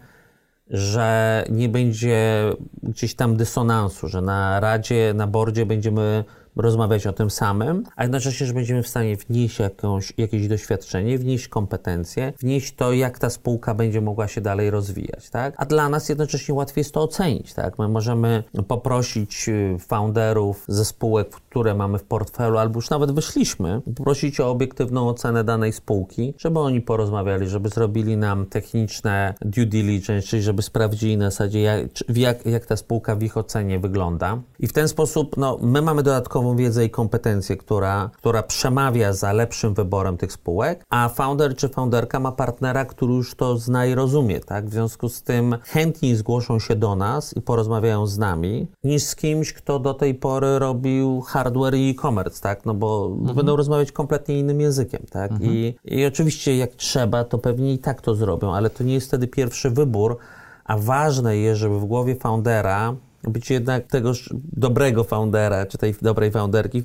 że 0.69 1.43
nie 1.49 1.69
będzie 1.69 2.43
gdzieś 2.83 3.15
tam 3.15 3.35
dysonansu, 3.35 4.07
że 4.07 4.21
na 4.21 4.59
radzie, 4.59 5.13
na 5.15 5.27
bordzie 5.27 5.65
będziemy 5.65 6.23
rozmawiać 6.59 7.07
o 7.07 7.13
tym 7.13 7.29
samym, 7.29 7.83
a 7.95 8.03
jednocześnie, 8.03 8.47
że 8.47 8.53
będziemy 8.53 8.83
w 8.83 8.87
stanie 8.87 9.15
wnieść 9.15 9.59
jakąś, 9.59 10.13
jakieś 10.17 10.47
doświadczenie, 10.47 11.17
wnieść 11.17 11.47
kompetencje, 11.47 12.33
wnieść 12.39 12.75
to, 12.75 12.93
jak 12.93 13.19
ta 13.19 13.29
spółka 13.29 13.73
będzie 13.73 14.01
mogła 14.01 14.27
się 14.27 14.41
dalej 14.41 14.69
rozwijać, 14.69 15.29
tak? 15.29 15.53
A 15.57 15.65
dla 15.65 15.89
nas 15.89 16.09
jednocześnie 16.09 16.55
łatwiej 16.55 16.81
jest 16.81 16.93
to 16.93 17.01
ocenić, 17.01 17.53
tak? 17.53 17.79
My 17.79 17.87
możemy 17.87 18.43
poprosić 18.67 19.49
y, 19.49 19.77
founderów 19.79 20.65
ze 20.67 20.85
spółek, 20.85 21.29
które 21.29 21.75
mamy 21.75 21.97
w 21.97 22.03
portfelu, 22.03 22.57
albo 22.57 22.77
już 22.77 22.89
nawet 22.89 23.11
wyszliśmy, 23.11 23.81
poprosić 23.95 24.39
o 24.39 24.49
obiektywną 24.49 25.09
ocenę 25.09 25.43
danej 25.43 25.73
spółki, 25.73 26.33
żeby 26.37 26.59
oni 26.59 26.81
porozmawiali, 26.81 27.47
żeby 27.47 27.69
zrobili 27.69 28.17
nam 28.17 28.45
techniczne 28.45 29.33
due 29.41 29.65
diligence, 29.65 30.27
czyli 30.27 30.41
żeby 30.41 30.61
sprawdzili 30.61 31.17
na 31.17 31.29
zasadzie, 31.29 31.61
jak, 31.61 31.87
jak, 32.15 32.45
jak 32.45 32.65
ta 32.65 32.77
spółka 32.77 33.15
w 33.15 33.23
ich 33.23 33.37
ocenie 33.37 33.79
wygląda. 33.79 34.41
I 34.59 34.67
w 34.67 34.73
ten 34.73 34.87
sposób, 34.87 35.37
no, 35.37 35.57
my 35.61 35.81
mamy 35.81 36.03
dodatkową 36.47 36.55
wiedzę 36.55 36.85
i 36.85 36.89
kompetencję, 36.89 37.57
która, 37.57 38.09
która 38.17 38.43
przemawia 38.43 39.13
za 39.13 39.33
lepszym 39.33 39.73
wyborem 39.73 40.17
tych 40.17 40.31
spółek, 40.31 40.83
a 40.89 41.09
founder 41.09 41.55
czy 41.55 41.69
founderka 41.69 42.19
ma 42.19 42.31
partnera, 42.31 42.85
który 42.85 43.13
już 43.13 43.35
to 43.35 43.57
zna 43.57 43.85
i 43.85 43.95
rozumie, 43.95 44.39
tak? 44.39 44.69
W 44.69 44.71
związku 44.71 45.09
z 45.09 45.23
tym 45.23 45.57
chętniej 45.63 46.15
zgłoszą 46.15 46.59
się 46.59 46.75
do 46.75 46.95
nas 46.95 47.33
i 47.37 47.41
porozmawiają 47.41 48.07
z 48.07 48.17
nami, 48.17 48.67
niż 48.83 49.03
z 49.03 49.15
kimś, 49.15 49.53
kto 49.53 49.79
do 49.79 49.93
tej 49.93 50.15
pory 50.15 50.59
robił 50.59 51.21
hardware 51.21 51.75
i 51.75 51.89
e-commerce, 51.89 52.41
tak? 52.41 52.65
No 52.65 52.73
bo 52.73 53.11
mhm. 53.19 53.35
będą 53.35 53.55
rozmawiać 53.55 53.91
kompletnie 53.91 54.39
innym 54.39 54.61
językiem, 54.61 55.01
tak? 55.11 55.31
Mhm. 55.31 55.51
I, 55.51 55.75
I 55.85 56.05
oczywiście 56.05 56.57
jak 56.57 56.75
trzeba, 56.75 57.23
to 57.23 57.37
pewnie 57.37 57.73
i 57.73 57.79
tak 57.79 58.01
to 58.01 58.15
zrobią, 58.15 58.53
ale 58.53 58.69
to 58.69 58.83
nie 58.83 58.93
jest 58.93 59.07
wtedy 59.07 59.27
pierwszy 59.27 59.69
wybór, 59.69 60.17
a 60.65 60.77
ważne 60.77 61.37
jest, 61.37 61.59
żeby 61.59 61.79
w 61.79 61.85
głowie 61.85 62.15
foundera 62.15 62.95
być 63.23 63.49
jednak 63.49 63.87
tego 63.87 64.11
dobrego 64.53 65.03
foundera, 65.03 65.65
czy 65.65 65.77
tej 65.77 65.95
dobrej 66.01 66.31
founderki, 66.31 66.83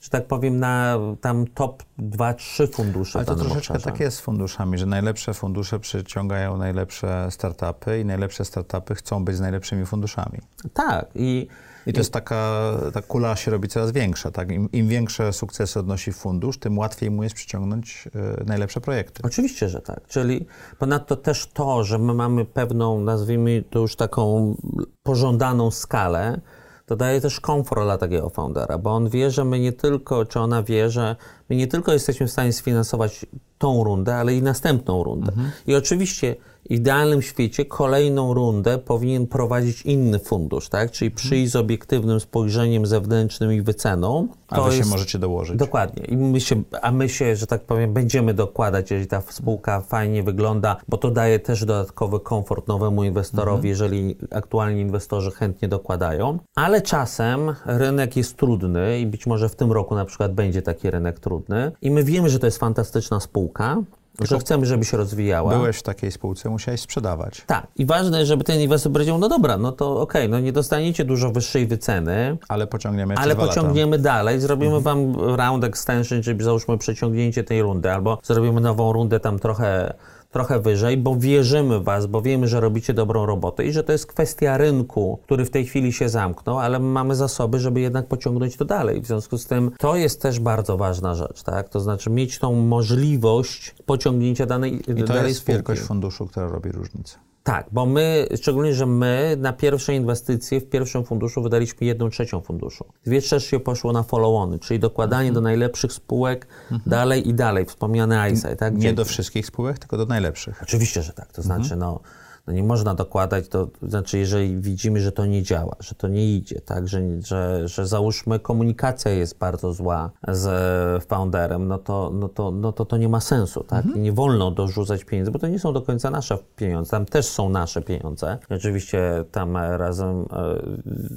że 0.00 0.10
tak 0.10 0.26
powiem, 0.26 0.58
na 0.60 0.98
tam 1.20 1.46
top 1.46 1.82
2-3 1.98 2.72
fundusze. 2.72 3.18
Ale 3.18 3.26
to 3.26 3.34
troszeczkę 3.34 3.58
obszarze. 3.58 3.84
tak 3.84 4.00
jest 4.00 4.16
z 4.16 4.20
funduszami, 4.20 4.78
że 4.78 4.86
najlepsze 4.86 5.34
fundusze 5.34 5.80
przyciągają 5.80 6.56
najlepsze 6.56 7.26
startupy 7.30 8.00
i 8.00 8.04
najlepsze 8.04 8.44
startupy 8.44 8.94
chcą 8.94 9.24
być 9.24 9.36
z 9.36 9.40
najlepszymi 9.40 9.86
funduszami. 9.86 10.38
Tak 10.72 11.06
i 11.14 11.48
i 11.86 11.92
to 11.92 12.00
jest 12.00 12.12
taka, 12.12 12.72
ta 12.94 13.02
kula 13.02 13.36
się 13.36 13.50
robi 13.50 13.68
coraz 13.68 13.92
większa, 13.92 14.30
tak? 14.30 14.50
Im, 14.50 14.72
Im, 14.72 14.88
większe 14.88 15.32
sukcesy 15.32 15.78
odnosi 15.78 16.12
fundusz, 16.12 16.58
tym 16.58 16.78
łatwiej 16.78 17.10
mu 17.10 17.22
jest 17.22 17.34
przyciągnąć 17.34 18.08
y, 18.40 18.44
najlepsze 18.44 18.80
projekty. 18.80 19.22
Oczywiście, 19.22 19.68
że 19.68 19.80
tak. 19.80 20.06
Czyli 20.08 20.46
ponadto 20.78 21.16
też 21.16 21.46
to, 21.46 21.84
że 21.84 21.98
my 21.98 22.14
mamy 22.14 22.44
pewną, 22.44 23.00
nazwijmy 23.00 23.64
to 23.70 23.78
już 23.78 23.96
taką 23.96 24.54
pożądaną 25.02 25.70
skalę, 25.70 26.40
to 26.86 26.96
daje 26.96 27.20
też 27.20 27.40
komfort 27.40 27.82
dla 27.82 27.98
takiego 27.98 28.30
foundera, 28.30 28.78
bo 28.78 28.90
on 28.90 29.08
wie, 29.08 29.30
że 29.30 29.44
my 29.44 29.60
nie 29.60 29.72
tylko, 29.72 30.24
czy 30.24 30.40
ona 30.40 30.62
wie, 30.62 30.90
że 30.90 31.16
my 31.48 31.56
nie 31.56 31.66
tylko 31.66 31.92
jesteśmy 31.92 32.26
w 32.26 32.30
stanie 32.30 32.52
sfinansować 32.52 33.26
tą 33.58 33.84
rundę, 33.84 34.16
ale 34.16 34.34
i 34.34 34.42
następną 34.42 35.04
rundę. 35.04 35.32
Mhm. 35.32 35.50
I 35.66 35.74
oczywiście 35.74 36.36
idealnym 36.70 37.22
świecie 37.22 37.64
kolejną 37.64 38.34
rundę 38.34 38.78
powinien 38.78 39.26
prowadzić 39.26 39.82
inny 39.82 40.18
fundusz, 40.18 40.68
tak? 40.68 40.90
Czyli 40.90 41.10
przyjść 41.10 41.52
z 41.52 41.56
obiektywnym 41.56 42.20
spojrzeniem 42.20 42.86
zewnętrznym 42.86 43.52
i 43.52 43.62
wyceną. 43.62 44.28
A 44.48 44.60
wy 44.60 44.76
jest... 44.76 44.88
się 44.88 44.94
możecie 44.94 45.18
dołożyć. 45.18 45.56
Dokładnie. 45.56 46.04
I 46.04 46.16
my 46.16 46.40
się, 46.40 46.62
a 46.82 46.92
my 46.92 47.08
się, 47.08 47.36
że 47.36 47.46
tak 47.46 47.62
powiem, 47.62 47.92
będziemy 47.92 48.34
dokładać, 48.34 48.90
jeżeli 48.90 49.08
ta 49.08 49.20
spółka 49.20 49.80
fajnie 49.80 50.22
wygląda, 50.22 50.76
bo 50.88 50.96
to 50.96 51.10
daje 51.10 51.38
też 51.38 51.64
dodatkowy 51.64 52.20
komfort 52.20 52.68
nowemu 52.68 53.04
inwestorowi, 53.04 53.56
mhm. 53.56 53.68
jeżeli 53.68 54.16
aktualni 54.30 54.80
inwestorzy 54.80 55.30
chętnie 55.30 55.68
dokładają. 55.68 56.38
Ale 56.54 56.82
czasem 56.82 57.54
rynek 57.66 58.16
jest 58.16 58.36
trudny 58.36 59.00
i 59.00 59.06
być 59.06 59.26
może 59.26 59.48
w 59.48 59.56
tym 59.56 59.72
roku 59.72 59.94
na 59.94 60.04
przykład 60.04 60.32
będzie 60.32 60.62
taki 60.62 60.90
rynek 60.90 61.20
trudny. 61.20 61.72
I 61.82 61.90
my 61.90 62.04
wiemy, 62.04 62.30
że 62.30 62.38
to 62.38 62.46
jest 62.46 62.58
fantastyczna 62.58 63.20
spółka, 63.20 63.76
że 64.20 64.38
chcemy, 64.38 64.66
żeby 64.66 64.84
się 64.84 64.96
rozwijała. 64.96 65.56
Byłeś 65.56 65.76
w 65.76 65.82
takiej 65.82 66.12
spółce, 66.12 66.50
musiałeś 66.50 66.80
sprzedawać. 66.80 67.42
Tak. 67.46 67.66
I 67.76 67.86
ważne, 67.86 68.26
żeby 68.26 68.44
ten 68.44 68.60
inwestor 68.60 68.92
powiedział, 68.92 69.18
no 69.18 69.28
dobra, 69.28 69.58
no 69.58 69.72
to 69.72 70.00
okej, 70.00 70.22
okay, 70.22 70.28
no 70.28 70.40
nie 70.40 70.52
dostaniecie 70.52 71.04
dużo 71.04 71.30
wyższej 71.30 71.66
wyceny. 71.66 72.36
Ale 72.48 72.66
pociągniemy 72.66 73.14
Ale 73.16 73.36
pociągniemy 73.36 73.96
lata. 73.96 74.08
dalej, 74.08 74.40
zrobimy 74.40 74.76
mhm. 74.76 75.14
wam 75.14 75.36
round 75.36 75.64
extension, 75.64 76.22
czyli 76.22 76.44
załóżmy 76.44 76.78
przeciągnięcie 76.78 77.44
tej 77.44 77.62
rundy, 77.62 77.92
albo 77.92 78.18
zrobimy 78.22 78.60
nową 78.60 78.92
rundę 78.92 79.20
tam 79.20 79.38
trochę 79.38 79.94
trochę 80.34 80.60
wyżej, 80.60 80.96
bo 80.96 81.16
wierzymy 81.16 81.80
w 81.80 81.84
Was, 81.84 82.06
bo 82.06 82.22
wiemy, 82.22 82.48
że 82.48 82.60
robicie 82.60 82.94
dobrą 82.94 83.26
robotę 83.26 83.64
i 83.64 83.72
że 83.72 83.84
to 83.84 83.92
jest 83.92 84.06
kwestia 84.06 84.56
rynku, 84.56 85.18
który 85.22 85.44
w 85.44 85.50
tej 85.50 85.66
chwili 85.66 85.92
się 85.92 86.08
zamknął, 86.08 86.58
ale 86.58 86.78
mamy 86.78 87.14
zasoby, 87.14 87.60
żeby 87.60 87.80
jednak 87.80 88.06
pociągnąć 88.06 88.56
to 88.56 88.64
dalej. 88.64 89.00
W 89.00 89.06
związku 89.06 89.38
z 89.38 89.46
tym 89.46 89.70
to 89.78 89.96
jest 89.96 90.22
też 90.22 90.40
bardzo 90.40 90.76
ważna 90.76 91.14
rzecz, 91.14 91.42
tak? 91.42 91.68
To 91.68 91.80
znaczy 91.80 92.10
mieć 92.10 92.38
tą 92.38 92.52
możliwość 92.52 93.74
pociągnięcia 93.86 94.46
danej 94.46 94.74
I 94.90 95.02
to 95.02 95.06
dalej 95.06 95.28
jest 95.28 95.40
spółki. 95.40 95.52
wielkość 95.52 95.80
funduszu, 95.80 96.26
która 96.26 96.46
robi 96.48 96.72
różnicę. 96.72 97.18
Tak, 97.44 97.66
bo 97.72 97.86
my, 97.86 98.26
szczególnie, 98.36 98.74
że 98.74 98.86
my 98.86 99.36
na 99.38 99.52
pierwsze 99.52 99.94
inwestycje 99.94 100.60
w 100.60 100.68
pierwszym 100.68 101.04
funduszu 101.04 101.42
wydaliśmy 101.42 101.86
jedną 101.86 102.10
trzecią 102.10 102.40
funduszu. 102.40 102.84
Dwie 103.04 103.20
trzecie 103.20 103.60
poszło 103.60 103.92
na 103.92 104.02
follow-ony, 104.02 104.58
czyli 104.58 104.80
dokładanie 104.80 105.28
mhm. 105.28 105.34
do 105.34 105.40
najlepszych 105.40 105.92
spółek 105.92 106.46
mhm. 106.62 106.82
dalej 106.86 107.28
i 107.28 107.34
dalej, 107.34 107.64
wspomniany 107.64 108.20
eyesight. 108.20 108.58
Tak? 108.58 108.76
Nie 108.76 108.92
do 108.92 109.04
wszystkich 109.04 109.46
spółek, 109.46 109.78
tylko 109.78 109.96
do 109.96 110.06
najlepszych. 110.06 110.62
Oczywiście, 110.62 111.02
że 111.02 111.12
tak. 111.12 111.32
To 111.32 111.42
znaczy, 111.42 111.74
mhm. 111.74 111.80
no 111.80 112.00
no 112.46 112.52
nie 112.52 112.62
można 112.62 112.94
dokładać, 112.94 113.48
to 113.48 113.68
znaczy 113.82 114.18
jeżeli 114.18 114.56
widzimy, 114.56 115.00
że 115.00 115.12
to 115.12 115.26
nie 115.26 115.42
działa, 115.42 115.76
że 115.80 115.94
to 115.94 116.08
nie 116.08 116.36
idzie, 116.36 116.60
tak, 116.60 116.88
że, 116.88 117.00
że, 117.22 117.68
że 117.68 117.86
załóżmy 117.86 118.38
komunikacja 118.38 119.10
jest 119.10 119.38
bardzo 119.38 119.72
zła 119.72 120.10
z 120.28 121.04
founderem, 121.04 121.68
no 121.68 121.78
to, 121.78 122.10
no 122.14 122.28
to, 122.28 122.50
no 122.50 122.72
to, 122.72 122.84
to 122.84 122.96
nie 122.96 123.08
ma 123.08 123.20
sensu, 123.20 123.64
tak, 123.64 123.84
mhm. 123.84 124.02
nie 124.02 124.12
wolno 124.12 124.50
dorzucać 124.50 125.04
pieniędzy, 125.04 125.30
bo 125.30 125.38
to 125.38 125.48
nie 125.48 125.58
są 125.58 125.72
do 125.72 125.82
końca 125.82 126.10
nasze 126.10 126.38
pieniądze, 126.56 126.90
tam 126.90 127.06
też 127.06 127.26
są 127.26 127.48
nasze 127.48 127.82
pieniądze. 127.82 128.38
Oczywiście 128.50 129.24
tam 129.30 129.56
razem, 129.56 130.26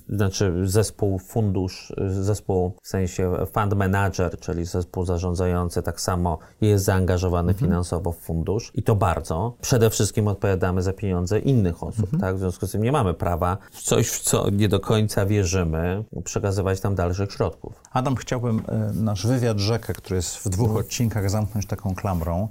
e, 0.09 0.15
znaczy 0.15 0.53
zespół 0.63 1.19
fundusz, 1.19 1.93
zespół 2.07 2.71
w 2.81 2.87
sensie 2.87 3.33
fund 3.53 3.73
manager, 3.73 4.39
czyli 4.39 4.65
zespół 4.65 5.05
zarządzający 5.05 5.83
tak 5.83 6.01
samo 6.01 6.37
jest 6.61 6.85
zaangażowany 6.85 7.51
mhm. 7.51 7.69
finansowo 7.69 8.11
w 8.11 8.17
fundusz 8.17 8.71
i 8.75 8.83
to 8.83 8.95
bardzo. 8.95 9.53
Przede 9.61 9.89
wszystkim 9.89 10.27
odpowiadamy 10.27 10.81
za 10.81 10.93
pieniądze 10.93 11.16
pieniądze 11.17 11.39
innych 11.39 11.83
osób, 11.83 12.13
mhm. 12.13 12.21
tak? 12.21 12.35
W 12.35 12.39
związku 12.39 12.67
z 12.67 12.71
tym 12.71 12.83
nie 12.83 12.91
mamy 12.91 13.13
prawa 13.13 13.57
w 13.71 13.81
coś, 13.81 14.09
w 14.09 14.19
co 14.19 14.49
nie 14.49 14.69
do 14.69 14.79
końca 14.79 15.25
wierzymy, 15.25 16.03
przekazywać 16.23 16.79
tam 16.79 16.95
dalszych 16.95 17.31
środków. 17.31 17.81
Adam, 17.91 18.15
chciałbym 18.15 18.61
e, 18.67 18.91
nasz 18.93 19.27
wywiad 19.27 19.59
rzekę, 19.59 19.93
który 19.93 20.15
jest 20.15 20.37
w 20.37 20.49
dwóch 20.49 20.67
mhm. 20.67 20.85
odcinkach, 20.85 21.29
zamknąć 21.29 21.65
taką 21.65 21.95
klamrą. 21.95 22.49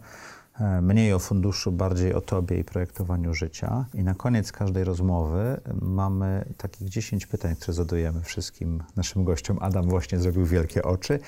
E, 0.61 0.81
mniej 0.81 1.13
o 1.13 1.19
funduszu, 1.19 1.73
bardziej 1.73 2.15
o 2.15 2.21
tobie 2.21 2.59
i 2.59 2.65
projektowaniu 2.65 3.35
życia. 3.35 3.85
I 3.95 4.03
na 4.03 4.15
koniec 4.15 4.53
każdej 4.53 4.85
rozmowy 4.85 5.61
mamy 5.83 6.45
takich 6.57 6.89
10 6.89 7.27
pytań, 7.27 7.57
które 7.57 7.73
zadajemy 7.73 8.21
wszystkim 8.21 8.83
naszym 8.97 9.25
gościom. 9.25 9.59
Adam 9.61 9.89
właśnie 9.89 10.19
zrobił 10.19 10.45
wielkie 10.45 10.83
oczy. 10.83 11.19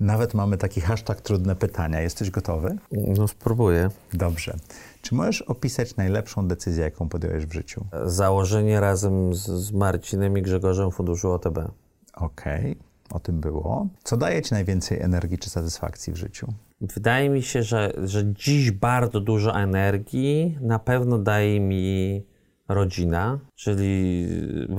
Nawet 0.00 0.34
mamy 0.34 0.56
taki 0.56 0.80
hashtag 0.80 1.20
trudne 1.20 1.56
pytania. 1.56 2.00
Jesteś 2.00 2.30
gotowy? 2.30 2.76
No, 2.92 3.28
spróbuję. 3.28 3.90
Dobrze. 4.12 4.56
Czy 5.02 5.14
możesz 5.14 5.42
opisać 5.42 5.96
najlepszą 5.96 6.48
decyzję, 6.48 6.84
jaką 6.84 7.08
podjąłeś 7.08 7.46
w 7.46 7.52
życiu? 7.52 7.86
Założenie 8.04 8.80
razem 8.80 9.34
z, 9.34 9.46
z 9.46 9.72
Marcinem 9.72 10.38
i 10.38 10.42
Grzegorzem 10.42 10.90
Funduszu 10.90 11.32
OTB. 11.32 11.58
Okej, 12.14 12.60
okay. 12.60 12.76
o 13.10 13.20
tym 13.20 13.40
było. 13.40 13.86
Co 14.04 14.16
daje 14.16 14.42
Ci 14.42 14.54
najwięcej 14.54 15.00
energii 15.00 15.38
czy 15.38 15.50
satysfakcji 15.50 16.12
w 16.12 16.16
życiu? 16.16 16.46
Wydaje 16.80 17.30
mi 17.30 17.42
się, 17.42 17.62
że, 17.62 17.92
że 18.04 18.32
dziś 18.32 18.70
bardzo 18.70 19.20
dużo 19.20 19.54
energii 19.54 20.58
na 20.60 20.78
pewno 20.78 21.18
daje 21.18 21.60
mi 21.60 22.22
rodzina, 22.68 23.38
czyli 23.54 24.26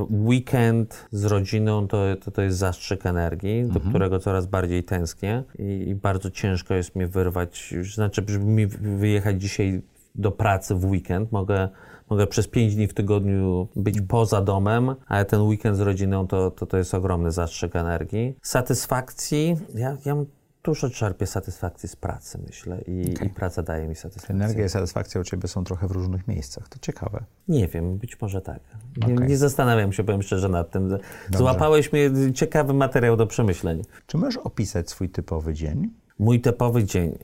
weekend 0.09 1.07
z 1.11 1.25
rodziną 1.25 1.87
to, 1.87 1.97
to, 2.25 2.31
to 2.31 2.41
jest 2.41 2.57
zastrzyk 2.57 3.05
energii, 3.05 3.59
mhm. 3.59 3.73
do 3.73 3.89
którego 3.89 4.19
coraz 4.19 4.45
bardziej 4.45 4.83
tęsknię 4.83 5.43
i, 5.59 5.89
i, 5.89 5.95
bardzo 5.95 6.31
ciężko 6.31 6.73
jest 6.73 6.95
mi 6.95 7.05
wyrwać, 7.05 7.73
znaczy, 7.93 8.23
żeby 8.27 8.45
mi 8.45 8.67
wyjechać 8.67 9.41
dzisiaj 9.41 9.81
do 10.15 10.31
pracy 10.31 10.75
w 10.75 10.85
weekend, 10.85 11.31
mogę, 11.31 11.69
mogę 12.09 12.27
przez 12.27 12.47
pięć 12.47 12.75
dni 12.75 12.87
w 12.87 12.93
tygodniu 12.93 13.67
być 13.75 14.01
poza 14.01 14.41
domem, 14.41 14.95
ale 15.07 15.25
ten 15.25 15.41
weekend 15.41 15.77
z 15.77 15.79
rodziną 15.79 16.27
to, 16.27 16.51
to, 16.51 16.65
to 16.65 16.77
jest 16.77 16.93
ogromny 16.93 17.31
zastrzyk 17.31 17.75
energii. 17.75 18.35
Satysfakcji, 18.41 19.57
ja, 19.75 19.97
ja 20.05 20.15
dużo 20.65 20.89
czerpię 20.89 21.27
satysfakcji 21.27 21.89
z 21.89 21.95
pracy, 21.95 22.39
myślę, 22.47 22.81
i, 22.81 23.13
okay. 23.15 23.27
i, 23.27 23.29
praca 23.29 23.63
daje 23.63 23.87
mi 23.87 23.95
satysfakcję. 23.95 24.35
Energia 24.35 24.65
i 24.65 24.69
satysfakcja 24.69 25.21
u 25.21 25.23
Ciebie 25.23 25.47
są 25.47 25.63
trochę 25.63 25.87
w 25.87 25.91
różnych 25.91 26.27
miejscach, 26.27 26.69
to 26.69 26.79
ciekawe. 26.79 27.23
Nie 27.47 27.67
wiem, 27.67 27.97
być 27.97 28.21
może 28.21 28.41
tak. 28.41 28.59
Nie, 28.97 29.13
okay. 29.13 29.27
nie 29.27 29.37
zastanawiam 29.37 29.93
się, 29.93 30.03
powiem 30.03 30.23
szczerze, 30.23 30.49
nad 30.49 30.71
tym. 30.71 30.89
Dobrze. 30.89 31.03
Złapałeś 31.37 31.93
mnie 31.93 32.11
ciekawy 32.33 32.73
materiał 32.73 33.17
do 33.17 33.27
przemyśleń. 33.27 33.81
Czy 34.07 34.17
możesz 34.17 34.37
opisać 34.37 34.89
swój 34.89 35.09
typowy 35.09 35.53
dzień? 35.53 35.89
Mój 36.19 36.41
typowy 36.41 36.83
dzień? 36.83 37.17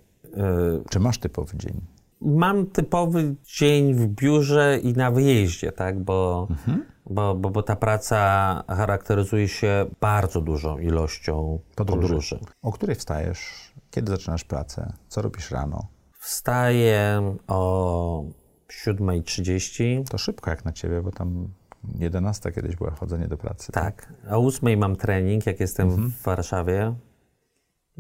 Czy 0.90 1.00
masz 1.00 1.18
typowy 1.18 1.58
dzień? 1.58 1.82
Mam 2.22 2.66
typowy 2.66 3.36
dzień 3.58 3.94
w 3.94 4.08
biurze 4.08 4.80
i 4.84 4.94
na 4.94 5.12
wyjeździe, 5.12 5.72
tak? 5.72 6.04
Bo, 6.04 6.48
bo, 7.06 7.36
bo, 7.36 7.50
bo 7.50 7.64
ta 7.64 7.76
praca 7.76 8.64
charakteryzuje 8.68 9.48
się 9.48 9.86
bardzo 10.02 10.42
dużą 10.42 10.78
ilością 10.78 11.60
Podróży. 11.76 12.02
podróży. 12.02 12.40
O 12.62 12.72
której 12.72 12.96
wstajesz? 12.96 13.72
Kiedy 13.92 14.12
zaczynasz 14.12 14.44
pracę? 14.44 14.94
Co 15.08 15.22
robisz 15.22 15.52
rano? 15.52 15.88
Wstaję 16.20 17.36
o 17.48 18.24
7.30. 18.86 20.04
To 20.10 20.18
szybko 20.18 20.50
jak 20.50 20.66
na 20.66 20.72
ciebie, 20.72 21.02
bo 21.02 21.12
tam 21.12 21.48
11 22.00 22.52
kiedyś 22.52 22.76
była 22.76 22.92
chodzenie 22.92 23.28
do 23.28 23.38
pracy. 23.38 23.72
Tak. 23.72 24.14
O 24.30 24.38
8 24.46 24.80
mam 24.80 24.96
trening, 24.96 25.46
jak 25.46 25.60
jestem 25.60 25.90
w 25.90 26.22
Warszawie. 26.24 26.96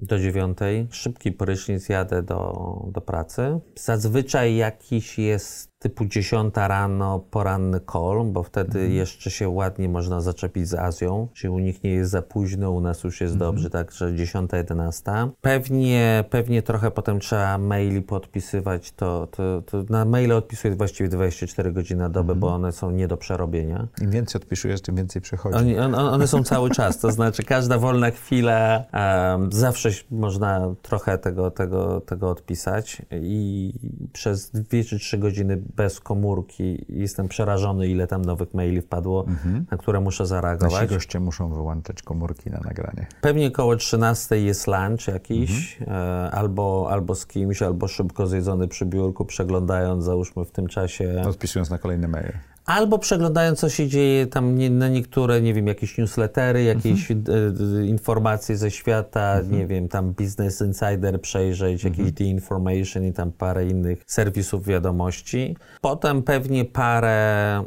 Do 0.01 0.19
9. 0.19 0.57
Szybki 0.91 1.31
prysznic, 1.31 1.89
jadę 1.89 2.23
do, 2.23 2.81
do 2.87 3.01
pracy. 3.01 3.59
Zazwyczaj 3.75 4.55
jakiś 4.55 5.19
jest 5.19 5.70
typu 5.81 6.05
10 6.05 6.53
rano 6.55 7.19
poranny 7.31 7.79
call, 7.93 8.25
bo 8.25 8.43
wtedy 8.43 8.89
jeszcze 8.89 9.31
się 9.31 9.49
ładnie 9.49 9.89
można 9.89 10.21
zaczepić 10.21 10.67
z 10.67 10.73
Azją. 10.73 11.27
Czyli 11.33 11.51
u 11.51 11.59
nich 11.59 11.83
nie 11.83 11.91
jest 11.91 12.11
za 12.11 12.21
późno, 12.21 12.71
u 12.71 12.81
nas 12.81 13.03
już 13.03 13.21
jest 13.21 13.37
dobrze, 13.37 13.69
także 13.69 14.15
10, 14.15 14.51
11. 14.53 15.11
Pewnie, 15.41 16.23
pewnie 16.29 16.61
trochę 16.61 16.91
potem 16.91 17.19
trzeba 17.19 17.57
maili 17.57 18.01
podpisywać. 18.01 18.91
To, 18.91 19.27
to, 19.31 19.61
to 19.61 19.83
na 19.89 20.05
maile 20.05 20.31
odpisuję 20.31 20.75
właściwie 20.75 21.09
24 21.09 21.71
godziny 21.71 21.99
na 21.99 22.09
dobę, 22.09 22.35
bo 22.35 22.47
one 22.47 22.71
są 22.71 22.91
nie 22.91 23.07
do 23.07 23.17
przerobienia. 23.17 23.87
Im 24.01 24.11
więcej 24.11 24.41
odpisujesz, 24.41 24.81
tym 24.81 24.95
więcej 24.95 25.21
przychodzi. 25.21 25.57
Oni, 25.57 25.79
on, 25.79 25.95
one 25.95 26.27
są 26.27 26.43
cały 26.43 26.69
czas, 26.69 26.99
to 26.99 27.11
znaczy 27.11 27.43
każda 27.43 27.77
wolna 27.77 28.11
chwila, 28.11 28.83
em, 28.91 29.51
zawsze 29.51 29.89
można 30.11 30.75
trochę 30.81 31.17
tego, 31.17 31.51
tego, 31.51 32.01
tego 32.01 32.29
odpisać 32.29 33.01
i 33.11 33.73
przez 34.13 34.49
dwie 34.49 34.83
czy 34.83 34.99
trzy 34.99 35.17
godziny 35.17 35.61
bez 35.75 35.99
komórki 35.99 36.85
jestem 36.89 37.27
przerażony, 37.27 37.87
ile 37.87 38.07
tam 38.07 38.25
nowych 38.25 38.53
maili 38.53 38.81
wpadło, 38.81 39.25
na 39.71 39.77
które 39.77 39.99
muszę 39.99 40.23
Nasi 40.23 40.29
zareagować. 40.29 40.89
goście 40.89 41.19
muszą 41.19 41.53
wyłączać 41.53 42.01
komórki 42.01 42.49
na 42.49 42.59
nagranie. 42.59 43.07
Pewnie 43.21 43.51
koło 43.51 43.75
13 43.75 44.39
jest 44.39 44.67
lunch 44.67 45.07
jakiś, 45.07 45.77
e, 45.81 46.31
albo, 46.31 46.87
albo 46.91 47.15
z 47.15 47.25
kimś, 47.25 47.61
albo 47.61 47.87
szybko 47.87 48.27
zjedzony 48.27 48.67
przy 48.67 48.85
biurku, 48.85 49.25
przeglądając 49.25 50.03
załóżmy 50.03 50.45
w 50.45 50.51
tym 50.51 50.67
czasie 50.67 51.21
Odpisując 51.27 51.69
na 51.69 51.77
kolejny 51.77 52.07
mail. 52.07 52.31
Albo 52.65 52.99
przeglądając, 52.99 53.59
co 53.59 53.69
się 53.69 53.87
dzieje 53.87 54.27
tam 54.27 54.55
nie, 54.55 54.69
na 54.69 54.87
niektóre, 54.89 55.41
nie 55.41 55.53
wiem, 55.53 55.67
jakieś 55.67 55.97
newslettery, 55.97 56.63
jakieś 56.63 57.11
Mhm. 57.11 57.37
e, 57.81 57.85
informacje 57.85 58.57
ze 58.57 58.71
świata, 58.71 59.41
nie 59.49 59.67
wiem, 59.67 59.87
tam 59.87 60.11
Business 60.13 60.61
Insider 60.61 61.21
przejrzeć, 61.21 61.85
Mhm. 61.85 61.93
jakieś 62.05 62.17
The 62.17 62.23
Information 62.23 63.05
i 63.05 63.13
tam 63.13 63.31
parę 63.31 63.67
innych 63.67 64.03
serwisów 64.07 64.65
wiadomości. 64.65 65.57
Potem 65.81 66.23
pewnie 66.23 66.65
parę 66.65 67.63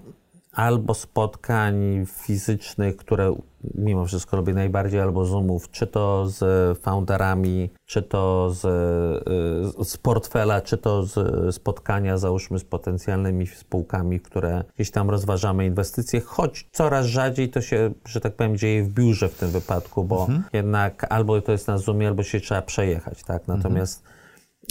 albo 0.53 0.95
spotkań 0.95 2.07
fizycznych, 2.07 2.97
które 2.97 3.35
mimo 3.75 4.07
wszystko 4.07 4.37
robię 4.37 4.55
najbardziej, 4.55 5.01
albo 5.01 5.25
Zoomów, 5.25 5.71
czy 5.71 5.87
to 5.87 6.27
z 6.27 6.79
founderami, 6.79 7.71
czy 7.87 8.03
to 8.03 8.51
z, 8.51 8.65
y, 9.81 9.85
z 9.85 9.97
portfela, 9.97 10.61
czy 10.61 10.79
to 10.79 11.03
z 11.03 11.55
spotkania, 11.55 12.19
załóżmy, 12.19 12.59
z 12.59 12.65
potencjalnymi 12.65 13.47
spółkami, 13.47 14.21
które 14.21 14.65
gdzieś 14.75 14.91
tam 14.91 15.11
rozważamy 15.11 15.67
inwestycje, 15.67 16.21
choć 16.21 16.69
coraz 16.73 17.07
rzadziej 17.07 17.49
to 17.49 17.61
się, 17.61 17.93
że 18.07 18.21
tak 18.21 18.35
powiem, 18.35 18.59
dzieje 18.59 18.85
w 18.85 18.89
biurze 18.89 19.29
w 19.29 19.39
tym 19.39 19.51
wypadku, 19.51 20.05
bo 20.05 20.27
jednak 20.53 21.07
albo 21.13 21.41
to 21.41 21.53
jest 21.53 21.69
na 21.69 21.79
Zoomie, 21.79 22.09
albo 22.09 22.23
się 22.23 22.41
trzeba 22.41 22.63
przejechać, 22.63 23.23
tak? 23.23 23.49
Natomiast 23.49 24.03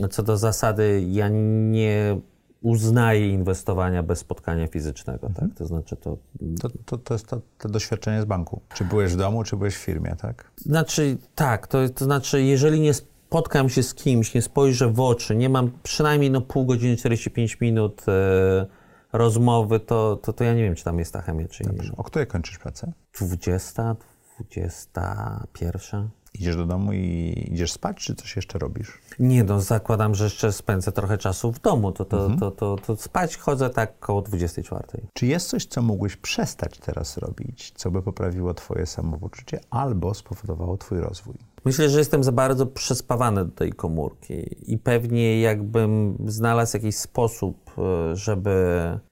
co 0.10 0.24
do 0.24 0.38
zasady, 0.38 1.04
ja 1.08 1.30
nie 1.30 2.18
uznaję 2.64 3.30
inwestowania 3.30 4.04
bez 4.04 4.20
spotkania 4.20 4.68
fizycznego, 4.68 5.30
tak? 5.36 5.50
To 5.58 5.66
znaczy 5.66 5.96
to 5.96 6.18
To, 6.62 6.70
to, 6.86 6.98
to 6.98 7.14
jest 7.14 7.28
to, 7.28 7.42
to 7.58 7.70
doświadczenie 7.70 8.22
z 8.22 8.26
banku. 8.26 8.62
Czy 8.74 8.86
byłeś 8.86 9.14
w 9.14 9.18
domu, 9.18 9.44
czy 9.44 9.58
byłeś 9.58 9.76
w 9.76 9.80
firmie, 9.80 10.16
tak? 10.22 10.52
Znaczy, 10.56 11.18
tak, 11.36 11.68
to, 11.68 11.90
to 11.90 12.06
znaczy, 12.06 12.42
jeżeli 12.42 12.80
nie 12.80 12.94
spotkam 12.94 13.70
się 13.70 13.84
z 13.84 13.94
kimś, 13.94 14.34
nie 14.34 14.42
spojrzę 14.42 14.90
w 14.90 15.00
oczy, 15.00 15.36
nie 15.36 15.50
mam 15.50 15.72
przynajmniej 15.84 16.32
no, 16.32 16.42
pół 16.42 16.66
godziny, 16.66 16.98
45 16.98 17.60
minut 17.62 18.04
e, 18.08 18.66
rozmowy, 19.14 19.80
to, 19.80 20.16
to, 20.16 20.34
to 20.34 20.44
ja 20.44 20.54
nie 20.54 20.64
wiem, 20.64 20.76
czy 20.76 20.84
tam 20.84 21.00
jest 21.00 21.14
ta 21.14 21.22
chemia, 21.22 21.48
czy 21.48 21.64
nie. 21.64 21.92
O 21.98 22.04
której 22.04 22.28
kończysz 22.28 22.58
pracę? 22.58 22.92
20, 23.20 23.96
21. 24.36 26.10
Idziesz 26.40 26.56
do 26.56 26.66
domu 26.66 26.94
i 26.94 27.34
idziesz 27.52 27.72
spać, 27.72 27.98
czy 27.98 28.16
coś 28.16 28.36
jeszcze 28.36 28.60
robisz? 28.60 29.00
Nie 29.20 29.44
no, 29.44 29.62
zakładam, 29.62 30.16
że 30.16 30.24
jeszcze 30.24 30.52
spędzę 30.52 30.92
trochę 30.92 31.18
czasu 31.18 31.52
w 31.52 31.60
domu, 31.60 31.92
to, 31.92 32.06
to, 32.06 32.30
to, 32.40 32.52
to, 32.52 32.76
to 32.76 32.96
spać 32.96 33.38
chodzę 33.38 33.70
tak 33.70 34.00
koło 34.00 34.22
24. 34.22 34.84
Czy 35.14 35.26
jest 35.26 35.50
coś, 35.50 35.66
co 35.66 35.82
mógłbyś 35.82 36.16
przestać 36.16 36.78
teraz 36.78 37.18
robić, 37.18 37.72
co 37.76 37.92
by 37.92 38.02
poprawiło 38.02 38.54
twoje 38.54 38.86
samopoczucie 38.86 39.60
albo 39.70 40.14
spowodowało 40.14 40.78
twój 40.78 41.00
rozwój? 41.00 41.36
Myślę, 41.66 41.90
że 41.90 42.00
jestem 42.00 42.24
za 42.24 42.32
bardzo 42.32 42.66
przespawany 42.66 43.46
do 43.46 43.52
tej 43.52 43.74
komórki 43.74 44.34
i 44.74 44.78
pewnie 44.78 45.42
jakbym 45.42 46.18
znalazł 46.26 46.78
jakiś 46.78 46.96
sposób, 46.96 47.72
e, 47.78 48.16
żeby 48.16 48.54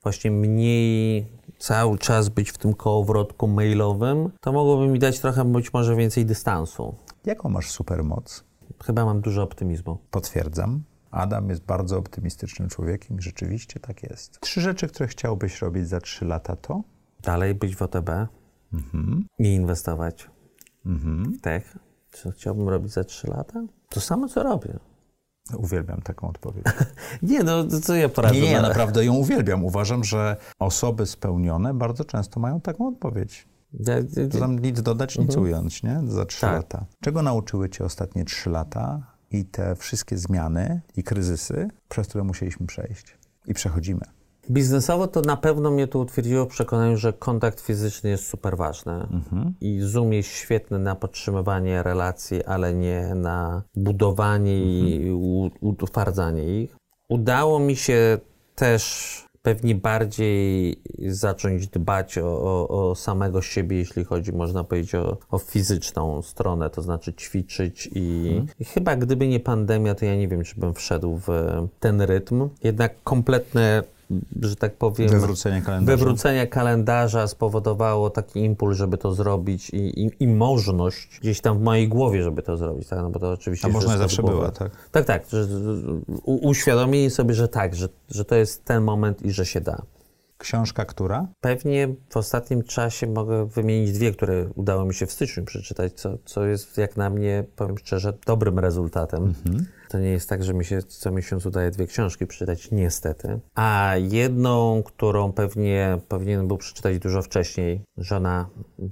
właśnie 0.04 0.32
mniej 0.32 1.26
cały 1.58 1.98
czas 1.98 2.30
być 2.30 2.52
w 2.52 2.58
tym 2.58 2.74
kołowrotku 2.74 3.48
mailowym, 3.48 4.30
to 4.42 4.52
mogłoby 4.52 4.88
mi 4.88 5.00
dać 5.00 5.20
trochę 5.20 5.46
być 5.46 5.74
może 5.74 5.96
więcej 5.96 6.26
dystansu. 6.26 6.96
Jaką 7.26 7.50
masz 7.50 7.72
supermoc? 7.72 8.44
Chyba 8.84 9.06
mam 9.06 9.22
dużo 9.22 9.44
optymizmu. 9.44 9.98
Potwierdzam. 10.12 10.84
Adam 11.12 11.50
jest 11.50 11.64
bardzo 11.64 11.98
optymistycznym 11.98 12.70
człowiekiem 12.70 13.18
i 13.18 13.22
rzeczywiście 13.22 13.80
tak 13.80 14.04
jest. 14.04 14.40
Trzy 14.40 14.62
rzeczy, 14.62 14.88
które 14.88 15.08
chciałbyś 15.08 15.62
robić 15.62 15.88
za 15.88 16.02
trzy 16.02 16.26
lata 16.26 16.56
to? 16.56 16.84
Dalej 17.22 17.56
być 17.56 17.76
w 17.76 17.82
OTB 17.82 18.10
i 19.40 19.48
inwestować 19.48 20.30
w 20.86 21.42
tech. 21.42 21.78
Co 22.12 22.32
chciałbym 22.32 22.70
robić 22.70 22.92
za 22.92 23.04
3 23.04 23.28
lata? 23.28 23.64
To 23.90 24.02
samo, 24.02 24.28
co 24.28 24.44
robię. 24.44 24.80
Uwielbiam 25.58 26.02
taką 26.02 26.28
odpowiedź. 26.30 26.66
Nie, 27.24 27.44
no 27.44 27.68
co 27.68 27.96
ja 27.96 28.10
poradzę? 28.10 28.36
Nie, 28.36 28.42
nie, 28.42 28.62
naprawdę 28.62 29.06
ją 29.06 29.14
uwielbiam. 29.14 29.66
Uważam, 29.66 30.04
że 30.04 30.38
osoby 30.60 31.06
spełnione 31.06 31.74
bardzo 31.74 32.06
często 32.06 32.40
mają 32.40 32.62
taką 32.62 32.88
odpowiedź. 32.88 33.48
To 34.32 34.40
tam 34.40 34.60
nic 34.60 34.82
dodać, 34.82 35.18
nic 35.18 35.38
ująć, 35.38 35.84
nie? 35.84 36.02
Za 36.08 36.26
trzy 36.26 36.42
Tak. 36.42 36.56
lata. 36.56 36.86
Czego 37.02 37.22
nauczyły 37.22 37.70
cię 37.70 37.86
ostatnie 37.86 38.26
trzy 38.26 38.50
lata 38.50 39.02
i 39.32 39.46
te 39.46 39.76
wszystkie 39.76 40.18
zmiany 40.18 40.82
i 40.98 41.04
kryzysy, 41.04 41.68
przez 41.90 42.08
które 42.08 42.24
musieliśmy 42.24 42.66
przejść? 42.68 43.18
I 43.48 43.54
przechodzimy. 43.54 44.02
Biznesowo 44.52 45.08
to 45.08 45.22
na 45.22 45.38
pewno 45.38 45.72
mnie 45.72 45.88
to 45.88 46.00
utwierdziło 46.00 46.46
w 46.46 46.48
przekonaniu, 46.48 46.98
że 46.98 47.14
kontakt 47.14 47.62
fizyczny 47.62 48.10
jest 48.10 48.28
super 48.28 48.58
ważny. 48.58 49.08
I 49.62 49.80
Zoom 49.82 50.14
jest 50.14 50.30
świetny 50.30 50.80
na 50.80 50.96
podtrzymywanie 50.96 51.84
relacji, 51.84 52.44
ale 52.46 52.74
nie 52.74 53.16
na 53.16 53.64
budowanie 53.76 54.64
i 54.64 55.12
u- 55.12 55.50
utwardzanie 55.62 56.62
ich. 56.64 56.76
Udało 57.10 57.60
mi 57.60 57.76
się 57.76 58.18
też 58.56 59.26
pewnie 59.42 59.76
bardziej 59.76 60.76
zacząć 61.08 61.68
dbać 61.68 62.18
o, 62.18 62.26
o, 62.26 62.90
o 62.90 62.96
samego 62.96 63.42
siebie, 63.42 63.78
jeśli 63.78 64.04
chodzi, 64.04 64.34
można 64.34 64.64
powiedzieć, 64.64 64.96
o, 64.96 65.18
o 65.32 65.38
fizyczną 65.38 66.22
stronę, 66.22 66.70
to 66.70 66.82
znaczy 66.82 67.14
ćwiczyć 67.14 67.90
i, 67.96 68.42
i 68.60 68.66
chyba 68.66 68.96
gdyby 68.96 69.28
nie 69.28 69.40
pandemia, 69.40 69.96
to 69.96 70.06
ja 70.06 70.16
nie 70.16 70.28
wiem, 70.28 70.44
czy 70.44 70.60
bym 70.60 70.74
wszedł 70.74 71.20
w 71.28 71.30
ten 71.80 72.02
rytm. 72.02 72.50
Jednak 72.64 73.04
kompletne, 73.04 73.84
że 74.42 74.56
tak 74.56 74.78
powiem, 74.78 75.10
Wywrócenie 75.10 75.62
kalendarza. 75.62 75.98
wywrócenie 75.98 76.48
kalendarza 76.48 77.28
spowodowało 77.28 78.10
taki 78.10 78.40
impuls, 78.40 78.78
żeby 78.78 78.98
to 78.98 79.14
zrobić 79.14 79.70
i, 79.70 80.04
i, 80.06 80.12
i 80.20 80.28
możliwość 80.28 81.20
gdzieś 81.22 81.42
tam 81.42 81.60
w 81.60 81.62
mojej 81.62 81.88
głowie, 81.88 82.24
żeby 82.24 82.42
to 82.42 82.58
zrobić, 82.58 82.88
tak? 82.88 83.00
No 83.00 83.10
bo 83.10 83.20
to 83.20 83.32
oczywiście 83.32 83.68
A 83.68 83.72
można 83.72 83.98
zawsze 83.98 84.24
była, 84.24 84.52
tak? 84.52 84.72
Tak, 84.92 85.06
tak. 85.06 85.24
Że, 85.30 85.48
u, 86.24 86.48
uświadomienie 86.50 87.10
sobie, 87.10 87.34
że 87.34 87.48
tak, 87.48 87.76
że, 87.76 87.90
że 88.10 88.26
to 88.26 88.36
jest 88.36 88.66
ten 88.66 88.84
moment 88.84 89.22
i 89.22 89.32
że 89.32 89.46
się 89.46 89.62
da. 89.62 89.82
Książka 90.38 90.86
która? 90.86 91.28
Pewnie 91.42 91.96
w 92.10 92.18
ostatnim 92.18 92.64
czasie 92.64 93.08
mogę 93.08 93.46
wymienić 93.46 93.92
dwie, 93.92 94.12
które 94.12 94.50
udało 94.56 94.86
mi 94.86 94.94
się 94.94 95.06
w 95.06 95.12
styczniu 95.12 95.46
przeczytać, 95.46 95.94
co, 95.94 96.18
co 96.26 96.46
jest 96.46 96.78
jak 96.78 96.98
na 96.98 97.10
mnie, 97.10 97.44
powiem 97.56 97.78
szczerze, 97.78 98.14
dobrym 98.26 98.60
rezultatem. 98.60 99.34
To 99.92 100.00
nie 100.00 100.10
jest 100.10 100.30
tak, 100.30 100.44
że 100.44 100.54
mi 100.54 100.66
się 100.66 100.84
co 100.84 101.12
miesiąc 101.12 101.46
udaje 101.46 101.72
dwie 101.72 101.88
książki 101.88 102.28
przeczytać, 102.28 102.72
niestety. 102.72 103.40
A 103.56 103.94
jedną, 103.98 104.84
którą 104.84 105.32
pewnie 105.32 105.98
powinienem 106.08 106.48
był 106.48 106.58
przeczytać 106.58 107.00
dużo 107.00 107.22
wcześniej, 107.22 107.82
żona 107.98 108.50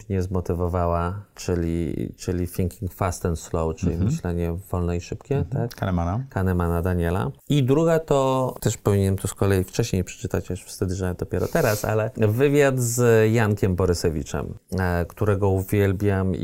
mnie 0.10 0.22
zmotywowała, 0.22 1.26
czyli, 1.36 2.14
czyli 2.18 2.48
Thinking 2.48 2.94
Fast 2.94 3.26
and 3.26 3.40
Slow, 3.40 3.76
czyli 3.76 3.98
myślenie 3.98 4.54
wolne 4.72 4.98
i 4.98 5.02
szybkie, 5.02 5.46
tak? 5.50 5.76
Kahnemana. 5.76 6.24
Kahnemana 6.30 6.82
Daniela. 6.82 7.32
I 7.50 7.64
druga 7.64 8.00
to, 8.00 8.56
też 8.62 8.78
powinienem 8.78 9.18
to 9.18 9.28
z 9.28 9.34
kolei 9.34 9.64
wcześniej 9.64 10.04
przeczytać, 10.04 10.52
aż 10.52 10.64
wstyd, 10.64 10.92
że 10.92 11.16
dopiero 11.20 11.48
teraz, 11.48 11.86
ale 11.86 12.12
wywiad 12.18 12.80
z 12.80 13.32
Jankiem 13.34 13.76
Borysewiczem, 13.76 14.54
e, 14.80 15.06
którego 15.06 15.50
uwielbiam 15.50 16.36
i, 16.36 16.40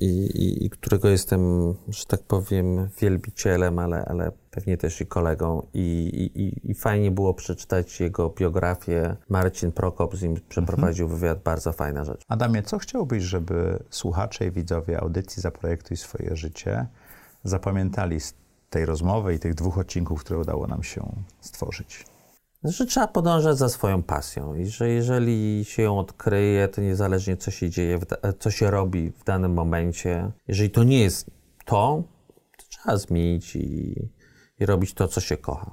i, 0.00 0.06
i, 0.42 0.66
i 0.66 0.70
którego 0.70 1.08
jestem, 1.08 1.74
że 1.88 2.04
tak 2.04 2.22
powiem, 2.22 2.88
wielbicielem 3.00 3.63
przyjacielem, 3.64 3.78
ale, 3.78 4.04
ale 4.04 4.32
pewnie 4.50 4.76
też 4.76 5.00
i 5.00 5.06
kolegą. 5.06 5.66
I, 5.74 6.30
i, 6.34 6.70
I 6.70 6.74
fajnie 6.74 7.10
było 7.10 7.34
przeczytać 7.34 8.00
jego 8.00 8.30
biografię. 8.30 9.16
Marcin 9.28 9.72
Prokop 9.72 10.16
z 10.16 10.22
nim 10.22 10.36
przeprowadził 10.48 11.08
wywiad, 11.08 11.42
bardzo 11.42 11.72
fajna 11.72 12.04
rzecz. 12.04 12.22
Adamie, 12.28 12.62
co 12.62 12.78
chciałbyś, 12.78 13.22
żeby 13.22 13.78
słuchacze 13.90 14.46
i 14.46 14.50
widzowie 14.50 15.00
audycji 15.00 15.42
Zaprojektuj 15.42 15.96
swoje 15.96 16.36
życie 16.36 16.86
zapamiętali 17.44 18.20
z 18.20 18.34
tej 18.70 18.84
rozmowy 18.84 19.34
i 19.34 19.38
tych 19.38 19.54
dwóch 19.54 19.78
odcinków, 19.78 20.24
które 20.24 20.38
udało 20.38 20.66
nam 20.66 20.82
się 20.82 21.12
stworzyć? 21.40 22.04
Że 22.64 22.86
trzeba 22.86 23.06
podążać 23.06 23.58
za 23.58 23.68
swoją 23.68 24.02
pasją 24.02 24.54
i 24.54 24.66
że 24.66 24.88
jeżeli 24.88 25.64
się 25.64 25.82
ją 25.82 25.98
odkryje, 25.98 26.68
to 26.68 26.80
niezależnie 26.80 27.36
co 27.36 27.50
się 27.50 27.70
dzieje, 27.70 27.98
co 28.38 28.50
się 28.50 28.70
robi 28.70 29.10
w 29.10 29.24
danym 29.24 29.52
momencie, 29.52 30.30
jeżeli 30.48 30.70
to 30.70 30.84
nie 30.84 31.02
jest 31.02 31.30
to 31.64 32.02
trzeba 32.84 32.96
zmienić 32.96 33.56
i, 33.56 33.94
i 34.60 34.66
robić 34.66 34.94
to, 34.94 35.08
co 35.08 35.20
się 35.20 35.36
kocha. 35.36 35.70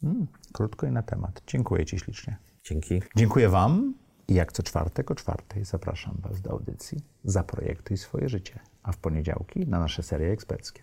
Hmm, 0.00 0.26
krótko 0.52 0.86
i 0.86 0.90
na 0.90 1.02
temat. 1.02 1.42
Dziękuję 1.46 1.86
Ci 1.86 1.98
ślicznie. 1.98 2.36
Dzięki. 2.64 3.02
Dziękuję 3.16 3.48
Wam 3.48 3.94
i 4.28 4.34
jak 4.34 4.52
co 4.52 4.62
czwartek 4.62 5.10
o 5.10 5.14
czwartej 5.14 5.64
zapraszam 5.64 6.16
Was 6.20 6.40
do 6.40 6.50
audycji 6.50 6.98
Zaprojektuj 7.24 7.96
swoje 7.96 8.28
życie, 8.28 8.60
a 8.82 8.92
w 8.92 8.96
poniedziałki 8.96 9.66
na 9.66 9.78
nasze 9.80 10.02
serie 10.02 10.32
eksperckie. 10.32 10.82